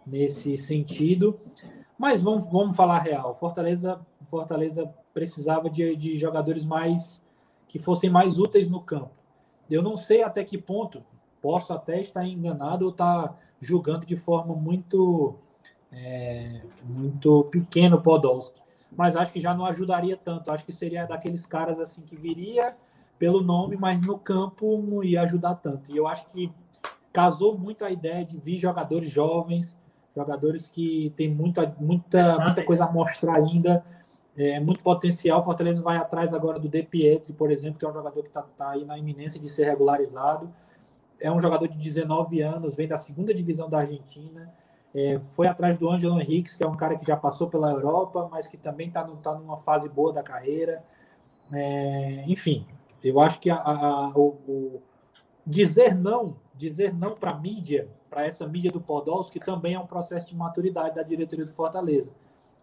nesse 0.06 0.56
sentido. 0.56 1.38
Mas 1.98 2.22
vamos, 2.22 2.48
vamos 2.48 2.74
falar 2.74 3.00
real. 3.00 3.34
Fortaleza, 3.34 4.00
Fortaleza 4.24 4.92
precisava 5.12 5.68
de, 5.68 5.94
de 5.94 6.16
jogadores 6.16 6.64
mais 6.64 7.22
que 7.68 7.78
fossem 7.78 8.08
mais 8.08 8.38
úteis 8.38 8.70
no 8.70 8.80
campo. 8.80 9.12
Eu 9.70 9.82
não 9.82 9.96
sei 9.96 10.22
até 10.22 10.42
que 10.42 10.56
ponto 10.56 11.04
posso 11.42 11.72
até 11.74 12.00
estar 12.00 12.24
enganado 12.26 12.86
ou 12.86 12.90
estar 12.90 13.38
julgando 13.60 14.06
de 14.06 14.16
forma 14.16 14.54
muito 14.54 15.36
é, 15.92 16.62
muito 16.82 17.44
pequeno 17.44 18.00
Podolski. 18.00 18.62
Mas 18.96 19.14
acho 19.14 19.32
que 19.32 19.40
já 19.40 19.54
não 19.54 19.66
ajudaria 19.66 20.16
tanto. 20.16 20.50
Acho 20.50 20.64
que 20.64 20.72
seria 20.72 21.04
daqueles 21.04 21.44
caras 21.44 21.78
assim 21.78 22.02
que 22.02 22.16
viria 22.16 22.74
pelo 23.18 23.42
nome, 23.42 23.76
mas 23.76 24.00
no 24.00 24.18
campo 24.18 24.82
não 24.82 25.02
ia 25.02 25.22
ajudar 25.22 25.54
tanto. 25.56 25.92
E 25.92 25.96
eu 25.96 26.06
acho 26.06 26.28
que 26.28 26.52
casou 27.12 27.56
muito 27.56 27.84
a 27.84 27.90
ideia 27.90 28.24
de 28.24 28.36
vir 28.36 28.56
jogadores 28.56 29.10
jovens, 29.10 29.78
jogadores 30.14 30.66
que 30.66 31.12
têm 31.16 31.32
muita, 31.32 31.74
muita, 31.78 32.22
muita 32.38 32.64
coisa 32.64 32.84
a 32.84 32.92
mostrar 32.92 33.36
ainda, 33.36 33.84
é, 34.36 34.58
muito 34.60 34.82
potencial. 34.82 35.40
O 35.40 35.42
Fortaleza 35.42 35.82
vai 35.82 35.96
atrás 35.96 36.34
agora 36.34 36.58
do 36.58 36.68
De 36.68 36.82
Pietri, 36.82 37.32
por 37.32 37.50
exemplo, 37.50 37.78
que 37.78 37.84
é 37.84 37.88
um 37.88 37.92
jogador 37.92 38.22
que 38.22 38.28
está 38.28 38.42
tá 38.42 38.70
aí 38.70 38.84
na 38.84 38.98
iminência 38.98 39.40
de 39.40 39.48
ser 39.48 39.64
regularizado. 39.66 40.52
É 41.20 41.30
um 41.30 41.38
jogador 41.38 41.68
de 41.68 41.78
19 41.78 42.40
anos, 42.42 42.76
vem 42.76 42.88
da 42.88 42.96
segunda 42.96 43.32
divisão 43.32 43.68
da 43.68 43.78
Argentina. 43.78 44.52
É, 44.94 45.18
foi 45.18 45.46
atrás 45.46 45.76
do 45.76 45.90
Ângelo 45.90 46.20
Henriques, 46.20 46.56
que 46.56 46.62
é 46.62 46.68
um 46.68 46.76
cara 46.76 46.96
que 46.96 47.06
já 47.06 47.16
passou 47.16 47.48
pela 47.48 47.70
Europa, 47.70 48.28
mas 48.30 48.46
que 48.46 48.56
também 48.56 48.88
está 48.88 49.02
tá 49.04 49.34
numa 49.34 49.56
fase 49.56 49.88
boa 49.88 50.12
da 50.12 50.22
carreira. 50.22 50.82
É, 51.52 52.24
enfim, 52.26 52.66
eu 53.04 53.20
acho 53.20 53.38
que 53.38 53.50
a, 53.50 53.56
a, 53.56 54.08
o, 54.16 54.28
o, 54.48 54.82
dizer 55.46 55.94
não, 55.94 56.36
dizer 56.54 56.94
não 56.94 57.14
para 57.14 57.32
a 57.32 57.38
mídia, 57.38 57.88
para 58.08 58.26
essa 58.26 58.46
mídia 58.46 58.70
do 58.70 58.80
Podolski, 58.80 59.38
também 59.38 59.74
é 59.74 59.78
um 59.78 59.86
processo 59.86 60.26
de 60.26 60.34
maturidade 60.34 60.94
da 60.94 61.02
diretoria 61.02 61.44
do 61.44 61.52
Fortaleza. 61.52 62.10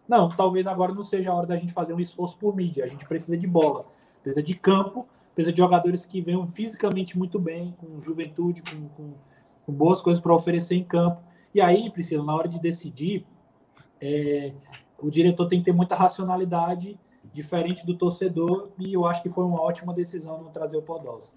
Não, 0.08 0.28
talvez 0.28 0.66
agora 0.66 0.92
não 0.92 1.04
seja 1.04 1.30
a 1.30 1.34
hora 1.34 1.46
da 1.46 1.56
gente 1.56 1.72
fazer 1.72 1.94
um 1.94 2.00
esforço 2.00 2.36
por 2.36 2.56
mídia. 2.56 2.84
A 2.84 2.88
gente 2.88 3.06
precisa 3.06 3.36
de 3.36 3.46
bola, 3.46 3.86
precisa 4.22 4.42
de 4.42 4.54
campo, 4.54 5.06
precisa 5.34 5.52
de 5.52 5.58
jogadores 5.58 6.04
que 6.04 6.20
venham 6.20 6.46
fisicamente 6.46 7.16
muito 7.16 7.38
bem, 7.38 7.74
com 7.78 8.00
juventude, 8.00 8.62
com, 8.62 8.88
com, 8.88 9.14
com 9.64 9.72
boas 9.72 10.00
coisas 10.00 10.20
para 10.20 10.34
oferecer 10.34 10.74
em 10.74 10.84
campo. 10.84 11.22
E 11.54 11.60
aí, 11.60 11.88
Priscila, 11.90 12.24
na 12.24 12.34
hora 12.34 12.48
de 12.48 12.58
decidir, 12.58 13.24
é, 14.00 14.52
o 14.98 15.10
diretor 15.10 15.46
tem 15.46 15.60
que 15.60 15.66
ter 15.66 15.72
muita 15.72 15.94
racionalidade, 15.94 16.98
diferente 17.32 17.86
do 17.86 17.96
torcedor, 17.96 18.70
e 18.78 18.92
eu 18.92 19.06
acho 19.06 19.22
que 19.22 19.30
foi 19.30 19.44
uma 19.44 19.60
ótima 19.60 19.92
decisão 19.92 20.42
não 20.42 20.50
trazer 20.50 20.76
o 20.76 20.82
Podolski. 20.82 21.36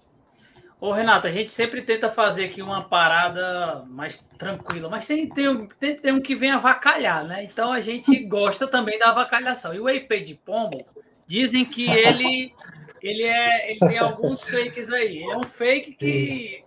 Ô, 0.78 0.92
Renato, 0.92 1.26
a 1.26 1.30
gente 1.30 1.50
sempre 1.50 1.80
tenta 1.80 2.10
fazer 2.10 2.44
aqui 2.44 2.60
uma 2.60 2.84
parada 2.84 3.82
mais 3.88 4.18
tranquila, 4.36 4.90
mas 4.90 5.06
tem, 5.06 5.26
tem, 5.26 5.68
tem, 5.80 5.96
tem 5.96 6.12
um 6.12 6.20
que 6.20 6.34
vem 6.34 6.50
avacalhar, 6.50 7.24
né? 7.24 7.42
Então 7.44 7.72
a 7.72 7.80
gente 7.80 8.14
gosta 8.28 8.66
também 8.66 8.98
da 8.98 9.08
avacalhação. 9.08 9.72
E 9.72 9.80
o 9.80 9.88
EP 9.88 10.22
de 10.22 10.34
Pombo, 10.34 10.84
dizem 11.26 11.64
que 11.64 11.90
ele, 11.90 12.54
ele, 13.02 13.24
é, 13.24 13.70
ele 13.70 13.80
tem 13.80 13.98
alguns 13.98 14.48
fakes 14.48 14.90
aí. 14.90 15.18
Ele 15.18 15.32
é 15.32 15.36
um 15.36 15.42
fake 15.42 15.94
que 15.94 16.64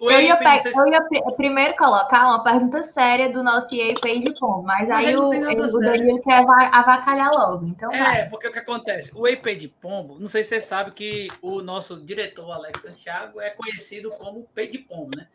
eu 0.00 0.20
ia, 0.20 0.58
se... 0.60 0.68
eu 0.68 0.86
ia 0.88 1.02
primeiro 1.36 1.76
colocar 1.76 2.26
uma 2.26 2.42
pergunta 2.42 2.82
séria 2.82 3.32
do 3.32 3.42
nosso 3.42 3.74
EA 3.74 3.94
Page 3.94 4.34
Pombo, 4.38 4.62
mas, 4.62 4.88
mas 4.88 5.06
aí 5.06 5.16
o, 5.16 5.28
o 5.28 5.80
Danilo 5.80 6.20
quer 6.22 6.44
avacalhar 6.72 7.30
logo. 7.32 7.66
Então 7.66 7.92
é, 7.92 8.02
vai. 8.02 8.28
porque 8.28 8.48
o 8.48 8.52
que 8.52 8.58
acontece? 8.58 9.12
O 9.14 9.26
EP 9.26 9.46
de 9.56 9.68
Pombo, 9.68 10.18
não 10.18 10.28
sei 10.28 10.42
se 10.42 10.50
você 10.50 10.60
sabe 10.60 10.90
que 10.92 11.28
o 11.40 11.62
nosso 11.62 12.00
diretor, 12.00 12.50
Alex 12.52 12.82
Santiago, 12.82 13.40
é 13.40 13.50
conhecido 13.50 14.10
como 14.12 14.46
P 14.54 14.66
de 14.66 14.78
Pombo, 14.78 15.16
né? 15.16 15.26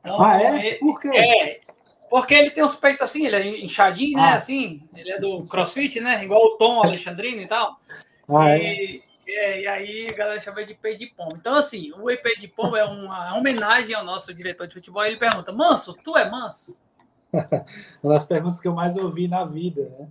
Então, 0.00 0.22
ah, 0.22 0.40
é? 0.40 0.74
Por 0.74 1.00
quê? 1.00 1.08
É, 1.16 1.60
porque 2.10 2.34
ele 2.34 2.50
tem 2.50 2.62
uns 2.62 2.76
peitos 2.76 3.02
assim, 3.02 3.26
ele 3.26 3.36
é 3.36 3.64
inchadinho, 3.64 4.16
né? 4.16 4.22
ah. 4.22 4.30
né? 4.32 4.36
Assim, 4.36 4.82
ele 4.94 5.12
é 5.12 5.18
do 5.18 5.44
crossfit, 5.44 6.00
né? 6.00 6.22
Igual 6.24 6.42
o 6.42 6.56
Tom 6.56 6.82
Alexandrino 6.82 7.40
e 7.40 7.46
tal. 7.46 7.78
Ah, 8.28 8.56
e, 8.58 8.96
é? 8.98 9.11
É, 9.34 9.62
e 9.62 9.66
aí 9.66 10.08
a 10.10 10.14
galera 10.14 10.40
chama 10.40 10.64
de 10.64 10.74
Pei 10.74 10.96
de 10.96 11.06
Pombo. 11.06 11.36
Então, 11.36 11.56
assim, 11.56 11.92
o 11.92 12.10
EP 12.10 12.24
de 12.38 12.48
Pombo 12.48 12.76
é 12.76 12.84
uma 12.84 13.36
homenagem 13.36 13.94
ao 13.94 14.04
nosso 14.04 14.32
diretor 14.34 14.66
de 14.66 14.74
futebol. 14.74 15.04
Ele 15.04 15.16
pergunta: 15.16 15.52
Manso, 15.52 15.94
tu 15.94 16.16
é 16.16 16.28
manso? 16.30 16.76
uma 18.02 18.14
das 18.14 18.26
perguntas 18.26 18.60
que 18.60 18.68
eu 18.68 18.74
mais 18.74 18.96
ouvi 18.96 19.26
na 19.26 19.44
vida, 19.44 19.90
né? 19.98 20.08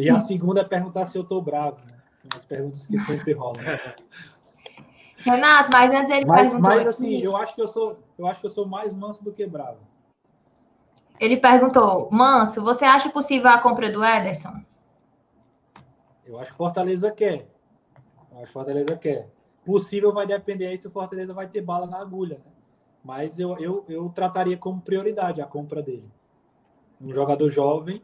E 0.00 0.10
a 0.10 0.18
segunda 0.18 0.60
é 0.60 0.64
perguntar 0.64 1.06
se 1.06 1.16
eu 1.16 1.24
tô 1.24 1.40
bravo, 1.40 1.78
né? 1.86 1.94
As 2.36 2.44
perguntas 2.44 2.86
que 2.86 2.98
sempre 2.98 3.32
rolam. 3.32 3.62
Renato, 5.24 5.70
mas 5.72 5.90
antes 5.92 6.10
ele 6.10 6.26
mas, 6.26 6.40
perguntou. 6.42 6.60
Mas 6.60 6.88
assim, 6.88 7.18
eu 7.18 7.36
acho 7.36 7.54
que 7.54 7.62
eu 7.62 7.68
sou, 7.68 8.02
eu 8.18 8.26
acho 8.26 8.40
que 8.40 8.46
eu 8.46 8.50
sou 8.50 8.66
mais 8.66 8.92
manso 8.92 9.24
do 9.24 9.32
que 9.32 9.46
bravo. 9.46 9.78
Ele 11.18 11.36
perguntou: 11.36 12.08
Manso, 12.10 12.62
você 12.62 12.84
acha 12.84 13.08
possível 13.08 13.48
a 13.48 13.58
compra 13.58 13.90
do 13.90 14.04
Ederson? 14.04 14.62
Eu 16.26 16.38
acho 16.38 16.50
que 16.50 16.56
Fortaleza 16.56 17.10
quer. 17.10 17.51
Acho 18.32 18.44
que 18.44 18.50
o 18.50 18.52
Fortaleza 18.52 18.96
quer. 18.96 19.28
Possível 19.64 20.12
vai 20.12 20.26
depender 20.26 20.66
aí 20.66 20.78
se 20.78 20.86
o 20.86 20.90
Fortaleza 20.90 21.32
vai 21.32 21.48
ter 21.48 21.60
bala 21.60 21.86
na 21.86 22.00
agulha, 22.00 22.36
né? 22.36 22.52
Mas 23.04 23.38
eu, 23.38 23.58
eu, 23.58 23.84
eu 23.88 24.08
trataria 24.10 24.56
como 24.56 24.80
prioridade 24.80 25.40
a 25.40 25.46
compra 25.46 25.82
dele. 25.82 26.08
Um 27.00 27.12
jogador 27.12 27.48
jovem, 27.48 28.00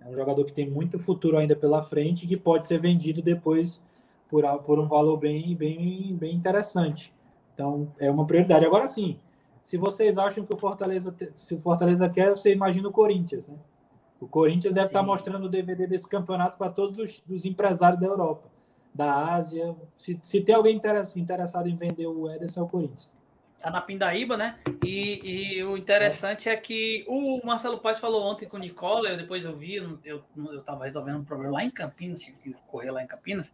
é 0.00 0.08
um 0.08 0.14
jogador 0.14 0.44
que 0.44 0.52
tem 0.52 0.70
muito 0.70 0.98
futuro 0.98 1.36
ainda 1.36 1.56
pela 1.56 1.82
frente 1.82 2.24
e 2.24 2.28
que 2.28 2.36
pode 2.36 2.66
ser 2.66 2.80
vendido 2.80 3.20
depois 3.20 3.82
por, 4.28 4.44
por 4.60 4.78
um 4.78 4.86
valor 4.86 5.16
bem, 5.16 5.54
bem, 5.54 6.16
bem 6.16 6.34
interessante. 6.34 7.12
Então, 7.54 7.92
é 7.98 8.10
uma 8.10 8.24
prioridade. 8.24 8.64
Agora 8.64 8.86
sim, 8.86 9.18
se 9.64 9.76
vocês 9.76 10.16
acham 10.16 10.44
que 10.44 10.54
o 10.54 10.56
Fortaleza, 10.56 11.14
se 11.32 11.54
o 11.54 11.60
Fortaleza 11.60 12.08
quer, 12.08 12.30
você 12.30 12.52
imagina 12.52 12.88
o 12.88 12.92
Corinthians, 12.92 13.48
né? 13.48 13.56
O 14.20 14.26
Corinthians 14.26 14.74
deve 14.74 14.86
sim. 14.86 14.90
estar 14.90 15.02
mostrando 15.02 15.44
o 15.44 15.48
DVD 15.48 15.86
desse 15.86 16.08
campeonato 16.08 16.56
para 16.56 16.70
todos 16.70 16.98
os, 16.98 17.22
os 17.28 17.44
empresários 17.44 18.00
da 18.00 18.06
Europa 18.06 18.55
da 18.96 19.34
Ásia. 19.34 19.76
Se, 19.96 20.18
se 20.22 20.40
tem 20.40 20.54
alguém 20.54 20.74
interessado 20.74 21.68
em 21.68 21.76
vender 21.76 22.06
o 22.06 22.30
Ederson, 22.30 22.60
é 22.60 22.62
o 22.64 22.68
Corinthians. 22.68 23.14
Tá 23.60 23.70
na 23.70 23.80
Pindaíba, 23.80 24.36
né? 24.36 24.58
E, 24.84 25.56
e 25.58 25.64
o 25.64 25.76
interessante 25.76 26.48
é. 26.48 26.52
é. 26.52 26.56
que 26.56 27.04
o 27.08 27.44
Marcelo 27.44 27.78
Paz 27.78 27.98
falou 27.98 28.24
ontem 28.24 28.46
com 28.46 28.56
o 28.56 28.60
Nicola, 28.60 29.08
eu 29.08 29.16
depois 29.16 29.44
eu 29.44 29.54
vi, 29.54 29.76
eu, 30.04 30.22
eu 30.36 30.62
tava 30.62 30.84
resolvendo 30.84 31.18
um 31.18 31.24
problema 31.24 31.54
lá 31.54 31.64
em 31.64 31.70
Campinas, 31.70 32.20
tive 32.20 32.38
que 32.38 32.54
correr 32.66 32.90
lá 32.90 33.02
em 33.02 33.06
Campinas, 33.06 33.52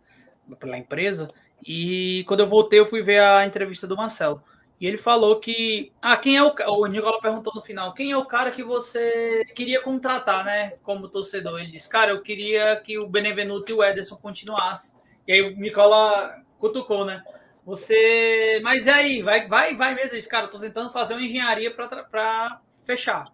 pela 0.58 0.76
empresa, 0.76 1.28
e 1.64 2.24
quando 2.26 2.40
eu 2.40 2.46
voltei 2.46 2.80
eu 2.80 2.86
fui 2.86 3.00
ver 3.02 3.20
a 3.22 3.46
entrevista 3.46 3.86
do 3.86 3.96
Marcelo. 3.96 4.42
E 4.82 4.86
ele 4.86 4.98
falou 4.98 5.38
que. 5.38 5.92
Ah, 6.02 6.16
quem 6.16 6.36
é 6.36 6.42
o. 6.42 6.52
O 6.52 6.86
Nicola 6.86 7.20
perguntou 7.20 7.52
no 7.54 7.62
final: 7.62 7.94
quem 7.94 8.10
é 8.10 8.16
o 8.16 8.26
cara 8.26 8.50
que 8.50 8.64
você 8.64 9.44
queria 9.54 9.80
contratar, 9.80 10.44
né? 10.44 10.72
Como 10.82 11.08
torcedor? 11.08 11.60
Ele 11.60 11.70
disse: 11.70 11.88
Cara, 11.88 12.10
eu 12.10 12.20
queria 12.20 12.74
que 12.74 12.98
o 12.98 13.06
Benevenuto 13.06 13.70
e 13.70 13.74
o 13.74 13.84
Ederson 13.84 14.16
continuassem. 14.16 15.00
E 15.26 15.32
aí 15.32 15.42
o 15.42 15.56
Nicola 15.56 16.42
cutucou, 16.58 17.04
né? 17.04 17.22
Você. 17.64 18.60
Mas 18.62 18.86
e 18.86 18.90
aí? 18.90 19.22
Vai, 19.22 19.46
vai, 19.46 19.74
vai 19.76 19.94
mesmo 19.94 20.16
isso, 20.16 20.28
cara. 20.28 20.46
Eu 20.46 20.50
tô 20.50 20.58
tentando 20.58 20.90
fazer 20.90 21.14
uma 21.14 21.22
engenharia 21.22 21.72
para 21.72 22.60
fechar. 22.84 23.32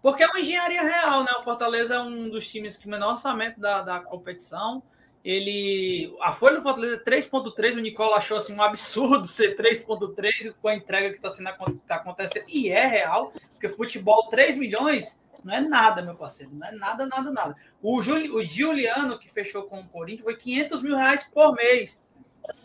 Porque 0.00 0.22
é 0.22 0.26
uma 0.26 0.40
engenharia 0.40 0.82
real, 0.82 1.24
né? 1.24 1.32
O 1.38 1.42
Fortaleza 1.42 1.96
é 1.96 2.00
um 2.00 2.30
dos 2.30 2.48
times 2.50 2.76
que 2.76 2.88
menor 2.88 3.14
orçamento 3.14 3.60
da, 3.60 3.82
da 3.82 4.00
competição. 4.00 4.82
Ele. 5.24 6.14
A 6.20 6.32
folha 6.32 6.56
do 6.56 6.62
Fortaleza 6.62 6.96
é 6.96 7.10
3,3. 7.10 7.76
O 7.76 7.80
Nicola 7.80 8.16
achou 8.16 8.38
assim, 8.38 8.54
um 8.54 8.62
absurdo 8.62 9.26
ser 9.28 9.54
3,3 9.54 10.54
com 10.62 10.68
a 10.68 10.74
entrega 10.74 11.10
que 11.10 11.16
está 11.16 11.30
sendo 11.30 11.50
tá 11.86 11.96
acontecendo. 11.96 12.46
E 12.48 12.70
é 12.70 12.86
real, 12.86 13.32
porque 13.52 13.68
futebol 13.68 14.28
3 14.28 14.56
milhões 14.56 15.20
não 15.46 15.54
é 15.54 15.60
nada, 15.60 16.02
meu 16.02 16.16
parceiro. 16.16 16.52
Não 16.52 16.66
é 16.66 16.72
nada, 16.72 17.06
nada, 17.06 17.30
nada. 17.30 17.56
O, 17.80 18.02
Juli, 18.02 18.28
o 18.28 18.44
Juliano, 18.44 19.16
que 19.16 19.30
fechou 19.32 19.62
com 19.62 19.78
o 19.78 19.86
Corinthians, 19.86 20.24
foi 20.24 20.36
500 20.36 20.82
mil 20.82 20.96
reais 20.96 21.22
por 21.22 21.54
mês. 21.54 22.02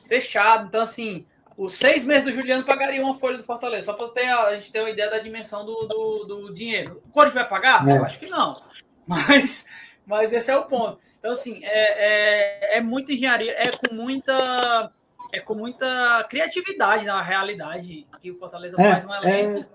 Fechado. 0.08 0.68
Então, 0.68 0.82
assim, 0.82 1.24
os 1.56 1.76
seis 1.76 2.04
meses 2.04 2.24
do 2.24 2.34
Juliano 2.34 2.66
pagaria 2.66 3.04
uma 3.04 3.14
folha 3.14 3.38
do 3.38 3.44
Fortaleza. 3.44 3.86
Só 3.86 3.94
para 3.94 4.48
a 4.48 4.56
gente 4.56 4.72
ter 4.72 4.80
uma 4.80 4.90
ideia 4.90 5.12
da 5.12 5.20
dimensão 5.20 5.64
do, 5.64 5.86
do, 5.86 6.26
do 6.26 6.54
dinheiro. 6.54 7.04
O 7.06 7.12
Corinthians 7.12 7.44
vai 7.44 7.50
pagar? 7.50 7.88
É. 7.88 7.98
Eu 7.98 8.04
acho 8.04 8.20
que 8.20 8.26
não. 8.26 8.64
Mas, 9.06 9.68
mas 10.06 10.32
esse 10.32 10.50
é 10.50 10.56
o 10.56 10.66
ponto. 10.66 10.98
Então, 11.20 11.34
assim, 11.34 11.60
é, 11.66 12.76
é, 12.76 12.78
é 12.78 12.82
muita 12.82 13.12
engenharia, 13.12 13.52
é 13.52 13.72
com 13.72 13.94
muita. 13.94 14.92
É 15.34 15.40
com 15.40 15.56
muita 15.56 16.26
criatividade 16.30 17.06
na 17.06 17.22
realidade 17.22 18.08
que 18.22 18.32
o 18.32 18.38
Fortaleza 18.38 18.76
é, 18.80 18.92
faz 18.92 19.06
um 19.06 19.14
elenco. 19.14 19.66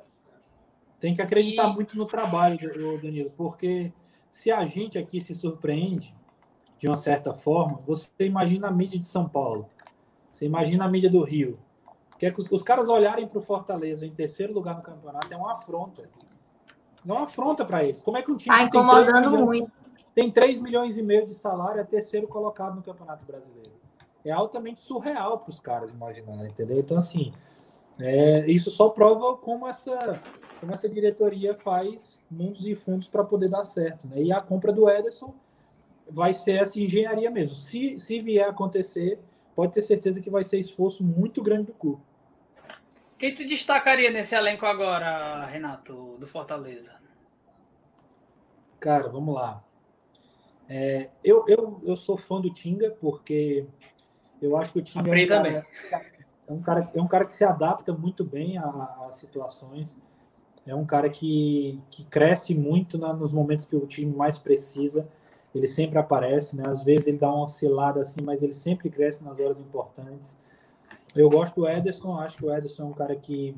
Tem 1.07 1.15
que 1.15 1.23
acreditar 1.23 1.69
e... 1.69 1.73
muito 1.73 1.97
no 1.97 2.05
trabalho, 2.05 2.59
Danilo, 3.01 3.31
porque 3.37 3.93
se 4.29 4.51
a 4.51 4.65
gente 4.65 4.99
aqui 4.99 5.21
se 5.21 5.37
surpreende 5.37 6.13
de 6.81 6.89
uma 6.89 6.97
certa 6.97 7.33
forma, 7.33 7.81
você 7.87 8.09
imagina 8.19 8.67
a 8.67 8.73
mídia 8.73 8.99
de 8.99 9.07
São 9.07 9.29
Paulo, 9.29 9.71
você 10.33 10.47
imagina 10.47 10.85
a 10.85 10.89
mídia 10.89 11.09
do 11.09 11.23
Rio. 11.23 11.61
Que 12.19 12.27
é 12.27 12.31
que 12.33 12.41
os, 12.41 12.51
os 12.51 12.61
caras 12.61 12.89
olharem 12.89 13.29
para 13.29 13.39
o 13.39 13.41
Fortaleza 13.41 14.05
em 14.05 14.11
terceiro 14.11 14.53
lugar 14.53 14.75
no 14.75 14.83
campeonato 14.83 15.33
é 15.33 15.37
uma 15.37 15.53
afronta. 15.53 16.11
Não 17.05 17.15
é 17.15 17.19
uma 17.19 17.25
afronta 17.27 17.65
para 17.65 17.85
eles. 17.85 18.03
Como 18.03 18.17
é 18.17 18.23
que 18.23 18.33
um 18.33 18.37
time. 18.37 18.53
Está 18.53 18.67
incomodando 18.67 19.31
tem 19.31 19.45
muito. 19.45 19.73
Tem 20.13 20.29
3 20.29 20.61
milhões 20.61 20.99
e 20.99 21.05
meio 21.05 21.25
de 21.25 21.35
salário, 21.35 21.81
é 21.81 21.85
terceiro 21.85 22.27
colocado 22.27 22.75
no 22.75 22.83
Campeonato 22.83 23.25
Brasileiro. 23.25 23.71
É 24.25 24.33
altamente 24.33 24.81
surreal 24.81 25.39
para 25.39 25.51
os 25.51 25.61
caras 25.61 25.93
imaginar, 25.93 26.45
entendeu? 26.45 26.81
Então, 26.81 26.99
assim, 26.99 27.33
é, 27.99 28.51
isso 28.51 28.71
só 28.71 28.89
prova 28.91 29.37
como 29.37 29.67
essa 29.67 30.23
como 30.61 30.73
essa 30.73 30.89
diretoria 30.89 31.55
faz 31.55 32.23
mundos 32.31 32.67
e 32.67 32.75
fundos 32.75 33.09
para 33.09 33.23
poder 33.23 33.49
dar 33.49 33.65
certo. 33.65 34.09
Né? 34.09 34.23
E 34.23 34.33
a 34.33 34.41
compra 34.41 34.73
do 34.73 34.89
Ederson 34.89 35.35
vai 36.09 36.33
ser 36.33 36.63
essa 36.63 36.81
engenharia 36.81 37.31
mesmo. 37.31 37.55
Se, 37.55 37.99
se 37.99 38.21
vier 38.21 38.47
a 38.47 38.51
acontecer, 38.51 39.19
pode 39.55 39.73
ter 39.73 39.83
certeza 39.83 40.21
que 40.21 40.31
vai 40.31 40.43
ser 40.43 40.59
esforço 40.59 41.05
muito 41.05 41.43
grande 41.43 41.65
do 41.65 41.75
clube. 41.75 42.03
Quem 43.19 43.35
tu 43.35 43.47
destacaria 43.47 44.11
nesse 44.11 44.35
elenco 44.35 44.67
agora, 44.67 45.45
Renato, 45.47 46.17
do 46.19 46.27
Fortaleza? 46.27 46.95
Cara, 48.79 49.09
vamos 49.09 49.35
lá. 49.35 49.63
É, 50.69 51.11
eu, 51.23 51.45
eu, 51.49 51.81
eu 51.85 51.97
sou 51.97 52.17
fã 52.17 52.41
do 52.41 52.53
Tinga 52.53 52.91
porque 53.01 53.67
eu 54.41 54.57
acho 54.57 54.73
que 54.73 54.79
o 54.79 54.83
Tinga 54.83 55.11
é 55.19 55.25
um, 55.25 55.89
cara, 55.91 56.07
é 56.49 56.53
um, 56.53 56.61
cara, 56.61 56.91
é 56.95 57.01
um 57.01 57.09
cara 57.09 57.25
que 57.25 57.33
se 57.33 57.45
adapta 57.45 57.93
muito 57.93 58.25
bem 58.25 58.57
às 58.59 59.17
situações. 59.17 59.97
É 60.67 60.75
um 60.75 60.85
cara 60.85 61.09
que, 61.09 61.81
que 61.91 62.05
cresce 62.05 62.55
muito 62.55 62.99
na, 62.99 63.13
nos 63.13 63.33
momentos 63.33 63.67
que 63.67 63.77
o 63.77 63.87
time 63.87 64.15
mais 64.15 64.39
precisa. 64.39 65.09
Ele 65.55 65.67
sempre 65.67 65.99
aparece, 65.99 66.57
né? 66.57 66.65
Às 66.69 66.83
vezes 66.83 67.07
ele 67.07 67.19
dá 67.19 67.29
uma 67.29 67.45
oscilada 67.45 68.01
assim, 68.01 68.21
mas 68.21 68.43
ele 68.43 68.53
sempre 68.53 68.91
cresce 68.91 69.25
nas 69.25 69.39
horas 69.39 69.59
importantes. 69.59 70.37
Eu 71.15 71.31
gosto 71.31 71.55
do 71.55 71.69
Ederson, 71.69 72.19
acho 72.19 72.37
que 72.37 72.45
o 72.45 72.53
Ederson 72.53 72.83
é 72.83 72.87
um 72.87 72.93
cara 72.93 73.17
que, 73.17 73.57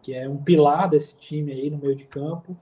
que 0.00 0.14
é 0.14 0.28
um 0.28 0.38
pilar 0.38 0.88
desse 0.88 1.14
time 1.16 1.52
aí 1.52 1.68
no 1.68 1.78
meio 1.78 1.94
de 1.94 2.04
campo. 2.04 2.56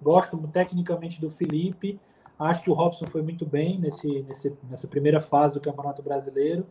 Gosto 0.00 0.36
tecnicamente 0.48 1.20
do 1.20 1.30
Felipe. 1.30 1.98
Acho 2.38 2.62
que 2.62 2.70
o 2.70 2.74
Robson 2.74 3.06
foi 3.06 3.22
muito 3.22 3.44
bem 3.44 3.78
nesse, 3.78 4.22
nesse, 4.22 4.56
nessa 4.70 4.86
primeira 4.86 5.20
fase 5.20 5.54
do 5.54 5.60
Campeonato 5.60 6.02
Brasileiro. 6.02 6.66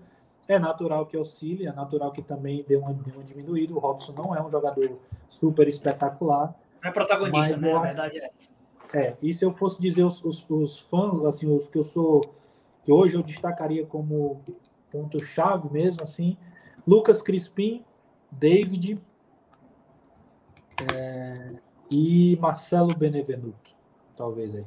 É 0.47 0.57
natural 0.57 1.05
que 1.05 1.17
auxilie, 1.17 1.67
é 1.67 1.73
natural 1.73 2.11
que 2.11 2.21
também 2.21 2.63
dê 2.67 2.77
uma, 2.77 2.93
dê 2.93 3.11
uma 3.11 3.23
diminuída. 3.23 3.73
O 3.73 3.79
Robson 3.79 4.13
não 4.13 4.33
é 4.33 4.41
um 4.41 4.49
jogador 4.49 4.97
super 5.27 5.67
espetacular. 5.67 6.55
Não 6.81 6.89
é 6.89 6.93
protagonista, 6.93 7.57
né? 7.57 7.73
A 7.73 7.81
verdade 7.81 8.19
é 8.19 8.25
essa. 8.27 8.49
É, 8.93 9.13
e 9.21 9.33
se 9.33 9.43
eu 9.43 9.53
fosse 9.53 9.81
dizer 9.81 10.03
os, 10.03 10.23
os, 10.23 10.45
os, 10.49 10.79
fãs, 10.79 11.25
assim, 11.25 11.53
os 11.53 11.67
que 11.67 11.77
eu 11.77 11.83
sou, 11.83 12.33
que 12.83 12.91
hoje 12.91 13.17
eu 13.17 13.23
destacaria 13.23 13.85
como 13.85 14.41
ponto-chave 14.89 15.69
mesmo, 15.69 16.03
assim, 16.03 16.37
Lucas 16.87 17.21
Crispim, 17.21 17.83
David 18.31 19.01
é, 20.93 21.51
e 21.91 22.37
Marcelo 22.39 22.95
Benevenuto, 22.95 23.71
talvez 24.15 24.55
aí. 24.55 24.65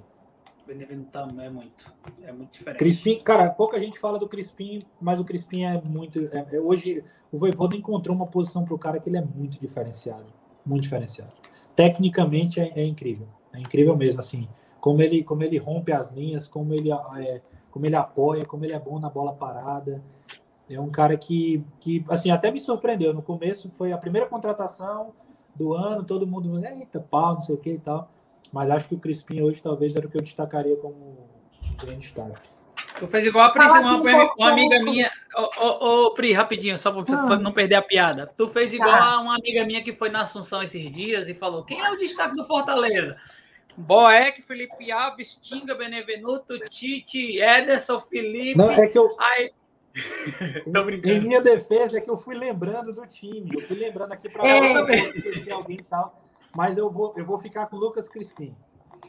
Benevenuto 0.71 1.11
também 1.11 1.47
é 1.47 1.51
muito, 1.51 1.93
é 2.23 2.33
muito 2.33 2.53
diferente. 2.53 2.79
Crispim, 2.79 3.21
cara, 3.25 3.51
pouca 3.51 3.81
gente 3.81 3.99
fala 3.99 4.21
do 4.21 4.29
Crispim, 4.29 4.87
mas 5.01 5.19
o 5.19 5.25
Crispim 5.25 5.65
é 5.65 5.81
muito. 5.83 6.29
É, 6.33 6.47
é, 6.53 6.61
hoje 6.61 7.03
o 7.33 7.39
Voivoda 7.39 7.75
encontrou 7.75 8.15
uma 8.15 8.27
posição 8.27 8.65
para 8.65 8.75
o 8.75 8.79
cara 8.79 9.01
que 9.01 9.09
ele 9.09 9.19
é 9.19 9.25
muito 9.25 9.61
diferenciado, 9.61 10.27
muito 10.65 10.85
diferenciado. 10.85 11.33
Tecnicamente 11.75 12.61
é, 12.61 12.73
é, 12.77 12.85
incrível, 12.85 13.27
é 13.53 13.59
incrível 13.59 13.97
mesmo, 13.97 14.21
assim, 14.21 14.49
como 14.81 15.03
ele, 15.03 15.25
como 15.25 15.43
ele 15.43 15.59
rompe 15.59 15.91
as 15.91 16.13
linhas, 16.13 16.47
como 16.47 16.73
ele, 16.73 16.93
é, 16.93 17.43
como 17.73 17.85
ele 17.85 17.97
apoia, 17.97 18.45
como 18.45 18.65
ele 18.65 18.73
é 18.73 18.79
bom 18.79 19.01
na 19.01 19.11
bola 19.11 19.33
parada. 19.33 20.01
É 20.69 20.81
um 20.81 20.89
cara 20.89 21.17
que, 21.17 21.65
que, 21.81 22.05
assim, 22.09 22.31
até 22.31 22.53
me 22.53 22.61
surpreendeu. 22.61 23.13
No 23.13 23.23
começo 23.23 23.69
foi 23.71 23.93
a 23.93 23.99
primeira 23.99 24.29
contratação 24.29 25.13
do 25.53 25.75
ano, 25.75 26.05
todo 26.05 26.29
mundo, 26.29 26.65
eita, 26.65 27.01
pau, 27.01 27.35
não 27.35 27.41
sei 27.41 27.57
o 27.57 27.59
que 27.59 27.71
e 27.71 27.79
tal. 27.79 28.09
Mas 28.53 28.71
acho 28.71 28.89
que 28.89 28.95
o 28.95 28.99
Crispim 28.99 29.43
hoje 29.43 29.63
talvez 29.63 29.95
era 29.95 30.07
o 30.07 30.11
que 30.11 30.17
eu 30.17 30.23
destacaria 30.23 30.77
como 30.77 31.29
grande 31.79 32.01
destaque. 32.01 32.49
Tu 32.99 33.07
fez 33.07 33.27
igual 33.27 33.47
a 33.47 33.51
Pri, 33.51 33.65
uma, 33.65 34.35
uma, 34.37 34.51
amiga 34.51 34.83
minha. 34.83 35.11
Ô, 35.35 35.51
oh, 35.61 36.07
oh, 36.07 36.11
Pri, 36.11 36.33
rapidinho, 36.33 36.77
só 36.77 36.91
para 36.91 37.19
ah. 37.19 37.39
não 37.39 37.53
perder 37.53 37.77
a 37.77 37.83
piada. 37.83 38.27
Tu 38.37 38.49
fez 38.49 38.73
igual 38.75 38.91
tá. 38.91 39.05
a 39.05 39.21
uma 39.21 39.37
amiga 39.37 39.65
minha 39.65 39.83
que 39.83 39.95
foi 39.95 40.11
na 40.11 40.23
Assunção 40.23 40.63
esses 40.63 40.91
dias 40.91 41.29
e 41.29 41.35
falou: 41.35 41.65
quem 41.65 41.81
é 41.81 41.91
o 41.91 41.97
destaque 41.97 42.37
do 42.37 42.45
Fortaleza? 42.45 43.17
Boeck, 43.77 44.43
Felipe 44.43 44.91
Alves, 44.91 45.37
Tinga, 45.37 45.75
Benevenuto, 45.75 46.59
Tite, 46.69 47.39
Ederson, 47.39 48.01
Felipe. 48.01 48.59
Não, 48.59 48.71
é 48.71 48.87
que 48.87 48.99
eu. 48.99 49.17
Aí... 49.19 49.51
Tô 50.73 50.85
brincando. 50.85 51.15
Em 51.15 51.21
minha 51.21 51.41
defesa 51.41 51.99
é 51.99 52.01
que 52.01 52.11
eu 52.11 52.17
fui 52.17 52.35
lembrando 52.35 52.93
do 52.93 53.07
time. 53.07 53.51
Eu 53.55 53.61
fui 53.63 53.77
lembrando 53.77 54.13
aqui 54.13 54.29
para 54.29 54.47
é. 54.47 55.53
alguém 55.53 55.79
e 55.79 55.85
tal 55.85 56.30
mas 56.55 56.77
eu 56.77 56.91
vou, 56.91 57.13
eu 57.17 57.25
vou 57.25 57.39
ficar 57.39 57.67
com 57.67 57.77
o 57.77 57.81
Lucas 57.81 58.09
Crispim. 58.09 58.55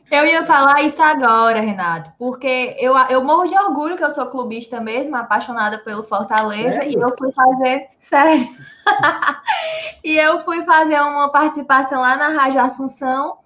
Eu 0.10 0.26
ia 0.26 0.44
falar 0.44 0.82
isso 0.82 1.02
agora, 1.02 1.62
Renato, 1.62 2.12
porque 2.18 2.76
eu, 2.80 2.98
eu 3.10 3.24
morro 3.24 3.46
de 3.46 3.56
orgulho 3.56 3.96
que 3.96 4.04
eu 4.04 4.10
sou 4.10 4.26
clubista 4.28 4.80
mesmo, 4.80 5.16
apaixonada 5.16 5.80
pelo 5.80 6.04
Fortaleza, 6.04 6.82
sério? 6.82 7.00
e 7.00 7.02
eu 7.02 7.16
fui 7.18 7.32
fazer. 7.32 7.89
Sério. 8.02 8.48
e 10.04 10.18
eu 10.18 10.42
fui 10.42 10.66
fazer 10.66 11.00
uma 11.00 11.32
participação 11.32 12.02
lá 12.02 12.18
na 12.18 12.30
Rádio 12.30 12.60
Assunção, 12.60 13.38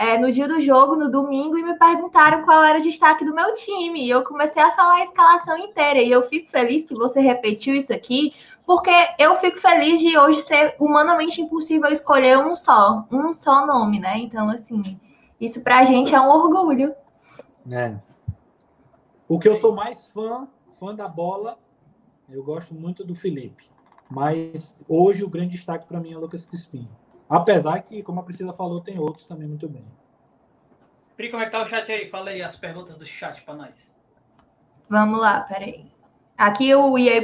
é, 0.00 0.16
no 0.16 0.32
dia 0.32 0.48
do 0.48 0.58
jogo, 0.62 0.96
no 0.96 1.10
domingo, 1.10 1.58
e 1.58 1.62
me 1.62 1.74
perguntaram 1.74 2.42
qual 2.42 2.64
era 2.64 2.78
o 2.78 2.82
destaque 2.82 3.22
do 3.22 3.34
meu 3.34 3.52
time. 3.52 4.06
E 4.06 4.08
eu 4.08 4.24
comecei 4.24 4.62
a 4.62 4.72
falar 4.72 4.94
a 4.94 5.02
escalação 5.02 5.58
inteira. 5.58 6.00
E 6.00 6.10
eu 6.10 6.22
fico 6.22 6.50
feliz 6.50 6.86
que 6.86 6.94
você 6.94 7.20
repetiu 7.20 7.74
isso 7.74 7.92
aqui, 7.92 8.32
porque 8.64 8.90
eu 9.18 9.36
fico 9.36 9.58
feliz 9.58 10.00
de 10.00 10.16
hoje 10.16 10.40
ser 10.40 10.74
humanamente 10.80 11.42
impossível 11.42 11.92
escolher 11.92 12.38
um 12.38 12.54
só, 12.54 13.06
um 13.12 13.34
só 13.34 13.66
nome, 13.66 14.00
né? 14.00 14.16
Então, 14.16 14.48
assim, 14.48 14.98
isso 15.38 15.60
pra 15.60 15.84
gente 15.84 16.14
é 16.14 16.20
um 16.20 16.30
orgulho. 16.30 16.94
É. 17.70 17.94
O 19.28 19.38
que 19.38 19.50
eu 19.50 19.54
sou 19.54 19.74
mais 19.74 20.06
fã, 20.06 20.48
fã 20.78 20.94
da 20.94 21.06
bola, 21.06 21.58
eu 22.30 22.42
gosto 22.42 22.74
muito 22.74 23.04
do 23.04 23.14
Felipe. 23.14 23.70
Mas 24.10 24.74
hoje 24.88 25.22
o 25.22 25.28
grande 25.28 25.56
destaque 25.56 25.86
para 25.86 26.00
mim 26.00 26.14
é 26.14 26.16
o 26.16 26.20
Lucas 26.20 26.46
Crispim. 26.46 26.88
Apesar 27.30 27.80
que, 27.82 28.02
como 28.02 28.18
a 28.18 28.22
Priscila 28.24 28.52
falou, 28.52 28.80
tem 28.80 28.98
outros 28.98 29.24
também 29.24 29.46
muito 29.46 29.68
bem. 29.68 29.84
Pri, 31.16 31.30
como 31.30 31.40
é 31.40 31.46
que 31.46 31.52
tá 31.52 31.62
o 31.62 31.66
chat 31.66 31.92
aí? 31.92 32.04
Fala 32.04 32.30
aí 32.30 32.42
as 32.42 32.56
perguntas 32.56 32.96
do 32.96 33.06
chat 33.06 33.42
para 33.42 33.54
nós. 33.54 33.94
Vamos 34.88 35.20
lá, 35.20 35.40
peraí. 35.42 35.86
Aqui 36.36 36.74
o 36.74 36.98
EA 36.98 37.22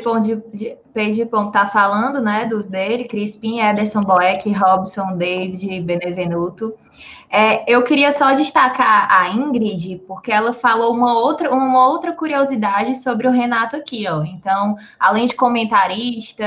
Page 0.95 1.29
tá 1.51 1.67
falando, 1.67 2.21
né, 2.21 2.45
dos 2.45 2.67
dele, 2.67 3.09
Crispim, 3.09 3.61
Ederson 3.61 4.03
Boeck, 4.03 4.49
Robson, 4.53 5.17
David 5.17 5.73
e 5.73 5.81
Benevenuto. 5.81 6.75
É, 7.29 7.65
eu 7.67 7.83
queria 7.83 8.13
só 8.13 8.33
destacar 8.33 9.11
a 9.11 9.31
Ingrid, 9.31 10.03
porque 10.07 10.31
ela 10.31 10.53
falou 10.53 10.95
uma 10.95 11.19
outra, 11.19 11.51
uma 11.53 11.89
outra 11.89 12.13
curiosidade 12.13 12.95
sobre 12.97 13.27
o 13.27 13.33
Renato 13.33 13.75
aqui, 13.75 14.07
ó. 14.07 14.23
Então, 14.23 14.77
além 15.01 15.27
de 15.27 15.35
comentarista, 15.35 16.45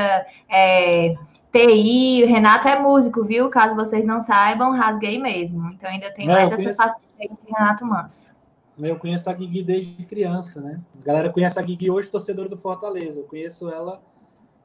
é, 0.48 1.16
TI, 1.52 2.24
o 2.24 2.28
Renato 2.28 2.68
é 2.68 2.80
músico, 2.80 3.24
viu? 3.24 3.50
Caso 3.50 3.76
vocês 3.76 4.06
não 4.06 4.20
saibam, 4.20 4.72
rasguei 4.72 5.18
mesmo. 5.18 5.72
Então 5.72 5.90
ainda 5.90 6.12
tem 6.14 6.28
mais 6.28 6.52
essa 6.52 6.74
facilidade 6.74 7.42
de 7.42 7.52
Renato 7.52 7.86
Manso. 7.86 8.36
Eu 8.78 8.98
conheço 8.98 9.30
a 9.30 9.34
Guigui 9.34 9.62
desde 9.62 10.06
criança, 10.06 10.62
né? 10.62 10.80
A 11.02 11.04
galera 11.04 11.30
conhece 11.30 11.60
a 11.60 11.62
Guigui 11.62 11.92
hoje, 11.92 12.10
torcedor 12.10 12.48
do 12.48 12.58
Fortaleza. 12.58 13.20
Eu 13.20 13.26
conheço 13.26 13.70
ela 13.70 14.02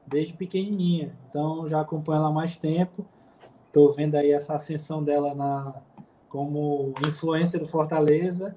desde 0.07 0.33
pequenininha. 0.33 1.13
Então, 1.27 1.67
já 1.67 1.81
acompanho 1.81 2.19
ela 2.19 2.29
há 2.29 2.31
mais 2.31 2.55
tempo. 2.55 3.05
Estou 3.67 3.91
vendo 3.91 4.15
aí 4.15 4.31
essa 4.31 4.55
ascensão 4.55 5.03
dela 5.03 5.33
na, 5.35 5.73
como 6.29 6.93
influência 7.05 7.59
do 7.59 7.67
Fortaleza. 7.67 8.55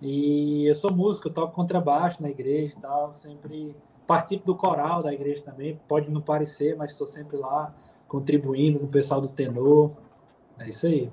E 0.00 0.64
eu 0.66 0.74
sou 0.76 0.92
músico, 0.92 1.26
eu 1.26 1.32
toco 1.32 1.54
contrabaixo 1.54 2.22
na 2.22 2.30
igreja 2.30 2.74
e 2.78 2.80
tal. 2.80 3.12
Sempre 3.12 3.74
participo 4.08 4.46
do 4.46 4.56
coral 4.56 5.02
da 5.02 5.12
igreja 5.12 5.42
também. 5.44 5.78
Pode 5.86 6.10
não 6.10 6.22
parecer, 6.22 6.74
mas 6.74 6.92
estou 6.92 7.06
sempre 7.06 7.36
lá 7.36 7.72
contribuindo 8.08 8.80
no 8.80 8.88
pessoal 8.88 9.20
do 9.20 9.28
tenor. 9.28 9.90
É 10.58 10.68
isso 10.70 10.86
aí. 10.86 11.12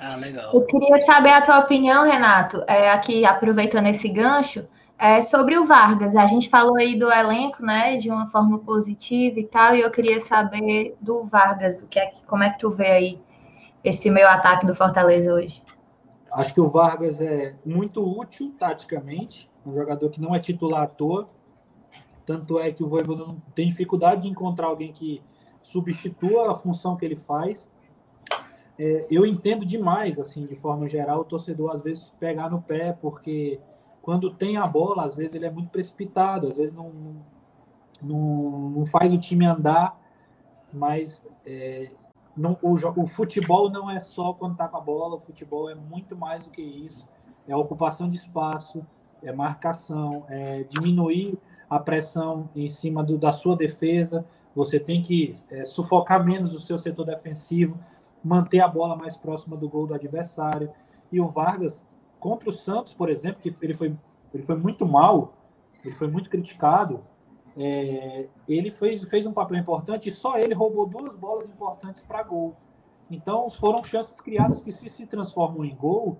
Ah, 0.00 0.16
legal. 0.16 0.52
Eu 0.54 0.62
queria 0.62 0.98
saber 0.98 1.30
a 1.30 1.42
tua 1.42 1.60
opinião, 1.60 2.04
Renato, 2.04 2.64
é, 2.66 2.90
aqui 2.90 3.24
aproveitando 3.24 3.86
esse 3.86 4.08
gancho, 4.08 4.66
é, 4.98 5.20
sobre 5.20 5.58
o 5.58 5.66
Vargas. 5.66 6.16
A 6.16 6.26
gente 6.26 6.48
falou 6.48 6.76
aí 6.76 6.98
do 6.98 7.12
elenco, 7.12 7.62
né, 7.62 7.96
de 7.96 8.10
uma 8.10 8.30
forma 8.30 8.58
positiva 8.58 9.38
e 9.38 9.46
tal, 9.46 9.74
e 9.74 9.80
eu 9.80 9.90
queria 9.90 10.20
saber 10.20 10.96
do 11.00 11.24
Vargas, 11.24 11.78
o 11.80 11.86
que 11.86 11.98
é, 11.98 12.10
como 12.26 12.42
é 12.42 12.50
que 12.50 12.58
tu 12.58 12.70
vê 12.70 12.86
aí 12.86 13.20
esse 13.84 14.10
meio 14.10 14.28
ataque 14.28 14.66
do 14.66 14.74
Fortaleza 14.74 15.32
hoje? 15.32 15.62
Acho 16.32 16.52
que 16.52 16.60
o 16.60 16.68
Vargas 16.68 17.20
é 17.20 17.54
muito 17.64 18.02
útil 18.02 18.54
taticamente, 18.58 19.50
um 19.64 19.74
jogador 19.74 20.10
que 20.10 20.20
não 20.20 20.34
é 20.34 20.38
titular 20.38 20.82
à 20.82 20.86
toa, 20.86 21.28
tanto 22.26 22.58
é 22.58 22.70
que 22.70 22.84
o 22.84 22.88
Voivoda 22.88 23.24
não 23.24 23.40
tem 23.54 23.68
dificuldade 23.68 24.22
de 24.22 24.28
encontrar 24.28 24.66
alguém 24.66 24.92
que 24.92 25.22
substitua 25.62 26.50
a 26.50 26.54
função 26.54 26.96
que 26.96 27.04
ele 27.04 27.16
faz 27.16 27.70
é, 28.78 29.00
eu 29.10 29.24
entendo 29.24 29.64
demais, 29.64 30.18
assim, 30.18 30.44
de 30.44 30.54
forma 30.54 30.86
geral, 30.86 31.20
o 31.20 31.24
torcedor 31.24 31.72
às 31.72 31.82
vezes 31.82 32.12
pegar 32.20 32.50
no 32.50 32.60
pé, 32.60 32.92
porque 32.92 33.58
quando 34.02 34.30
tem 34.30 34.58
a 34.58 34.66
bola, 34.66 35.04
às 35.04 35.14
vezes 35.14 35.34
ele 35.34 35.46
é 35.46 35.50
muito 35.50 35.70
precipitado, 35.70 36.46
às 36.46 36.58
vezes 36.58 36.74
não, 36.74 36.92
não, 38.02 38.70
não 38.70 38.86
faz 38.86 39.12
o 39.12 39.18
time 39.18 39.46
andar, 39.46 39.98
mas 40.74 41.24
é, 41.46 41.90
não, 42.36 42.58
o, 42.62 42.74
o 43.02 43.06
futebol 43.06 43.70
não 43.70 43.90
é 43.90 43.98
só 43.98 44.34
quando 44.34 44.56
tá 44.56 44.68
com 44.68 44.76
a 44.76 44.80
bola, 44.80 45.16
o 45.16 45.20
futebol 45.20 45.70
é 45.70 45.74
muito 45.74 46.14
mais 46.14 46.44
do 46.44 46.50
que 46.50 46.62
isso. 46.62 47.08
É 47.48 47.56
ocupação 47.56 48.10
de 48.10 48.16
espaço, 48.16 48.84
é 49.22 49.32
marcação, 49.32 50.26
é 50.28 50.64
diminuir 50.64 51.38
a 51.68 51.78
pressão 51.78 52.48
em 52.54 52.68
cima 52.68 53.02
do, 53.02 53.18
da 53.18 53.32
sua 53.32 53.56
defesa, 53.56 54.24
você 54.54 54.80
tem 54.80 55.02
que 55.02 55.34
é, 55.50 55.64
sufocar 55.64 56.24
menos 56.24 56.54
o 56.54 56.60
seu 56.60 56.78
setor 56.78 57.04
defensivo, 57.04 57.78
manter 58.22 58.60
a 58.60 58.68
bola 58.68 58.96
mais 58.96 59.16
próxima 59.16 59.56
do 59.56 59.68
gol 59.68 59.86
do 59.86 59.94
adversário. 59.94 60.70
E 61.12 61.20
o 61.20 61.28
Vargas, 61.28 61.84
contra 62.18 62.48
o 62.48 62.52
Santos, 62.52 62.94
por 62.94 63.10
exemplo, 63.10 63.40
que 63.40 63.54
ele 63.60 63.74
foi, 63.74 63.94
ele 64.32 64.42
foi 64.42 64.56
muito 64.56 64.86
mal, 64.86 65.34
ele 65.84 65.94
foi 65.94 66.08
muito 66.08 66.30
criticado, 66.30 67.04
é, 67.56 68.28
ele 68.48 68.70
fez, 68.70 69.08
fez 69.08 69.26
um 69.26 69.32
papel 69.32 69.58
importante 69.58 70.08
e 70.08 70.12
só 70.12 70.38
ele 70.38 70.54
roubou 70.54 70.86
duas 70.86 71.16
bolas 71.16 71.48
importantes 71.48 72.02
para 72.02 72.22
gol. 72.22 72.56
Então, 73.10 73.48
foram 73.50 73.82
chances 73.84 74.20
criadas 74.20 74.62
que, 74.62 74.72
se 74.72 74.88
se 74.88 75.06
transformam 75.06 75.64
em 75.64 75.74
gol, 75.74 76.18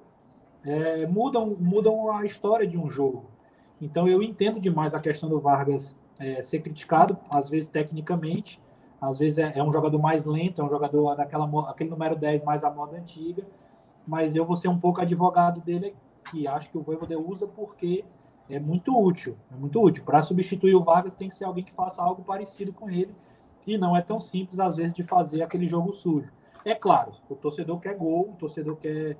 é, 0.65 1.07
mudam, 1.07 1.57
mudam 1.59 2.11
a 2.11 2.25
história 2.25 2.67
de 2.67 2.79
um 2.79 2.89
jogo. 2.89 3.36
Então 3.81 4.09
eu 4.09 4.23
entendo 4.23 4.59
demais 4.59 4.95
a 4.95 5.01
questão 5.01 5.29
do 5.29 5.41
Vargas 5.41 5.97
é, 6.19 6.41
ser 6.41 6.61
criticado, 6.61 7.19
às 7.31 7.51
vezes 7.51 7.69
tecnicamente, 7.69 8.61
às 9.01 9.19
vezes 9.19 9.39
é, 9.39 9.59
é, 9.59 9.63
um 9.63 9.71
jogador 9.71 9.99
mais 9.99 10.25
lento, 10.25 10.61
é 10.61 10.65
um 10.65 10.69
jogador 10.69 11.15
daquela 11.15 11.71
aquele 11.71 11.91
número 11.91 12.17
10 12.17 12.43
mais 12.43 12.65
a 12.65 12.71
moda 12.71 12.97
antiga, 12.97 13.47
mas 14.07 14.35
eu 14.35 14.45
vou 14.45 14.57
ser 14.57 14.69
um 14.69 14.79
pouco 14.79 15.01
advogado 15.01 15.61
dele, 15.61 15.95
que 16.31 16.47
acho 16.47 16.71
que 16.71 16.79
o 16.79 16.83
Voivoda 16.83 17.19
usa 17.19 17.47
porque 17.47 18.05
é 18.49 18.59
muito 18.59 18.97
útil, 18.97 19.37
é 19.53 19.57
muito 19.57 19.83
útil. 19.83 20.05
Para 20.05 20.23
substituir 20.23 20.75
o 20.75 20.83
Vargas 20.83 21.15
tem 21.15 21.29
que 21.29 21.35
ser 21.35 21.45
alguém 21.45 21.65
que 21.65 21.73
faça 21.73 22.03
algo 22.03 22.23
parecido 22.23 22.73
com 22.73 22.89
ele, 22.89 23.15
e 23.67 23.77
não 23.77 23.97
é 23.97 24.01
tão 24.01 24.21
simples 24.21 24.61
às 24.61 24.77
vezes 24.77 24.93
de 24.93 25.03
fazer 25.03 25.43
aquele 25.43 25.67
jogo 25.67 25.93
sujo. 25.93 26.33
É 26.65 26.75
claro, 26.75 27.13
o 27.29 27.35
torcedor 27.35 27.79
quer 27.81 27.97
gol, 27.97 28.31
o 28.31 28.37
torcedor 28.37 28.77
quer, 28.77 29.17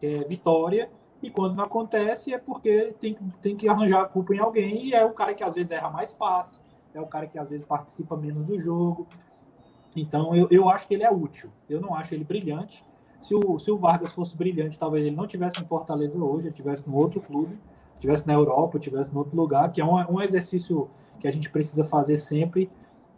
quer 0.00 0.26
vitória, 0.26 0.90
e 1.22 1.30
quando 1.30 1.54
não 1.54 1.64
acontece 1.64 2.32
é 2.32 2.38
porque 2.38 2.94
tem, 2.98 3.14
tem 3.42 3.56
que 3.56 3.68
arranjar 3.68 4.02
a 4.02 4.06
culpa 4.06 4.34
em 4.34 4.38
alguém, 4.38 4.86
e 4.86 4.94
é 4.94 5.04
o 5.04 5.12
cara 5.12 5.34
que 5.34 5.44
às 5.44 5.54
vezes 5.54 5.70
erra 5.70 5.90
mais 5.90 6.10
fácil, 6.12 6.62
é 6.94 7.00
o 7.00 7.06
cara 7.06 7.26
que 7.26 7.38
às 7.38 7.50
vezes 7.50 7.64
participa 7.66 8.16
menos 8.16 8.46
do 8.46 8.58
jogo. 8.58 9.06
Então 9.94 10.34
eu, 10.34 10.48
eu 10.50 10.68
acho 10.68 10.86
que 10.88 10.94
ele 10.94 11.02
é 11.02 11.10
útil. 11.10 11.50
Eu 11.68 11.80
não 11.80 11.94
acho 11.94 12.14
ele 12.14 12.24
brilhante. 12.24 12.84
Se 13.20 13.34
o, 13.34 13.58
se 13.58 13.70
o 13.70 13.76
Vargas 13.76 14.12
fosse 14.12 14.36
brilhante, 14.36 14.78
talvez 14.78 15.04
ele 15.04 15.14
não 15.14 15.26
tivesse 15.26 15.62
em 15.62 15.66
Fortaleza 15.66 16.18
hoje, 16.18 16.46
ele 16.46 16.54
tivesse 16.54 16.88
no 16.88 16.96
outro 16.96 17.20
clube, 17.20 17.58
tivesse 17.98 18.26
na 18.26 18.32
Europa, 18.32 18.78
tivesse 18.78 19.12
em 19.12 19.16
outro 19.16 19.36
lugar, 19.36 19.70
que 19.70 19.80
é 19.80 19.84
um, 19.84 19.96
um 20.14 20.22
exercício 20.22 20.88
que 21.18 21.28
a 21.28 21.30
gente 21.30 21.50
precisa 21.50 21.84
fazer 21.84 22.16
sempre. 22.16 22.70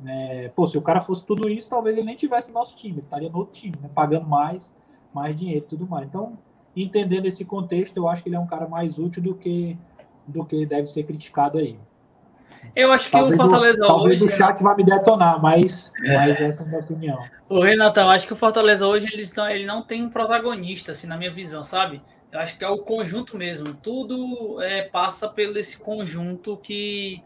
É, 0.05 0.49
pô, 0.57 0.67
se 0.67 0.77
o 0.77 0.83
cara 0.83 1.01
fosse 1.01 1.25
tudo 1.25 1.49
isso, 1.49 1.71
talvez 1.71 1.97
ele 1.97 2.05
nem 2.05 2.17
tivesse 2.17 2.49
no 2.49 2.55
nosso 2.55 2.77
time, 2.77 2.95
ele 2.95 3.01
estaria 3.03 3.31
no 3.31 3.39
outro 3.39 3.53
time, 3.53 3.77
né, 3.81 3.89
pagando 3.95 4.27
mais, 4.27 4.75
mais 5.15 5.37
dinheiro 5.37 5.65
e 5.65 5.69
tudo 5.69 5.87
mais. 5.87 6.09
Então, 6.09 6.37
entendendo 6.75 7.27
esse 7.27 7.45
contexto, 7.45 7.97
eu 7.97 8.09
acho 8.09 8.23
que 8.23 8.29
ele 8.29 8.37
é 8.37 8.41
um 8.41 8.47
cara 8.47 8.69
mais 8.69 8.99
útil 8.99 9.23
do 9.23 9.35
que 9.35 9.77
do 10.27 10.45
que 10.45 10.65
deve 10.65 10.87
ser 10.87 11.03
criticado 11.03 11.59
aí. 11.59 11.79
Eu 12.77 12.93
acho 12.93 13.07
que 13.07 13.13
talvez 13.13 13.35
o 13.35 13.43
Fortaleza 13.43 13.85
o, 13.85 13.87
talvez 13.87 14.23
hoje. 14.23 14.31
Talvez 14.31 14.35
o 14.35 14.37
chat 14.37 14.63
vai 14.63 14.77
me 14.77 14.85
detonar, 14.85 15.43
mas, 15.43 15.93
mas 16.01 16.41
essa 16.41 16.63
é 16.63 16.65
a 16.65 16.69
minha 16.69 16.81
opinião. 16.81 17.19
O 17.49 17.61
Renato, 17.61 17.99
eu 17.99 18.09
acho 18.09 18.27
que 18.27 18.33
o 18.33 18.37
Fortaleza 18.37 18.87
hoje 18.87 19.09
ele 19.13 19.29
não, 19.37 19.51
ele 19.51 19.67
não 19.67 19.83
tem 19.83 20.03
um 20.03 20.09
protagonista, 20.09 20.93
assim, 20.93 21.07
na 21.07 21.17
minha 21.17 21.31
visão, 21.31 21.65
sabe? 21.65 22.01
Eu 22.31 22.41
acho 22.41 22.57
que 22.57 22.65
é 22.65 22.69
o 22.69 22.79
conjunto 22.79 23.37
mesmo. 23.37 23.75
Tudo 23.75 24.63
é, 24.63 24.83
passa 24.83 25.29
pelo 25.29 25.59
esse 25.59 25.77
conjunto 25.77 26.57
que 26.57 27.21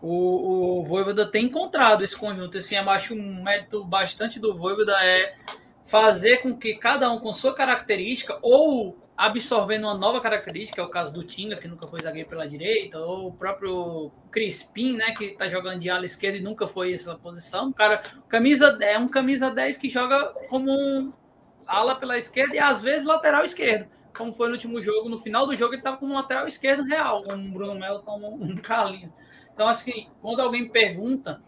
o, 0.00 0.80
o 0.80 0.84
Voivoda 0.84 1.26
tem 1.26 1.46
encontrado 1.46 2.02
esse 2.02 2.16
conjunto. 2.16 2.56
Assim, 2.56 2.76
eu 2.76 2.88
acho 2.88 3.14
um 3.14 3.42
mérito 3.42 3.84
bastante 3.84 4.40
do 4.40 4.56
Voivoda 4.56 4.96
é 5.02 5.34
fazer 5.86 6.38
com 6.38 6.54
que 6.54 6.74
cada 6.74 7.10
um 7.10 7.18
com 7.18 7.32
sua 7.32 7.54
característica 7.54 8.38
ou 8.42 8.98
absorvendo 9.16 9.84
uma 9.84 9.94
nova 9.94 10.20
característica, 10.20 10.82
é 10.82 10.84
o 10.84 10.90
caso 10.90 11.10
do 11.10 11.24
Tinga, 11.24 11.56
que 11.56 11.66
nunca 11.66 11.88
foi 11.88 12.00
zagueiro 12.02 12.28
pela 12.28 12.46
direita, 12.46 12.98
ou 12.98 13.28
o 13.28 13.32
próprio 13.32 14.10
Crispim, 14.30 14.96
né, 14.96 15.12
que 15.12 15.30
tá 15.30 15.48
jogando 15.48 15.80
de 15.80 15.88
ala 15.88 16.04
esquerda 16.04 16.36
e 16.36 16.42
nunca 16.42 16.68
foi 16.68 16.92
essa 16.92 17.14
posição. 17.14 17.72
Cara, 17.72 18.02
camisa 18.28 18.76
é 18.82 18.98
um 18.98 19.08
camisa 19.08 19.50
10 19.50 19.78
que 19.78 19.88
joga 19.88 20.34
como 20.50 20.70
um 20.70 21.14
ala 21.66 21.94
pela 21.94 22.18
esquerda 22.18 22.54
e 22.54 22.58
às 22.58 22.82
vezes 22.82 23.06
lateral 23.06 23.44
esquerdo. 23.44 23.88
Como 24.14 24.32
foi 24.32 24.48
no 24.48 24.54
último 24.54 24.82
jogo, 24.82 25.08
no 25.08 25.18
final 25.18 25.46
do 25.46 25.54
jogo 25.54 25.72
ele 25.72 25.80
estava 25.80 25.96
como 25.96 26.12
um 26.12 26.16
lateral 26.16 26.46
esquerdo 26.46 26.82
real, 26.82 27.24
um 27.30 27.52
Bruno 27.52 27.74
Melo, 27.74 28.02
um, 28.06 28.50
um 28.50 28.56
Carlinhos. 28.60 29.12
Então, 29.54 29.66
assim, 29.66 30.08
quando 30.20 30.40
alguém 30.40 30.68
pergunta 30.68 31.40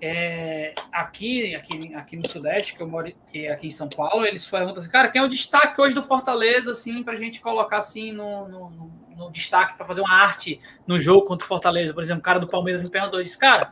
é, 0.00 0.74
aqui, 0.92 1.54
aqui, 1.54 1.94
aqui 1.94 2.16
no 2.16 2.28
Sudeste, 2.28 2.74
que 2.74 2.82
eu 2.82 2.88
moro, 2.88 3.12
que 3.26 3.46
é 3.46 3.52
aqui 3.52 3.68
em 3.68 3.70
São 3.70 3.88
Paulo, 3.88 4.26
eles 4.26 4.46
perguntam 4.46 4.82
assim, 4.82 4.90
cara, 4.90 5.08
quem 5.08 5.20
é 5.20 5.24
o 5.24 5.28
destaque 5.28 5.80
hoje 5.80 5.94
do 5.94 6.02
Fortaleza, 6.02 6.72
assim, 6.72 7.02
para 7.02 7.14
a 7.14 7.16
gente 7.16 7.40
colocar 7.40 7.78
assim 7.78 8.12
no, 8.12 8.48
no, 8.48 8.90
no 9.16 9.30
destaque 9.30 9.76
para 9.76 9.86
fazer 9.86 10.00
uma 10.00 10.14
arte 10.14 10.60
no 10.86 11.00
jogo 11.00 11.26
contra 11.26 11.44
o 11.44 11.48
Fortaleza, 11.48 11.94
por 11.94 12.02
exemplo, 12.02 12.20
o 12.20 12.24
cara 12.24 12.38
do 12.38 12.48
Palmeiras 12.48 12.82
me 12.82 12.90
perguntou, 12.90 13.22
disse, 13.22 13.38
cara, 13.38 13.70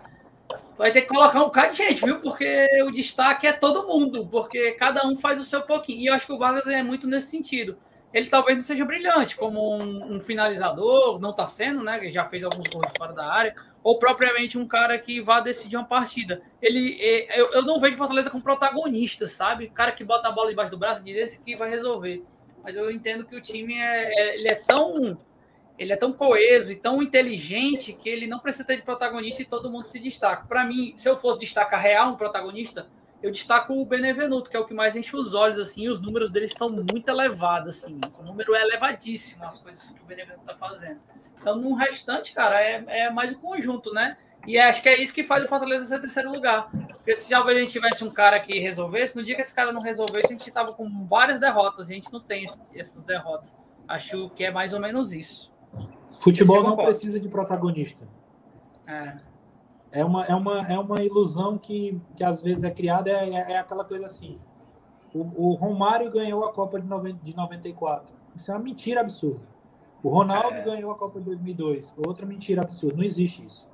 vai 0.79 0.91
ter 0.91 1.03
que 1.03 1.09
colocar 1.09 1.43
um 1.43 1.51
cara 1.51 1.69
de 1.69 1.77
gente, 1.77 2.05
viu? 2.05 2.21
Porque 2.21 2.69
o 2.87 2.91
destaque 2.91 3.47
é 3.47 3.53
todo 3.53 3.87
mundo, 3.87 4.27
porque 4.27 4.73
cada 4.73 5.07
um 5.07 5.17
faz 5.17 5.41
o 5.41 5.45
seu 5.45 5.63
pouquinho. 5.63 6.01
E 6.01 6.07
eu 6.07 6.15
acho 6.15 6.27
que 6.27 6.33
o 6.33 6.39
Vargas 6.39 6.67
é 6.67 6.83
muito 6.83 7.07
nesse 7.07 7.31
sentido 7.31 7.77
ele 8.13 8.29
talvez 8.29 8.57
não 8.57 8.65
seja 8.65 8.85
brilhante 8.85 9.37
como 9.37 9.77
um, 9.77 10.17
um 10.17 10.21
finalizador, 10.21 11.19
não 11.19 11.31
está 11.31 11.47
sendo, 11.47 11.83
né? 11.83 12.11
Já 12.11 12.25
fez 12.25 12.45
alguns 12.45 12.69
gols 12.69 12.93
fora 12.97 13.13
da 13.13 13.27
área, 13.27 13.55
ou 13.83 13.99
propriamente 13.99 14.59
um 14.59 14.67
cara 14.67 14.99
que 14.99 15.21
vá 15.21 15.41
decidir 15.41 15.77
uma 15.77 15.87
partida. 15.87 16.43
Ele, 16.61 16.99
é, 17.01 17.41
eu, 17.41 17.53
eu 17.53 17.63
não 17.63 17.81
vejo 17.81 17.97
Fortaleza 17.97 18.31
como 18.31 18.43
protagonista, 18.43 19.27
sabe? 19.27 19.69
Cara 19.69 19.93
que 19.93 20.05
bota 20.05 20.29
a 20.29 20.33
bola 20.33 20.51
debaixo 20.51 20.71
do 20.71 20.79
braço 20.79 21.01
e 21.01 21.05
diz 21.05 21.17
esse 21.17 21.41
que 21.41 21.57
vai 21.57 21.71
resolver. 21.71 22.23
Mas 22.63 22.77
eu 22.77 22.91
entendo 22.91 23.25
que 23.25 23.35
o 23.35 23.41
time 23.41 23.75
é, 23.75 24.13
é, 24.13 24.35
ele 24.37 24.49
é 24.49 24.55
tão 24.55 25.19
ele 25.79 25.93
é 25.93 25.97
tão 25.97 26.13
coeso 26.13 26.71
e 26.71 26.77
tão 26.77 27.03
inteligente 27.03 27.93
que 27.93 28.09
ele 28.09 28.27
não 28.27 28.39
precisa 28.39 28.65
ter 28.65 28.77
de 28.77 28.83
protagonista 28.83 29.43
e 29.43 29.45
todo 29.45 29.71
mundo 29.71 29.87
se 29.87 29.99
destaca. 29.99 30.47
Para 30.47 30.65
mim, 30.65 30.93
se 30.95 31.09
eu 31.09 31.17
fosse 31.17 31.41
destacar 31.41 31.81
real 31.81 32.11
um 32.11 32.17
protagonista, 32.17 32.87
eu 33.23 33.31
destaco 33.31 33.73
o 33.73 33.87
Benevenuto, 33.87 34.51
que 34.51 34.57
é 34.57 34.61
o 34.61 34.67
que 34.67 34.75
mais 34.75 34.97
enche 34.97 35.17
os 35.17 35.33
olhos, 35.33 35.59
assim, 35.59 35.85
e 35.85 35.89
os 35.89 36.01
números 36.01 36.31
dele 36.31 36.47
estão 36.47 36.69
muito 36.69 37.09
elevados, 37.09 37.77
assim. 37.77 38.01
O 38.19 38.23
número 38.23 38.55
é 38.55 38.63
elevadíssimo, 38.63 39.45
as 39.45 39.61
coisas 39.61 39.91
que 39.91 40.03
o 40.03 40.05
Benevenuto 40.05 40.41
está 40.41 40.55
fazendo. 40.55 41.01
Então, 41.41 41.57
no 41.57 41.75
restante, 41.75 42.35
cara, 42.35 42.61
é, 42.61 42.85
é 42.89 43.11
mais 43.11 43.33
o 43.33 43.37
um 43.37 43.41
conjunto, 43.41 43.93
né? 43.93 44.17
E 44.45 44.59
acho 44.59 44.83
que 44.83 44.89
é 44.89 45.01
isso 45.01 45.15
que 45.15 45.23
faz 45.23 45.45
o 45.45 45.49
Fortaleza 45.49 45.85
ser 45.85 46.01
terceiro 46.01 46.33
lugar. 46.33 46.69
Porque 46.71 47.15
se 47.15 47.31
talvez 47.31 47.57
a 47.57 47.61
gente 47.61 47.73
tivesse 47.73 48.05
um 48.05 48.11
cara 48.11 48.41
que 48.41 48.59
resolvesse, 48.59 49.17
no 49.17 49.23
dia 49.23 49.37
que 49.37 49.43
esse 49.43 49.55
cara 49.55 49.73
não 49.73 49.81
resolvesse, 49.81 50.27
a 50.27 50.31
gente 50.31 50.51
tava 50.51 50.73
com 50.73 51.07
várias 51.07 51.39
derrotas, 51.39 51.91
e 51.91 51.93
a 51.93 51.97
gente 51.97 52.13
não 52.13 52.21
tem 52.21 52.45
essas 52.75 53.03
derrotas. 53.05 53.57
Acho 53.87 54.31
que 54.31 54.45
é 54.45 54.51
mais 54.51 54.73
ou 54.73 54.81
menos 54.81 55.13
isso. 55.13 55.53
Futebol 56.19 56.63
não 56.63 56.77
precisa 56.77 57.21
de 57.21 57.29
protagonista. 57.29 58.07
É 58.87 59.32
é 59.93 60.03
uma, 60.05 60.25
é 60.25 60.35
uma, 60.35 60.67
é 60.67 60.79
uma 60.79 61.03
ilusão 61.03 61.59
que, 61.59 62.01
que 62.17 62.25
às 62.25 62.43
vezes 62.43 62.65
é 62.65 62.71
criada, 62.71 63.11
é, 63.11 63.29
é, 63.29 63.53
é 63.53 63.59
aquela 63.59 63.85
coisa 63.85 64.07
assim. 64.07 64.39
O, 65.15 65.51
o, 65.51 65.55
Romário 65.55 66.11
ganhou 66.11 66.45
a 66.45 66.53
Copa 66.53 66.81
de, 66.81 66.87
90, 66.87 67.23
de 67.23 67.37
94. 67.37 68.15
Isso 68.35 68.51
é 68.51 68.55
uma 68.55 68.63
mentira 68.63 69.03
absurda. 69.03 69.43
O 70.03 70.09
Ronaldo 70.09 70.57
é. 70.57 70.63
ganhou 70.63 70.91
a 70.91 70.95
Copa 70.95 71.19
de 71.19 71.27
2002. 71.27 71.95
Outra 71.99 72.25
mentira 72.25 72.63
absurda. 72.63 72.97
Não 72.97 73.05
existe 73.05 73.45
isso. 73.45 73.69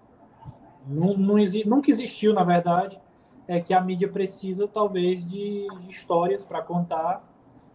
Não, 0.86 1.16
não 1.16 1.38
exi, 1.38 1.64
nunca 1.64 1.90
existiu, 1.90 2.34
na 2.34 2.42
verdade. 2.42 3.00
É 3.46 3.60
que 3.60 3.72
a 3.72 3.80
mídia 3.80 4.08
precisa, 4.08 4.66
talvez, 4.66 5.26
de, 5.26 5.68
de 5.80 5.88
histórias 5.88 6.44
para 6.44 6.60
contar. 6.60 7.24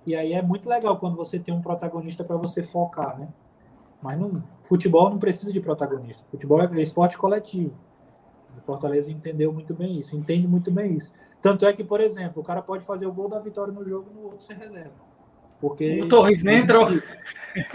E 0.05 0.13
aí 0.13 0.33
é 0.33 0.41
muito 0.41 0.67
legal 0.67 0.97
quando 0.97 1.15
você 1.15 1.39
tem 1.39 1.53
um 1.53 1.61
protagonista 1.61 2.25
para 2.25 2.35
você 2.35 2.61
focar, 2.61 3.17
né? 3.17 3.29
Mas 4.01 4.19
não, 4.19 4.43
futebol 4.61 5.09
não 5.09 5.17
precisa 5.17 5.51
de 5.53 5.61
protagonista. 5.61 6.25
Futebol 6.27 6.61
é 6.61 6.81
esporte 6.81 7.17
coletivo. 7.17 7.79
O 8.57 8.61
Fortaleza 8.61 9.11
entendeu 9.11 9.51
muito 9.51 9.73
bem 9.73 9.97
isso, 9.99 10.15
entende 10.15 10.47
muito 10.47 10.71
bem 10.71 10.95
isso. 10.95 11.13
Tanto 11.41 11.65
é 11.65 11.73
que, 11.73 11.83
por 11.83 11.99
exemplo, 11.99 12.41
o 12.41 12.45
cara 12.45 12.61
pode 12.61 12.85
fazer 12.85 13.05
o 13.05 13.11
gol 13.11 13.27
da 13.27 13.39
vitória 13.39 13.73
no 13.73 13.85
jogo 13.87 14.11
no 14.13 14.23
outro 14.23 14.41
sem 14.41 14.55
reserva. 14.55 14.93
Porque 15.59 16.01
o 16.01 16.07
Torres 16.07 16.43
nem 16.43 16.59
entrou. 16.59 16.87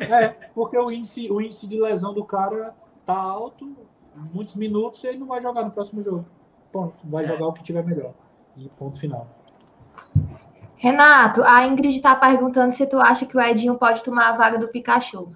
É, 0.00 0.28
porque 0.54 0.76
o 0.76 0.90
índice, 0.90 1.30
o 1.30 1.40
índice 1.40 1.66
de 1.66 1.80
lesão 1.80 2.12
do 2.12 2.24
cara 2.24 2.74
tá 3.06 3.14
alto, 3.14 3.76
muitos 4.32 4.56
minutos, 4.56 5.02
e 5.04 5.06
ele 5.06 5.18
não 5.18 5.26
vai 5.26 5.40
jogar 5.40 5.64
no 5.64 5.70
próximo 5.70 6.02
jogo. 6.02 6.26
Ponto. 6.72 6.94
Vai 7.04 7.24
jogar 7.24 7.46
o 7.46 7.52
que 7.52 7.62
tiver 7.62 7.84
melhor. 7.84 8.12
E 8.56 8.68
ponto 8.70 8.98
final. 8.98 9.26
Renato, 10.76 11.42
a 11.42 11.66
Ingrid 11.66 11.96
está 11.96 12.14
perguntando 12.14 12.74
se 12.74 12.86
tu 12.86 12.98
acha 12.98 13.26
que 13.26 13.36
o 13.36 13.40
Edinho 13.40 13.76
pode 13.76 14.04
tomar 14.04 14.28
a 14.28 14.32
vaga 14.32 14.58
do 14.58 14.68
Pikachu. 14.68 15.30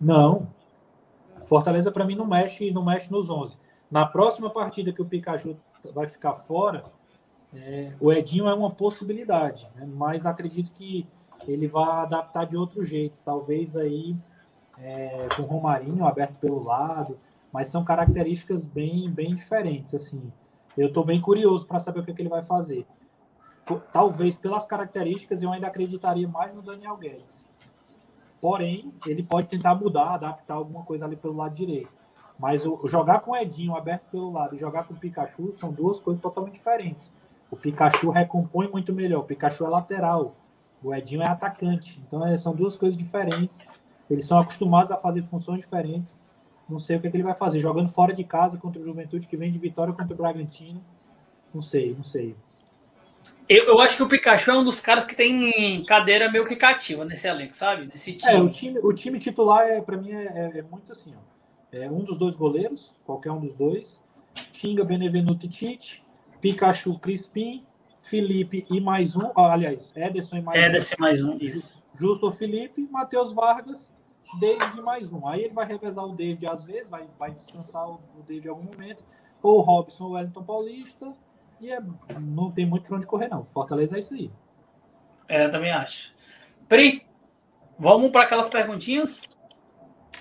Não. 0.00 0.48
Fortaleza, 1.48 1.90
para 1.90 2.04
mim, 2.04 2.16
não 2.16 2.26
mexe, 2.26 2.70
não 2.70 2.84
mexe 2.84 3.10
nos 3.10 3.30
11. 3.30 3.56
Na 3.90 4.04
próxima 4.04 4.50
partida 4.50 4.92
que 4.92 5.00
o 5.00 5.06
Pikachu 5.06 5.56
vai 5.94 6.06
ficar 6.06 6.34
fora, 6.34 6.82
é, 7.54 7.92
o 8.00 8.12
Edinho 8.12 8.46
é 8.46 8.54
uma 8.54 8.70
possibilidade, 8.70 9.62
né? 9.74 9.86
mas 9.86 10.26
acredito 10.26 10.72
que 10.72 11.06
ele 11.46 11.66
vai 11.66 12.02
adaptar 12.02 12.44
de 12.44 12.56
outro 12.56 12.82
jeito, 12.82 13.16
talvez 13.24 13.76
aí 13.76 14.16
é, 14.78 15.18
com 15.34 15.42
o 15.42 15.46
Romarinho 15.46 16.06
aberto 16.06 16.38
pelo 16.38 16.62
lado, 16.62 17.18
mas 17.52 17.68
são 17.68 17.84
características 17.84 18.66
bem, 18.66 19.10
bem 19.10 19.34
diferentes. 19.34 19.94
Assim, 19.94 20.32
eu 20.76 20.88
estou 20.88 21.04
bem 21.04 21.20
curioso 21.20 21.66
para 21.66 21.78
saber 21.78 22.00
o 22.00 22.04
que, 22.04 22.10
é 22.10 22.14
que, 22.14 22.22
ele 22.22 22.28
vai 22.28 22.42
fazer. 22.42 22.86
Talvez 23.92 24.36
pelas 24.36 24.66
características 24.66 25.42
eu 25.42 25.50
ainda 25.50 25.66
acreditaria 25.66 26.28
mais 26.28 26.54
no 26.54 26.62
Daniel 26.62 26.96
Guedes. 26.96 27.46
Porém, 28.40 28.94
ele 29.06 29.22
pode 29.22 29.48
tentar 29.48 29.74
mudar, 29.74 30.14
adaptar 30.14 30.54
alguma 30.54 30.84
coisa 30.84 31.04
ali 31.04 31.16
pelo 31.16 31.36
lado 31.36 31.54
direito. 31.54 31.97
Mas 32.38 32.64
o, 32.64 32.86
jogar 32.86 33.20
com 33.20 33.32
o 33.32 33.36
Edinho 33.36 33.74
aberto 33.74 34.04
pelo 34.10 34.32
lado 34.32 34.54
e 34.54 34.58
jogar 34.58 34.84
com 34.84 34.94
o 34.94 34.96
Pikachu 34.96 35.52
são 35.58 35.72
duas 35.72 35.98
coisas 35.98 36.22
totalmente 36.22 36.54
diferentes. 36.54 37.12
O 37.50 37.56
Pikachu 37.56 38.10
recompõe 38.10 38.68
muito 38.68 38.92
melhor. 38.92 39.20
O 39.20 39.24
Pikachu 39.24 39.64
é 39.64 39.68
lateral. 39.68 40.36
O 40.82 40.94
Edinho 40.94 41.22
é 41.22 41.28
atacante. 41.28 42.00
Então 42.06 42.24
é, 42.24 42.36
são 42.36 42.54
duas 42.54 42.76
coisas 42.76 42.96
diferentes. 42.96 43.66
Eles 44.08 44.24
são 44.24 44.38
acostumados 44.38 44.92
a 44.92 44.96
fazer 44.96 45.22
funções 45.22 45.60
diferentes. 45.60 46.16
Não 46.68 46.78
sei 46.78 46.96
o 46.96 47.00
que, 47.00 47.08
é 47.08 47.10
que 47.10 47.16
ele 47.16 47.24
vai 47.24 47.34
fazer. 47.34 47.58
Jogando 47.58 47.88
fora 47.88 48.12
de 48.12 48.22
casa 48.22 48.58
contra 48.58 48.80
o 48.80 48.84
Juventude, 48.84 49.26
que 49.26 49.36
vem 49.36 49.50
de 49.50 49.58
vitória 49.58 49.92
contra 49.92 50.14
o 50.14 50.16
Bragantino. 50.16 50.80
Não 51.52 51.62
sei, 51.62 51.94
não 51.94 52.04
sei. 52.04 52.36
Eu, 53.48 53.64
eu, 53.64 53.80
acho 53.80 53.96
que 53.96 54.02
o 54.02 54.08
Pikachu 54.08 54.50
é 54.50 54.58
um 54.58 54.64
dos 54.64 54.78
caras 54.78 55.06
que 55.06 55.16
tem 55.16 55.82
cadeira 55.84 56.30
meio 56.30 56.46
que 56.46 56.54
cativa 56.54 57.04
nesse 57.06 57.26
elenco, 57.26 57.56
sabe? 57.56 57.86
Nesse 57.86 58.12
time. 58.12 58.32
É, 58.34 58.38
o 58.38 58.50
time, 58.50 58.78
o 58.80 58.92
time 58.92 59.18
titular, 59.18 59.66
é, 59.66 59.80
para 59.80 59.96
mim, 59.96 60.12
é, 60.12 60.52
é, 60.58 60.62
muito 60.62 60.92
assim. 60.92 61.14
Ó. 61.16 61.37
É 61.72 61.90
um 61.90 62.04
dos 62.04 62.18
dois 62.18 62.34
goleiros, 62.34 62.94
qualquer 63.04 63.30
um 63.32 63.40
dos 63.40 63.54
dois. 63.54 64.00
Tinga, 64.52 64.84
Benevenuto 64.84 65.46
e 65.46 65.48
Tite. 65.48 66.04
Pikachu, 66.40 66.98
Crispim. 66.98 67.64
Felipe 68.00 68.66
e 68.70 68.80
mais 68.80 69.14
um. 69.16 69.30
aliás, 69.36 69.92
Ederson 69.94 70.36
e 70.36 70.42
mais 70.42 70.62
Ederson 70.62 70.96
um. 70.98 71.00
mais 71.02 71.22
um, 71.22 71.36
isso. 71.38 71.82
Justo 71.94 72.30
Felipe, 72.30 72.88
Matheus 72.90 73.32
Vargas, 73.32 73.92
David 74.38 74.80
mais 74.80 75.12
um. 75.12 75.26
Aí 75.26 75.44
ele 75.44 75.54
vai 75.54 75.66
revezar 75.66 76.04
o 76.04 76.14
David 76.14 76.46
às 76.46 76.64
vezes, 76.64 76.88
vai, 76.88 77.06
vai 77.18 77.32
descansar 77.32 77.88
o 77.88 78.00
David 78.26 78.46
em 78.46 78.50
algum 78.50 78.64
momento. 78.64 79.04
Ou 79.42 79.58
o 79.58 79.60
Robson, 79.60 80.04
o 80.04 80.10
Wellington 80.12 80.42
Paulista 80.42 81.14
e 81.60 81.72
é, 81.72 81.80
não 82.20 82.50
tem 82.50 82.64
muito 82.64 82.86
para 82.86 82.96
onde 82.96 83.06
correr, 83.06 83.28
não. 83.28 83.44
Fortaleza 83.44 83.96
é 83.96 83.98
isso 83.98 84.14
aí. 84.14 84.30
É, 85.28 85.44
eu 85.44 85.50
também 85.50 85.72
acho. 85.72 86.14
Pri, 86.68 87.04
vamos 87.78 88.10
para 88.10 88.22
aquelas 88.22 88.48
perguntinhas? 88.48 89.28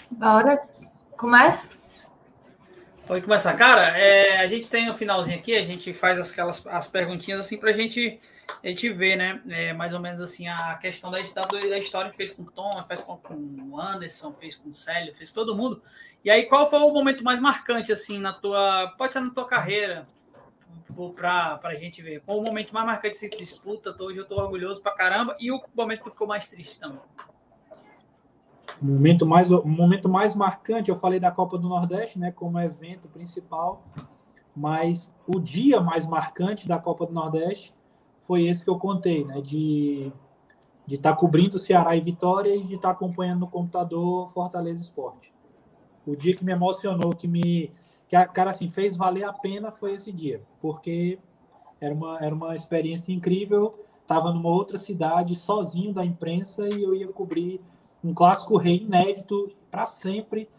Bora. 0.10 0.68
Começa? 1.18 1.68
Pode 3.08 3.24
começar. 3.24 3.54
Cara, 3.56 3.98
é, 3.98 4.40
a 4.40 4.48
gente 4.48 4.70
tem 4.70 4.86
no 4.86 4.94
finalzinho 4.94 5.40
aqui, 5.40 5.56
a 5.56 5.64
gente 5.64 5.94
faz 5.94 6.20
aquelas 6.20 6.66
as 6.68 6.88
perguntinhas 6.88 7.40
assim 7.40 7.58
para 7.58 7.72
gente, 7.72 8.20
a 8.62 8.68
gente 8.68 8.90
ver, 8.90 9.16
né? 9.16 9.42
É, 9.50 9.74
mais 9.74 9.94
ou 9.94 10.00
menos 10.00 10.22
assim, 10.22 10.48
a 10.48 10.76
questão 10.76 11.10
da, 11.10 11.18
da, 11.20 11.46
da 11.46 11.78
história 11.78 12.12
que 12.12 12.18
fez 12.18 12.32
com 12.32 12.44
o 12.44 12.52
Tom, 12.52 12.84
fez 12.84 13.02
com, 13.02 13.20
o 13.72 13.80
Anderson, 13.80 14.32
fez 14.34 14.56
com 14.56 14.70
o 14.70 14.74
Célio, 14.74 15.16
fez 15.16 15.32
todo 15.32 15.56
mundo. 15.56 15.82
E 16.24 16.30
aí, 16.30 16.44
qual 16.44 16.70
foi 16.70 16.80
o 16.80 16.92
momento 16.92 17.24
mais 17.24 17.40
marcante, 17.40 17.92
assim, 17.92 18.20
na 18.20 18.34
tua. 18.34 18.94
Pode 18.98 19.14
ser 19.14 19.22
na 19.22 19.32
tua 19.32 19.48
carreira, 19.48 20.06
para 21.16 21.60
a 21.64 21.76
gente 21.76 22.02
ver. 22.02 22.22
Qual 22.22 22.38
o 22.38 22.44
momento 22.44 22.74
mais 22.74 22.86
marcante 22.86 23.20
dessa 23.20 23.38
disputa? 23.38 23.96
Hoje 24.00 24.20
eu 24.20 24.24
estou 24.24 24.40
orgulhoso 24.40 24.82
para 24.82 24.94
caramba. 24.94 25.36
E 25.40 25.52
o 25.52 25.62
momento 25.74 26.00
que 26.00 26.04
tu 26.06 26.12
ficou 26.12 26.28
mais 26.28 26.48
triste 26.48 26.80
também? 26.80 27.00
Momento 28.82 29.26
mais, 29.26 29.52
o 29.52 29.66
momento 29.66 30.08
mais 30.08 30.36
marcante, 30.36 30.90
eu 30.90 30.96
falei 30.96 31.20
da 31.20 31.32
Copa 31.32 31.58
do 31.58 31.68
Nordeste, 31.68 32.20
né, 32.20 32.32
como 32.32 32.60
evento 32.60 33.08
principal, 33.08 33.84
mas 34.56 35.14
o 35.26 35.40
dia 35.40 35.82
mais 35.82 36.06
marcante 36.06 36.68
da 36.68 36.78
Copa 36.78 37.06
do 37.06 37.14
Nordeste 37.14 37.74
foi 38.16 38.46
esse 38.46 38.64
que 38.64 38.70
eu 38.70 38.78
contei, 38.78 39.26
né, 39.26 39.42
de 39.42 40.12
de 40.88 40.96
estar 40.96 41.12
tá 41.12 41.18
cobrindo 41.18 41.60
Ceará 41.60 41.98
e 41.98 42.02
Vitória 42.02 42.56
e 42.56 42.64
de 42.64 42.76
estar 42.76 42.88
tá 42.88 42.94
acompanhando 42.94 43.42
no 43.42 43.48
computador 43.48 44.30
Fortaleza 44.30 44.82
Esporte. 44.82 45.34
O 46.06 46.16
dia 46.16 46.34
que 46.34 46.46
me 46.46 46.54
emocionou, 46.54 47.14
que 47.14 47.28
me 47.28 47.74
que 48.08 48.16
a 48.16 48.26
cara 48.26 48.52
assim 48.52 48.70
fez 48.70 48.96
valer 48.96 49.26
a 49.26 49.34
pena 49.34 49.70
foi 49.70 49.94
esse 49.94 50.14
dia, 50.14 50.42
porque 50.62 51.20
era 51.82 51.94
uma, 51.94 52.18
era 52.20 52.34
uma 52.34 52.56
experiência 52.56 53.12
incrível. 53.12 53.78
Estava 54.02 54.32
numa 54.32 54.48
outra 54.48 54.78
cidade, 54.78 55.36
sozinho 55.36 55.94
da 55.94 56.06
imprensa, 56.06 56.66
e 56.70 56.82
eu 56.82 56.96
ia 56.96 57.10
cobrir 57.10 57.60
um 58.08 58.14
clássico 58.14 58.58
rei 58.58 58.78
inédito 58.78 59.52
para 59.70 59.86
sempre. 59.86 60.50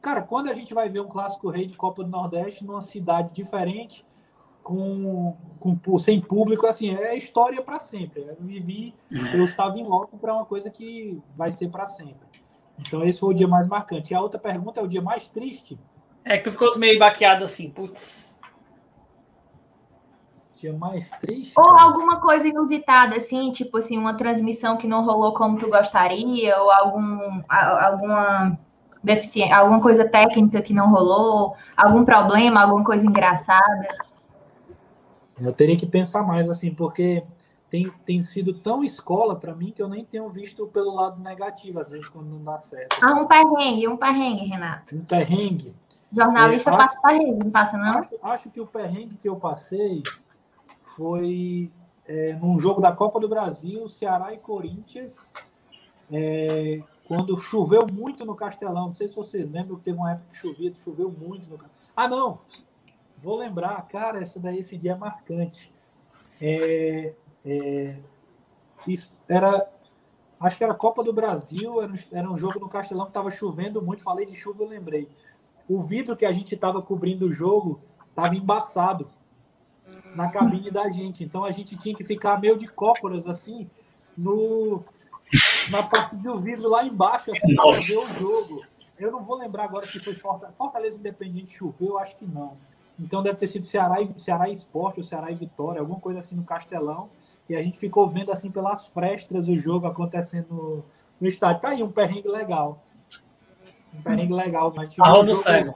Cara, 0.00 0.22
quando 0.22 0.48
a 0.48 0.54
gente 0.54 0.72
vai 0.72 0.88
ver 0.88 1.00
um 1.00 1.08
clássico 1.08 1.50
rei 1.50 1.66
de 1.66 1.74
Copa 1.74 2.02
do 2.02 2.10
Nordeste 2.10 2.64
numa 2.64 2.80
cidade 2.80 3.30
diferente, 3.32 4.06
com, 4.62 5.36
com 5.58 5.98
sem 5.98 6.20
público, 6.20 6.66
assim, 6.66 6.94
é 6.94 7.16
história 7.16 7.62
para 7.62 7.78
sempre. 7.78 8.22
Eu 8.22 8.36
vivi, 8.40 8.94
eu 9.32 9.44
estava 9.44 9.78
em 9.78 9.84
loco 9.84 10.18
para 10.18 10.34
uma 10.34 10.44
coisa 10.44 10.70
que 10.70 11.20
vai 11.36 11.50
ser 11.50 11.68
para 11.68 11.86
sempre. 11.86 12.26
Então 12.78 13.02
esse 13.04 13.18
foi 13.18 13.30
o 13.30 13.36
dia 13.36 13.48
mais 13.48 13.66
marcante. 13.66 14.12
E 14.12 14.16
a 14.16 14.20
outra 14.20 14.38
pergunta 14.38 14.80
é 14.80 14.82
o 14.82 14.88
dia 14.88 15.02
mais 15.02 15.28
triste. 15.28 15.78
É 16.24 16.36
que 16.36 16.44
tu 16.44 16.52
ficou 16.52 16.78
meio 16.78 16.98
baqueado 16.98 17.44
assim, 17.44 17.70
putz. 17.70 18.37
Dia 20.58 20.72
mais 20.72 21.08
triste. 21.20 21.54
Ou 21.56 21.66
cara. 21.66 21.82
alguma 21.82 22.20
coisa 22.20 22.48
inusitada, 22.48 23.16
assim, 23.16 23.52
tipo 23.52 23.78
assim, 23.78 23.96
uma 23.96 24.14
transmissão 24.14 24.76
que 24.76 24.88
não 24.88 25.04
rolou 25.04 25.32
como 25.32 25.56
tu 25.56 25.68
gostaria, 25.68 26.60
ou 26.60 26.70
algum, 26.72 27.42
alguma 27.48 28.58
deficiência, 29.02 29.56
alguma 29.56 29.80
coisa 29.80 30.08
técnica 30.08 30.60
que 30.60 30.74
não 30.74 30.90
rolou, 30.90 31.54
algum 31.76 32.04
problema, 32.04 32.62
alguma 32.62 32.84
coisa 32.84 33.06
engraçada. 33.06 33.88
Eu 35.40 35.52
teria 35.52 35.76
que 35.76 35.86
pensar 35.86 36.24
mais, 36.24 36.50
assim, 36.50 36.74
porque 36.74 37.22
tem, 37.70 37.92
tem 38.04 38.22
sido 38.24 38.52
tão 38.52 38.82
escola 38.82 39.36
para 39.36 39.54
mim 39.54 39.70
que 39.70 39.80
eu 39.80 39.88
nem 39.88 40.04
tenho 40.04 40.28
visto 40.28 40.66
pelo 40.66 40.94
lado 40.94 41.22
negativo, 41.22 41.78
às 41.78 41.90
vezes, 41.90 42.08
quando 42.08 42.30
não 42.30 42.42
dá 42.42 42.58
certo. 42.58 42.96
Ah, 43.00 43.12
um 43.12 43.26
perrengue, 43.26 43.86
um 43.86 43.96
perrengue, 43.96 44.46
Renato. 44.46 44.96
Um 44.96 45.04
perrengue. 45.04 45.72
Jornalista 46.12 46.70
é, 46.70 46.74
acho, 46.74 46.82
passa 46.82 47.00
perrengue, 47.00 47.44
não 47.44 47.50
passa, 47.50 47.76
não? 47.76 47.98
Acho, 47.98 48.08
acho, 48.22 48.50
que 48.50 48.60
o 48.60 48.66
perrengue 48.66 49.16
que 49.16 49.28
eu 49.28 49.36
passei 49.36 50.02
foi 50.98 51.72
é, 52.04 52.34
num 52.34 52.58
jogo 52.58 52.80
da 52.80 52.90
Copa 52.90 53.20
do 53.20 53.28
Brasil, 53.28 53.86
Ceará 53.86 54.34
e 54.34 54.38
Corinthians, 54.38 55.30
é, 56.10 56.80
quando 57.06 57.38
choveu 57.38 57.86
muito 57.86 58.24
no 58.24 58.34
Castelão. 58.34 58.88
Não 58.88 58.94
sei 58.94 59.06
se 59.06 59.14
vocês 59.14 59.48
lembram 59.48 59.76
que 59.76 59.84
teve 59.84 59.96
uma 59.96 60.10
época 60.10 60.26
que 60.32 60.36
chovia, 60.36 60.74
choveu 60.74 61.08
muito 61.08 61.48
no 61.48 61.58
Ah, 61.94 62.08
não! 62.08 62.40
Vou 63.16 63.36
lembrar, 63.36 63.80
cara, 63.86 64.20
essa 64.20 64.40
daí, 64.40 64.58
esse 64.58 64.76
dia 64.76 64.92
é 64.92 64.96
marcante. 64.96 65.72
É, 66.40 67.14
é, 67.46 67.96
isso 68.86 69.12
era 69.28 69.70
acho 70.40 70.56
que 70.58 70.64
era 70.64 70.74
Copa 70.74 71.04
do 71.04 71.12
Brasil, 71.12 71.80
era, 71.80 71.92
era 72.12 72.30
um 72.30 72.36
jogo 72.36 72.58
no 72.58 72.68
Castelão 72.68 73.04
que 73.04 73.10
estava 73.10 73.30
chovendo 73.30 73.80
muito. 73.80 74.02
Falei 74.02 74.26
de 74.26 74.34
chuva, 74.34 74.64
eu 74.64 74.68
lembrei 74.68 75.08
o 75.68 75.80
vidro 75.80 76.16
que 76.16 76.24
a 76.24 76.32
gente 76.32 76.54
estava 76.54 76.82
cobrindo 76.82 77.26
o 77.26 77.32
jogo 77.32 77.80
estava 78.08 78.34
embaçado 78.34 79.08
na 80.14 80.30
cabine 80.30 80.70
da 80.70 80.90
gente. 80.90 81.24
Então 81.24 81.44
a 81.44 81.50
gente 81.50 81.76
tinha 81.76 81.94
que 81.94 82.04
ficar 82.04 82.40
meio 82.40 82.56
de 82.56 82.66
cócoras 82.66 83.26
assim 83.26 83.68
no 84.16 84.82
na 85.70 85.82
parte 85.82 86.16
do 86.16 86.38
vidro 86.38 86.68
lá 86.68 86.84
embaixo 86.84 87.30
assim, 87.30 87.54
para 87.54 87.70
ver 87.70 87.98
o 87.98 88.08
jogo. 88.18 88.62
Eu 88.98 89.12
não 89.12 89.22
vou 89.22 89.36
lembrar 89.36 89.64
agora 89.64 89.86
se 89.86 90.00
foi 90.00 90.14
Fortaleza, 90.14 90.56
Fortaleza 90.56 90.98
Independente 90.98 91.56
choveu, 91.56 91.98
acho 91.98 92.16
que 92.16 92.26
não. 92.26 92.56
Então 92.98 93.22
deve 93.22 93.36
ter 93.36 93.46
sido 93.46 93.64
Ceará 93.64 94.00
e, 94.00 94.12
Ceará 94.18 94.48
e 94.48 94.52
Esporte 94.52 94.98
ou 94.98 95.04
Ceará 95.04 95.30
e 95.30 95.36
Vitória, 95.36 95.80
alguma 95.80 96.00
coisa 96.00 96.18
assim 96.18 96.34
no 96.34 96.42
Castelão. 96.42 97.08
E 97.48 97.54
a 97.54 97.62
gente 97.62 97.78
ficou 97.78 98.08
vendo 98.08 98.32
assim 98.32 98.50
pelas 98.50 98.88
frestas 98.88 99.48
o 99.48 99.56
jogo 99.56 99.86
acontecendo 99.86 100.48
no, 100.50 100.84
no 101.20 101.28
estádio. 101.28 101.62
Tá 101.62 101.68
aí 101.68 101.82
um 101.82 101.90
perrengue 101.90 102.28
legal 102.28 102.82
um 103.94 104.02
perrengue 104.02 104.34
legal. 104.34 104.72
Mas 104.74 104.98
Arroz 104.98 105.28
no 105.28 105.34
cego. 105.34 105.74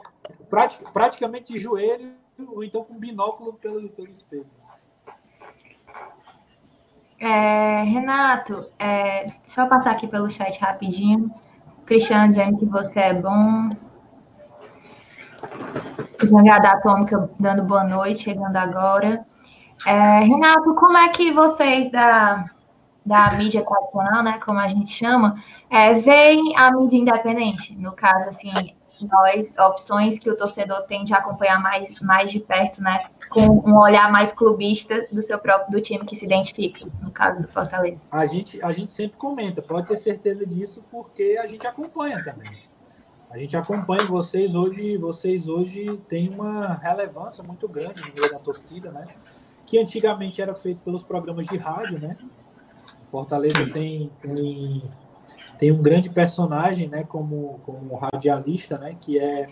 Pratic, 0.48 0.90
praticamente 0.92 1.52
de 1.52 1.58
joelho 1.58 2.12
ou 2.38 2.64
então 2.64 2.84
com 2.84 2.94
binóculo 2.98 3.54
pelo, 3.54 3.88
pelo 3.90 4.10
espelho. 4.10 4.46
É, 7.18 7.82
Renato, 7.84 8.66
é, 8.78 9.28
só 9.46 9.66
passar 9.66 9.92
aqui 9.92 10.08
pelo 10.08 10.30
chat 10.30 10.58
rapidinho. 10.60 11.32
Cristiano 11.86 12.28
dizendo 12.28 12.58
que 12.58 12.66
você 12.66 13.00
é 13.00 13.14
bom. 13.14 13.70
Jangada 16.20 16.70
Atômica 16.70 17.30
dando 17.38 17.62
boa 17.64 17.84
noite, 17.84 18.24
chegando 18.24 18.56
agora. 18.56 19.24
É, 19.86 20.20
Renato, 20.20 20.74
como 20.74 20.96
é 20.96 21.08
que 21.10 21.32
vocês 21.32 21.90
da, 21.90 22.50
da 23.04 23.30
mídia 23.36 23.64
tradicional, 23.64 24.22
né, 24.22 24.38
como 24.44 24.58
a 24.58 24.68
gente 24.68 24.90
chama, 24.90 25.42
é, 25.68 25.94
veem 25.94 26.56
a 26.56 26.72
mídia 26.72 26.98
independente. 26.98 27.76
No 27.76 27.92
caso, 27.92 28.28
assim, 28.28 28.52
nós, 29.06 29.52
opções 29.58 30.18
que 30.18 30.30
o 30.30 30.36
torcedor 30.36 30.82
tem 30.82 31.04
de 31.04 31.14
acompanhar 31.14 31.60
mais, 31.60 32.00
mais 32.00 32.30
de 32.30 32.40
perto, 32.40 32.82
né, 32.82 33.06
com 33.28 33.62
um 33.66 33.78
olhar 33.78 34.10
mais 34.10 34.32
clubista 34.32 35.06
do 35.10 35.22
seu 35.22 35.38
próprio 35.38 35.72
do 35.72 35.80
time 35.80 36.04
que 36.04 36.16
se 36.16 36.24
identifica, 36.24 36.86
no 37.00 37.10
caso 37.10 37.40
do 37.42 37.48
Fortaleza. 37.48 38.04
A 38.10 38.26
gente, 38.26 38.62
a 38.62 38.72
gente 38.72 38.92
sempre 38.92 39.16
comenta, 39.16 39.62
pode 39.62 39.86
ter 39.86 39.96
certeza 39.96 40.46
disso, 40.46 40.84
porque 40.90 41.38
a 41.42 41.46
gente 41.46 41.66
acompanha 41.66 42.22
também. 42.22 42.50
A 43.30 43.38
gente 43.38 43.56
acompanha 43.56 44.04
vocês 44.04 44.54
hoje, 44.54 44.98
vocês 44.98 45.48
hoje 45.48 45.96
têm 46.06 46.28
uma 46.28 46.74
relevância 46.74 47.42
muito 47.42 47.66
grande 47.66 48.02
no 48.02 48.14
meio 48.14 48.30
da 48.30 48.38
torcida, 48.38 48.90
né? 48.90 49.06
Que 49.64 49.78
antigamente 49.78 50.42
era 50.42 50.52
feito 50.52 50.80
pelos 50.80 51.02
programas 51.02 51.46
de 51.46 51.56
rádio, 51.56 51.98
né? 51.98 52.14
Fortaleza 53.04 53.66
tem, 53.72 54.10
tem, 54.20 54.82
tem 55.62 55.70
um 55.70 55.80
grande 55.80 56.10
personagem, 56.10 56.88
né, 56.88 57.04
como, 57.04 57.60
como 57.64 57.94
radialista, 57.94 58.76
né, 58.78 58.96
que 58.98 59.16
é, 59.16 59.46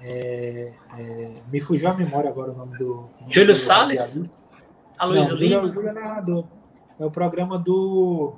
é, 0.00 0.72
é 0.96 1.30
me 1.50 1.58
fugiu 1.58 1.90
a 1.90 1.92
memória 1.92 2.30
agora 2.30 2.52
o 2.52 2.56
nome 2.56 2.78
do... 2.78 3.10
Júlio 3.26 3.52
Salles? 3.52 4.30
Aloysio 4.96 5.34
Lima? 5.34 5.68
Júlio 5.68 5.88
é 5.88 5.92
narrador. 5.92 6.44
É 7.00 7.04
o 7.04 7.10
programa 7.10 7.58
do... 7.58 8.36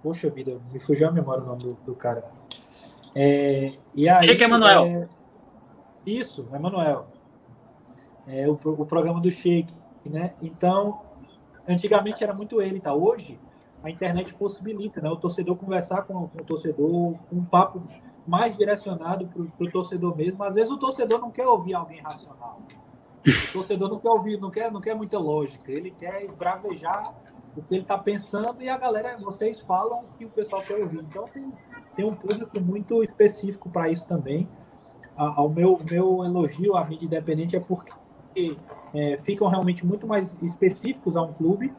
Poxa 0.00 0.30
vida, 0.30 0.60
me 0.72 0.78
fugiu 0.78 1.08
a 1.08 1.10
memória 1.10 1.42
o 1.42 1.46
nome 1.46 1.58
do, 1.58 1.74
do 1.84 1.94
cara. 1.96 2.24
É, 3.16 3.72
e 3.92 4.08
aí, 4.08 4.22
Chico 4.22 4.44
Emanuel. 4.44 4.84
É, 4.86 5.08
isso, 6.06 6.46
Emanuel. 6.54 7.08
É 8.28 8.48
o, 8.48 8.52
o 8.52 8.86
programa 8.86 9.20
do 9.20 9.28
Sheik, 9.28 9.74
né? 10.06 10.34
Então, 10.40 11.00
antigamente 11.66 12.22
era 12.22 12.32
muito 12.32 12.62
ele, 12.62 12.78
tá? 12.78 12.94
Hoje 12.94 13.40
a 13.82 13.90
internet 13.90 14.34
possibilita 14.34 15.00
né, 15.00 15.08
o 15.08 15.16
torcedor 15.16 15.56
conversar 15.56 16.02
com, 16.02 16.24
o 16.24 16.44
torcedor, 16.44 17.14
um 17.32 17.44
papo 17.44 17.82
mais 18.26 18.56
direcionado 18.56 19.26
para 19.28 19.66
o 19.66 19.70
torcedor 19.70 20.16
mesmo. 20.16 20.42
Às 20.42 20.54
vezes 20.54 20.70
o 20.70 20.76
torcedor 20.76 21.20
não 21.20 21.30
quer 21.30 21.46
ouvir 21.46 21.74
alguém 21.74 22.00
racional. 22.00 22.60
O 23.26 23.52
torcedor 23.52 23.88
não 23.88 23.98
quer 23.98 24.10
ouvir, 24.10 24.40
não 24.40 24.50
quer, 24.50 24.70
não 24.70 24.80
quer 24.80 24.94
muita 24.94 25.18
lógica. 25.18 25.70
Ele 25.70 25.90
quer 25.90 26.24
esbravejar 26.24 27.14
o 27.56 27.62
que 27.62 27.74
ele 27.74 27.82
está 27.82 27.96
pensando 27.96 28.62
e 28.62 28.68
a 28.68 28.76
galera, 28.76 29.16
vocês 29.18 29.60
falam 29.60 30.04
que 30.16 30.24
o 30.24 30.28
pessoal 30.28 30.62
quer 30.62 30.76
ouvir. 30.76 31.00
Então 31.00 31.26
tem, 31.28 31.52
tem 31.96 32.04
um 32.04 32.14
público 32.14 32.60
muito 32.60 33.02
específico 33.02 33.70
para 33.70 33.88
isso 33.88 34.06
também. 34.06 34.48
O 35.16 35.48
meu, 35.48 35.80
meu 35.90 36.24
elogio 36.24 36.76
à 36.76 36.84
mídia 36.84 37.06
independente 37.06 37.56
é 37.56 37.60
porque 37.60 37.92
é, 38.94 39.18
ficam 39.18 39.48
realmente 39.48 39.84
muito 39.84 40.06
mais 40.06 40.40
específicos 40.42 41.16
a 41.16 41.22
um 41.22 41.32
clube, 41.32 41.72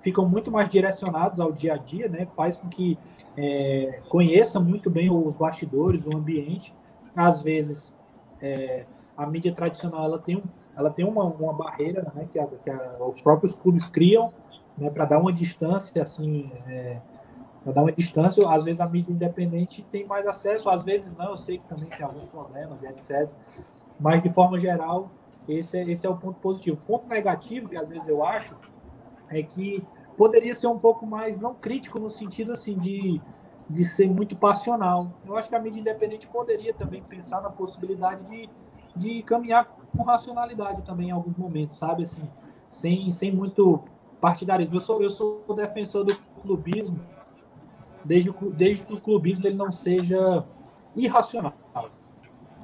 ficam 0.00 0.28
muito 0.28 0.50
mais 0.50 0.68
direcionados 0.68 1.40
ao 1.40 1.52
dia 1.52 1.74
a 1.74 1.76
dia, 1.76 2.08
né? 2.08 2.26
Faz 2.34 2.56
com 2.56 2.68
que 2.68 2.98
é, 3.36 4.00
conheça 4.08 4.58
muito 4.58 4.90
bem 4.90 5.10
os 5.10 5.36
bastidores, 5.36 6.06
o 6.06 6.16
ambiente. 6.16 6.74
Às 7.14 7.42
vezes, 7.42 7.94
é, 8.40 8.86
a 9.16 9.26
mídia 9.26 9.52
tradicional 9.52 10.04
ela 10.04 10.18
tem, 10.18 10.42
ela 10.76 10.90
tem 10.90 11.04
uma, 11.04 11.24
uma 11.24 11.52
barreira 11.52 12.10
né, 12.14 12.26
que, 12.30 12.38
a, 12.38 12.46
que 12.46 12.70
a, 12.70 12.96
os 13.00 13.20
próprios 13.20 13.54
clubes 13.54 13.86
criam 13.86 14.32
né, 14.76 14.90
para 14.90 15.04
dar 15.04 15.18
uma 15.18 15.32
distância, 15.32 16.02
assim, 16.02 16.50
é, 16.66 17.00
para 17.62 17.72
dar 17.72 17.82
uma 17.82 17.92
distância. 17.92 18.48
Às 18.48 18.64
vezes 18.64 18.80
a 18.80 18.88
mídia 18.88 19.12
independente 19.12 19.86
tem 19.90 20.06
mais 20.06 20.26
acesso, 20.26 20.70
às 20.70 20.82
vezes 20.82 21.16
não. 21.16 21.30
Eu 21.30 21.36
sei 21.36 21.58
que 21.58 21.66
também 21.66 21.88
tem 21.88 22.02
alguns 22.02 22.26
problemas, 22.26 22.82
etc. 22.82 23.30
Mas 23.98 24.22
de 24.22 24.32
forma 24.32 24.58
geral, 24.58 25.10
esse 25.46 25.78
é, 25.78 25.90
esse 25.90 26.06
é 26.06 26.10
o 26.10 26.16
ponto 26.16 26.40
positivo. 26.40 26.76
O 26.76 26.86
ponto 26.86 27.06
negativo, 27.08 27.68
que 27.68 27.76
às 27.76 27.88
vezes 27.88 28.08
eu 28.08 28.24
acho, 28.24 28.56
é 29.30 29.42
que 29.42 29.82
poderia 30.16 30.54
ser 30.54 30.66
um 30.66 30.78
pouco 30.78 31.06
mais, 31.06 31.38
não 31.38 31.54
crítico 31.54 31.98
no 31.98 32.10
sentido 32.10 32.52
assim 32.52 32.76
de, 32.76 33.20
de 33.68 33.84
ser 33.84 34.08
muito 34.08 34.36
passional. 34.36 35.12
Eu 35.24 35.36
acho 35.36 35.48
que 35.48 35.54
a 35.54 35.60
mídia 35.60 35.80
independente 35.80 36.26
poderia 36.26 36.74
também 36.74 37.02
pensar 37.02 37.40
na 37.40 37.48
possibilidade 37.48 38.24
de, 38.24 38.50
de 38.96 39.22
caminhar 39.22 39.66
com 39.96 40.02
racionalidade 40.02 40.82
também 40.82 41.08
em 41.08 41.12
alguns 41.12 41.36
momentos, 41.36 41.78
sabe? 41.78 42.02
Assim, 42.02 42.22
sem, 42.66 43.10
sem 43.10 43.30
muito 43.30 43.82
partidarismo. 44.20 44.76
Eu 44.76 44.80
sou, 44.80 45.02
eu 45.02 45.10
sou 45.10 45.42
defensor 45.54 46.04
do 46.04 46.14
clubismo, 46.42 47.00
desde, 48.04 48.32
desde 48.52 48.84
que 48.84 48.94
o 48.94 49.00
clubismo 49.00 49.46
ele 49.46 49.56
não 49.56 49.70
seja 49.70 50.44
irracional. 50.94 51.54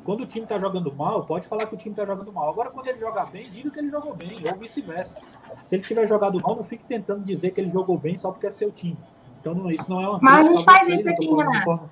Quando 0.07 0.21
o 0.21 0.27
time 0.27 0.45
está 0.45 0.57
jogando 0.57 0.95
mal, 0.95 1.25
pode 1.25 1.49
falar 1.49 1.67
que 1.67 1.75
o 1.75 1.77
time 1.77 1.93
está 1.93 2.05
jogando 2.05 2.33
mal. 2.33 2.49
Agora, 2.49 2.71
quando 2.71 2.87
ele 2.87 2.97
joga 2.97 3.27
bem, 3.27 3.51
diga 3.51 3.69
que 3.73 3.81
ele 3.81 3.89
jogou 3.89 4.15
bem, 4.15 4.41
ou 4.49 4.57
vice-versa. 4.57 5.19
Se 5.65 5.75
ele 5.75 5.83
tiver 5.83 6.07
jogado 6.07 6.41
mal, 6.41 6.55
não 6.55 6.63
fique 6.63 6.85
tentando 6.85 7.25
dizer 7.25 7.51
que 7.51 7.61
ele 7.61 7.69
jogou 7.69 7.99
bem 7.99 8.17
só 8.17 8.31
porque 8.31 8.47
é 8.47 8.51
seu 8.51 8.71
time. 8.71 8.97
Então, 9.41 9.53
não, 9.53 9.69
isso 9.69 9.91
não 9.91 10.01
é 10.01 10.09
uma 10.09 10.21
Mas 10.23 10.47
gente 10.47 10.65
faz 10.65 10.87
isso 10.87 11.09
aqui, 11.09 11.27
Renato. 11.27 11.91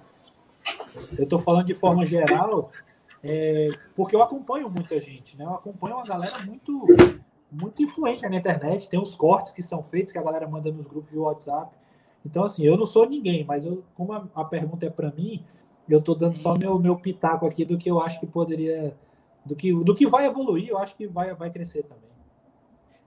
Eu 1.19 1.25
estou 1.25 1.41
falando 1.41 1.67
de 1.67 1.75
forma 1.75 2.05
geral, 2.05 2.71
é, 3.21 3.71
porque 3.97 4.15
eu 4.15 4.23
acompanho 4.23 4.71
muita 4.71 5.01
gente, 5.01 5.37
né? 5.37 5.45
Eu 5.45 5.55
acompanho 5.55 5.97
uma 5.97 6.05
galera 6.05 6.39
muito 6.47 6.83
muito 7.51 7.83
influente 7.83 8.23
na 8.29 8.37
internet, 8.37 8.89
tem 8.89 9.01
os 9.01 9.15
cortes 9.15 9.53
que 9.53 9.63
são 9.63 9.83
feitos, 9.83 10.13
que 10.13 10.19
a 10.19 10.23
galera 10.23 10.47
manda 10.47 10.71
nos 10.71 10.87
grupos 10.87 11.11
de 11.11 11.19
WhatsApp. 11.19 11.77
Então, 12.25 12.45
assim, 12.45 12.65
eu 12.65 12.77
não 12.77 12.87
sou 12.87 13.09
ninguém, 13.09 13.45
mas 13.45 13.65
eu, 13.65 13.85
como 13.95 14.13
a, 14.13 14.25
a 14.35 14.45
pergunta 14.45 14.87
é 14.87 14.91
para 14.91 15.11
mim, 15.11 15.45
eu 15.89 15.99
estou 15.99 16.15
dando 16.15 16.37
só 16.37 16.57
meu, 16.57 16.79
meu 16.79 16.97
pitaco 16.97 17.47
aqui 17.47 17.65
do 17.65 17.77
que 17.77 17.91
eu 17.91 18.01
acho 18.01 18.19
que 18.21 18.27
poderia. 18.27 18.95
Do 19.45 19.55
que, 19.55 19.73
do 19.73 19.95
que 19.95 20.07
vai 20.07 20.25
evoluir, 20.25 20.69
eu 20.69 20.79
acho 20.79 20.97
que 20.97 21.07
vai, 21.07 21.35
vai 21.35 21.51
crescer 21.51 21.83
também. 21.83 22.11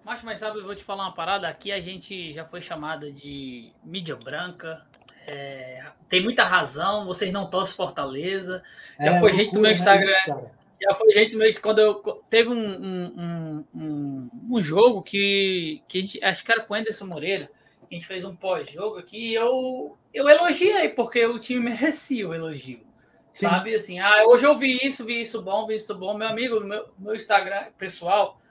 Mas, 0.04 0.24
mas 0.24 0.40
sabe, 0.40 0.60
eu 0.60 0.64
vou 0.64 0.76
te 0.76 0.84
falar 0.84 1.04
uma 1.04 1.14
parada. 1.14 1.48
Aqui 1.48 1.72
a 1.72 1.80
gente 1.80 2.32
já 2.32 2.46
foi 2.46 2.62
chamada 2.62 3.12
de 3.12 3.72
mídia 3.84 4.16
branca. 4.16 4.86
É, 5.26 5.84
tem 6.08 6.24
muita 6.24 6.44
razão, 6.44 7.06
vocês 7.06 7.34
não 7.34 7.50
torcem 7.50 7.76
Fortaleza. 7.76 8.64
Já 8.98 9.16
é, 9.16 9.20
foi 9.20 9.34
gente 9.34 9.52
do 9.52 9.60
meu 9.60 9.70
né, 9.70 9.74
Instagram. 9.74 10.14
Né, 10.28 10.52
já 10.82 10.94
foi 10.94 11.12
gente 11.12 11.36
mesmo 11.36 11.62
quando 11.62 11.80
eu 11.80 11.96
teve 12.30 12.50
um, 12.50 12.56
um, 12.56 13.66
um, 13.76 14.30
um, 14.52 14.62
jogo 14.62 15.02
que, 15.02 15.82
que 15.88 15.98
a 15.98 16.02
gente, 16.02 16.24
acho 16.24 16.46
que 16.46 16.52
era 16.52 16.62
com 16.62 16.74
o 16.74 16.78
Anderson 16.78 17.06
Moreira. 17.06 17.50
A 17.90 17.94
gente 17.94 18.06
fez 18.06 18.26
um 18.26 18.36
pós-jogo 18.36 18.98
aqui 18.98 19.30
e 19.30 19.34
eu, 19.36 19.98
eu 20.14 20.28
elogiei, 20.28 20.90
porque 20.90 21.26
o 21.26 21.40
time 21.40 21.62
merecia 21.72 22.28
o 22.28 22.34
elogio. 22.34 22.86
Sim. 23.32 23.48
Sabe 23.48 23.76
assim, 23.76 24.00
ah, 24.00 24.24
hoje 24.26 24.46
eu 24.46 24.58
vi 24.58 24.80
isso, 24.84 25.06
vi 25.06 25.22
isso 25.22 25.42
bom, 25.42 25.68
vi 25.68 25.76
isso 25.76 25.94
bom. 25.96 26.18
Meu 26.18 26.28
amigo, 26.28 26.60
meu, 26.60 26.90
meu 26.98 27.16
Instagram 27.16 27.72
pessoal, 27.78 28.42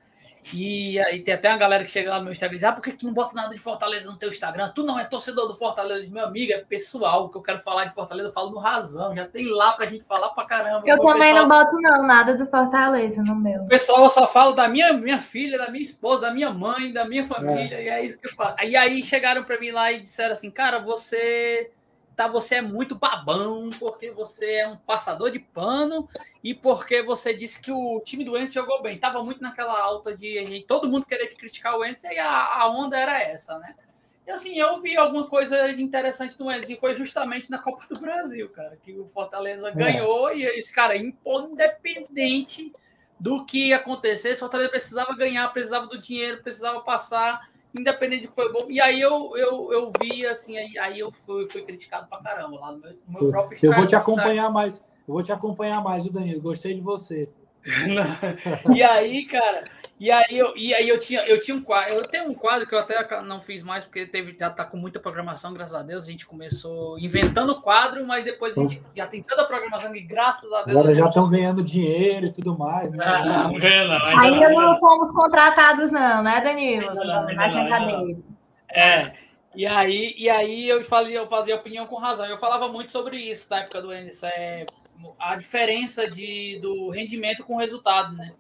e 0.52 0.98
aí 1.01 1.20
tem 1.23 1.35
até 1.35 1.48
uma 1.48 1.59
galera 1.59 1.85
que 1.85 1.90
chega 1.90 2.10
lá 2.10 2.18
no 2.18 2.24
meu 2.24 2.32
Instagram 2.32 2.55
e 2.55 2.59
diz: 2.59 2.64
Ah, 2.64 2.73
por 2.73 2.82
que 2.82 2.93
tu 2.93 3.06
não 3.06 3.12
bota 3.12 3.35
nada 3.35 3.55
de 3.55 3.59
Fortaleza 3.59 4.10
no 4.10 4.16
teu 4.16 4.28
Instagram? 4.28 4.70
Tu 4.74 4.85
não 4.85 4.98
é 4.98 5.05
torcedor 5.05 5.48
do 5.48 5.55
Fortaleza, 5.55 6.12
meu 6.12 6.24
amigo, 6.24 6.52
é 6.52 6.59
pessoal. 6.59 7.24
O 7.24 7.28
que 7.28 7.36
eu 7.36 7.43
quero 7.43 7.59
falar 7.59 7.86
de 7.86 7.94
Fortaleza, 7.94 8.28
eu 8.28 8.32
falo 8.32 8.51
no 8.51 8.59
razão. 8.59 9.14
Já 9.14 9.27
tem 9.27 9.48
lá 9.51 9.73
pra 9.73 9.86
gente 9.86 10.05
falar 10.05 10.28
pra 10.31 10.44
caramba. 10.44 10.82
Eu 10.86 10.98
também 10.98 11.35
pessoal... 11.35 11.47
não 11.47 11.48
boto, 11.48 11.81
não, 11.81 12.06
nada 12.06 12.36
do 12.36 12.47
Fortaleza 12.47 13.23
no 13.23 13.35
meu. 13.35 13.64
Pessoal, 13.64 14.05
eu 14.05 14.10
só 14.10 14.27
falo 14.27 14.52
da 14.52 14.68
minha, 14.68 14.93
minha 14.93 15.20
filha, 15.20 15.59
da 15.59 15.70
minha 15.70 15.82
esposa, 15.82 16.23
da 16.23 16.31
minha 16.31 16.51
mãe, 16.51 16.93
da 16.93 17.05
minha 17.05 17.24
família. 17.24 17.77
É. 17.77 17.85
E 17.85 17.89
é 17.89 18.05
isso 18.05 18.18
que 18.18 18.28
eu 18.28 18.32
falo. 18.32 18.56
E 18.62 18.77
aí 18.77 19.02
chegaram 19.02 19.43
pra 19.43 19.59
mim 19.59 19.70
lá 19.70 19.90
e 19.90 20.01
disseram 20.01 20.32
assim: 20.32 20.51
Cara, 20.51 20.78
você 20.78 21.70
tá, 22.16 22.26
você 22.26 22.56
é 22.56 22.62
muito 22.62 22.94
babão, 22.94 23.68
porque 23.78 24.10
você 24.10 24.55
é 24.55 24.68
um 24.68 24.76
passador 24.76 25.30
de 25.30 25.38
pano 25.38 26.09
e 26.43 26.55
porque 26.55 27.02
você 27.02 27.34
disse 27.34 27.60
que 27.60 27.70
o 27.70 28.01
time 28.01 28.24
do 28.24 28.38
Enzo 28.38 28.55
jogou 28.55 28.82
bem. 28.82 28.98
Tava 28.98 29.22
muito 29.22 29.43
naquela 29.43 29.78
alta 29.78 30.16
de 30.16 30.44
gente, 30.47 30.66
todo 30.66 30.88
mundo 30.88 31.05
querer 31.05 31.26
te 31.26 31.36
criticar 31.36 31.76
o 31.76 31.84
Enzo 31.84 32.06
e 32.06 32.18
a, 32.18 32.62
a, 32.62 32.70
onda 32.70 32.98
era 32.98 33.22
essa, 33.22 33.59
né? 33.59 33.74
E 34.26 34.30
assim, 34.30 34.59
eu 34.59 34.80
vi 34.80 34.97
alguma 34.97 35.26
coisa 35.28 35.70
interessante 35.70 36.38
do 36.38 36.51
Enzo 36.51 36.72
e 36.72 36.76
foi 36.76 36.97
justamente 36.97 37.51
na 37.51 37.59
Copa 37.59 37.84
do 37.88 38.01
Brasil, 38.01 38.48
cara, 38.48 38.78
que 38.82 38.98
o 38.98 39.06
Fortaleza 39.06 39.68
é. 39.68 39.72
ganhou 39.72 40.32
e 40.32 40.43
esse 40.44 40.72
cara, 40.72 40.97
independente 40.97 42.72
do 43.20 43.44
que 43.44 43.74
acontecesse, 43.74 44.36
o 44.36 44.40
Fortaleza 44.40 44.70
precisava 44.70 45.14
ganhar, 45.14 45.47
precisava 45.52 45.86
do 45.86 45.98
dinheiro, 45.98 46.43
precisava 46.43 46.80
passar 46.80 47.48
independente 47.81 48.23
de 48.23 48.28
que 48.28 48.35
foi 48.35 48.53
bom. 48.53 48.66
E 48.69 48.81
aí 48.81 49.01
eu, 49.01 49.32
eu, 49.36 49.73
eu 49.73 49.93
vi, 50.01 50.27
assim, 50.27 50.57
aí, 50.57 50.78
aí 50.78 50.98
eu 50.98 51.11
fui, 51.11 51.48
fui 51.48 51.62
criticado 51.62 52.09
pra 52.09 52.19
caramba 52.19 52.59
lá 52.59 52.73
no 52.73 52.78
meu, 52.78 52.90
no 53.09 53.20
meu 53.20 53.31
próprio 53.31 53.59
Eu 53.62 53.73
vou 53.73 53.86
te 53.86 53.97
acompanhar 53.97 54.51
mais. 54.51 54.82
Eu 55.07 55.15
vou 55.15 55.23
te 55.23 55.32
acompanhar 55.32 55.82
mais, 55.82 56.05
o 56.05 56.12
Danilo. 56.12 56.40
Gostei 56.40 56.74
de 56.74 56.81
você. 56.81 57.28
e 58.74 58.82
aí, 58.82 59.24
cara, 59.24 59.65
e 59.98 60.10
aí 60.10 60.27
eu, 60.31 60.55
e 60.56 60.74
aí 60.74 60.86
eu 60.86 61.01
tinha, 61.01 61.27
eu 61.27 61.40
tinha 61.40 61.56
um 61.56 61.62
quadro, 61.62 61.94
eu 61.94 62.06
tenho 62.06 62.28
um 62.28 62.35
quadro 62.35 62.66
que 62.66 62.74
eu 62.74 62.78
até 62.78 63.23
não 63.23 63.40
fiz 63.40 63.62
mais 63.62 63.85
porque 63.85 64.05
teve 64.05 64.36
já 64.39 64.51
tá 64.51 64.62
com 64.62 64.77
muita 64.77 65.01
programação, 65.01 65.55
graças 65.55 65.74
a 65.74 65.82
Deus. 65.82 66.05
A 66.05 66.10
gente 66.10 66.27
começou 66.27 66.98
inventando 66.98 67.51
o 67.51 67.62
quadro, 67.62 68.06
mas 68.06 68.23
depois 68.23 68.59
a 68.59 68.60
gente 68.60 68.82
já 68.94 69.06
tem 69.06 69.23
tanta 69.23 69.44
programação 69.44 69.94
e 69.97 70.01
graças 70.02 70.52
a 70.52 70.64
Deus. 70.64 70.77
Agora 70.77 70.94
já 70.94 71.06
estão 71.06 71.31
ganhando 71.31 71.64
dinheiro 71.64 72.27
e 72.27 72.32
tudo 72.32 72.59
mais, 72.59 72.93
né? 72.93 73.05
Não, 73.06 73.52
não, 73.52 73.98
não, 73.98 74.20
ainda 74.20 74.51
não 74.51 74.78
fomos 74.78 75.10
contratados 75.12 75.90
não, 75.90 76.23
né, 76.23 76.43
Danilo? 76.43 76.94
Não, 76.94 77.35
na 77.35 77.48
jantadeira. 77.48 78.18
É. 78.68 79.12
E 79.55 79.66
aí, 79.66 80.14
e 80.18 80.28
aí 80.28 80.68
eu 80.68 80.85
fazia, 80.85 81.16
eu 81.16 81.27
fazia 81.27 81.56
opinião 81.56 81.86
com 81.86 81.97
razão. 81.97 82.27
Eu 82.27 82.36
falava 82.36 82.68
muito 82.68 82.93
sobre 82.93 83.16
isso 83.16 83.47
na 83.48 83.60
época 83.60 83.81
do 83.81 83.90
Enes, 83.90 84.23
é 84.23 84.66
a 85.18 85.36
diferença 85.36 86.10
de, 86.10 86.59
do 86.60 86.90
rendimento 86.90 87.44
com 87.44 87.55
o 87.55 87.59
resultado, 87.59 88.14
né? 88.14 88.32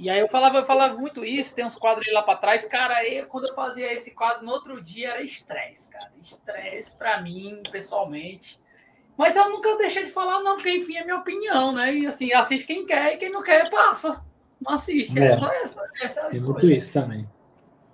E 0.00 0.08
aí 0.08 0.18
eu 0.18 0.26
falava, 0.26 0.56
eu 0.56 0.64
falava 0.64 0.96
muito 0.96 1.22
isso, 1.22 1.54
tem 1.54 1.66
uns 1.66 1.74
quadros 1.74 2.10
lá 2.10 2.22
para 2.22 2.38
trás, 2.38 2.64
cara, 2.64 2.94
aí 2.94 3.26
quando 3.26 3.48
eu 3.48 3.54
fazia 3.54 3.92
esse 3.92 4.12
quadro 4.12 4.46
no 4.46 4.50
outro 4.50 4.80
dia 4.80 5.10
era 5.10 5.22
estresse, 5.22 5.92
cara. 5.92 6.10
Estresse 6.22 6.96
para 6.96 7.20
mim, 7.20 7.62
pessoalmente. 7.70 8.58
Mas 9.14 9.36
eu 9.36 9.50
nunca 9.50 9.76
deixei 9.76 10.06
de 10.06 10.10
falar, 10.10 10.40
não, 10.40 10.54
porque 10.56 10.72
enfim 10.72 10.96
é 10.96 11.04
minha 11.04 11.18
opinião, 11.18 11.72
né? 11.72 11.94
E 11.94 12.06
assim, 12.06 12.32
assiste 12.32 12.66
quem 12.66 12.86
quer 12.86 13.12
e 13.12 13.16
quem 13.18 13.30
não 13.30 13.42
quer, 13.42 13.68
passa. 13.68 14.24
Não 14.58 14.72
assiste. 14.72 15.20
É, 15.20 15.32
é 15.32 15.36
só 15.36 15.52
essa, 15.52 15.90
essa 16.00 16.20
é 16.20 16.30
Tem 16.30 16.40
muito 16.40 16.70
isso 16.70 16.94
também. 16.94 17.28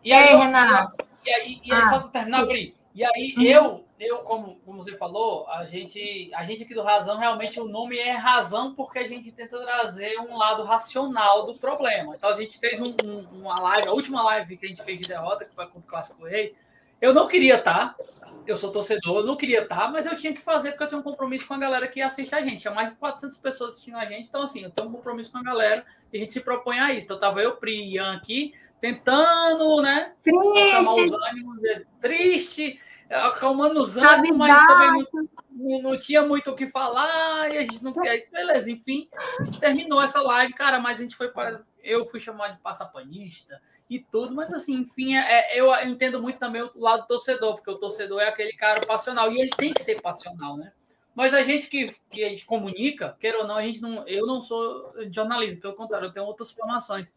E 0.05 0.13
aí, 0.13 0.29
Ei, 0.29 0.37
Renato. 0.37 1.05
E 1.25 1.31
aí, 1.31 1.61
e 1.65 1.73
aí 1.73 1.81
ah. 1.81 1.89
só 1.89 1.99
terminar, 2.07 2.47
Pri. 2.47 2.77
E 2.95 3.05
aí 3.05 3.35
uhum. 3.37 3.43
eu, 3.43 3.85
eu 3.99 4.19
como, 4.19 4.57
como 4.65 4.83
você 4.83 4.95
falou, 4.97 5.49
a 5.49 5.65
gente, 5.65 6.31
a 6.35 6.45
gente 6.45 6.63
aqui 6.63 6.75
do 6.75 6.83
Razão, 6.83 7.19
realmente 7.19 7.59
o 7.59 7.67
nome 7.67 7.99
é 7.99 8.13
Razão 8.13 8.75
porque 8.75 8.99
a 8.99 9.09
gente 9.09 9.33
tenta 9.33 9.59
trazer 9.59 10.19
um 10.21 10.37
lado 10.37 10.63
racional 10.65 11.47
do 11.47 11.55
problema. 11.55 12.15
Então 12.15 12.29
a 12.29 12.35
gente 12.35 12.59
fez 12.59 12.81
um, 12.81 12.95
um, 13.03 13.41
uma 13.41 13.59
live, 13.61 13.89
a 13.89 13.93
última 13.93 14.23
live 14.23 14.57
que 14.57 14.67
a 14.67 14.69
gente 14.69 14.83
fez 14.83 14.99
de 14.99 15.07
derrota, 15.07 15.45
que 15.45 15.55
foi 15.55 15.65
contra 15.67 15.81
o 15.81 15.83
Clássico 15.83 16.25
Rei. 16.25 16.55
Eu 17.01 17.15
não 17.15 17.27
queria 17.27 17.57
estar, 17.57 17.95
tá, 17.95 18.05
eu 18.47 18.57
sou 18.57 18.71
torcedor, 18.71 19.19
eu 19.19 19.27
não 19.27 19.37
queria 19.37 19.63
estar, 19.63 19.77
tá, 19.77 19.89
mas 19.89 20.07
eu 20.07 20.17
tinha 20.17 20.33
que 20.33 20.41
fazer 20.41 20.71
porque 20.71 20.85
eu 20.85 20.89
tenho 20.89 21.01
um 21.01 21.05
compromisso 21.05 21.47
com 21.47 21.55
a 21.55 21.59
galera 21.59 21.89
que 21.89 22.01
assiste 22.03 22.35
a 22.35 22.43
gente. 22.43 22.61
Tinha 22.61 22.75
mais 22.75 22.91
de 22.91 22.97
400 22.97 23.39
pessoas 23.39 23.73
assistindo 23.73 23.97
a 23.97 24.05
gente, 24.05 24.29
então 24.29 24.43
assim, 24.43 24.63
eu 24.63 24.71
tenho 24.71 24.89
um 24.89 24.93
compromisso 24.93 25.33
com 25.33 25.39
a 25.39 25.43
galera 25.43 25.85
e 26.13 26.19
a 26.19 26.21
gente 26.21 26.33
se 26.33 26.41
propõe 26.41 26.79
a 26.79 26.93
isso. 26.93 27.07
Então 27.07 27.19
tava 27.19 27.41
eu, 27.41 27.57
Pri 27.57 27.75
e 27.75 27.95
Ian 27.95 28.15
aqui, 28.15 28.53
tentando, 28.81 29.81
né? 29.83 30.13
Triste. 30.23 31.01
Os 31.01 31.13
ânimos, 31.13 31.61
triste 32.01 32.81
acalmando 33.11 33.81
os 33.81 33.97
ânimos, 33.97 34.37
mas 34.37 34.67
também 34.67 35.07
não, 35.51 35.83
não, 35.83 35.99
tinha 35.99 36.23
muito 36.23 36.51
o 36.51 36.57
que 36.57 36.67
falar, 36.67 37.51
e 37.53 37.59
a 37.59 37.63
gente 37.63 37.83
não 37.83 37.93
quer. 37.93 38.29
Beleza, 38.31 38.71
enfim, 38.71 39.09
a 39.39 39.45
gente 39.45 39.61
terminou 39.61 40.03
essa 40.03 40.21
live, 40.21 40.53
cara, 40.53 40.79
mas 40.79 41.01
a 41.01 41.03
gente 41.03 41.17
foi 41.17 41.29
para. 41.29 41.63
Eu 41.83 42.05
fui 42.05 42.19
chamado 42.19 42.55
de 42.55 42.61
passapanista 42.61 43.61
e 43.89 44.01
tudo, 44.01 44.35
mas 44.35 44.53
assim, 44.53 44.75
enfim, 44.75 45.15
é, 45.17 45.57
é, 45.57 45.61
eu 45.61 45.73
entendo 45.89 46.21
muito 46.21 46.39
também 46.39 46.63
o 46.63 46.71
lado 46.75 47.03
do 47.03 47.07
torcedor, 47.07 47.55
porque 47.55 47.71
o 47.71 47.79
torcedor 47.79 48.21
é 48.21 48.29
aquele 48.29 48.53
cara 48.53 48.85
passional, 48.85 49.31
e 49.31 49.41
ele 49.41 49.51
tem 49.51 49.73
que 49.73 49.81
ser 49.81 50.01
passional, 50.01 50.57
né? 50.57 50.73
Mas 51.15 51.33
a 51.33 51.43
gente 51.43 51.71
que, 51.71 51.87
que 52.11 52.23
a 52.25 52.29
gente 52.29 52.45
comunica, 52.45 53.17
queira 53.19 53.39
ou 53.39 53.47
não, 53.47 53.57
a 53.57 53.63
gente 53.63 53.81
não, 53.81 54.07
eu 54.07 54.27
não 54.27 54.41
sou 54.41 54.93
jornalista, 55.11 55.59
pelo 55.59 55.75
contrário, 55.75 56.09
eu 56.09 56.13
tenho 56.13 56.27
outras 56.27 56.51
formações. 56.51 57.11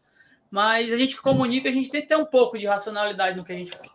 mas 0.50 0.90
a 0.90 0.96
gente 0.96 1.20
comunica, 1.20 1.68
a 1.68 1.72
gente 1.72 1.90
tem 1.90 2.00
que 2.00 2.08
ter 2.08 2.16
um 2.16 2.24
pouco 2.24 2.58
de 2.58 2.66
racionalidade 2.66 3.36
no 3.36 3.44
que 3.44 3.52
a 3.52 3.56
gente 3.56 3.72
fala. 3.72 3.90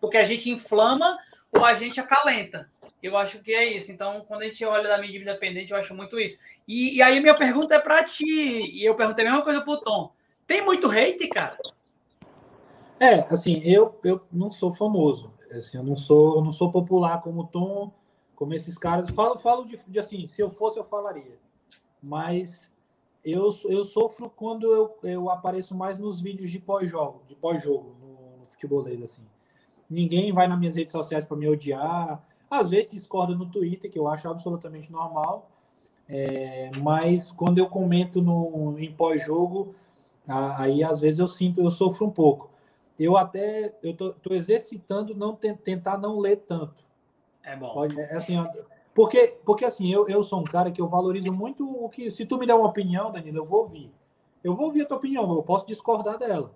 Porque 0.00 0.16
a 0.16 0.24
gente 0.24 0.48
inflama 0.48 1.18
ou 1.52 1.64
a 1.64 1.74
gente 1.74 2.00
acalenta. 2.00 2.70
Eu 3.02 3.16
acho 3.16 3.40
que 3.40 3.52
é 3.52 3.64
isso. 3.64 3.92
Então, 3.92 4.24
quando 4.26 4.42
a 4.42 4.44
gente 4.44 4.64
olha 4.64 4.88
da 4.88 4.98
mídia 4.98 5.20
independente, 5.20 5.70
eu 5.70 5.76
acho 5.76 5.94
muito 5.94 6.18
isso. 6.18 6.38
E, 6.66 6.96
e 6.96 7.02
aí, 7.02 7.20
minha 7.20 7.34
pergunta 7.34 7.74
é 7.74 7.78
para 7.78 8.02
ti. 8.02 8.24
E 8.26 8.84
eu 8.84 8.94
perguntei 8.94 9.24
a 9.24 9.30
mesma 9.30 9.44
coisa 9.44 9.60
pro 9.60 9.80
Tom. 9.80 10.12
Tem 10.46 10.64
muito 10.64 10.90
hate, 10.90 11.28
cara? 11.28 11.56
É, 12.98 13.20
assim, 13.30 13.60
eu, 13.64 13.98
eu 14.02 14.20
não 14.32 14.50
sou 14.50 14.72
famoso. 14.72 15.32
Assim, 15.50 15.78
eu 15.78 15.84
não 15.84 15.96
sou, 15.96 16.36
eu 16.36 16.44
não 16.44 16.52
sou 16.52 16.72
popular 16.72 17.22
como 17.22 17.42
o 17.42 17.46
Tom, 17.46 17.92
como 18.34 18.54
esses 18.54 18.76
caras. 18.76 19.08
Falo, 19.10 19.38
falo 19.38 19.64
de, 19.64 19.78
de 19.86 19.98
assim, 19.98 20.26
se 20.26 20.42
eu 20.42 20.50
fosse, 20.50 20.78
eu 20.78 20.84
falaria. 20.84 21.38
Mas 22.02 22.70
eu, 23.24 23.50
eu 23.66 23.84
sofro 23.84 24.30
quando 24.30 24.72
eu, 24.72 24.96
eu 25.02 25.30
apareço 25.30 25.74
mais 25.74 25.98
nos 25.98 26.20
vídeos 26.20 26.50
de 26.50 26.58
pós-jogo, 26.58 27.22
de 27.26 27.36
pós-jogo, 27.36 27.96
no, 28.00 28.38
no 28.38 28.46
futebolês, 28.46 29.02
assim. 29.02 29.22
Ninguém 29.88 30.32
vai 30.32 30.46
nas 30.46 30.58
minhas 30.58 30.76
redes 30.76 30.92
sociais 30.92 31.24
para 31.24 31.36
me 31.36 31.48
odiar 31.48 32.22
às 32.50 32.70
vezes 32.70 32.90
discorda 32.90 33.34
no 33.34 33.46
Twitter, 33.46 33.90
que 33.90 33.98
eu 33.98 34.08
acho 34.08 34.28
absolutamente 34.28 34.90
normal. 34.90 35.50
É, 36.08 36.70
mas 36.82 37.30
quando 37.30 37.58
eu 37.58 37.68
comento 37.68 38.22
no, 38.22 38.78
em 38.78 38.90
pós-jogo, 38.90 39.74
aí 40.26 40.82
às 40.82 41.00
vezes 41.00 41.18
eu 41.18 41.28
sinto, 41.28 41.60
eu 41.60 41.70
sofro 41.70 42.06
um 42.06 42.10
pouco. 42.10 42.50
Eu 42.98 43.16
até 43.16 43.76
eu 43.82 43.94
tô, 43.94 44.12
tô 44.14 44.34
exercitando 44.34 45.14
não 45.14 45.34
tentar 45.34 45.98
não 45.98 46.18
ler 46.18 46.38
tanto. 46.48 46.84
É 47.42 47.54
bom. 47.54 47.72
Pode, 47.72 48.00
é 48.00 48.14
assim, 48.14 48.36
porque, 48.94 49.38
porque 49.44 49.64
assim, 49.64 49.92
eu, 49.92 50.08
eu 50.08 50.24
sou 50.24 50.40
um 50.40 50.44
cara 50.44 50.70
que 50.70 50.80
eu 50.80 50.88
valorizo 50.88 51.32
muito 51.32 51.68
o 51.68 51.88
que. 51.88 52.10
Se 52.10 52.24
tu 52.24 52.38
me 52.38 52.46
der 52.46 52.54
uma 52.54 52.68
opinião, 52.68 53.12
Danilo, 53.12 53.38
eu 53.38 53.44
vou 53.44 53.60
ouvir. 53.60 53.92
Eu 54.42 54.54
vou 54.54 54.66
ouvir 54.66 54.82
a 54.82 54.86
tua 54.86 54.96
opinião, 54.96 55.30
eu 55.34 55.42
posso 55.42 55.66
discordar 55.66 56.18
dela. 56.18 56.54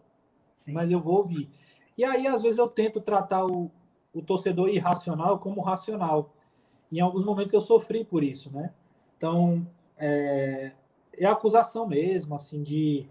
Sim. 0.57 0.73
Mas 0.73 0.91
eu 0.91 1.01
vou 1.01 1.19
ouvir. 1.19 1.51
E 1.97 2.05
aí, 2.05 2.27
às 2.27 2.43
vezes, 2.43 2.59
eu 2.59 2.69
tento 2.69 3.01
tratar 3.01 3.45
o, 3.45 3.71
o 4.15 4.23
torcedor 4.23 4.69
irracional 4.69 5.39
como 5.39 5.61
racional. 5.61 6.33
Em 6.91 7.01
alguns 7.01 7.25
momentos 7.25 7.55
eu 7.55 7.61
sofri 7.61 8.05
por 8.05 8.23
isso, 8.23 8.51
né? 8.53 8.71
Então, 9.17 9.67
é, 9.97 10.73
é 11.17 11.27
acusação 11.27 11.87
mesmo, 11.87 12.35
assim, 12.35 12.63
de, 12.63 13.07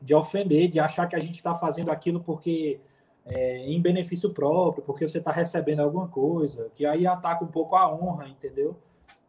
de 0.00 0.14
ofender, 0.14 0.68
de 0.68 0.80
achar 0.80 1.06
que 1.06 1.16
a 1.16 1.20
gente 1.20 1.36
está 1.36 1.54
fazendo 1.54 1.90
aquilo 1.90 2.20
porque 2.20 2.80
é, 3.26 3.58
em 3.58 3.80
benefício 3.80 4.30
próprio, 4.30 4.82
porque 4.82 5.06
você 5.06 5.18
está 5.18 5.30
recebendo 5.30 5.80
alguma 5.80 6.08
coisa, 6.08 6.70
que 6.74 6.86
aí 6.86 7.06
ataca 7.06 7.44
um 7.44 7.48
pouco 7.48 7.76
a 7.76 7.92
honra, 7.92 8.28
entendeu? 8.28 8.76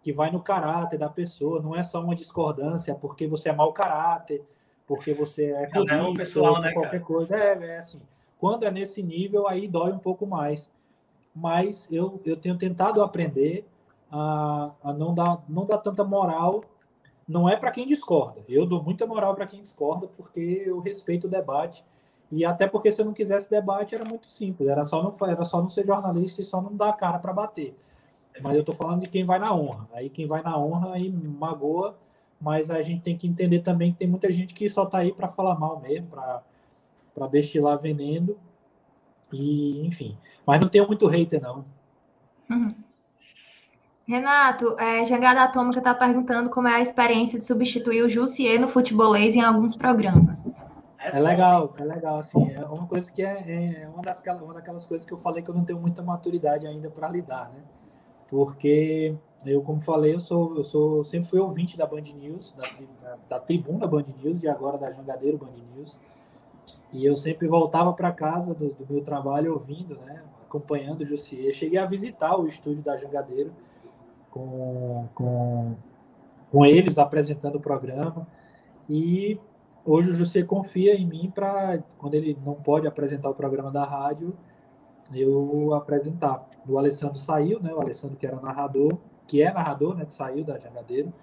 Que 0.02 0.14
vai 0.14 0.32
no 0.32 0.42
caráter 0.42 0.98
da 0.98 1.10
pessoa, 1.10 1.62
não 1.62 1.76
é 1.76 1.84
só 1.84 2.02
uma 2.02 2.16
discordância 2.16 2.96
porque 2.96 3.28
você 3.28 3.50
é 3.50 3.54
mau 3.54 3.74
caráter, 3.74 4.42
porque 4.88 5.14
você 5.14 5.52
é 5.52 5.68
clubista, 5.68 5.96
é 5.96 6.02
um 6.02 6.14
pessoal, 6.14 6.62
né, 6.62 6.72
qualquer 6.72 6.92
cara? 6.92 7.04
coisa. 7.04 7.36
É, 7.36 7.68
é 7.68 7.78
assim. 7.78 8.02
Quando 8.40 8.64
é 8.66 8.72
nesse 8.72 9.04
nível, 9.04 9.48
aí 9.48 9.68
dói 9.68 9.92
um 9.92 10.00
pouco 10.00 10.26
mais 10.26 10.72
mas 11.40 11.88
eu, 11.92 12.22
eu 12.26 12.36
tenho 12.36 12.58
tentado 12.58 13.02
aprender 13.02 13.66
a, 14.12 14.72
a 14.84 14.94
não, 14.94 15.14
dar, 15.14 15.44
não 15.48 15.66
dar 15.66 15.78
tanta 15.78 16.04
moral. 16.04 16.64
Não 17.28 17.48
é 17.48 17.56
para 17.56 17.72
quem 17.72 17.88
discorda. 17.88 18.44
Eu 18.50 18.66
dou 18.66 18.84
muita 18.84 19.06
moral 19.06 19.36
para 19.36 19.46
quem 19.46 19.62
discorda, 19.62 20.08
porque 20.08 20.64
eu 20.66 20.80
respeito 20.80 21.28
o 21.28 21.30
debate. 21.30 21.86
E 22.32 22.44
até 22.44 22.68
porque 22.68 22.92
se 22.92 23.02
eu 23.02 23.06
não 23.06 23.14
quisesse 23.14 23.50
debate, 23.50 23.96
era 23.96 24.04
muito 24.04 24.28
simples. 24.28 24.68
Era 24.68 24.84
só 24.84 25.02
não, 25.02 25.28
era 25.28 25.46
só 25.46 25.62
não 25.62 25.70
ser 25.70 25.86
jornalista 25.86 26.42
e 26.42 26.46
só 26.46 26.62
não 26.62 26.76
dar 26.76 26.90
a 26.90 26.94
cara 26.94 27.20
para 27.20 27.34
bater. 27.34 27.76
Mas 28.42 28.56
eu 28.56 28.62
estou 28.62 28.74
falando 28.74 29.02
de 29.02 29.08
quem 29.08 29.26
vai 29.26 29.38
na 29.38 29.54
honra. 29.54 29.88
Aí 29.94 30.10
quem 30.10 30.26
vai 30.26 30.42
na 30.42 30.58
honra 30.58 30.94
aí 30.94 31.12
magoa, 31.12 31.96
mas 32.42 32.72
a 32.72 32.82
gente 32.82 33.02
tem 33.02 33.18
que 33.18 33.28
entender 33.28 33.60
também 33.60 33.92
que 33.92 34.00
tem 34.00 34.08
muita 34.08 34.32
gente 34.32 34.54
que 34.54 34.68
só 34.70 34.84
está 34.84 35.00
aí 35.00 35.12
para 35.12 35.28
falar 35.28 35.60
mal 35.60 35.80
mesmo, 35.80 36.08
para 36.08 36.42
destilar 37.28 37.78
veneno 37.78 38.38
e, 39.32 39.86
enfim. 39.86 40.18
Mas 40.46 40.60
não 40.62 40.68
tenho 40.68 40.88
muito 40.88 41.08
hater, 41.08 41.42
não. 41.42 41.66
Uhum. 42.50 42.74
Renato, 44.08 44.76
é, 44.80 45.06
Jangada 45.06 45.44
Atômica 45.44 45.78
está 45.78 45.94
perguntando 45.94 46.50
como 46.50 46.68
é 46.68 46.76
a 46.76 46.82
experiência 46.82 47.38
de 47.38 47.46
substituir 47.46 48.02
o 48.02 48.10
Jussier 48.10 48.60
no 48.60 48.68
futebolês 48.68 49.36
em 49.36 49.42
alguns 49.42 49.76
programas. 49.76 50.58
É 51.00 51.18
legal, 51.20 51.74
é 51.78 51.84
legal, 51.84 52.18
assim, 52.18 52.52
é 52.52 52.66
uma 52.66 52.88
coisa 52.88 53.12
que 53.12 53.24
é, 53.24 53.84
é 53.84 53.88
uma, 53.88 54.02
das, 54.02 54.22
uma 54.42 54.54
daquelas 54.56 54.86
coisas 54.86 55.06
que 55.06 55.14
eu 55.14 55.18
falei 55.18 55.42
que 55.42 55.50
eu 55.50 55.56
não 55.56 55.64
tenho 55.64 55.80
muita 55.80 56.02
maturidade 56.02 56.66
ainda 56.66 56.90
para 56.90 57.08
lidar, 57.08 57.50
né? 57.52 57.62
Porque 58.28 59.16
eu, 59.46 59.62
como 59.62 59.80
falei, 59.80 60.14
eu 60.14 60.20
sou, 60.20 60.58
eu 60.58 60.64
sou, 60.64 61.04
sempre 61.04 61.30
fui 61.30 61.40
ouvinte 61.40 61.78
da 61.78 61.86
Band 61.86 62.02
News, 62.16 62.54
da, 62.54 62.64
da, 63.02 63.18
da 63.30 63.40
tribuna 63.40 63.88
Band 63.88 64.06
News 64.22 64.44
e 64.44 64.50
agora 64.50 64.78
da 64.78 64.92
Jangadeiro 64.92 65.38
Band 65.38 65.54
News. 65.76 66.00
E 66.92 67.06
eu 67.06 67.16
sempre 67.16 67.48
voltava 67.48 67.94
para 67.94 68.12
casa 68.12 68.54
do, 68.54 68.70
do, 68.70 68.86
meu 68.90 69.04
trabalho 69.04 69.54
ouvindo, 69.54 69.96
né, 70.00 70.24
acompanhando 70.42 71.02
o 71.02 71.06
Jussier. 71.06 71.54
Cheguei 71.54 71.78
a 71.78 71.86
visitar 71.86 72.36
o 72.38 72.48
estúdio 72.48 72.84
da 72.84 72.98
Jangadeiro 72.98 73.52
com, 74.32 75.08
com, 75.14 75.76
com 76.52 76.66
eles 76.66 76.98
apresentando 76.98 77.56
o 77.56 77.62
programa. 77.62 78.28
E 78.90 79.40
hoje 79.86 80.10
o 80.10 80.14
Jussier 80.14 80.46
confia 80.46 80.96
em 80.96 81.06
mim 81.06 81.32
para, 81.34 81.84
quando 81.98 82.16
ele 82.16 82.38
não 82.44 82.56
pode 82.56 82.88
apresentar 82.88 83.30
o 83.30 83.36
programa 83.36 83.72
da 83.72 83.84
rádio, 83.84 84.36
eu 85.14 85.74
apresentar. 85.74 86.48
O 86.68 86.78
Alessandro 86.78 87.18
saiu, 87.18 87.60
né? 87.62 87.74
O 87.74 87.82
Alessandro 87.82 88.18
que 88.18 88.28
era 88.28 88.40
narrador, 88.40 88.98
que 89.28 89.42
é 89.42 89.52
narrador, 89.52 89.96
né? 89.96 90.06
Saiu 90.08 90.44
da 90.44 90.58
Jangadeiro. 90.60 91.14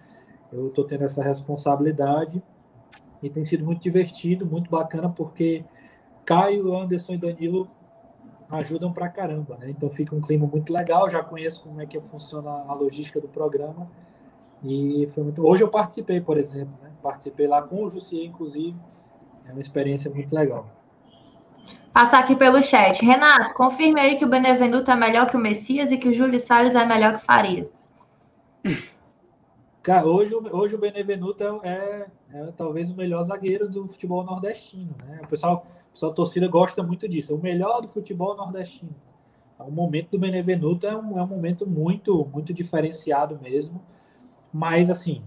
Eu 0.53 0.69
estou 0.69 0.85
tendo 0.85 1.05
essa 1.05 1.23
responsabilidade 1.23 2.43
e 3.23 3.31
tem 3.31 3.45
sido 3.45 3.65
muito 3.65 3.81
divertido, 3.81 4.47
muito 4.47 4.71
bacana, 4.71 5.09
porque 5.09 5.65
Caio, 6.25 6.77
Anderson 6.77 7.15
e 7.15 7.19
Danilo 7.19 7.69
ajudam 8.51 8.93
pra 8.93 9.09
caramba, 9.09 9.57
né? 9.57 9.71
Então 9.71 9.91
fica 9.91 10.15
um 10.15 10.21
clima 10.21 10.47
muito 10.47 10.73
legal, 10.73 11.09
já 11.09 11.23
conheço 11.23 11.63
como 11.63 11.81
é 11.81 11.87
que 11.87 12.01
funciona 12.01 12.51
a 12.51 12.75
logística 12.75 13.21
do 13.21 13.29
programa. 13.29 13.91
E 14.65 15.07
foi 15.09 15.23
muito. 15.23 15.47
Hoje 15.47 15.63
eu 15.63 15.69
participei, 15.69 16.21
por 16.21 16.39
exemplo, 16.39 16.75
né? 16.83 16.91
Participei 17.03 17.47
lá 17.47 17.63
com 17.63 17.85
o 17.85 17.89
Jussier, 17.89 18.25
inclusive. 18.25 18.77
É 19.47 19.53
uma 19.53 19.61
experiência 19.61 20.11
muito 20.11 20.35
legal. 20.35 20.67
Passar 21.93 22.19
aqui 22.19 22.35
pelo 22.37 22.63
chat. 22.63 23.05
Renato, 23.05 23.55
confirme 23.55 24.01
aí 24.01 24.17
que 24.17 24.25
o 24.25 24.29
Benevenuto 24.29 24.91
é 24.91 24.97
melhor 24.97 25.29
que 25.29 25.37
o 25.37 25.41
Messias 25.41 25.91
e 25.91 25.97
que 25.97 26.09
o 26.09 26.15
Júlio 26.15 26.39
Salles 26.39 26.75
é 26.75 26.85
melhor 26.85 27.19
que 27.19 27.25
Farias. 27.25 27.83
Cara, 29.83 30.07
hoje, 30.07 30.35
hoje 30.35 30.75
o 30.75 30.79
Benevenuto 30.79 31.43
é, 31.63 32.07
é, 32.33 32.41
é, 32.41 32.53
talvez 32.53 32.91
o 32.91 32.95
melhor 32.95 33.23
zagueiro 33.23 33.69
do 33.69 33.87
futebol 33.89 34.25
nordestino, 34.25 34.95
né? 35.07 35.21
O 35.25 35.29
pessoal, 35.29 35.67
o 35.89 35.93
pessoal 35.93 36.15
torcida 36.15 36.49
gosta 36.49 36.83
muito 36.83 37.09
disso. 37.09 37.33
É 37.33 37.35
o 37.35 37.39
melhor 37.39 37.81
do 37.81 37.89
futebol 37.89 38.37
nordestino. 38.37 38.95
O 39.59 39.71
momento 39.71 40.11
do 40.11 40.19
Benevenuto 40.19 40.87
é 40.87 40.97
um, 40.97 41.19
é 41.19 41.23
um 41.23 41.27
momento 41.27 41.67
muito, 41.67 42.29
muito 42.33 42.53
diferenciado 42.53 43.39
mesmo. 43.41 43.81
Mas, 44.53 44.91
assim, 44.91 45.23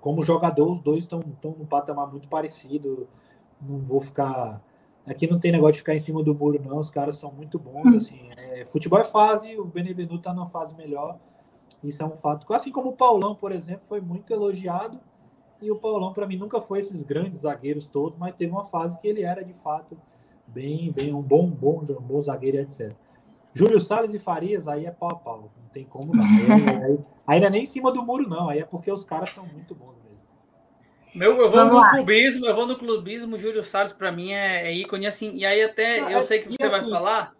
como 0.00 0.22
jogador, 0.22 0.70
os 0.70 0.80
dois 0.80 1.04
estão 1.04 1.20
num 1.42 1.66
patamar 1.66 2.10
muito 2.10 2.28
parecido. 2.28 3.06
Não 3.60 3.78
vou 3.78 4.00
ficar. 4.00 4.62
Aqui 5.06 5.26
não 5.26 5.38
tem 5.38 5.52
negócio 5.52 5.74
de 5.74 5.78
ficar 5.80 5.94
em 5.94 5.98
cima 5.98 6.22
do 6.22 6.34
muro, 6.34 6.62
não. 6.64 6.78
Os 6.78 6.90
caras 6.90 7.16
são 7.16 7.30
muito 7.30 7.58
bons. 7.58 7.92
Hum. 7.92 7.96
Assim, 7.98 8.30
é, 8.36 8.64
futebol 8.64 8.98
é 8.98 9.04
fase, 9.04 9.58
o 9.58 9.64
Benevenuto 9.64 10.16
está 10.16 10.32
numa 10.32 10.46
fase 10.46 10.74
melhor. 10.74 11.18
Isso 11.82 12.02
é 12.02 12.06
um 12.06 12.16
fato. 12.16 12.50
Assim 12.54 12.72
como 12.72 12.90
o 12.90 12.96
Paulão, 12.96 13.34
por 13.34 13.52
exemplo, 13.52 13.84
foi 13.86 14.00
muito 14.00 14.32
elogiado. 14.32 14.98
E 15.60 15.70
o 15.70 15.76
Paulão, 15.76 16.12
para 16.12 16.26
mim, 16.26 16.36
nunca 16.36 16.60
foi 16.60 16.80
esses 16.80 17.02
grandes 17.02 17.40
zagueiros 17.40 17.86
todos, 17.86 18.18
mas 18.18 18.34
teve 18.34 18.52
uma 18.52 18.64
fase 18.64 18.98
que 18.98 19.08
ele 19.08 19.22
era, 19.22 19.42
de 19.42 19.54
fato, 19.54 19.96
bem, 20.46 20.92
bem 20.92 21.12
um 21.14 21.22
bom, 21.22 21.48
bom, 21.48 21.82
bom 22.00 22.20
zagueiro, 22.20 22.58
etc. 22.58 22.92
Júlio 23.54 23.80
Salles 23.80 24.12
e 24.14 24.18
Farias, 24.18 24.66
aí 24.66 24.84
é 24.84 24.90
pau 24.90 25.10
a 25.10 25.14
pau. 25.14 25.50
Não 25.56 25.68
tem 25.72 25.84
como 25.84 26.14
não. 26.14 26.22
Aí, 26.24 26.84
aí, 26.84 26.98
aí 27.26 27.40
não 27.40 27.46
é 27.46 27.50
nem 27.50 27.62
em 27.62 27.66
cima 27.66 27.90
do 27.92 28.04
muro, 28.04 28.28
não. 28.28 28.48
Aí 28.48 28.58
é 28.58 28.64
porque 28.64 28.90
os 28.90 29.04
caras 29.04 29.30
são 29.30 29.46
muito 29.46 29.74
bons 29.74 29.94
mesmo. 30.04 30.18
Meu, 31.14 31.32
eu 31.32 31.48
vou 31.48 31.50
Vamos 31.50 31.74
no 31.74 31.80
lá. 31.80 31.90
clubismo, 31.90 32.46
eu 32.46 32.54
vou 32.54 32.66
no 32.66 32.76
clubismo, 32.76 33.38
Júlio 33.38 33.62
Salles 33.62 33.92
para 33.92 34.10
mim 34.10 34.32
é, 34.32 34.66
é, 34.66 34.72
ícone 34.72 35.06
assim. 35.06 35.36
E 35.36 35.46
aí 35.46 35.62
até 35.62 36.00
eu 36.00 36.18
é, 36.18 36.22
sei 36.22 36.40
que 36.40 36.48
você 36.48 36.64
assim, 36.64 36.70
vai 36.70 36.90
falar, 36.90 37.34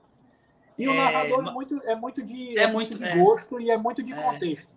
e 0.78 0.88
o 0.88 0.92
é, 0.92 0.96
narrador 0.96 1.46
é 1.46 1.50
muito, 1.50 1.82
é 1.84 1.94
muito 1.94 2.22
de, 2.22 2.58
é, 2.58 2.62
é 2.62 2.66
muito 2.66 2.98
de 2.98 3.04
é. 3.04 3.16
gosto 3.16 3.60
e 3.60 3.70
é 3.70 3.76
muito 3.76 4.02
de 4.02 4.14
contexto. 4.14 4.68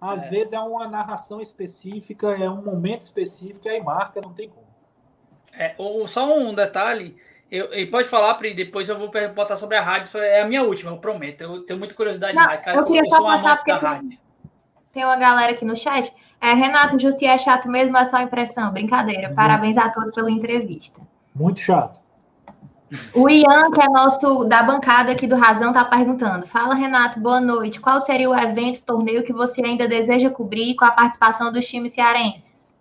Às 0.00 0.30
vezes 0.30 0.52
é 0.52 0.60
uma 0.60 0.88
narração 0.88 1.40
específica, 1.40 2.28
é 2.28 2.48
um 2.48 2.62
momento 2.62 3.02
específico, 3.02 3.68
e 3.68 3.70
aí 3.70 3.82
marca, 3.82 4.20
não 4.20 4.32
tem 4.32 4.48
como. 4.48 4.66
É, 5.52 5.74
ou, 5.76 6.06
só 6.08 6.38
um 6.38 6.54
detalhe, 6.54 7.16
eu, 7.50 7.74
e 7.74 7.84
pode 7.84 8.08
falar, 8.08 8.34
Pri, 8.34 8.54
depois 8.54 8.88
eu 8.88 8.98
vou 8.98 9.10
botar 9.34 9.56
sobre 9.56 9.76
a 9.76 9.82
rádio, 9.82 10.18
é 10.18 10.40
a 10.40 10.46
minha 10.46 10.62
última, 10.62 10.90
eu 10.92 10.98
prometo. 10.98 11.42
Eu 11.42 11.66
tenho 11.66 11.78
muita 11.78 11.94
curiosidade 11.94 12.34
não, 12.34 12.44
rádio, 12.44 12.64
cara, 12.64 12.78
eu 12.78 12.84
queria 12.84 13.02
eu 13.02 13.10
só 13.10 13.22
passar 13.22 13.56
porque 13.56 13.78
tem, 13.78 14.18
tem 14.92 15.04
uma 15.04 15.16
galera 15.16 15.52
aqui 15.52 15.64
no 15.64 15.76
chat. 15.76 16.12
É, 16.40 16.54
Renato, 16.54 16.98
Jussi 16.98 17.26
é 17.26 17.36
chato 17.36 17.68
mesmo, 17.68 17.96
é 17.96 18.04
só 18.04 18.18
impressão, 18.20 18.72
brincadeira. 18.72 19.34
Parabéns 19.34 19.76
a 19.76 19.90
todos 19.90 20.14
pela 20.14 20.30
entrevista. 20.30 21.00
Muito 21.34 21.60
chato. 21.60 22.00
O 23.14 23.28
Ian, 23.28 23.70
que 23.70 23.80
é 23.80 23.88
nosso 23.88 24.44
da 24.44 24.62
bancada 24.62 25.12
aqui 25.12 25.26
do 25.26 25.36
Razão, 25.36 25.68
está 25.68 25.84
perguntando. 25.84 26.46
Fala, 26.46 26.74
Renato, 26.74 27.20
boa 27.20 27.40
noite. 27.40 27.80
Qual 27.80 28.00
seria 28.00 28.28
o 28.28 28.34
evento, 28.34 28.82
torneio 28.82 29.22
que 29.22 29.32
você 29.32 29.62
ainda 29.64 29.86
deseja 29.86 30.28
cobrir 30.28 30.74
com 30.74 30.84
a 30.84 30.90
participação 30.90 31.52
dos 31.52 31.66
times 31.66 31.92
cearenses? 31.92 32.74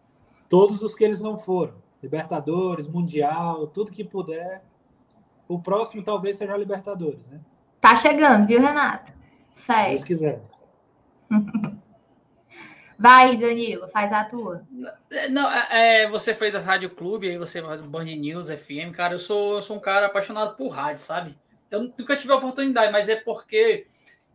Todos 0.48 0.82
os 0.82 0.96
que 0.96 1.04
eles 1.04 1.22
não 1.22 1.38
foram. 1.38 1.76
Libertadores, 2.02 2.88
Mundial, 2.88 3.68
tudo 3.68 3.92
que 3.92 4.04
puder. 4.04 4.64
O 5.48 5.60
próximo 5.60 6.04
talvez 6.04 6.38
seja 6.38 6.54
a 6.54 6.58
Libertadores, 6.58 7.28
né? 7.28 7.40
Tá 7.80 7.96
chegando, 7.96 8.48
viu, 8.48 8.60
Renato? 8.60 9.12
Fé. 9.56 9.84
Se 9.84 9.90
Deus 9.90 10.04
quiser. 10.04 10.42
Vai, 13.00 13.38
Danilo, 13.38 13.88
faz 13.88 14.12
a 14.12 14.26
tua. 14.26 14.62
Não, 15.30 15.50
é, 15.50 16.04
é 16.04 16.10
você 16.10 16.34
fez 16.34 16.52
da 16.52 16.60
Rádio 16.60 16.90
Clube, 16.90 17.30
aí 17.30 17.38
você 17.38 17.62
Band 17.62 18.04
News, 18.04 18.50
FM, 18.50 18.92
cara, 18.94 19.14
eu 19.14 19.20
sou, 19.20 19.56
eu 19.56 19.62
sou 19.62 19.78
um 19.78 19.80
cara 19.80 20.08
apaixonado 20.08 20.58
por 20.58 20.68
rádio, 20.68 21.02
sabe? 21.02 21.38
Eu 21.72 21.84
nunca 21.84 22.18
tive 22.18 22.34
a 22.34 22.36
oportunidade, 22.36 22.92
mas 22.92 23.08
é 23.08 23.16
porque 23.16 23.88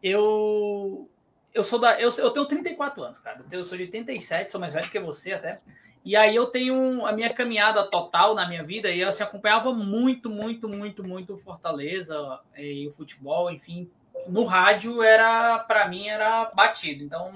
eu 0.03 1.11
eu 1.53 1.63
sou 1.63 1.79
da 1.79 2.01
eu, 2.01 2.11
eu 2.17 2.31
tenho 2.31 2.47
34 2.47 3.03
anos, 3.03 3.19
cara. 3.19 3.45
Eu 3.53 3.65
sou 3.65 3.77
de 3.77 3.85
87, 3.85 4.51
sou 4.51 4.61
mais 4.61 4.73
velho 4.73 4.91
que 4.91 4.99
você 4.99 5.35
até. 5.35 5.61
E 6.03 6.17
aí 6.17 6.35
eu 6.35 6.47
tenho 6.47 7.05
a 7.05 7.13
minha 7.13 7.33
caminhada 7.33 7.83
total 7.85 8.35
na 8.35 8.49
minha 8.49 8.63
vida 8.63 8.91
e 8.91 9.01
eu 9.01 9.09
assim, 9.09 9.23
acompanhava 9.23 9.75
muito, 9.75 10.31
muito, 10.31 10.69
muito, 10.71 11.07
muito 11.07 11.37
Fortaleza 11.37 12.41
e 12.57 12.87
o 12.87 12.91
futebol, 12.91 13.51
enfim, 13.51 13.91
no 14.27 14.45
rádio 14.45 15.03
era 15.03 15.59
para 15.61 15.89
mim 15.89 16.09
era 16.09 16.51
batido. 16.55 17.05
Então 17.05 17.33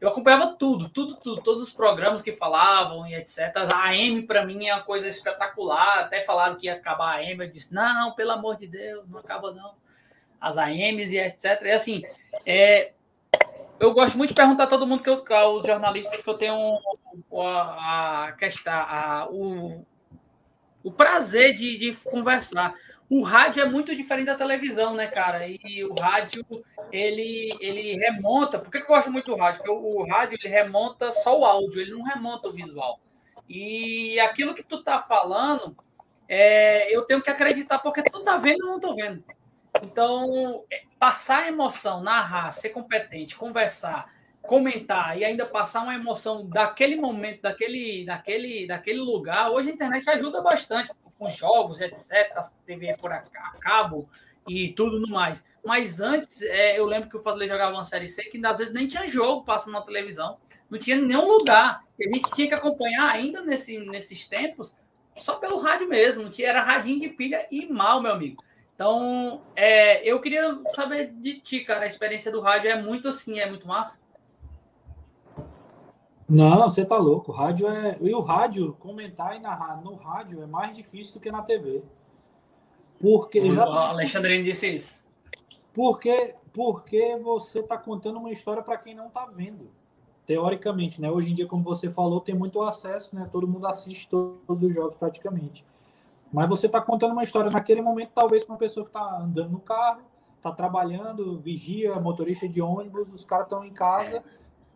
eu 0.00 0.08
acompanhava 0.08 0.54
tudo, 0.58 0.88
tudo, 0.88 1.16
tudo, 1.16 1.42
todos 1.42 1.62
os 1.64 1.70
programas 1.70 2.22
que 2.22 2.32
falavam 2.32 3.06
e 3.06 3.14
etc. 3.14 3.56
A 3.56 3.88
AM 3.88 4.22
para 4.22 4.44
mim 4.44 4.66
é 4.66 4.74
uma 4.74 4.84
coisa 4.84 5.08
espetacular. 5.08 6.00
Até 6.00 6.20
falaram 6.20 6.56
que 6.56 6.66
ia 6.66 6.74
acabar 6.74 7.14
a 7.14 7.18
AM, 7.18 7.40
eu 7.40 7.50
disse 7.50 7.74
não, 7.74 8.12
pelo 8.12 8.32
amor 8.32 8.56
de 8.56 8.66
Deus, 8.66 9.08
não 9.08 9.18
acaba 9.18 9.52
não. 9.52 9.74
As 10.40 10.56
AMs 10.56 11.10
e 11.10 11.18
etc. 11.18 11.62
E 11.62 11.70
assim, 11.70 12.02
é, 12.46 12.92
eu 13.80 13.92
gosto 13.92 14.16
muito 14.16 14.30
de 14.30 14.36
perguntar 14.36 14.64
a 14.64 14.68
todo 14.68 14.86
mundo 14.86 15.02
que 15.02 15.10
eu, 15.10 15.24
os 15.56 15.66
jornalistas 15.66 16.22
que 16.22 16.28
eu 16.28 16.34
tenho 16.34 16.78
a, 17.32 18.26
a 18.26 18.32
questão, 18.32 18.72
a, 18.72 19.28
o, 19.30 19.84
o 20.82 20.92
prazer 20.92 21.54
de, 21.54 21.76
de 21.76 21.96
conversar 22.08 22.74
o 23.10 23.22
rádio 23.22 23.62
é 23.62 23.66
muito 23.66 23.96
diferente 23.96 24.26
da 24.26 24.34
televisão, 24.34 24.94
né, 24.94 25.06
cara? 25.06 25.46
E 25.48 25.82
o 25.82 25.94
rádio, 25.94 26.44
ele, 26.92 27.56
ele 27.58 27.94
remonta. 27.94 28.58
Por 28.58 28.70
que 28.70 28.78
eu 28.78 28.86
gosto 28.86 29.10
muito 29.10 29.34
do 29.34 29.36
rádio? 29.36 29.62
Porque 29.62 29.72
o, 29.72 30.06
rádio 30.06 30.38
ele 30.40 30.48
remonta 30.52 31.10
só 31.10 31.38
o 31.38 31.44
áudio, 31.44 31.80
ele 31.80 31.92
não 31.92 32.02
remonta 32.02 32.48
o 32.48 32.52
visual. 32.52 33.00
E 33.48 34.20
aquilo 34.20 34.54
que 34.54 34.62
tu 34.62 34.82
tá 34.82 35.00
falando, 35.00 35.74
é, 36.28 36.94
eu 36.94 37.02
tenho 37.02 37.22
que 37.22 37.30
acreditar, 37.30 37.78
porque 37.78 38.02
tu 38.02 38.20
tá 38.22 38.36
vendo 38.36 38.64
e 38.64 38.68
não 38.68 38.78
tô 38.78 38.94
vendo. 38.94 39.24
Então, 39.82 40.64
é, 40.70 40.82
passar 40.98 41.48
emoção, 41.48 42.02
narrar, 42.02 42.52
ser 42.52 42.70
competente, 42.70 43.36
conversar, 43.36 44.12
comentar 44.42 45.16
e 45.16 45.24
ainda 45.24 45.46
passar 45.46 45.82
uma 45.82 45.94
emoção 45.94 46.46
daquele 46.46 46.96
momento, 46.96 47.42
daquele, 47.42 48.04
daquele, 48.04 48.66
daquele 48.66 49.00
lugar, 49.00 49.50
hoje 49.50 49.70
a 49.70 49.72
internet 49.72 50.08
ajuda 50.10 50.42
bastante 50.42 50.90
com 51.18 51.28
jogos, 51.28 51.80
etc., 51.80 52.38
TV 52.64 52.96
por 52.96 53.10
cabo 53.60 54.08
e 54.46 54.68
tudo 54.68 55.00
no 55.00 55.08
mais. 55.08 55.44
Mas 55.64 56.00
antes, 56.00 56.40
é, 56.42 56.78
eu 56.78 56.86
lembro 56.86 57.10
que 57.10 57.16
o 57.16 57.20
Fortaleza 57.20 57.52
jogava 57.52 57.74
uma 57.74 57.84
Série 57.84 58.08
C 58.08 58.24
que 58.24 58.44
às 58.46 58.58
vezes 58.58 58.72
nem 58.72 58.86
tinha 58.86 59.06
jogo 59.06 59.44
passando 59.44 59.74
na 59.74 59.82
televisão, 59.82 60.38
não 60.70 60.78
tinha 60.78 60.96
nenhum 60.96 61.26
lugar. 61.26 61.84
E 61.98 62.06
a 62.06 62.10
gente 62.10 62.34
tinha 62.34 62.48
que 62.48 62.54
acompanhar 62.54 63.10
ainda 63.10 63.42
nesse, 63.42 63.78
nesses 63.78 64.26
tempos 64.26 64.76
só 65.20 65.34
pelo 65.36 65.58
rádio 65.58 65.88
mesmo, 65.88 66.30
tinha, 66.30 66.48
era 66.48 66.62
radinho 66.62 67.00
de 67.00 67.08
pilha 67.08 67.46
e 67.50 67.66
mal, 67.66 68.00
meu 68.00 68.12
amigo. 68.12 68.42
Então, 68.74 69.42
é, 69.56 70.08
eu 70.08 70.20
queria 70.20 70.56
saber 70.74 71.12
de 71.12 71.40
ti, 71.40 71.64
cara, 71.64 71.84
a 71.84 71.88
experiência 71.88 72.30
do 72.30 72.40
rádio 72.40 72.70
é 72.70 72.80
muito 72.80 73.08
assim, 73.08 73.40
é 73.40 73.48
muito 73.48 73.66
massa? 73.66 74.00
Não, 76.28 76.68
você 76.68 76.84
tá 76.84 76.98
louco. 76.98 77.32
O 77.32 77.34
rádio 77.34 77.66
é. 77.68 77.96
E 78.00 78.14
o 78.14 78.20
rádio, 78.20 78.74
comentar 78.78 79.34
e 79.34 79.40
narrar 79.40 79.82
no 79.82 79.94
rádio 79.94 80.42
é 80.42 80.46
mais 80.46 80.76
difícil 80.76 81.14
do 81.14 81.20
que 81.20 81.32
na 81.32 81.42
TV. 81.42 81.82
Porque. 83.00 83.40
O 83.40 83.60
Alexandre 83.62 84.42
disse 84.42 84.68
isso. 84.68 85.02
Porque, 85.72 86.34
porque 86.52 87.16
você 87.16 87.62
tá 87.62 87.78
contando 87.78 88.18
uma 88.18 88.30
história 88.30 88.62
para 88.62 88.76
quem 88.76 88.94
não 88.94 89.08
tá 89.08 89.26
vendo. 89.26 89.70
Teoricamente, 90.26 91.00
né? 91.00 91.10
Hoje 91.10 91.30
em 91.30 91.34
dia, 91.34 91.46
como 91.46 91.62
você 91.62 91.88
falou, 91.88 92.20
tem 92.20 92.34
muito 92.34 92.60
acesso, 92.62 93.16
né? 93.16 93.26
Todo 93.32 93.48
mundo 93.48 93.66
assiste 93.66 94.06
todos 94.08 94.62
os 94.62 94.74
jogos 94.74 94.96
praticamente. 94.96 95.64
Mas 96.30 96.46
você 96.46 96.66
está 96.66 96.78
contando 96.78 97.12
uma 97.12 97.22
história 97.22 97.50
naquele 97.50 97.80
momento, 97.80 98.10
talvez 98.14 98.44
para 98.44 98.52
uma 98.52 98.58
pessoa 98.58 98.84
que 98.84 98.90
está 98.90 99.18
andando 99.18 99.50
no 99.50 99.60
carro, 99.60 100.02
está 100.36 100.52
trabalhando, 100.52 101.38
vigia, 101.38 101.98
motorista 101.98 102.46
de 102.46 102.60
ônibus, 102.60 103.14
os 103.14 103.24
caras 103.24 103.46
estão 103.46 103.64
em 103.64 103.72
casa 103.72 104.22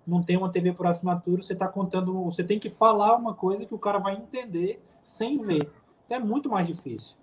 não 0.06 0.22
tem 0.22 0.36
uma 0.36 0.50
TV 0.50 0.72
por 0.72 0.86
assinatura, 0.86 1.42
você 1.42 1.52
está 1.52 1.68
contando, 1.68 2.24
você 2.24 2.42
tem 2.42 2.58
que 2.58 2.68
falar 2.68 3.16
uma 3.16 3.34
coisa 3.34 3.64
que 3.64 3.74
o 3.74 3.78
cara 3.78 3.98
vai 3.98 4.16
entender 4.16 4.82
sem 5.02 5.38
ver. 5.38 5.70
Então 6.06 6.16
é 6.16 6.20
muito 6.20 6.48
mais 6.48 6.66
difícil. 6.66 7.16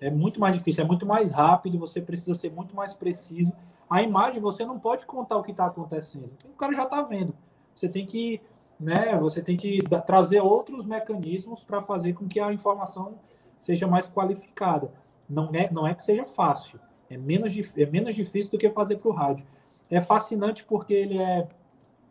É 0.00 0.10
muito 0.10 0.38
mais 0.38 0.56
difícil, 0.56 0.84
é 0.84 0.86
muito 0.86 1.04
mais 1.04 1.32
rápido, 1.32 1.78
você 1.78 2.00
precisa 2.00 2.34
ser 2.34 2.52
muito 2.52 2.74
mais 2.76 2.94
preciso. 2.94 3.52
A 3.90 4.02
imagem 4.02 4.40
você 4.40 4.64
não 4.64 4.78
pode 4.78 5.06
contar 5.06 5.36
o 5.36 5.42
que 5.42 5.50
está 5.50 5.66
acontecendo. 5.66 6.30
O 6.44 6.56
cara 6.56 6.72
já 6.72 6.84
está 6.84 7.02
vendo. 7.02 7.34
Você 7.74 7.88
tem 7.88 8.06
que, 8.06 8.40
né, 8.78 9.16
você 9.18 9.42
tem 9.42 9.56
que 9.56 9.82
trazer 10.06 10.40
outros 10.40 10.84
mecanismos 10.84 11.62
para 11.64 11.80
fazer 11.80 12.12
com 12.12 12.28
que 12.28 12.38
a 12.38 12.52
informação 12.52 13.14
seja 13.56 13.86
mais 13.86 14.08
qualificada. 14.08 14.92
Não 15.28 15.50
é, 15.52 15.70
não 15.72 15.86
é 15.86 15.94
que 15.94 16.02
seja 16.02 16.24
fácil. 16.24 16.78
É 17.10 17.16
menos, 17.16 17.52
é 17.76 17.86
menos 17.86 18.14
difícil 18.14 18.52
do 18.52 18.58
que 18.58 18.70
fazer 18.70 18.96
para 18.96 19.08
o 19.08 19.12
rádio. 19.12 19.46
É 19.90 20.00
fascinante 20.00 20.64
porque 20.64 20.92
ele 20.92 21.18
é 21.18 21.48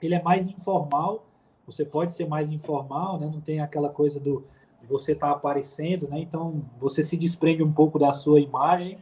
ele 0.01 0.15
é 0.15 0.21
mais 0.21 0.47
informal, 0.47 1.25
você 1.65 1.83
pode 1.83 2.13
ser 2.13 2.27
mais 2.27 2.51
informal, 2.51 3.19
né? 3.19 3.29
não 3.31 3.41
tem 3.41 3.59
aquela 3.59 3.89
coisa 3.89 4.19
do 4.19 4.45
você 4.83 5.11
estar 5.11 5.27
tá 5.27 5.33
aparecendo, 5.33 6.07
né? 6.07 6.19
então 6.19 6.63
você 6.79 7.03
se 7.03 7.17
desprende 7.17 7.63
um 7.63 7.71
pouco 7.71 7.99
da 7.99 8.13
sua 8.13 8.39
imagem, 8.39 8.97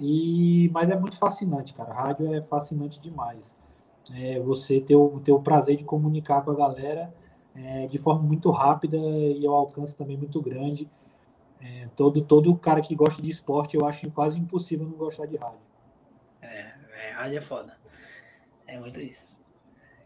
e 0.00 0.70
mas 0.72 0.88
é 0.90 0.98
muito 0.98 1.16
fascinante, 1.16 1.74
cara. 1.74 1.92
Rádio 1.92 2.34
é 2.34 2.40
fascinante 2.40 2.98
demais. 3.00 3.54
É, 4.14 4.40
você 4.40 4.80
ter 4.80 4.96
o, 4.96 5.20
ter 5.20 5.32
o 5.32 5.40
prazer 5.40 5.76
de 5.76 5.84
comunicar 5.84 6.42
com 6.42 6.50
a 6.50 6.54
galera 6.54 7.12
é, 7.54 7.86
de 7.86 7.98
forma 7.98 8.22
muito 8.22 8.50
rápida 8.50 8.96
e 8.96 9.46
ao 9.46 9.54
alcance 9.54 9.94
também 9.94 10.16
muito 10.16 10.40
grande. 10.40 10.90
É, 11.60 11.88
todo, 11.94 12.22
todo 12.22 12.56
cara 12.56 12.80
que 12.80 12.94
gosta 12.94 13.20
de 13.20 13.30
esporte, 13.30 13.76
eu 13.76 13.84
acho 13.84 14.10
quase 14.10 14.38
impossível 14.38 14.86
não 14.86 14.96
gostar 14.96 15.26
de 15.26 15.36
rádio. 15.36 15.60
É, 16.40 16.74
é 17.08 17.12
rádio 17.12 17.36
é 17.36 17.40
foda. 17.42 17.76
É 18.66 18.78
muito 18.78 19.00
isso. 19.00 19.39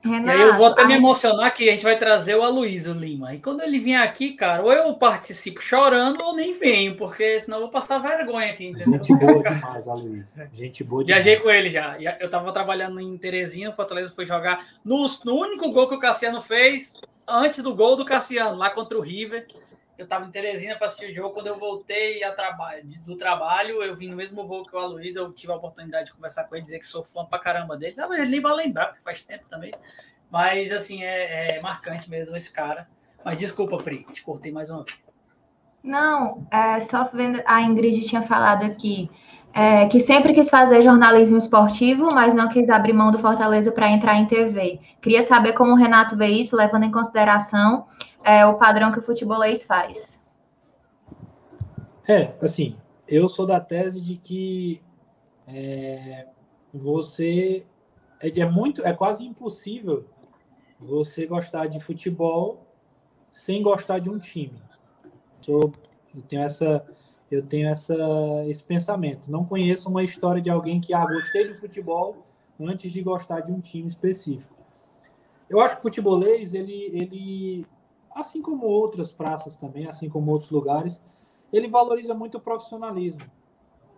Renato, 0.04 0.26
e 0.26 0.30
aí 0.30 0.40
eu 0.48 0.56
vou 0.56 0.66
até 0.66 0.84
me 0.84 0.94
emocionar 0.94 1.52
que 1.54 1.66
a 1.66 1.72
gente 1.72 1.82
vai 1.82 1.98
trazer 1.98 2.34
o 2.34 2.42
Aloysio 2.42 2.92
Lima. 2.92 3.34
E 3.34 3.38
quando 3.38 3.62
ele 3.62 3.78
vier 3.78 4.02
aqui, 4.02 4.32
cara, 4.32 4.62
ou 4.62 4.70
eu 4.70 4.92
participo 4.94 5.62
chorando 5.62 6.20
ou 6.22 6.36
nem 6.36 6.52
venho, 6.52 6.94
porque 6.94 7.40
senão 7.40 7.56
eu 7.56 7.62
vou 7.62 7.70
passar 7.70 7.98
vergonha 7.98 8.52
aqui, 8.52 8.66
entendeu? 8.66 8.92
Gente 8.92 9.14
boa 9.14 9.42
demais, 9.42 9.88
Aloysio. 9.88 10.48
Gente 10.52 10.84
boa 10.84 11.04
demais. 11.04 11.24
Viajei 11.24 11.42
com 11.42 11.50
ele 11.50 11.70
já. 11.70 11.96
Eu 12.20 12.28
tava 12.28 12.52
trabalhando 12.52 13.00
em 13.00 13.16
Teresina, 13.16 13.70
o 13.70 13.74
Fortaleza 13.74 14.12
foi 14.14 14.26
jogar 14.26 14.64
no, 14.84 15.06
no 15.24 15.34
único 15.34 15.72
gol 15.72 15.88
que 15.88 15.94
o 15.94 16.00
Cassiano 16.00 16.42
fez, 16.42 16.92
antes 17.26 17.60
do 17.62 17.74
gol 17.74 17.96
do 17.96 18.04
Cassiano, 18.04 18.58
lá 18.58 18.68
contra 18.68 18.98
o 18.98 19.00
River. 19.00 19.46
Eu 19.96 20.04
estava 20.04 20.26
em 20.26 20.30
Teresina 20.30 20.76
para 20.76 20.88
assistir 20.88 21.10
o 21.10 21.14
jogo. 21.14 21.34
Quando 21.34 21.46
eu 21.46 21.58
voltei 21.58 22.20
traba 22.34 22.72
do 23.04 23.16
trabalho, 23.16 23.82
eu 23.82 23.94
vim 23.94 24.08
no 24.08 24.16
mesmo 24.16 24.46
voo 24.46 24.64
que 24.64 24.74
o 24.74 24.78
Aloysio. 24.78 25.22
Eu 25.22 25.32
tive 25.32 25.52
a 25.52 25.56
oportunidade 25.56 26.06
de 26.06 26.14
conversar 26.14 26.44
com 26.44 26.56
ele, 26.56 26.64
dizer 26.64 26.80
que 26.80 26.86
sou 26.86 27.04
fã 27.04 27.24
pra 27.24 27.38
caramba 27.38 27.76
dele. 27.76 27.94
Mas 27.96 28.18
ele 28.18 28.30
nem 28.30 28.40
vai 28.40 28.54
lembrar, 28.54 28.86
porque 28.86 29.02
faz 29.02 29.22
tempo 29.22 29.44
também. 29.48 29.72
Mas, 30.30 30.72
assim, 30.72 31.04
é, 31.04 31.56
é 31.56 31.60
marcante 31.60 32.10
mesmo 32.10 32.36
esse 32.36 32.52
cara. 32.52 32.88
Mas 33.24 33.38
desculpa, 33.38 33.78
Pri, 33.78 34.04
te 34.10 34.22
cortei 34.22 34.50
mais 34.50 34.68
uma 34.68 34.82
vez. 34.82 35.14
Não, 35.82 36.46
é, 36.50 36.80
só 36.80 37.04
vendo. 37.04 37.40
A 37.46 37.62
Ingrid 37.62 38.00
tinha 38.02 38.22
falado 38.22 38.64
aqui 38.64 39.08
é, 39.54 39.86
que 39.86 40.00
sempre 40.00 40.34
quis 40.34 40.50
fazer 40.50 40.82
jornalismo 40.82 41.38
esportivo, 41.38 42.12
mas 42.12 42.34
não 42.34 42.48
quis 42.48 42.68
abrir 42.68 42.92
mão 42.92 43.12
do 43.12 43.20
Fortaleza 43.20 43.70
para 43.70 43.88
entrar 43.88 44.16
em 44.16 44.26
TV. 44.26 44.80
Queria 45.00 45.22
saber 45.22 45.52
como 45.52 45.72
o 45.72 45.76
Renato 45.76 46.16
vê 46.16 46.26
isso, 46.26 46.56
levando 46.56 46.82
em 46.82 46.90
consideração 46.90 47.86
é, 48.24 48.44
o 48.46 48.58
padrão 48.58 48.90
que 48.90 48.98
o 48.98 49.02
futebolês 49.02 49.64
faz. 49.64 50.18
É, 52.08 52.34
assim, 52.42 52.76
eu 53.06 53.28
sou 53.28 53.46
da 53.46 53.60
tese 53.60 54.00
de 54.00 54.16
que 54.16 54.82
é, 55.46 56.26
você 56.72 57.64
é, 58.20 58.40
é, 58.40 58.44
muito, 58.44 58.84
é 58.84 58.92
quase 58.92 59.24
impossível 59.24 60.04
você 60.80 61.26
gostar 61.26 61.66
de 61.66 61.80
futebol 61.80 62.66
sem 63.30 63.62
gostar 63.62 63.98
de 63.98 64.10
um 64.10 64.18
time. 64.18 64.62
Sou, 65.40 65.72
eu 66.14 66.22
tenho 66.22 66.42
essa 66.42 66.84
eu 67.30 67.42
tenho 67.42 67.68
essa, 67.68 67.96
esse 68.46 68.62
pensamento. 68.62 69.30
Não 69.30 69.44
conheço 69.44 69.88
uma 69.88 70.02
história 70.02 70.40
de 70.40 70.50
alguém 70.50 70.80
que 70.80 70.94
ah, 70.94 71.04
gostei 71.04 71.48
do 71.48 71.54
futebol 71.54 72.22
antes 72.60 72.92
de 72.92 73.02
gostar 73.02 73.40
de 73.40 73.50
um 73.50 73.60
time 73.60 73.88
específico. 73.88 74.54
Eu 75.48 75.60
acho 75.60 75.74
que 75.74 75.80
o 75.80 75.82
futebolês, 75.82 76.54
ele, 76.54 76.90
ele, 76.92 77.66
assim 78.14 78.40
como 78.40 78.66
outras 78.66 79.12
praças 79.12 79.56
também, 79.56 79.86
assim 79.86 80.08
como 80.08 80.30
outros 80.30 80.50
lugares, 80.50 81.02
ele 81.52 81.68
valoriza 81.68 82.14
muito 82.14 82.38
o 82.38 82.40
profissionalismo. 82.40 83.22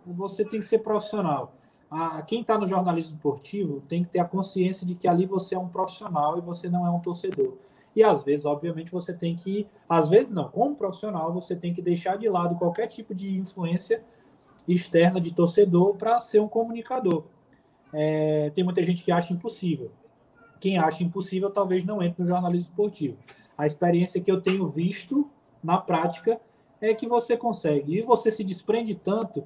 Você 0.05 0.43
tem 0.43 0.59
que 0.59 0.65
ser 0.65 0.79
profissional. 0.79 1.53
Ah, 1.89 2.21
quem 2.21 2.41
está 2.41 2.57
no 2.57 2.67
jornalismo 2.67 3.15
esportivo 3.15 3.81
tem 3.87 4.03
que 4.03 4.09
ter 4.09 4.19
a 4.19 4.25
consciência 4.25 4.85
de 4.85 4.95
que 4.95 5.07
ali 5.07 5.25
você 5.25 5.55
é 5.55 5.59
um 5.59 5.69
profissional 5.69 6.37
e 6.37 6.41
você 6.41 6.69
não 6.69 6.85
é 6.85 6.89
um 6.89 6.99
torcedor. 6.99 7.57
E 7.95 8.03
às 8.03 8.23
vezes, 8.23 8.45
obviamente, 8.45 8.91
você 8.91 9.13
tem 9.13 9.35
que, 9.35 9.67
às 9.87 10.09
vezes 10.09 10.31
não, 10.31 10.49
como 10.49 10.75
profissional, 10.75 11.33
você 11.33 11.55
tem 11.55 11.73
que 11.73 11.81
deixar 11.81 12.17
de 12.17 12.29
lado 12.29 12.55
qualquer 12.55 12.87
tipo 12.87 13.15
de 13.15 13.37
influência 13.37 14.03
externa 14.67 15.19
de 15.19 15.33
torcedor 15.33 15.95
para 15.95 16.19
ser 16.19 16.39
um 16.39 16.47
comunicador. 16.47 17.23
É, 17.93 18.51
tem 18.51 18.63
muita 18.63 18.83
gente 18.83 19.03
que 19.03 19.11
acha 19.11 19.33
impossível. 19.33 19.91
Quem 20.59 20.77
acha 20.77 21.03
impossível 21.03 21.49
talvez 21.49 21.85
não 21.85 22.03
entre 22.03 22.21
no 22.21 22.27
jornalismo 22.27 22.69
esportivo. 22.69 23.17
A 23.57 23.65
experiência 23.65 24.21
que 24.21 24.31
eu 24.31 24.41
tenho 24.41 24.67
visto 24.67 25.29
na 25.63 25.77
prática 25.77 26.39
é 26.79 26.93
que 26.93 27.07
você 27.07 27.35
consegue. 27.35 27.97
E 27.97 28.01
você 28.01 28.31
se 28.31 28.43
desprende 28.43 28.93
tanto 28.95 29.43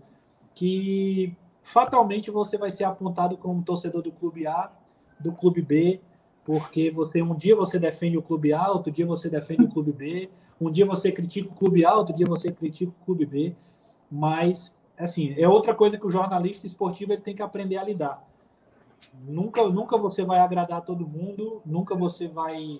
que 0.53 1.35
fatalmente 1.61 2.29
você 2.29 2.57
vai 2.57 2.71
ser 2.71 2.83
apontado 2.83 3.37
como 3.37 3.63
torcedor 3.63 4.01
do 4.01 4.11
clube 4.11 4.45
A, 4.45 4.71
do 5.19 5.31
clube 5.31 5.61
B, 5.61 6.01
porque 6.43 6.91
você 6.91 7.21
um 7.21 7.35
dia 7.35 7.55
você 7.55 7.79
defende 7.79 8.17
o 8.17 8.21
clube 8.21 8.51
A, 8.51 8.69
outro 8.69 8.91
dia 8.91 9.05
você 9.05 9.29
defende 9.29 9.63
o 9.63 9.69
clube 9.69 9.91
B, 9.91 10.29
um 10.59 10.69
dia 10.69 10.85
você 10.85 11.11
critica 11.11 11.49
o 11.49 11.55
clube 11.55 11.85
A, 11.85 11.95
outro 11.95 12.15
dia 12.15 12.25
você 12.25 12.51
critica 12.51 12.91
o 12.91 13.05
clube 13.05 13.25
B, 13.25 13.55
mas 14.11 14.75
assim, 14.97 15.33
é 15.37 15.47
outra 15.47 15.73
coisa 15.73 15.97
que 15.97 16.05
o 16.05 16.09
jornalista 16.09 16.67
esportivo 16.67 17.13
ele 17.13 17.21
tem 17.21 17.35
que 17.35 17.41
aprender 17.41 17.77
a 17.77 17.83
lidar. 17.83 18.23
Nunca, 19.23 19.67
nunca 19.67 19.97
você 19.97 20.23
vai 20.23 20.39
agradar 20.39 20.83
todo 20.83 21.07
mundo, 21.07 21.61
nunca 21.65 21.95
você 21.95 22.27
vai 22.27 22.79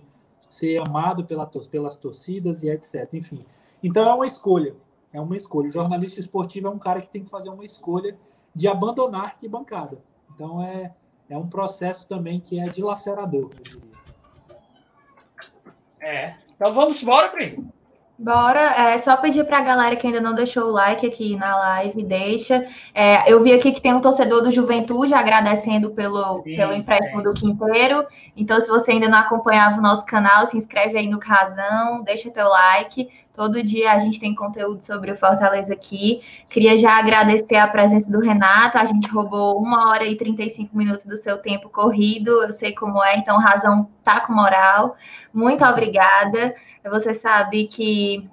ser 0.51 0.77
amado 0.85 1.23
pela, 1.23 1.47
pelas 1.47 1.95
torcidas 1.95 2.61
e 2.61 2.69
etc. 2.69 3.07
Enfim, 3.13 3.45
então 3.81 4.07
é 4.07 4.13
uma 4.13 4.25
escolha, 4.25 4.75
é 5.13 5.19
uma 5.19 5.35
escolha. 5.37 5.69
O 5.69 5.71
jornalista 5.71 6.19
esportivo 6.19 6.67
é 6.67 6.69
um 6.69 6.77
cara 6.77 7.01
que 7.01 7.09
tem 7.09 7.23
que 7.23 7.29
fazer 7.29 7.49
uma 7.49 7.63
escolha 7.63 8.17
de 8.53 8.67
abandonar 8.67 9.21
a 9.21 9.25
arquibancada. 9.25 9.97
Então 10.35 10.61
é, 10.61 10.93
é 11.29 11.37
um 11.37 11.47
processo 11.47 12.05
também 12.05 12.39
que 12.39 12.59
é 12.59 12.67
dilacerador, 12.67 13.49
eu 13.55 13.63
diria. 13.63 13.91
É. 16.01 16.35
Então 16.53 16.73
vamos 16.73 17.01
embora, 17.01 17.29
Pri. 17.29 17.63
Bora, 18.21 18.59
é 18.59 18.99
só 18.99 19.17
pedir 19.17 19.43
para 19.45 19.57
a 19.57 19.63
galera 19.63 19.95
que 19.95 20.05
ainda 20.05 20.21
não 20.21 20.35
deixou 20.35 20.65
o 20.65 20.71
like 20.71 21.07
aqui 21.07 21.35
na 21.35 21.57
live, 21.57 22.03
deixa. 22.03 22.67
É, 22.93 23.31
eu 23.31 23.41
vi 23.41 23.51
aqui 23.51 23.71
que 23.71 23.81
tem 23.81 23.95
um 23.95 23.99
torcedor 23.99 24.43
do 24.43 24.51
Juventude 24.51 25.15
agradecendo 25.15 25.89
pelo, 25.89 26.35
Sim, 26.35 26.55
pelo 26.55 26.71
empréstimo 26.71 27.21
é. 27.21 27.23
do 27.23 27.33
Quinteiro. 27.33 28.05
Então, 28.37 28.59
se 28.59 28.67
você 28.67 28.91
ainda 28.91 29.09
não 29.09 29.17
acompanhava 29.17 29.79
o 29.79 29.81
nosso 29.81 30.05
canal, 30.05 30.45
se 30.45 30.55
inscreve 30.55 30.99
aí 30.99 31.09
no 31.09 31.17
Casão, 31.17 32.03
deixa 32.03 32.29
teu 32.29 32.47
like. 32.47 33.09
Todo 33.33 33.63
dia 33.63 33.93
a 33.93 33.97
gente 33.97 34.19
tem 34.19 34.35
conteúdo 34.35 34.85
sobre 34.85 35.11
o 35.11 35.17
Fortaleza 35.17 35.73
aqui. 35.73 36.21
Queria 36.47 36.77
já 36.77 36.99
agradecer 36.99 37.55
a 37.55 37.67
presença 37.67 38.11
do 38.11 38.19
Renato. 38.19 38.77
A 38.77 38.85
gente 38.85 39.09
roubou 39.09 39.57
uma 39.57 39.89
hora 39.89 40.05
e 40.05 40.15
35 40.15 40.77
minutos 40.77 41.07
do 41.07 41.17
seu 41.17 41.39
tempo 41.39 41.69
corrido. 41.69 42.43
Eu 42.43 42.53
sei 42.53 42.71
como 42.73 43.03
é, 43.03 43.17
então 43.17 43.39
razão 43.39 43.89
tá 44.03 44.19
com 44.19 44.33
moral. 44.33 44.95
Muito 45.33 45.63
obrigada. 45.63 46.53
Você 46.89 47.13
sabe 47.13 47.67
que 47.67 48.27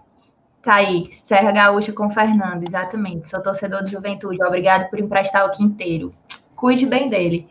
tá 0.62 0.76
aí, 0.76 1.12
Serra 1.12 1.52
Gaúcha 1.52 1.92
com 1.92 2.10
Fernando, 2.10 2.64
exatamente. 2.66 3.28
Sou 3.28 3.42
torcedor 3.42 3.82
do 3.82 3.90
Juventude. 3.90 4.42
Obrigado 4.42 4.88
por 4.88 4.98
emprestar 4.98 5.46
o 5.46 5.50
quinteiro. 5.50 6.14
Cuide 6.56 6.86
bem 6.86 7.08
dele. 7.08 7.48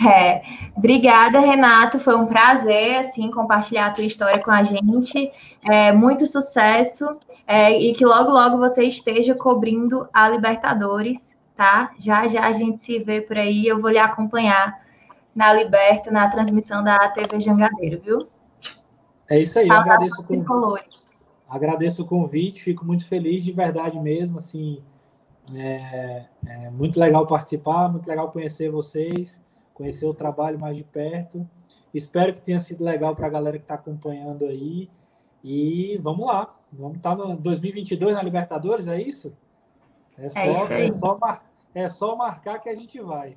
É, 0.00 0.42
obrigada, 0.76 1.40
Renato. 1.40 2.00
Foi 2.00 2.16
um 2.16 2.26
prazer 2.26 2.96
assim 2.96 3.30
compartilhar 3.30 3.86
a 3.86 3.90
tua 3.90 4.04
história 4.04 4.42
com 4.42 4.50
a 4.50 4.62
gente. 4.62 5.30
É, 5.64 5.92
muito 5.92 6.26
sucesso 6.26 7.18
é, 7.46 7.78
e 7.78 7.94
que 7.94 8.04
logo, 8.04 8.30
logo 8.30 8.58
você 8.58 8.84
esteja 8.84 9.34
cobrindo 9.34 10.08
a 10.12 10.28
Libertadores, 10.28 11.36
tá? 11.56 11.92
Já 11.98 12.26
já 12.26 12.46
a 12.46 12.52
gente 12.52 12.78
se 12.78 12.98
vê 12.98 13.20
por 13.20 13.36
aí. 13.38 13.66
Eu 13.66 13.80
vou 13.80 13.90
lhe 13.90 13.98
acompanhar 13.98 14.80
na 15.34 15.52
Liberta, 15.52 16.10
na 16.10 16.28
transmissão 16.28 16.82
da 16.82 17.08
TV 17.10 17.40
Jangadeiro, 17.40 18.00
viu? 18.04 18.28
É 19.28 19.38
isso 19.38 19.58
aí. 19.58 19.68
Eu 19.68 19.74
agradeço, 19.74 20.20
o 20.20 20.78
agradeço 21.48 22.02
o 22.02 22.06
convite. 22.06 22.62
Fico 22.62 22.84
muito 22.84 23.06
feliz 23.06 23.44
de 23.44 23.52
verdade 23.52 23.98
mesmo. 23.98 24.38
Assim, 24.38 24.82
é, 25.54 26.26
é 26.46 26.70
muito 26.70 26.98
legal 26.98 27.26
participar, 27.26 27.88
muito 27.88 28.06
legal 28.06 28.30
conhecer 28.30 28.70
vocês 28.70 29.40
conhecer 29.74 30.06
o 30.06 30.14
trabalho 30.14 30.58
mais 30.58 30.76
de 30.76 30.84
perto. 30.84 31.48
Espero 31.92 32.32
que 32.32 32.40
tenha 32.40 32.60
sido 32.60 32.84
legal 32.84 33.14
para 33.16 33.26
a 33.26 33.30
galera 33.30 33.58
que 33.58 33.64
está 33.64 33.74
acompanhando 33.74 34.46
aí. 34.46 34.88
E 35.42 35.98
vamos 36.00 36.26
lá. 36.26 36.54
Vamos 36.72 36.98
estar 36.98 37.16
tá 37.16 37.24
no 37.24 37.36
2022 37.36 38.14
na 38.14 38.22
Libertadores, 38.22 38.88
é 38.88 39.00
isso? 39.00 39.36
É, 40.16 40.26
é 40.26 40.28
só, 40.28 40.66
é, 40.72 40.86
é 40.86 40.90
só, 40.90 41.18
mar, 41.18 41.44
é 41.74 41.88
só 41.88 42.16
marcar 42.16 42.58
que 42.60 42.68
a 42.68 42.74
gente 42.74 43.00
vai. 43.00 43.36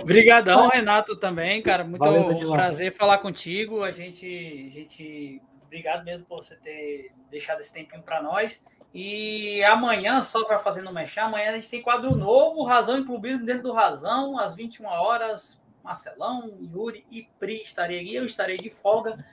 Obrigadão, 0.00 0.68
Renato, 0.68 1.16
também, 1.16 1.62
cara. 1.62 1.84
Muito 1.84 2.00
Valeu, 2.00 2.50
prazer 2.50 2.92
falar 2.92 3.18
contigo. 3.18 3.82
A 3.82 3.90
gente, 3.90 4.66
a 4.68 4.70
gente, 4.72 5.42
obrigado 5.64 6.04
mesmo 6.04 6.26
por 6.26 6.42
você 6.42 6.56
ter 6.56 7.12
deixado 7.30 7.60
esse 7.60 7.72
tempinho 7.72 8.02
para 8.02 8.22
nós. 8.22 8.64
E 8.92 9.62
amanhã, 9.64 10.22
só 10.22 10.44
para 10.44 10.58
fazendo 10.58 10.92
mexer, 10.92 11.20
amanhã 11.20 11.50
a 11.50 11.54
gente 11.54 11.68
tem 11.70 11.82
quadro 11.82 12.14
novo, 12.16 12.64
Razão 12.64 12.98
e 12.98 13.04
Clubismo 13.04 13.44
dentro 13.44 13.64
do 13.64 13.72
Razão, 13.72 14.38
às 14.38 14.54
21 14.54 14.86
horas. 14.86 15.60
Marcelão, 15.84 16.58
Yuri 16.60 17.04
e 17.10 17.26
Pri 17.38 17.62
estarei 17.62 18.00
aqui. 18.00 18.14
Eu 18.14 18.26
estarei 18.26 18.58
de 18.58 18.68
folga. 18.68 19.24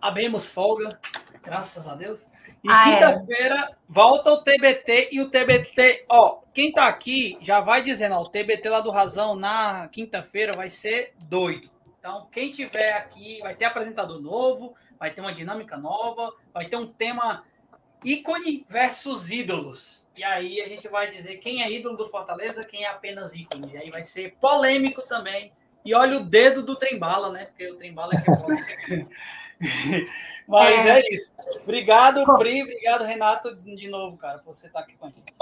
Abemos 0.00 0.50
folga, 0.50 1.00
graças 1.46 1.86
a 1.86 1.94
Deus. 1.94 2.28
E 2.62 2.68
ah, 2.68 2.80
é. 2.80 2.92
quinta-feira 2.92 3.68
é. 3.70 3.74
volta 3.88 4.32
o 4.32 4.42
TBT 4.42 5.10
e 5.12 5.20
o 5.20 5.30
TBT, 5.30 6.04
ó, 6.08 6.40
quem 6.52 6.72
tá 6.72 6.88
aqui 6.88 7.38
já 7.40 7.60
vai 7.60 7.80
dizendo, 7.80 8.16
ó, 8.16 8.22
o 8.22 8.28
TBT 8.28 8.68
lá 8.68 8.80
do 8.80 8.90
Razão 8.90 9.36
na 9.36 9.88
quinta-feira 9.88 10.56
vai 10.56 10.68
ser 10.68 11.14
doido. 11.26 11.70
Então, 11.98 12.26
quem 12.30 12.50
tiver 12.50 12.92
aqui 12.92 13.38
vai 13.40 13.54
ter 13.54 13.64
apresentador 13.64 14.20
novo, 14.20 14.74
vai 14.98 15.12
ter 15.12 15.20
uma 15.20 15.32
dinâmica 15.32 15.76
nova, 15.76 16.34
vai 16.52 16.66
ter 16.66 16.76
um 16.76 16.86
tema 16.86 17.44
ícone 18.04 18.64
versus 18.68 19.30
ídolos. 19.30 20.08
E 20.16 20.24
aí 20.24 20.60
a 20.60 20.68
gente 20.68 20.88
vai 20.88 21.10
dizer 21.10 21.36
quem 21.36 21.62
é 21.62 21.70
ídolo 21.70 21.96
do 21.96 22.06
Fortaleza, 22.06 22.64
quem 22.64 22.84
é 22.84 22.88
apenas 22.88 23.34
ícone. 23.34 23.72
E 23.72 23.76
aí 23.76 23.90
vai 23.90 24.02
ser 24.02 24.34
polêmico 24.40 25.02
também. 25.02 25.52
E 25.84 25.94
olha 25.94 26.16
o 26.16 26.24
dedo 26.24 26.62
do 26.64 26.74
Trembala, 26.74 27.30
né? 27.30 27.44
Porque 27.46 27.70
o 27.70 27.76
Trembala 27.76 28.12
é 28.14 28.20
que 28.20 28.30
é 28.94 29.06
Mas 30.46 30.86
é. 30.86 31.00
é. 31.00 31.14
isso. 31.14 31.32
Obrigado, 31.62 32.24
Pri. 32.36 32.62
Obrigado, 32.62 33.04
Renato, 33.04 33.54
de 33.56 33.88
novo, 33.88 34.16
cara, 34.16 34.38
por 34.38 34.54
você 34.54 34.66
estar 34.66 34.80
aqui 34.80 34.94
com 34.96 35.06
a 35.06 35.08
gente. 35.10 35.32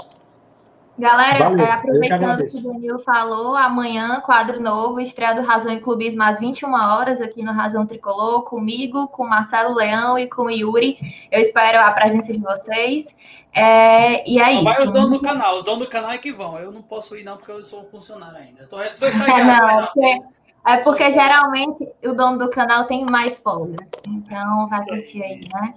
Galera, 0.97 1.49
Valeu, 1.49 1.65
é, 1.65 1.71
aproveitando 1.71 2.37
que, 2.37 2.51
que 2.51 2.57
o 2.57 2.71
Danilo 2.71 2.99
falou, 2.99 3.57
amanhã, 3.57 4.21
quadro 4.21 4.61
novo, 4.61 5.01
estreia 5.01 5.35
do 5.35 5.41
Razão 5.41 5.73
e 5.73 5.81
Clubismo 5.81 6.23
às 6.23 6.39
21 6.39 6.73
horas 6.73 7.19
aqui 7.19 7.43
no 7.43 7.51
Razão 7.51 7.85
Tricolor, 7.85 8.43
comigo, 8.43 9.09
com 9.09 9.27
Marcelo 9.27 9.75
Leão 9.75 10.17
e 10.17 10.27
com 10.27 10.43
o 10.43 10.49
Yuri. 10.49 10.97
Eu 11.29 11.41
espero 11.41 11.79
a 11.81 11.91
presença 11.91 12.31
de 12.31 12.39
vocês. 12.39 13.13
É, 13.51 14.29
e 14.29 14.39
é 14.39 14.45
não, 14.45 14.53
isso. 14.53 14.63
Vai 14.63 14.83
os 14.83 14.91
donos 14.91 15.11
do 15.11 15.21
canal, 15.21 15.57
os 15.57 15.63
donos 15.63 15.85
do 15.85 15.89
canal 15.89 16.11
é 16.11 16.17
que 16.17 16.31
vão. 16.31 16.57
Eu 16.57 16.71
não 16.71 16.81
posso 16.81 17.17
ir, 17.17 17.25
não, 17.25 17.35
porque 17.35 17.51
eu 17.51 17.63
sou 17.63 17.81
um 17.81 17.89
funcionário 17.89 18.37
ainda. 18.37 18.63
Estou, 18.67 18.79
não, 18.79 19.85
porque, 19.85 20.21
é 20.65 20.77
porque 20.77 21.11
geralmente 21.11 21.87
o 22.03 22.13
dono 22.13 22.39
do 22.39 22.49
canal 22.49 22.85
tem 22.85 23.05
mais 23.05 23.39
folgas. 23.39 23.89
Então 24.07 24.67
vai 24.67 24.85
curtir 24.85 25.23
aí, 25.23 25.47
né? 25.53 25.73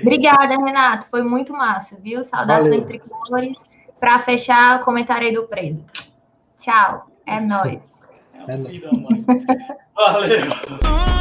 Obrigada, 0.00 0.56
Renato. 0.56 1.08
Foi 1.08 1.22
muito 1.22 1.52
massa, 1.52 1.96
viu? 2.00 2.22
Saudades 2.24 2.70
dos 2.70 2.84
tricolores 2.84 3.58
para 3.98 4.18
fechar, 4.18 4.80
o 4.80 4.84
comentário 4.84 5.26
aí 5.26 5.34
do 5.34 5.44
Predo. 5.44 5.84
Tchau. 6.58 7.06
É 7.26 7.40
nóis. 7.40 7.80
É, 8.46 8.52
é 8.52 8.56
nóis. 8.56 8.80
Valeu. 9.94 11.04